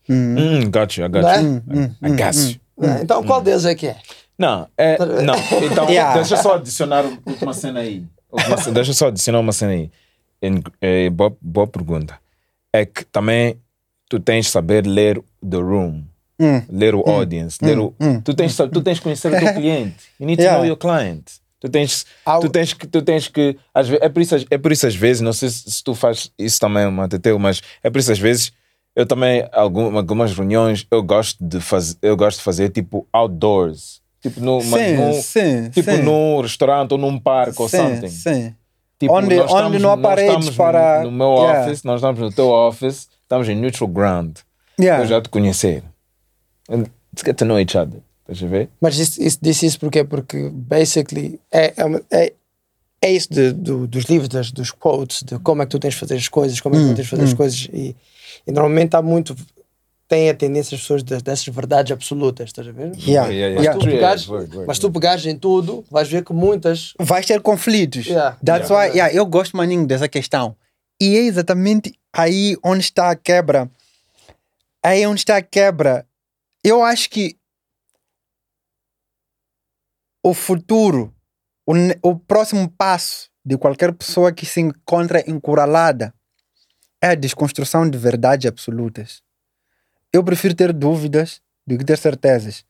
hum, 0.10 0.70
got 0.70 0.98
you, 0.98 1.06
I 1.06 1.10
got 1.10 1.22
Não 1.22 1.30
é? 1.30 1.42
you. 1.42 1.64
I 2.04 2.10
got 2.10 2.36
you. 2.38 2.60
não 2.78 2.90
é? 2.90 3.02
Então 3.02 3.24
qual 3.24 3.42
deles 3.42 3.66
é 3.66 3.74
que 3.74 3.88
é? 3.88 3.96
Não, 4.38 4.68
é, 4.78 4.98
não. 5.24 5.34
Então, 5.72 5.90
Yeah. 5.90 6.14
deixa 6.16 6.36
eu 6.36 6.42
só 6.44 6.56
adicionar 6.56 7.06
uma 7.42 7.54
cena 7.54 7.80
aí. 7.80 8.04
Uma 8.30 8.72
deixa 8.74 8.92
eu 8.92 8.96
só 8.96 9.08
adicionar 9.08 9.40
uma 9.40 9.54
cena 9.54 9.72
aí. 9.72 9.90
É, 10.82 11.10
boa, 11.10 11.36
boa 11.42 11.66
pergunta. 11.66 12.20
É 12.74 12.86
que 12.86 13.06
também 13.06 13.58
tu 14.10 14.20
tens 14.20 14.46
de 14.48 14.52
saber 14.52 14.86
ler 14.86 15.22
the 15.50 15.58
room. 15.58 16.04
Hum. 16.38 16.62
Ler 16.70 16.94
o 16.94 17.10
audience. 17.10 17.58
ler 17.64 17.80
o, 17.80 17.96
tu, 18.26 18.34
tens, 18.34 18.56
tu 18.58 18.82
tens 18.82 18.98
que 18.98 19.04
conhecer 19.04 19.30
o 19.34 19.40
teu 19.40 19.54
cliente. 19.56 19.96
You 20.20 20.26
need 20.28 20.36
to 20.38 20.44
Yeah. 20.44 20.58
know 20.58 20.68
your 20.68 20.78
client. 20.78 21.32
Tu 21.66 21.72
tens, 21.72 22.06
Ao- 22.24 22.40
tu 22.42 22.50
tens 22.50 22.74
que. 22.74 22.86
Tu 22.86 23.02
tens 23.02 23.28
que 23.28 23.58
às 23.74 23.90
é, 23.92 24.08
por 24.08 24.22
isso, 24.22 24.36
é 24.52 24.58
por 24.58 24.72
isso, 24.72 24.86
às 24.86 24.96
vezes, 24.96 25.22
não 25.22 25.34
sei 25.34 25.50
se, 25.50 25.72
se 25.72 25.84
tu 25.84 25.96
fazes 25.96 26.32
isso 26.38 26.60
também, 26.60 26.90
Mateteu, 26.92 27.40
mas 27.40 27.60
é 27.84 27.90
por 27.90 27.98
isso, 27.98 28.12
às 28.12 28.20
vezes, 28.20 28.52
eu 28.96 29.06
também, 29.06 29.48
algum, 29.52 29.98
algumas 29.98 30.32
reuniões, 30.32 30.86
eu 30.92 31.02
gosto 31.02 31.44
de 31.44 31.60
fazer, 31.60 31.98
eu 32.04 32.16
gosto 32.16 32.38
de 32.38 32.44
fazer 32.44 32.70
tipo 32.70 33.08
outdoors. 33.12 34.00
Tipo, 34.22 34.40
no, 34.42 34.62
Sim, 34.62 34.96
num- 34.96 35.14
sim, 35.22 35.70
tipo 35.72 35.92
sim. 35.92 36.02
num 36.04 36.42
restaurante 36.42 36.92
ou 36.92 36.98
num 36.98 37.18
parque 37.20 37.60
ou 37.62 37.68
something. 37.68 38.08
sim. 38.10 38.54
Tipo, 39.00 39.14
Onde- 39.14 39.40
onde 39.40 39.46
estamos- 39.52 39.82
não 39.82 39.92
há 39.92 39.98
paredes 39.98 40.50
para- 40.52 41.00
No, 41.04 41.12
no 41.12 41.18
meu 41.18 41.36
Yeah. 41.44 41.62
office, 41.66 41.84
nós 41.84 41.96
estamos 41.98 42.20
no 42.22 42.32
teu 42.32 42.48
office, 42.50 43.10
estamos 43.24 43.50
em 43.50 43.56
neutral 43.56 43.88
ground. 43.90 44.38
Yeah. 44.80 45.04
Eu 45.04 45.08
já 45.08 45.22
te 45.22 45.30
conhecer. 45.30 45.84
Let's 46.70 46.90
get 47.26 47.36
to 47.38 47.46
know 47.46 47.60
each 47.60 47.76
other. 47.78 48.02
Estás 48.28 48.44
a 48.44 48.48
ver? 48.48 48.70
Mas 48.82 48.98
isso, 48.98 49.22
isso, 49.22 49.38
disse 49.42 49.66
isso 49.66 49.80
porquê? 49.80 50.04
Porque, 50.04 50.50
basically, 50.50 51.40
é, 51.52 51.74
é, 51.78 51.84
é, 52.26 52.34
é 53.02 53.12
isso 53.12 53.32
de- 53.32 53.52
do- 53.52 53.86
dos 53.88 54.06
livros, 54.06 54.28
das, 54.30 54.52
dos 54.52 54.72
quotes, 54.72 55.22
de 55.24 55.38
como 55.40 55.62
é 55.62 55.66
que 55.66 55.72
tu 55.72 55.80
tens 55.80 55.94
de 55.94 56.00
fazer 56.00 56.16
as 56.16 56.28
coisas, 56.28 56.60
como 56.60 56.76
é 56.76 56.80
que 56.80 56.86
tu 56.86 56.96
tens 56.96 57.04
de 57.06 57.10
fazer 57.10 57.24
as 57.24 57.34
coisas. 57.34 57.68
E, 57.72 57.96
e 58.48 58.52
normalmente 58.52 58.96
há 58.96 59.02
muito. 59.02 59.36
Tem 60.08 60.30
a 60.30 60.36
tendência 60.36 60.76
as 60.76 60.82
pessoas 60.82 61.04
de- 61.04 61.18
dessas 61.22 61.48
verdades 61.48 61.92
absolutas, 61.92 62.50
estás 62.50 62.68
a 62.68 62.72
ver? 62.72 62.92
Yeah. 62.98 63.30
Yeah, 63.32 63.56
Mas, 63.56 63.64
yeah. 63.64 63.74
tu 63.74 63.80
True, 63.80 63.92
pegares, 63.94 64.28
mas 64.68 64.78
tu 64.80 64.92
pegares 64.92 65.26
em 65.26 65.36
tudo, 65.38 65.84
vais 65.90 66.08
ver 66.08 66.24
que 66.24 66.32
muitas. 66.34 66.94
Vais 67.00 67.26
ter 67.26 67.42
conflitos. 67.42 68.06
Yeah. 68.08 68.38
That's 68.46 68.70
Yeah. 68.70 68.88
why, 68.92 68.98
yeah, 68.98 69.16
eu 69.16 69.26
gosto 69.26 69.58
maninho 69.58 69.86
dessa 69.88 70.08
questão. 70.08 70.56
E 71.02 71.16
é 71.18 71.22
exatamente 71.22 71.94
aí 72.14 72.56
onde 72.64 72.82
está 72.82 73.10
a 73.10 73.16
quebra. 73.16 73.70
Aí 74.84 75.06
onde 75.08 75.22
está 75.22 75.38
a 75.38 75.42
quebra. 75.42 76.06
Eu 76.64 76.84
acho 76.84 77.10
que 77.10 77.36
o 80.26 80.34
futuro, 80.34 81.14
o, 81.68 81.74
o 82.02 82.18
próximo 82.18 82.68
passo 82.68 83.30
de 83.46 83.60
qualquer 83.60 83.94
pessoa 83.94 84.32
que 84.32 84.44
se 84.44 84.60
encontra 84.60 85.24
encurralada 85.30 86.12
é 87.00 87.10
a 87.10 87.16
desconstrução 87.16 87.88
de 87.88 87.96
verdades 87.96 88.48
absolutas. 88.48 89.22
Eu 90.12 90.24
prefiro 90.24 90.56
ter 90.56 90.74
dúvidas 90.74 91.44
do 91.68 91.78
que 91.78 91.86
ter 91.86 92.00
certezas. 92.00 92.66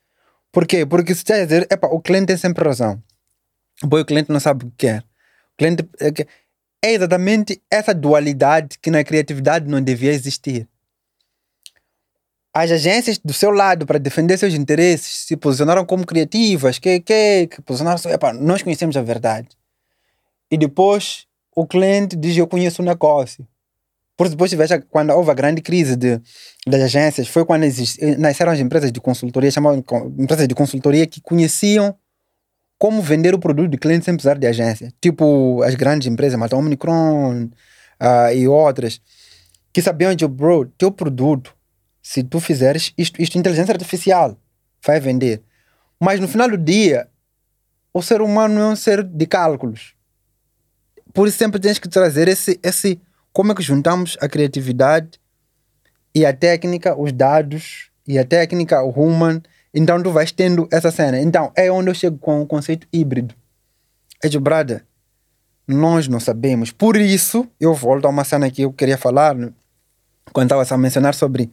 Por 0.52 0.68
quê? 0.68 0.86
Porque 0.86 1.16
se 1.16 1.32
a 1.32 1.46
dizer, 1.46 1.66
epa, 1.72 1.88
o 1.88 2.02
cliente 2.02 2.26
tem 2.26 2.36
sempre 2.36 2.68
razão. 2.68 3.02
Boy, 3.84 4.02
o 4.02 4.06
cliente 4.06 4.30
não 4.30 4.40
sabe 4.42 4.66
o 4.66 4.70
que 4.72 4.88
quer. 4.88 5.00
O 5.54 5.58
cliente 5.58 5.90
é 6.02 6.28
é 6.84 6.92
exatamente 6.92 7.64
essa 7.72 7.94
dualidade 7.94 8.78
que 8.82 8.92
na 8.92 9.02
criatividade 9.02 9.66
não 9.66 9.82
devia 9.82 10.12
existir. 10.12 10.68
As 12.58 12.72
agências 12.72 13.18
do 13.18 13.34
seu 13.34 13.52
lado 13.52 13.86
para 13.86 14.00
defender 14.00 14.38
seus 14.38 14.54
interesses 14.54 15.26
se 15.28 15.36
posicionaram 15.36 15.86
como 15.86 16.06
criativas, 16.06 16.80
que 16.80 17.02
que, 17.02 17.48
que 17.48 17.62
posicionaram, 17.62 18.00
epa, 18.10 18.32
nós 18.32 18.62
conhecemos 18.62 18.96
a 18.96 19.02
verdade. 19.02 19.50
E 20.50 20.58
depois 20.58 21.26
o 21.54 21.68
cliente 21.68 22.16
diz 22.16 22.38
eu 22.38 22.48
conheço 22.48 22.82
o 22.82 22.86
negócio. 22.86 23.46
Por 24.16 24.30
depois 24.30 24.54
veja 24.54 24.82
quando 24.90 25.12
houve 25.12 25.32
a 25.32 25.34
grande 25.34 25.62
crise 25.62 25.98
de, 25.98 26.22
das 26.66 26.82
agências, 26.82 27.28
foi 27.28 27.44
quando 27.44 27.66
exist, 27.66 28.00
nasceram 28.18 28.54
as 28.54 28.60
empresas 28.62 28.90
de 28.90 29.02
consultoria, 29.02 29.52
chamavam 29.52 29.84
empresas 30.18 30.48
de 30.48 30.56
consultoria 30.56 31.06
que 31.06 31.20
conheciam 31.20 31.94
como 32.80 33.02
vender 33.02 33.36
o 33.36 33.40
produto 33.40 33.72
do 33.72 33.78
cliente 33.78 34.06
sem 34.06 34.14
precisar 34.14 34.38
de 34.38 34.48
agência. 34.48 34.94
Tipo 35.02 35.62
as 35.62 35.76
grandes 35.76 36.08
empresas, 36.08 36.40
Mata 36.40 36.56
Omnicron 36.56 37.50
ah, 38.00 38.34
e 38.34 38.48
outras, 38.48 39.02
que 39.74 39.82
sabiam 39.82 40.16
de, 40.16 40.26
bro, 40.26 40.72
teu 40.78 40.90
produto, 40.90 41.54
se 42.08 42.24
tu 42.24 42.40
fizeres 42.40 42.94
isto, 42.96 43.20
isto 43.20 43.36
inteligência 43.36 43.74
artificial, 43.74 44.38
vai 44.86 45.00
vender. 45.00 45.42
Mas 46.00 46.20
no 46.20 46.28
final 46.28 46.48
do 46.48 46.56
dia, 46.56 47.08
o 47.92 48.00
ser 48.00 48.22
humano 48.22 48.62
é 48.62 48.68
um 48.68 48.76
ser 48.76 49.02
de 49.02 49.26
cálculos. 49.26 49.96
Por 51.12 51.28
isso 51.28 51.40
sempre 51.40 51.60
tens 51.60 51.80
que 51.80 51.90
trazer 51.90 52.28
esse, 52.28 52.60
esse 52.62 53.02
como 53.34 53.52
é 53.52 53.56
que 53.56 53.64
juntamos 53.64 54.16
a 54.22 54.30
criatividade 54.30 55.20
e 56.14 56.28
a 56.28 56.32
técnica, 56.32 56.96
os 56.96 57.12
dados 57.12 57.90
e 58.08 58.20
a 58.20 58.24
técnica, 58.24 58.84
o 58.84 58.92
human. 58.92 59.42
Então 59.74 60.02
tu 60.02 60.12
vais 60.12 60.32
tendo 60.32 60.68
essa 60.72 60.92
cena. 60.92 61.20
Então 61.20 61.52
é 61.56 61.72
onde 61.72 61.90
eu 61.90 61.96
chego 61.96 62.20
com 62.20 62.40
o 62.40 62.46
conceito 62.46 62.88
híbrido. 62.94 63.34
É 64.24 64.30
de 64.30 64.38
brother, 64.38 64.86
nós 65.68 66.08
não 66.08 66.20
sabemos. 66.20 66.72
Por 66.72 66.98
isso, 66.98 67.50
eu 67.60 67.74
volto 67.74 68.06
a 68.06 68.10
uma 68.10 68.24
cena 68.24 68.52
que 68.52 68.62
eu 68.62 68.72
queria 68.72 68.96
falar 68.96 69.36
quando 70.32 70.52
estava 70.52 70.76
a 70.76 70.78
mencionar 70.78 71.16
sobre 71.16 71.50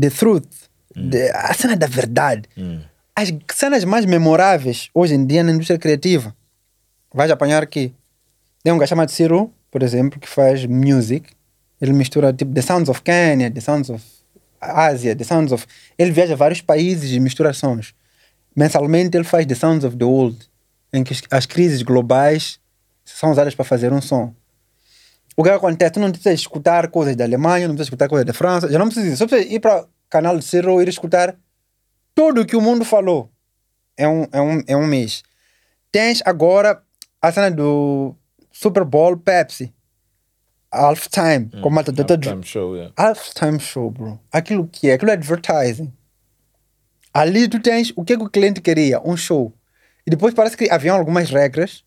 the 0.00 0.10
truth, 0.10 0.46
de- 0.94 1.30
a 1.30 1.52
cena 1.54 1.76
da 1.76 1.86
verdade. 1.86 2.48
As 3.16 3.32
cenas 3.54 3.84
mais 3.84 4.04
memoráveis 4.06 4.90
hoje 4.92 5.14
em 5.14 5.24
dia 5.26 5.42
na 5.44 5.52
indústria 5.52 5.78
criativa. 5.78 6.34
Vais 7.12 7.30
apanhar 7.30 7.62
aqui. 7.62 7.94
Tem 8.62 8.72
um 8.72 8.78
gajo 8.78 8.88
chamado 8.90 9.10
Ciro, 9.10 9.52
por 9.70 9.82
exemplo, 9.82 10.18
que 10.18 10.28
faz 10.28 10.66
music. 10.66 11.30
Ele 11.80 11.92
mistura 11.92 12.32
tipo 12.32 12.52
The 12.52 12.62
Sounds 12.62 12.88
of 12.88 13.02
Kenya, 13.02 13.50
The 13.50 13.60
Sounds 13.60 13.90
of 13.90 14.02
Ásia, 14.60 15.14
The 15.14 15.24
Sounds 15.24 15.52
of. 15.52 15.66
Ele 15.98 16.10
viaja 16.10 16.32
a 16.32 16.36
vários 16.36 16.60
países 16.60 17.12
e 17.12 17.20
mistura 17.20 17.52
sons. 17.52 17.94
Mensalmente 18.56 19.16
ele 19.16 19.24
faz 19.24 19.46
The 19.46 19.54
Sounds 19.54 19.84
of 19.84 19.96
the 19.96 20.04
World, 20.04 20.38
em 20.92 21.04
que 21.04 21.14
as 21.30 21.44
crises 21.46 21.82
globais 21.82 22.58
são 23.04 23.30
usadas 23.30 23.54
para 23.54 23.64
fazer 23.64 23.92
um 23.92 24.00
som. 24.00 24.34
O 25.36 25.42
que 25.42 25.50
acontece? 25.50 25.92
Tu 25.92 26.00
não 26.00 26.10
precisas 26.10 26.40
escutar 26.40 26.88
coisas 26.88 27.16
da 27.16 27.24
Alemanha, 27.24 27.66
não 27.66 27.74
precisas 27.74 27.88
escutar 27.88 28.08
coisas 28.08 28.26
da 28.26 28.32
França, 28.32 28.70
já 28.70 28.78
não 28.78 28.86
precisa. 28.86 29.16
Só 29.16 29.26
precisa 29.26 29.52
ir 29.52 29.60
para 29.60 29.82
o 29.82 29.88
canal 30.08 30.38
de 30.38 30.44
Ciro 30.44 30.80
e 30.80 30.84
ir 30.84 30.88
escutar 30.88 31.36
tudo 32.14 32.42
o 32.42 32.46
que 32.46 32.56
o 32.56 32.60
mundo 32.60 32.84
falou. 32.84 33.30
É 33.96 34.06
um, 34.06 34.26
é 34.32 34.40
um, 34.40 34.62
é 34.68 34.76
um 34.76 34.86
mês. 34.86 35.22
Tens 35.90 36.22
agora 36.24 36.82
a 37.20 37.32
cena 37.32 37.50
do 37.50 38.14
Super 38.52 38.84
Bowl 38.84 39.16
Pepsi. 39.16 39.72
Halftime. 40.70 41.50
como 41.62 41.78
a 41.78 41.84
Tata 41.84 42.18
Time 42.18 42.42
show, 42.42 42.74
yeah. 42.74 42.92
halftime 42.96 43.60
show, 43.60 43.90
bro. 43.92 44.18
Aquilo 44.32 44.66
que 44.66 44.90
é, 44.90 44.94
aquilo 44.94 45.12
é 45.12 45.14
advertising. 45.14 45.92
Ali 47.12 47.48
tu 47.48 47.60
tens 47.60 47.92
o 47.94 48.04
que, 48.04 48.14
é 48.14 48.16
que 48.16 48.24
o 48.24 48.28
cliente 48.28 48.60
queria, 48.60 49.00
um 49.04 49.16
show. 49.16 49.52
E 50.04 50.10
depois 50.10 50.34
parece 50.34 50.56
que 50.56 50.68
haviam 50.68 50.96
algumas 50.96 51.30
regras 51.30 51.84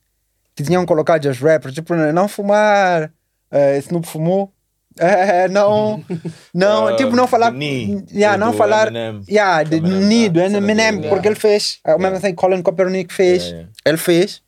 que 0.55 0.63
tinham 0.63 0.85
colocado 0.85 1.25
os 1.25 1.37
rappers, 1.37 1.75
tipo, 1.75 1.93
não 1.93 2.29
fumar, 2.29 3.11
eh, 3.51 3.77
Snoop 3.79 4.07
fumou, 4.07 4.53
É, 4.99 5.47
não, 5.47 6.03
não, 6.53 6.87
Ah, 6.87 6.95
tipo, 6.95 7.15
não 7.15 7.27
falar, 7.27 7.51
do 7.51 7.57
Ni, 7.57 8.03
yeah, 8.11 8.35
do- 8.35 8.39
não 8.45 8.51
do 8.51 8.57
falar, 8.57 8.87
Eminem. 8.87 9.23
yeah, 9.29 9.61
de 9.61 9.79
Ni, 9.79 10.27
do 10.27 10.39
tá, 10.39 10.45
cena 10.49 10.57
Eminem, 10.57 11.01
do- 11.01 11.09
porque 11.09 11.27
ele 11.27 11.35
fez, 11.35 11.79
é 11.85 11.93
o 11.93 11.99
mesmo 11.99 12.17
assim 12.17 12.29
que 12.29 12.33
Colin 12.35 12.63
Kaepernick 12.63 13.13
fez, 13.13 13.53
ele 13.85 13.97
fez, 13.97 14.41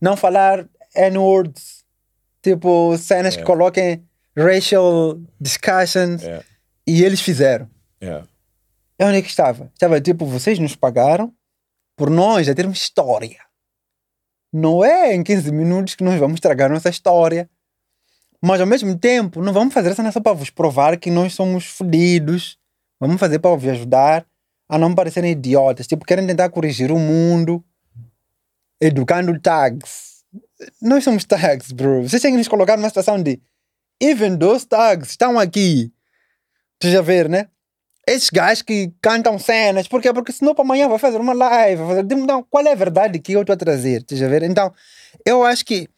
não 0.00 0.16
falar 0.16 0.66
N-words, 0.94 1.84
tipo, 2.42 2.96
cenas 2.98 3.36
que 3.36 3.42
coloquem 3.42 4.04
racial 4.36 5.18
discussions, 5.40 6.22
e 6.86 7.02
eles 7.04 7.20
fizeram. 7.20 7.68
Yeah. 8.02 8.26
E 8.98 9.04
onde 9.04 9.18
é 9.18 9.22
que 9.22 9.28
estava? 9.28 9.70
Estava 9.74 10.00
tipo, 10.00 10.24
vocês 10.26 10.58
nos 10.58 10.76
pagaram 10.76 11.32
por 11.96 12.08
nós 12.10 12.46
já 12.46 12.54
termos 12.54 12.78
história. 12.78 13.36
Não 14.52 14.84
é 14.84 15.14
em 15.14 15.22
15 15.22 15.50
minutos 15.50 15.94
que 15.94 16.04
nós 16.04 16.18
vamos 16.18 16.34
estragar 16.34 16.70
nossa 16.70 16.90
história. 16.90 17.48
Mas 18.40 18.60
ao 18.60 18.66
mesmo 18.66 18.98
tempo, 18.98 19.40
não 19.40 19.52
vamos 19.52 19.72
fazer 19.72 19.90
essa 19.90 20.12
só 20.12 20.20
para 20.20 20.32
vos 20.32 20.50
provar 20.50 20.98
que 20.98 21.10
nós 21.10 21.32
somos 21.32 21.64
fodidos. 21.64 22.58
Vamos 23.00 23.18
fazer 23.18 23.38
para 23.38 23.54
vos 23.54 23.68
ajudar 23.68 24.26
a 24.68 24.78
não 24.78 24.94
parecerem 24.94 25.32
idiotas. 25.32 25.86
Tipo, 25.86 26.04
querem 26.04 26.26
tentar 26.26 26.48
corrigir 26.50 26.90
o 26.90 26.98
mundo 26.98 27.64
educando 28.80 29.38
tags. 29.40 30.24
Nós 30.80 31.04
somos 31.04 31.24
tags, 31.24 31.72
bro. 31.72 32.02
Vocês 32.02 32.20
têm 32.20 32.32
que 32.32 32.38
nos 32.38 32.48
colocar 32.48 32.76
numa 32.76 32.88
situação 32.88 33.22
de 33.22 33.40
even 34.00 34.36
those 34.36 34.66
tags 34.66 35.10
estão 35.10 35.38
aqui. 35.38 35.92
Tu 36.80 36.90
já 36.90 37.00
ver, 37.00 37.28
né? 37.28 37.48
Esses 38.06 38.30
gajos 38.30 38.62
que 38.62 38.92
cantam 39.00 39.38
cenas, 39.38 39.86
por 39.86 40.02
quê? 40.02 40.12
Porque 40.12 40.32
senão 40.32 40.54
para 40.54 40.64
amanhã 40.64 40.88
vai 40.88 40.98
fazer 40.98 41.18
uma 41.18 41.32
live, 41.32 41.82
fazer... 41.86 42.06
Então, 42.12 42.42
qual 42.50 42.66
é 42.66 42.72
a 42.72 42.74
verdade 42.74 43.18
que 43.20 43.32
eu 43.32 43.42
estou 43.42 43.54
a 43.54 43.56
trazer? 43.56 44.04
Já 44.10 44.26
ver? 44.28 44.42
Então, 44.42 44.72
eu 45.24 45.44
acho 45.44 45.64
que 45.64 45.88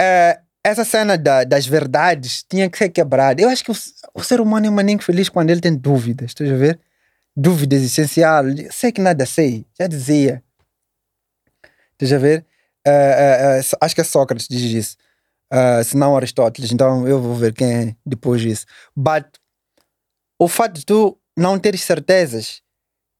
eh, 0.00 0.38
essa 0.64 0.84
cena 0.84 1.16
da- 1.16 1.44
das 1.44 1.66
verdades 1.66 2.44
tinha 2.48 2.68
que 2.70 2.78
ser 2.78 2.88
quebrada. 2.90 3.40
Eu 3.42 3.48
acho 3.48 3.64
que 3.64 3.70
o, 3.70 3.74
o 4.14 4.22
ser 4.22 4.40
humano 4.40 4.66
é 4.66 4.70
maninho 4.70 5.00
feliz 5.02 5.28
quando 5.28 5.50
ele 5.50 5.60
tem 5.60 5.74
dúvidas, 5.74 6.34
tu 6.34 6.44
já 6.46 6.56
ver? 6.56 6.78
Dúvidas 7.36 7.82
essenciais. 7.82 8.74
Sei 8.74 8.92
que 8.92 9.00
nada 9.00 9.26
sei, 9.26 9.66
já 9.78 9.86
dizia. 9.86 10.42
Tu 11.98 12.06
já 12.06 12.18
ver? 12.18 12.44
Eh, 12.86 13.58
eh, 13.60 13.62
acho 13.80 13.94
que 13.94 14.00
é 14.00 14.04
Sócrates 14.04 14.46
diz 14.48 14.62
isso. 14.62 14.96
Eh, 15.52 15.82
se 15.84 15.96
não 15.96 16.16
Aristóteles, 16.16 16.72
então 16.72 17.06
eu 17.08 17.20
vou 17.20 17.34
ver 17.34 17.54
quem 17.54 17.72
é 17.90 17.96
depois 18.06 18.42
disso. 18.42 18.66
But 18.96 19.26
o 20.38 20.48
fato 20.48 20.74
de 20.74 20.84
tu 20.84 21.18
não 21.36 21.58
teres 21.58 21.82
certezas 21.82 22.62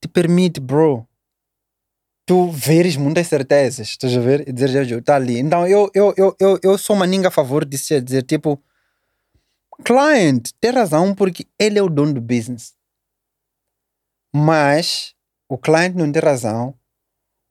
te 0.01 0.09
permite, 0.09 0.61
bro, 0.61 1.07
tu 2.27 2.51
veres 2.51 2.97
muitas 2.97 3.27
certezas, 3.27 3.89
estás 3.89 4.17
a 4.17 4.21
ver? 4.21 4.49
E 4.49 4.53
dizer, 4.53 4.85
já 4.85 4.97
está 4.97 5.17
ali. 5.17 5.39
Então 5.39 5.67
eu, 5.67 5.91
eu, 5.95 6.13
eu, 6.17 6.37
eu, 6.39 6.59
eu 6.63 6.79
sou 6.79 6.97
maninga 6.97 7.29
a 7.29 7.31
favor 7.31 7.65
disso, 7.65 7.95
é 7.95 8.01
dizer, 8.01 8.23
tipo, 8.25 8.63
client 9.85 10.51
tem 10.61 10.71
razão 10.71 11.15
porque 11.15 11.47
ele 11.59 11.79
é 11.79 11.83
o 11.83 11.89
dono 11.89 12.15
do 12.15 12.21
business. 12.21 12.75
Mas 14.35 15.15
o 15.49 15.57
client 15.57 15.95
não 15.95 16.11
tem 16.11 16.23
razão 16.23 16.75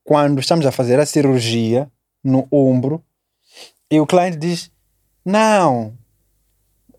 quando 0.03 0.39
estamos 0.39 0.65
a 0.65 0.71
fazer 0.71 0.99
a 0.99 1.05
cirurgia 1.05 1.91
no 2.23 2.47
ombro 2.51 3.03
e 3.89 3.99
o 3.99 4.05
cliente 4.05 4.37
diz: 4.37 4.71
Não, 5.23 5.97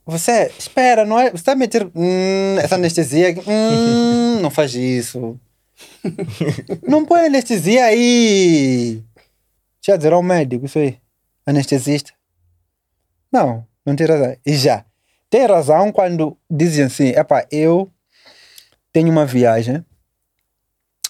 você, 0.07 0.53
espera, 0.57 1.05
não 1.05 1.19
é? 1.19 1.31
Você 1.31 1.37
está 1.39 1.53
a 1.53 1.57
meter 1.57 1.85
hum, 1.93 2.57
essa 2.61 2.77
anestesia 2.77 3.31
aqui, 3.31 3.41
hum, 3.41 4.41
não 4.41 4.51
faz 4.51 4.73
isso. 4.73 5.39
não 6.87 7.05
põe 7.05 7.27
anestesia 7.27 7.87
aí. 7.87 9.03
Deixa 9.81 9.93
eu 9.93 9.97
dizer 9.97 10.13
ao 10.13 10.23
médico 10.23 10.65
isso 10.65 10.79
aí. 10.79 11.01
Anestesista. 11.45 12.13
Não, 13.33 13.67
não 13.85 13.97
tem 13.97 14.07
razão. 14.07 14.37
E 14.47 14.55
já. 14.55 14.85
Tem 15.29 15.45
razão 15.45 15.91
quando 15.91 16.39
dizem 16.49 16.85
assim: 16.85 17.09
epá, 17.09 17.45
eu 17.51 17.91
tenho 18.93 19.11
uma 19.11 19.27
viagem 19.27 19.85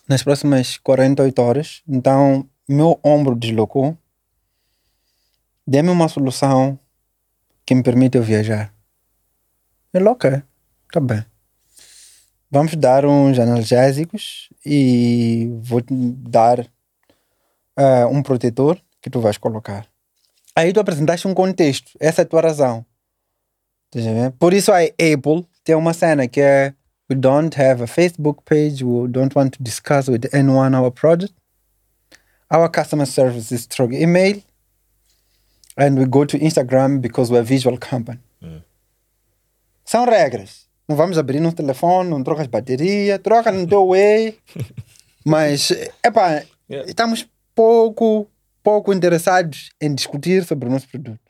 nas 0.09 0.23
próximas 0.23 0.78
48 0.78 1.43
horas, 1.43 1.82
então 1.86 2.48
meu 2.66 2.98
ombro 3.05 3.36
deslocou. 3.36 3.97
Dê-me 5.66 5.90
uma 5.90 6.09
solução 6.09 6.78
que 7.66 7.74
me 7.74 7.82
permita 7.82 8.16
eu 8.16 8.23
viajar. 8.23 8.76
Ele, 9.97 10.09
ok, 10.09 10.43
tá 10.93 11.01
bem. 11.01 11.24
Vamos 12.51 12.77
dar 12.77 13.06
uns 13.06 13.39
analgésicos 13.39 14.51
e 14.64 15.51
vou 15.62 15.81
te 15.81 15.94
dar 15.94 16.66
eh, 17.77 18.06
um 18.06 18.23
protetor 18.23 18.78
que 19.01 19.09
tu 19.09 19.20
vais 19.20 19.39
colocar. 19.39 19.86
Aí 20.55 20.73
tu 20.73 20.81
apresentaste 20.81 21.27
um 21.27 21.32
contexto, 21.32 21.93
essa 21.98 22.23
é 22.23 22.24
a 22.24 22.27
tua 22.27 22.43
razão. 22.43 22.85
Por 24.39 24.52
isso 24.52 24.70
a 24.70 24.81
Apple 24.81 25.47
tem 25.64 25.74
uma 25.74 25.94
cena 25.94 26.28
que 26.28 26.40
é 26.40 26.74
We 27.09 27.16
don't 27.16 27.59
have 27.59 27.82
a 27.82 27.86
Facebook 27.86 28.43
page, 28.44 28.85
we 28.85 29.09
don't 29.09 29.35
want 29.35 29.56
to 29.56 29.62
discuss 29.62 30.09
with 30.09 30.28
anyone 30.35 30.77
our 30.77 30.90
project. 30.90 31.32
Our 32.51 32.68
customer 32.68 33.06
service 33.06 33.51
is 33.55 33.66
through 33.66 33.93
email. 33.93 34.43
And 35.77 35.98
we 35.98 36.05
go 36.05 36.24
to 36.24 36.39
Instagram 36.39 37.01
because 37.01 37.31
we're 37.31 37.40
a 37.40 37.44
visual 37.44 37.78
company. 37.78 38.18
São 39.87 40.05
regras. 40.05 40.67
Não 40.89 40.97
vamos 40.97 41.17
abrir 41.19 41.41
no 41.41 41.53
telefone, 41.53 42.11
não 42.11 42.23
trocas 42.23 42.47
bateria, 42.47 43.19
troca 43.19 43.51
no 43.53 43.67
teu 43.67 43.89
way. 43.89 44.39
Mas, 45.25 45.71
epá, 46.05 46.45
Yeah. 46.69 46.89
estamos 46.91 47.29
pouco, 47.55 48.29
pouco 48.61 48.93
interessados 48.93 49.71
em 49.81 49.95
discutir 49.95 50.45
sobre 50.45 50.69
o 50.69 50.73
nosso 50.73 50.89
produto. 50.89 51.21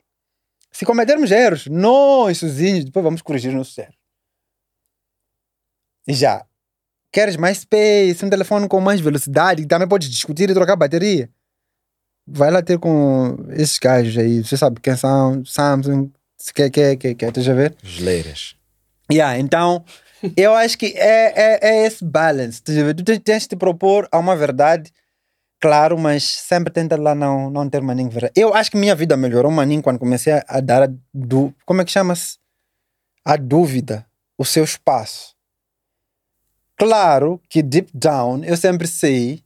Se 0.71 0.83
cometermos 0.83 1.29
erros, 1.29 1.67
nós 1.67 2.39
sozinhos, 2.39 2.85
depois 2.85 3.03
vamos 3.03 3.21
corrigir 3.21 3.49
os 3.51 3.55
nossos 3.55 3.77
erros. 3.77 3.95
E 6.07 6.13
já, 6.13 6.43
queres 7.11 7.35
mais 7.35 7.59
space, 7.59 8.25
um 8.25 8.29
telefone 8.29 8.67
com 8.67 8.79
mais 8.79 8.99
velocidade, 8.99 9.61
que 9.61 9.67
também 9.67 9.87
podes 9.87 10.09
discutir 10.09 10.49
e 10.49 10.53
trocar 10.55 10.75
bateria? 10.75 11.29
Vai 12.25 12.49
lá 12.49 12.61
ter 12.61 12.79
com 12.79 13.37
esses 13.51 13.77
gajos 13.77 14.17
aí, 14.17 14.43
você 14.43 14.57
sabe 14.57 14.81
quem 14.81 14.95
são, 14.97 15.45
Samsung, 15.45 16.11
se 16.37 16.53
quer, 16.53 16.69
quer, 16.69 16.95
quer, 16.95 17.15
quer, 17.15 17.29
estás 17.29 17.49
a 17.49 17.53
ver? 17.53 17.75
Geleiras. 17.83 18.55
Yeah, 19.11 19.39
então, 19.39 19.83
eu 20.37 20.53
acho 20.53 20.77
que 20.77 20.87
é, 20.95 21.33
é, 21.35 21.59
é 21.61 21.85
esse 21.87 22.03
balance. 22.05 22.61
Tu, 22.61 22.71
tens- 23.23 23.43
de 23.43 23.47
te 23.49 23.55
propor 23.55 24.07
a 24.11 24.19
uma 24.19 24.35
verdade, 24.35 24.91
claro, 25.59 25.97
mas 25.97 26.23
sempre 26.23 26.71
tenta 26.71 26.95
lá 26.95 27.15
não, 27.15 27.49
não 27.49 27.69
ter 27.69 27.81
maninho 27.81 28.09
verdade. 28.09 28.33
Eu 28.35 28.53
acho 28.53 28.69
que 28.69 28.77
minha 28.77 28.95
vida 28.95 29.17
melhorou 29.17 29.51
maninho 29.51 29.81
quando 29.81 29.99
comecei 29.99 30.33
a, 30.33 30.45
a 30.47 30.59
dar 30.61 30.83
a 30.83 30.89
du, 31.13 31.53
como 31.65 31.81
é 31.81 31.85
que 31.85 31.91
chama-se? 31.91 32.37
A 33.25 33.35
dúvida, 33.35 34.05
o 34.37 34.45
seu 34.45 34.63
espaço. 34.63 35.35
Claro 36.77 37.41
que 37.49 37.63
deep 37.63 37.89
down 37.93 38.43
eu 38.43 38.55
sempre 38.55 38.87
sei 38.87 39.43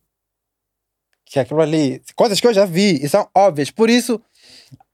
que 1.26 1.40
aquilo 1.40 1.62
ali, 1.62 2.02
coisas 2.14 2.42
que 2.42 2.46
eu 2.48 2.54
já 2.54 2.66
vi 2.66 3.02
e 3.02 3.08
são 3.08 3.30
óbvias. 3.34 3.72
Por 3.72 3.90
isso, 3.90 4.22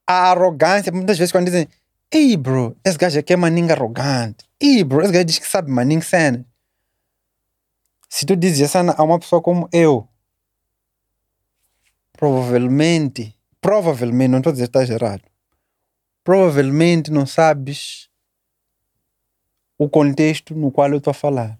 a 0.05 0.29
arrogância, 0.31 0.91
muitas 0.91 1.17
vezes 1.17 1.31
quando 1.31 1.45
dizem 1.45 1.67
Ei, 2.11 2.37
bro, 2.37 2.75
esse 2.85 2.97
gajo 2.97 3.19
aqui 3.19 3.33
é 3.33 3.35
maninho 3.35 3.71
arrogante. 3.71 4.45
Ei, 4.61 4.83
bro, 4.83 5.01
esse 5.01 5.11
gajo 5.11 5.25
diz 5.25 5.39
que 5.39 5.47
sabe 5.47 5.69
maninho 5.69 6.01
cena. 6.01 6.45
Se 8.09 8.25
tu 8.25 8.35
dizes 8.35 8.61
essa 8.61 8.79
a 8.79 9.03
uma 9.03 9.19
pessoa 9.19 9.41
como 9.41 9.67
eu, 9.73 10.07
provavelmente, 12.13 13.37
provavelmente, 13.59 14.29
não 14.29 14.37
estou 14.37 14.51
a 14.51 14.53
dizer 14.53 14.69
que 14.69 14.77
estás 14.77 14.89
errado, 14.89 15.23
provavelmente 16.23 17.11
não 17.11 17.25
sabes 17.25 18.09
o 19.77 19.89
contexto 19.89 20.55
no 20.55 20.71
qual 20.71 20.89
eu 20.89 20.99
estou 20.99 21.11
a 21.11 21.13
falar. 21.13 21.59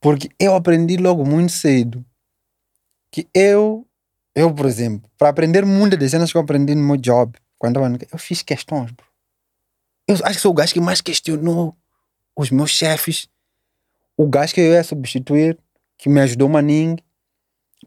Porque 0.00 0.28
eu 0.38 0.54
aprendi 0.54 0.96
logo 0.96 1.24
muito 1.24 1.50
cedo 1.50 2.04
que 3.10 3.28
eu, 3.34 3.86
eu, 4.34 4.54
por 4.54 4.66
exemplo, 4.66 5.10
para 5.18 5.30
aprender 5.30 5.66
muitas 5.66 5.98
das 5.98 6.10
cenas 6.12 6.30
que 6.30 6.38
eu 6.38 6.42
aprendi 6.42 6.74
no 6.74 6.82
meu 6.82 6.96
job, 6.96 7.36
quando 7.58 7.80
eu, 8.12 8.18
fiz 8.18 8.42
questões, 8.42 8.90
bro. 8.90 9.06
Eu 10.06 10.16
acho 10.16 10.34
que 10.34 10.40
sou 10.40 10.52
o 10.52 10.54
gajo 10.54 10.72
que 10.72 10.80
mais 10.80 11.00
questionou 11.00 11.76
os 12.36 12.50
meus 12.50 12.70
chefes. 12.70 13.28
O 14.16 14.28
gajo 14.28 14.54
que 14.54 14.60
eu 14.60 14.72
ia 14.72 14.84
substituir, 14.84 15.58
que 15.96 16.08
me 16.08 16.20
ajudou 16.20 16.48
maninho. 16.48 16.96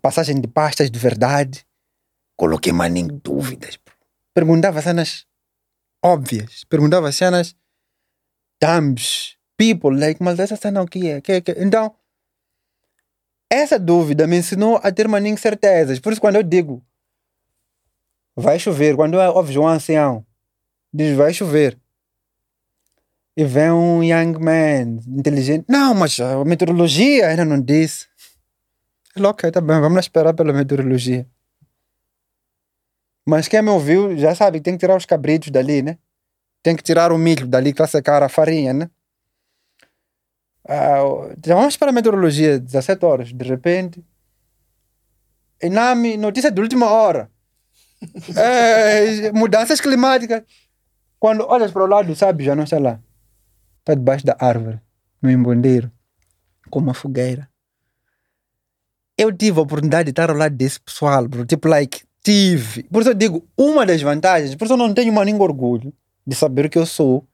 Passagem 0.02 0.39
de 0.39 0.48
pastas 0.48 0.89
de 0.89 0.98
verdade. 0.98 1.65
Coloquei 2.35 2.73
maninho 2.73 3.19
dúvidas, 3.23 3.77
bro. 3.77 3.95
Perguntava 4.34 4.81
cenas 4.81 5.26
óbvias. 6.03 6.64
Perguntava 6.64 7.11
cenas 7.11 7.56
dumbs. 8.61 9.38
People, 9.57 9.99
like, 9.99 10.22
mas 10.22 10.39
essa 10.39 10.56
cena 10.56 10.81
o 10.84 10.88
que 10.88 11.07
é? 11.07 11.19
Que, 11.19 11.41
que? 11.41 11.52
Então, 11.57 11.95
essa 13.49 13.80
dúvida 13.80 14.27
me 14.27 14.38
ensinou 14.38 14.80
a 14.84 14.91
ter 14.91 15.07
maninho 15.07 15.38
certezas. 15.38 15.99
Por 15.99 16.11
isso, 16.11 16.22
quando 16.22 16.35
eu 16.35 16.44
digo 16.44 16.84
vai 18.38 18.59
chover, 18.59 18.95
quando 18.95 19.15
ouves 19.15 19.55
um 19.55 19.68
ancião, 19.68 20.26
diz 20.93 21.15
vai 21.18 21.34
chover. 21.34 21.77
E 23.35 23.43
vem 23.43 23.72
um 23.72 24.03
young 24.03 24.39
man 24.39 24.99
inteligente. 25.07 25.65
Não, 25.68 25.93
mas 25.93 26.19
a 26.19 26.43
meteorologia 26.45 27.27
ainda 27.27 27.45
não 27.45 27.61
disse. 27.61 28.07
Ok, 29.19 29.51
tá 29.51 29.61
bem, 29.61 29.80
vamos 29.81 29.99
esperar 29.99 30.34
pela 30.34 30.53
meteorologia. 30.53 31.27
Mas 33.26 33.47
quem 33.47 33.61
me 33.61 33.69
ouviu 33.69 34.18
já 34.18 34.34
sabe 34.34 34.59
que 34.59 34.64
tem 34.64 34.73
que 34.73 34.80
tirar 34.80 34.95
os 34.95 35.05
cabritos 35.05 35.49
dali, 35.49 35.81
né? 35.81 35.97
tem 36.68 36.76
que 36.76 36.84
tirar 36.84 37.14
o 37.14 37.18
milho 37.18 37.47
dali 37.47 37.72
que 37.72 37.81
está 37.81 37.88
secar 37.88 38.22
a 38.22 38.27
farinha, 38.27 38.73
né? 38.73 38.89
Ah, 40.68 40.99
já 41.45 41.55
vamos 41.55 41.77
para 41.77 41.91
a 41.91 41.93
meteorologia, 41.93 42.59
17 42.59 43.05
horas, 43.05 43.31
de 43.31 43.45
repente. 43.45 44.03
Inami, 45.64 46.18
notícia 46.18 46.51
de 46.51 46.59
última 46.59 46.91
hora. 46.91 47.31
É, 48.37 49.31
mudanças 49.31 49.81
climáticas. 49.81 50.43
Quando 51.19 51.45
olhas 51.47 51.71
para 51.71 51.83
o 51.83 51.87
lado, 51.87 52.15
sabe, 52.15 52.43
já 52.43 52.55
não 52.55 52.63
está 52.63 52.79
lá. 52.79 52.99
Está 53.79 53.95
debaixo 53.95 54.25
da 54.25 54.35
árvore, 54.39 54.79
no 55.21 55.31
embondeiro, 55.31 55.91
com 56.69 56.79
uma 56.79 56.93
fogueira. 56.93 57.49
Eu 59.17 59.35
tive 59.35 59.57
a 59.59 59.63
oportunidade 59.63 60.05
de 60.05 60.09
estar 60.11 60.29
ao 60.29 60.35
lado 60.35 60.55
desse 60.55 60.79
pessoal, 60.79 61.27
bro. 61.27 61.43
Tipo, 61.43 61.67
like, 61.67 62.03
tive. 62.23 62.83
Por 62.83 63.01
isso 63.01 63.09
eu 63.09 63.15
digo, 63.15 63.47
uma 63.57 63.85
das 63.85 64.01
vantagens, 64.01 64.53
por 64.53 64.65
isso 64.65 64.73
eu 64.73 64.77
não 64.77 64.93
tenho 64.93 65.11
mais 65.11 65.25
nenhum 65.25 65.41
orgulho 65.41 65.91
de 66.25 66.35
saber 66.35 66.65
o 66.65 66.69
que 66.69 66.77
eu 66.77 66.85
sou 66.85 67.25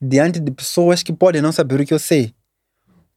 diante 0.00 0.38
de 0.38 0.50
pessoas 0.52 1.02
que 1.02 1.12
podem 1.12 1.42
não 1.42 1.50
saber 1.50 1.80
o 1.80 1.86
que 1.86 1.94
eu 1.94 1.98
sei. 1.98 2.34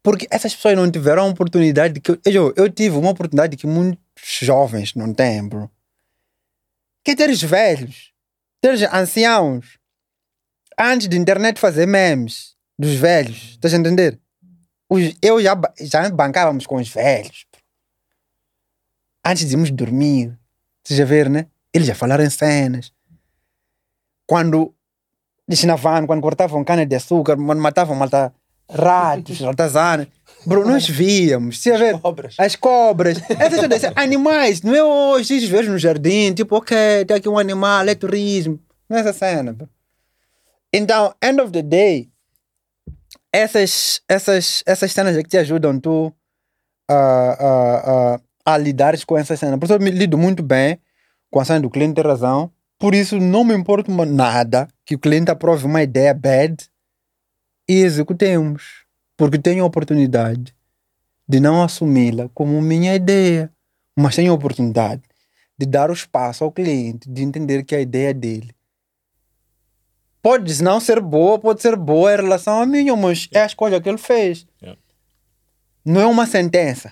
Porque 0.02 0.28
essas 0.32 0.56
pessoas 0.56 0.76
não 0.76 0.90
tiveram 0.90 1.24
a 1.24 1.28
oportunidade 1.28 2.00
que 2.00 2.12
eu, 2.12 2.20
eu, 2.26 2.54
eu 2.56 2.70
tive 2.70 2.98
uma 2.98 3.12
oportunidade 3.12 3.56
que 3.56 3.68
muitos 3.68 4.00
jovens 4.42 4.96
não 4.96 5.14
têm, 5.14 5.48
bro. 5.48 5.70
Que 7.04 7.16
teres 7.16 7.42
velhos, 7.42 8.14
teres 8.62 8.82
anciãos, 8.94 9.80
antes 10.78 11.08
de 11.08 11.18
internet 11.18 11.60
fazer 11.60 11.88
memes 11.88 12.56
dos 12.78 12.94
velhos, 12.96 13.52
estás 13.52 13.74
a 13.74 13.78
entender? 13.78 14.20
Os, 14.90 15.16
eu 15.22 15.42
já, 15.42 15.60
já 15.80 16.10
bancávamos 16.10 16.68
com 16.68 16.76
os 16.76 16.90
velhos. 16.90 17.46
Antes 19.26 19.48
de 19.48 19.54
irmos 19.54 19.72
dormir, 19.72 20.38
vocês 20.84 20.98
já 20.98 21.06
ver, 21.06 21.30
né? 21.30 21.48
Eles 21.74 21.88
já 21.88 21.96
falaram 21.96 22.30
cenas. 22.30 22.92
Quando 24.28 24.76
van, 25.78 26.06
quando 26.06 26.22
cortavam 26.22 26.64
cana 26.64 26.86
de 26.86 26.96
açúcar, 26.96 27.36
matavam 27.38 27.96
malta 27.96 28.34
ratos, 28.72 29.40
ratazanas. 29.40 30.08
Bro, 30.46 30.66
nós 30.66 30.88
víamos, 30.90 31.62
você 31.62 31.72
já 31.72 31.78
ver? 31.78 32.00
Cobras. 32.00 32.36
As 32.40 32.56
cobras, 32.56 33.18
essas 33.40 33.60
todas, 33.60 33.84
animais, 33.96 34.62
não 34.64 34.74
é 34.74 34.84
hoje, 34.84 35.36
esses 35.36 35.48
vejo 35.50 35.72
no 35.72 35.78
jardim, 35.78 36.34
tipo, 36.34 36.56
ok, 36.56 36.76
tem 37.06 37.18
aqui 37.18 37.30
um 37.30 37.38
animal, 37.38 37.88
é 37.88 37.94
turismo. 37.94 38.60
Não 38.90 38.98
é 38.98 39.02
essa 39.02 39.14
cena, 39.14 39.54
bro. 39.54 39.70
Então, 40.74 41.14
end 41.24 41.40
of 41.42 41.52
the 41.52 41.62
day, 41.62 42.10
essas, 43.32 44.02
essas, 44.10 44.64
essas 44.66 44.92
cenas 44.92 45.16
é 45.16 45.24
que 45.24 45.30
te 45.30 45.38
ajudam 45.38 45.80
tu 45.80 46.12
a, 46.90 46.96
a, 46.96 48.16
a, 48.46 48.54
a 48.54 48.58
lidar 48.58 48.94
com 49.06 49.18
essas 49.18 49.40
cenas. 49.40 49.60
Por 49.60 49.66
isso 49.66 49.74
eu 49.74 49.80
me 49.80 49.92
lido 49.92 50.18
muito 50.18 50.42
bem 50.44 50.80
com 51.30 51.40
a 51.40 51.46
cena 51.46 51.60
do 51.62 51.70
cliente 51.70 51.96
ter 51.96 52.06
razão. 52.08 52.52
Por 52.80 52.96
isso 52.96 53.20
não 53.20 53.44
me 53.44 53.54
importa 53.54 53.92
uma- 53.92 54.06
nada 54.06 54.68
que 54.86 54.96
o 54.96 55.00
cliente 55.00 55.30
aprove 55.30 55.66
uma 55.66 55.84
ideia 55.84 56.14
bad 56.14 56.56
e 57.72 57.84
executemos. 57.84 58.84
Porque 59.16 59.40
tenho 59.40 59.64
a 59.64 59.68
oportunidade 59.68 60.54
de 61.28 61.40
não 61.40 61.64
assumi-la 61.64 62.30
como 62.34 62.62
minha 62.62 62.94
ideia, 62.94 63.50
mas 63.96 64.16
tenho 64.16 64.32
a 64.32 64.36
oportunidade 64.36 65.02
de 65.58 65.66
dar 65.66 65.90
o 65.90 65.94
espaço 65.94 66.44
ao 66.44 66.52
cliente, 66.52 67.10
de 67.10 67.22
entender 67.24 67.64
que 67.64 67.74
a 67.74 67.80
ideia 67.80 68.10
é 68.10 68.14
dele. 68.14 68.54
Pode 70.22 70.62
não 70.62 70.80
ser 70.80 71.00
boa, 71.00 71.40
pode 71.40 71.62
ser 71.62 71.76
boa 71.78 72.14
em 72.14 72.18
relação 72.18 72.62
a 72.62 72.66
mim, 72.66 72.92
mas 72.92 73.30
é 73.32 73.42
a 73.42 73.46
escolha 73.46 73.80
que 73.80 73.88
ele 73.88 73.98
fez. 73.98 74.46
Yeah. 74.62 74.80
Não 75.86 76.02
é 76.02 76.06
uma 76.06 76.28
sentença, 76.28 76.92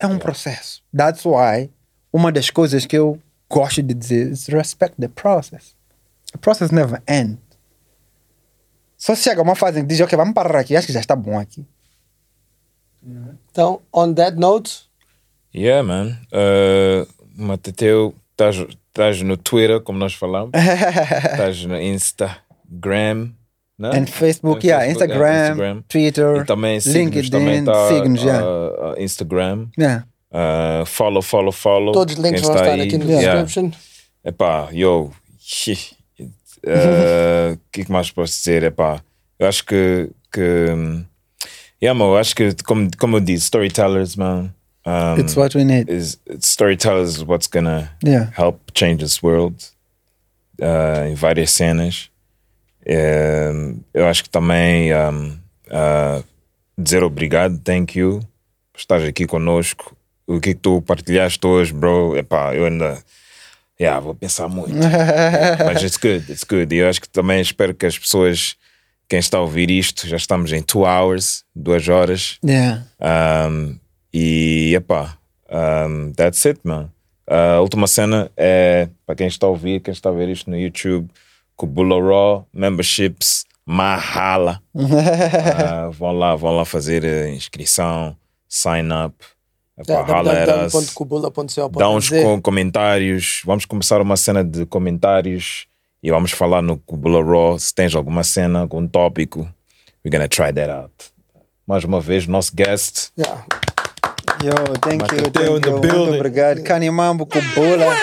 é 0.00 0.06
um 0.06 0.18
processo. 0.18 0.82
That's 0.94 1.24
why 1.24 1.70
uma 2.12 2.32
das 2.32 2.50
coisas 2.50 2.84
que 2.84 2.98
eu 2.98 3.20
gosto 3.48 3.82
de 3.82 3.94
dizer 3.94 4.32
is 4.32 4.46
respect 4.46 4.96
the 5.00 5.08
process. 5.08 5.76
The 6.32 6.38
process 6.38 6.70
never 6.70 7.00
ends. 7.06 7.45
Só 9.06 9.14
chega 9.14 9.40
uma 9.40 9.54
fase 9.54 9.78
em 9.78 9.82
que 9.82 9.88
diz, 9.88 10.00
ok, 10.00 10.16
vamos 10.16 10.34
parar 10.34 10.58
aqui, 10.58 10.74
acho 10.74 10.88
que 10.88 10.92
já 10.92 10.98
está 10.98 11.14
bom 11.14 11.38
aqui. 11.38 11.64
Então, 13.52 13.80
on 13.92 14.12
that 14.14 14.36
note, 14.36 14.84
Yeah, 15.54 15.84
man. 15.86 16.18
Uh, 16.32 17.06
Mateteu, 17.36 18.16
estás 18.32 19.22
no 19.22 19.36
Twitter, 19.36 19.80
como 19.80 19.96
nós 19.96 20.12
falamos. 20.12 20.50
Estás 21.32 21.64
no 21.64 21.80
Instagram. 21.80 23.30
Né? 23.78 23.90
And 23.94 24.06
Facebook, 24.06 24.66
No 24.66 24.68
yeah, 24.68 24.84
Facebook, 24.84 25.04
Instagram, 25.04 25.26
yeah, 25.28 25.48
Instagram. 25.50 25.82
Twitter, 25.88 26.36
E 26.36 26.44
também 26.44 26.78
LinkedIn, 26.84 27.30
também 27.30 27.64
tá, 27.64 27.88
signos, 27.88 28.24
uh, 28.24 28.26
uh, 28.28 29.00
Instagram. 29.00 29.68
Yeah. 29.78 30.04
Uh, 30.32 30.84
follow, 30.84 31.22
follow, 31.22 31.52
follow. 31.52 31.92
todos 31.92 32.16
os 32.16 32.20
links 32.20 32.42
vão 32.42 32.56
estar 32.56 32.72
aí. 32.72 32.80
aqui 32.82 32.98
no 32.98 33.04
Yeah. 33.08 33.42
description. 33.44 33.70
Epá, 34.24 34.68
yo, 34.72 35.12
uh, 36.66 37.54
o 37.54 37.58
que, 37.72 37.84
que 37.84 37.92
mais 37.92 38.10
posso 38.10 38.36
dizer? 38.38 38.62
Epá, 38.64 39.00
eu 39.38 39.46
acho 39.48 39.64
que, 39.64 40.10
que 40.32 40.66
yeah, 41.82 41.96
man, 41.98 42.06
eu 42.06 42.16
acho 42.16 42.34
que, 42.34 42.54
como, 42.64 42.88
como 42.98 43.16
eu 43.16 43.20
disse, 43.20 43.44
storytellers, 43.44 44.16
man. 44.16 44.50
Um, 44.86 45.18
It's 45.20 45.36
what 45.36 45.56
we 45.56 45.64
need. 45.64 45.90
is 45.90 46.18
storytellers 46.40 47.16
is 47.16 47.22
what's 47.22 47.48
gonna 47.48 47.90
Yeah. 48.04 48.30
help 48.36 48.60
change 48.72 49.02
this 49.02 49.20
world 49.22 49.56
uh, 50.60 51.06
em 51.08 51.14
várias 51.14 51.50
cenas. 51.50 52.08
Um, 52.88 53.80
eu 53.92 54.06
acho 54.06 54.22
que 54.22 54.30
também 54.30 54.94
um, 54.94 55.36
uh, 55.68 56.24
dizer 56.78 57.02
obrigado, 57.02 57.58
thank 57.58 57.98
you, 57.98 58.20
por 58.72 58.78
estar 58.78 59.02
aqui 59.02 59.26
conosco. 59.26 59.96
O 60.24 60.40
que, 60.40 60.54
que 60.54 60.60
tu 60.60 60.80
partilhaste 60.82 61.44
hoje, 61.46 61.72
bro? 61.72 62.16
Epá, 62.16 62.54
eu 62.54 62.66
ainda 62.66 63.02
yeah, 63.80 64.00
vou 64.00 64.14
pensar 64.14 64.48
muito. 64.48 64.74
Mas 65.64 65.82
it's 65.82 65.96
good, 65.96 66.30
it's 66.30 66.44
good. 66.44 66.74
E 66.74 66.78
eu 66.78 66.88
acho 66.88 67.00
que 67.00 67.08
também 67.08 67.40
espero 67.40 67.74
que 67.74 67.86
as 67.86 67.98
pessoas, 67.98 68.56
quem 69.08 69.18
está 69.18 69.38
a 69.38 69.42
ouvir 69.42 69.70
isto, 69.70 70.06
já 70.06 70.16
estamos 70.16 70.52
em 70.52 70.62
two 70.62 70.84
hours, 70.84 71.44
duas 71.54 71.88
horas. 71.88 72.38
Yeah. 72.44 72.84
Um, 73.00 73.78
e 74.12 74.74
epá, 74.74 75.16
um, 75.50 76.12
that's 76.12 76.44
it, 76.46 76.60
man. 76.64 76.90
A 77.28 77.60
última 77.60 77.86
cena 77.86 78.30
é 78.36 78.88
para 79.04 79.16
quem 79.16 79.26
está 79.26 79.46
a 79.46 79.50
ouvir, 79.50 79.80
quem 79.80 79.92
está 79.92 80.10
a 80.10 80.12
ver 80.12 80.28
isto 80.28 80.48
no 80.48 80.56
YouTube, 80.56 81.10
Kubula 81.56 82.00
Raw, 82.00 82.46
memberships, 82.52 83.44
Mahala. 83.66 84.62
Ah, 84.74 85.90
vão 85.98 86.12
lá, 86.12 86.36
vão 86.36 86.54
lá 86.56 86.64
fazer 86.64 87.04
a 87.04 87.28
inscrição, 87.28 88.16
sign 88.48 88.88
up. 88.92 89.16
Epá, 89.78 89.92
era- 90.30 90.68
www.kubula.co.nz 90.68 91.56
Dá 91.78 91.88
uns 91.90 92.08
com- 92.08 92.40
comentários. 92.40 93.42
Vamos 93.44 93.64
começar 93.66 94.00
uma 94.00 94.16
cena 94.16 94.42
de 94.42 94.64
comentários 94.66 95.66
e 96.02 96.10
vamos 96.10 96.30
falar 96.32 96.62
no 96.62 96.78
Kubula 96.78 97.22
Raw. 97.22 97.58
Se 97.58 97.74
tens 97.74 97.94
alguma 97.94 98.24
cena, 98.24 98.60
algum 98.60 98.86
tópico, 98.88 99.40
we're 100.04 100.10
gonna 100.16 100.28
try 100.28 100.52
that 100.52 100.70
out. 100.70 100.92
Mais 101.66 101.84
uma 101.84 102.00
vez, 102.00 102.26
nosso 102.26 102.52
guest. 102.54 103.10
Yeah. 103.18 103.44
Yo, 104.44 104.52
thank 104.80 105.02
you, 105.02 105.30
thank 105.30 105.66
you. 105.66 105.78
Muito 105.78 106.14
obrigado. 106.14 106.62
Canimambo 106.62 107.26
com 107.26 107.40
bola. 107.54 107.86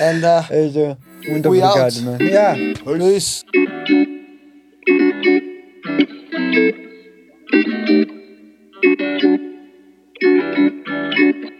And 0.00 0.24
uh, 0.24 0.44
Ei, 0.52 0.70
Joe, 0.70 0.96
Muito 1.28 1.48
We 1.50 1.62
obrigado, 1.62 1.84
out. 1.84 2.02
man. 2.02 2.18
Yeah. 2.20 2.56
peace. 2.84 3.44
Thank 8.82 9.00
you. 10.22 11.57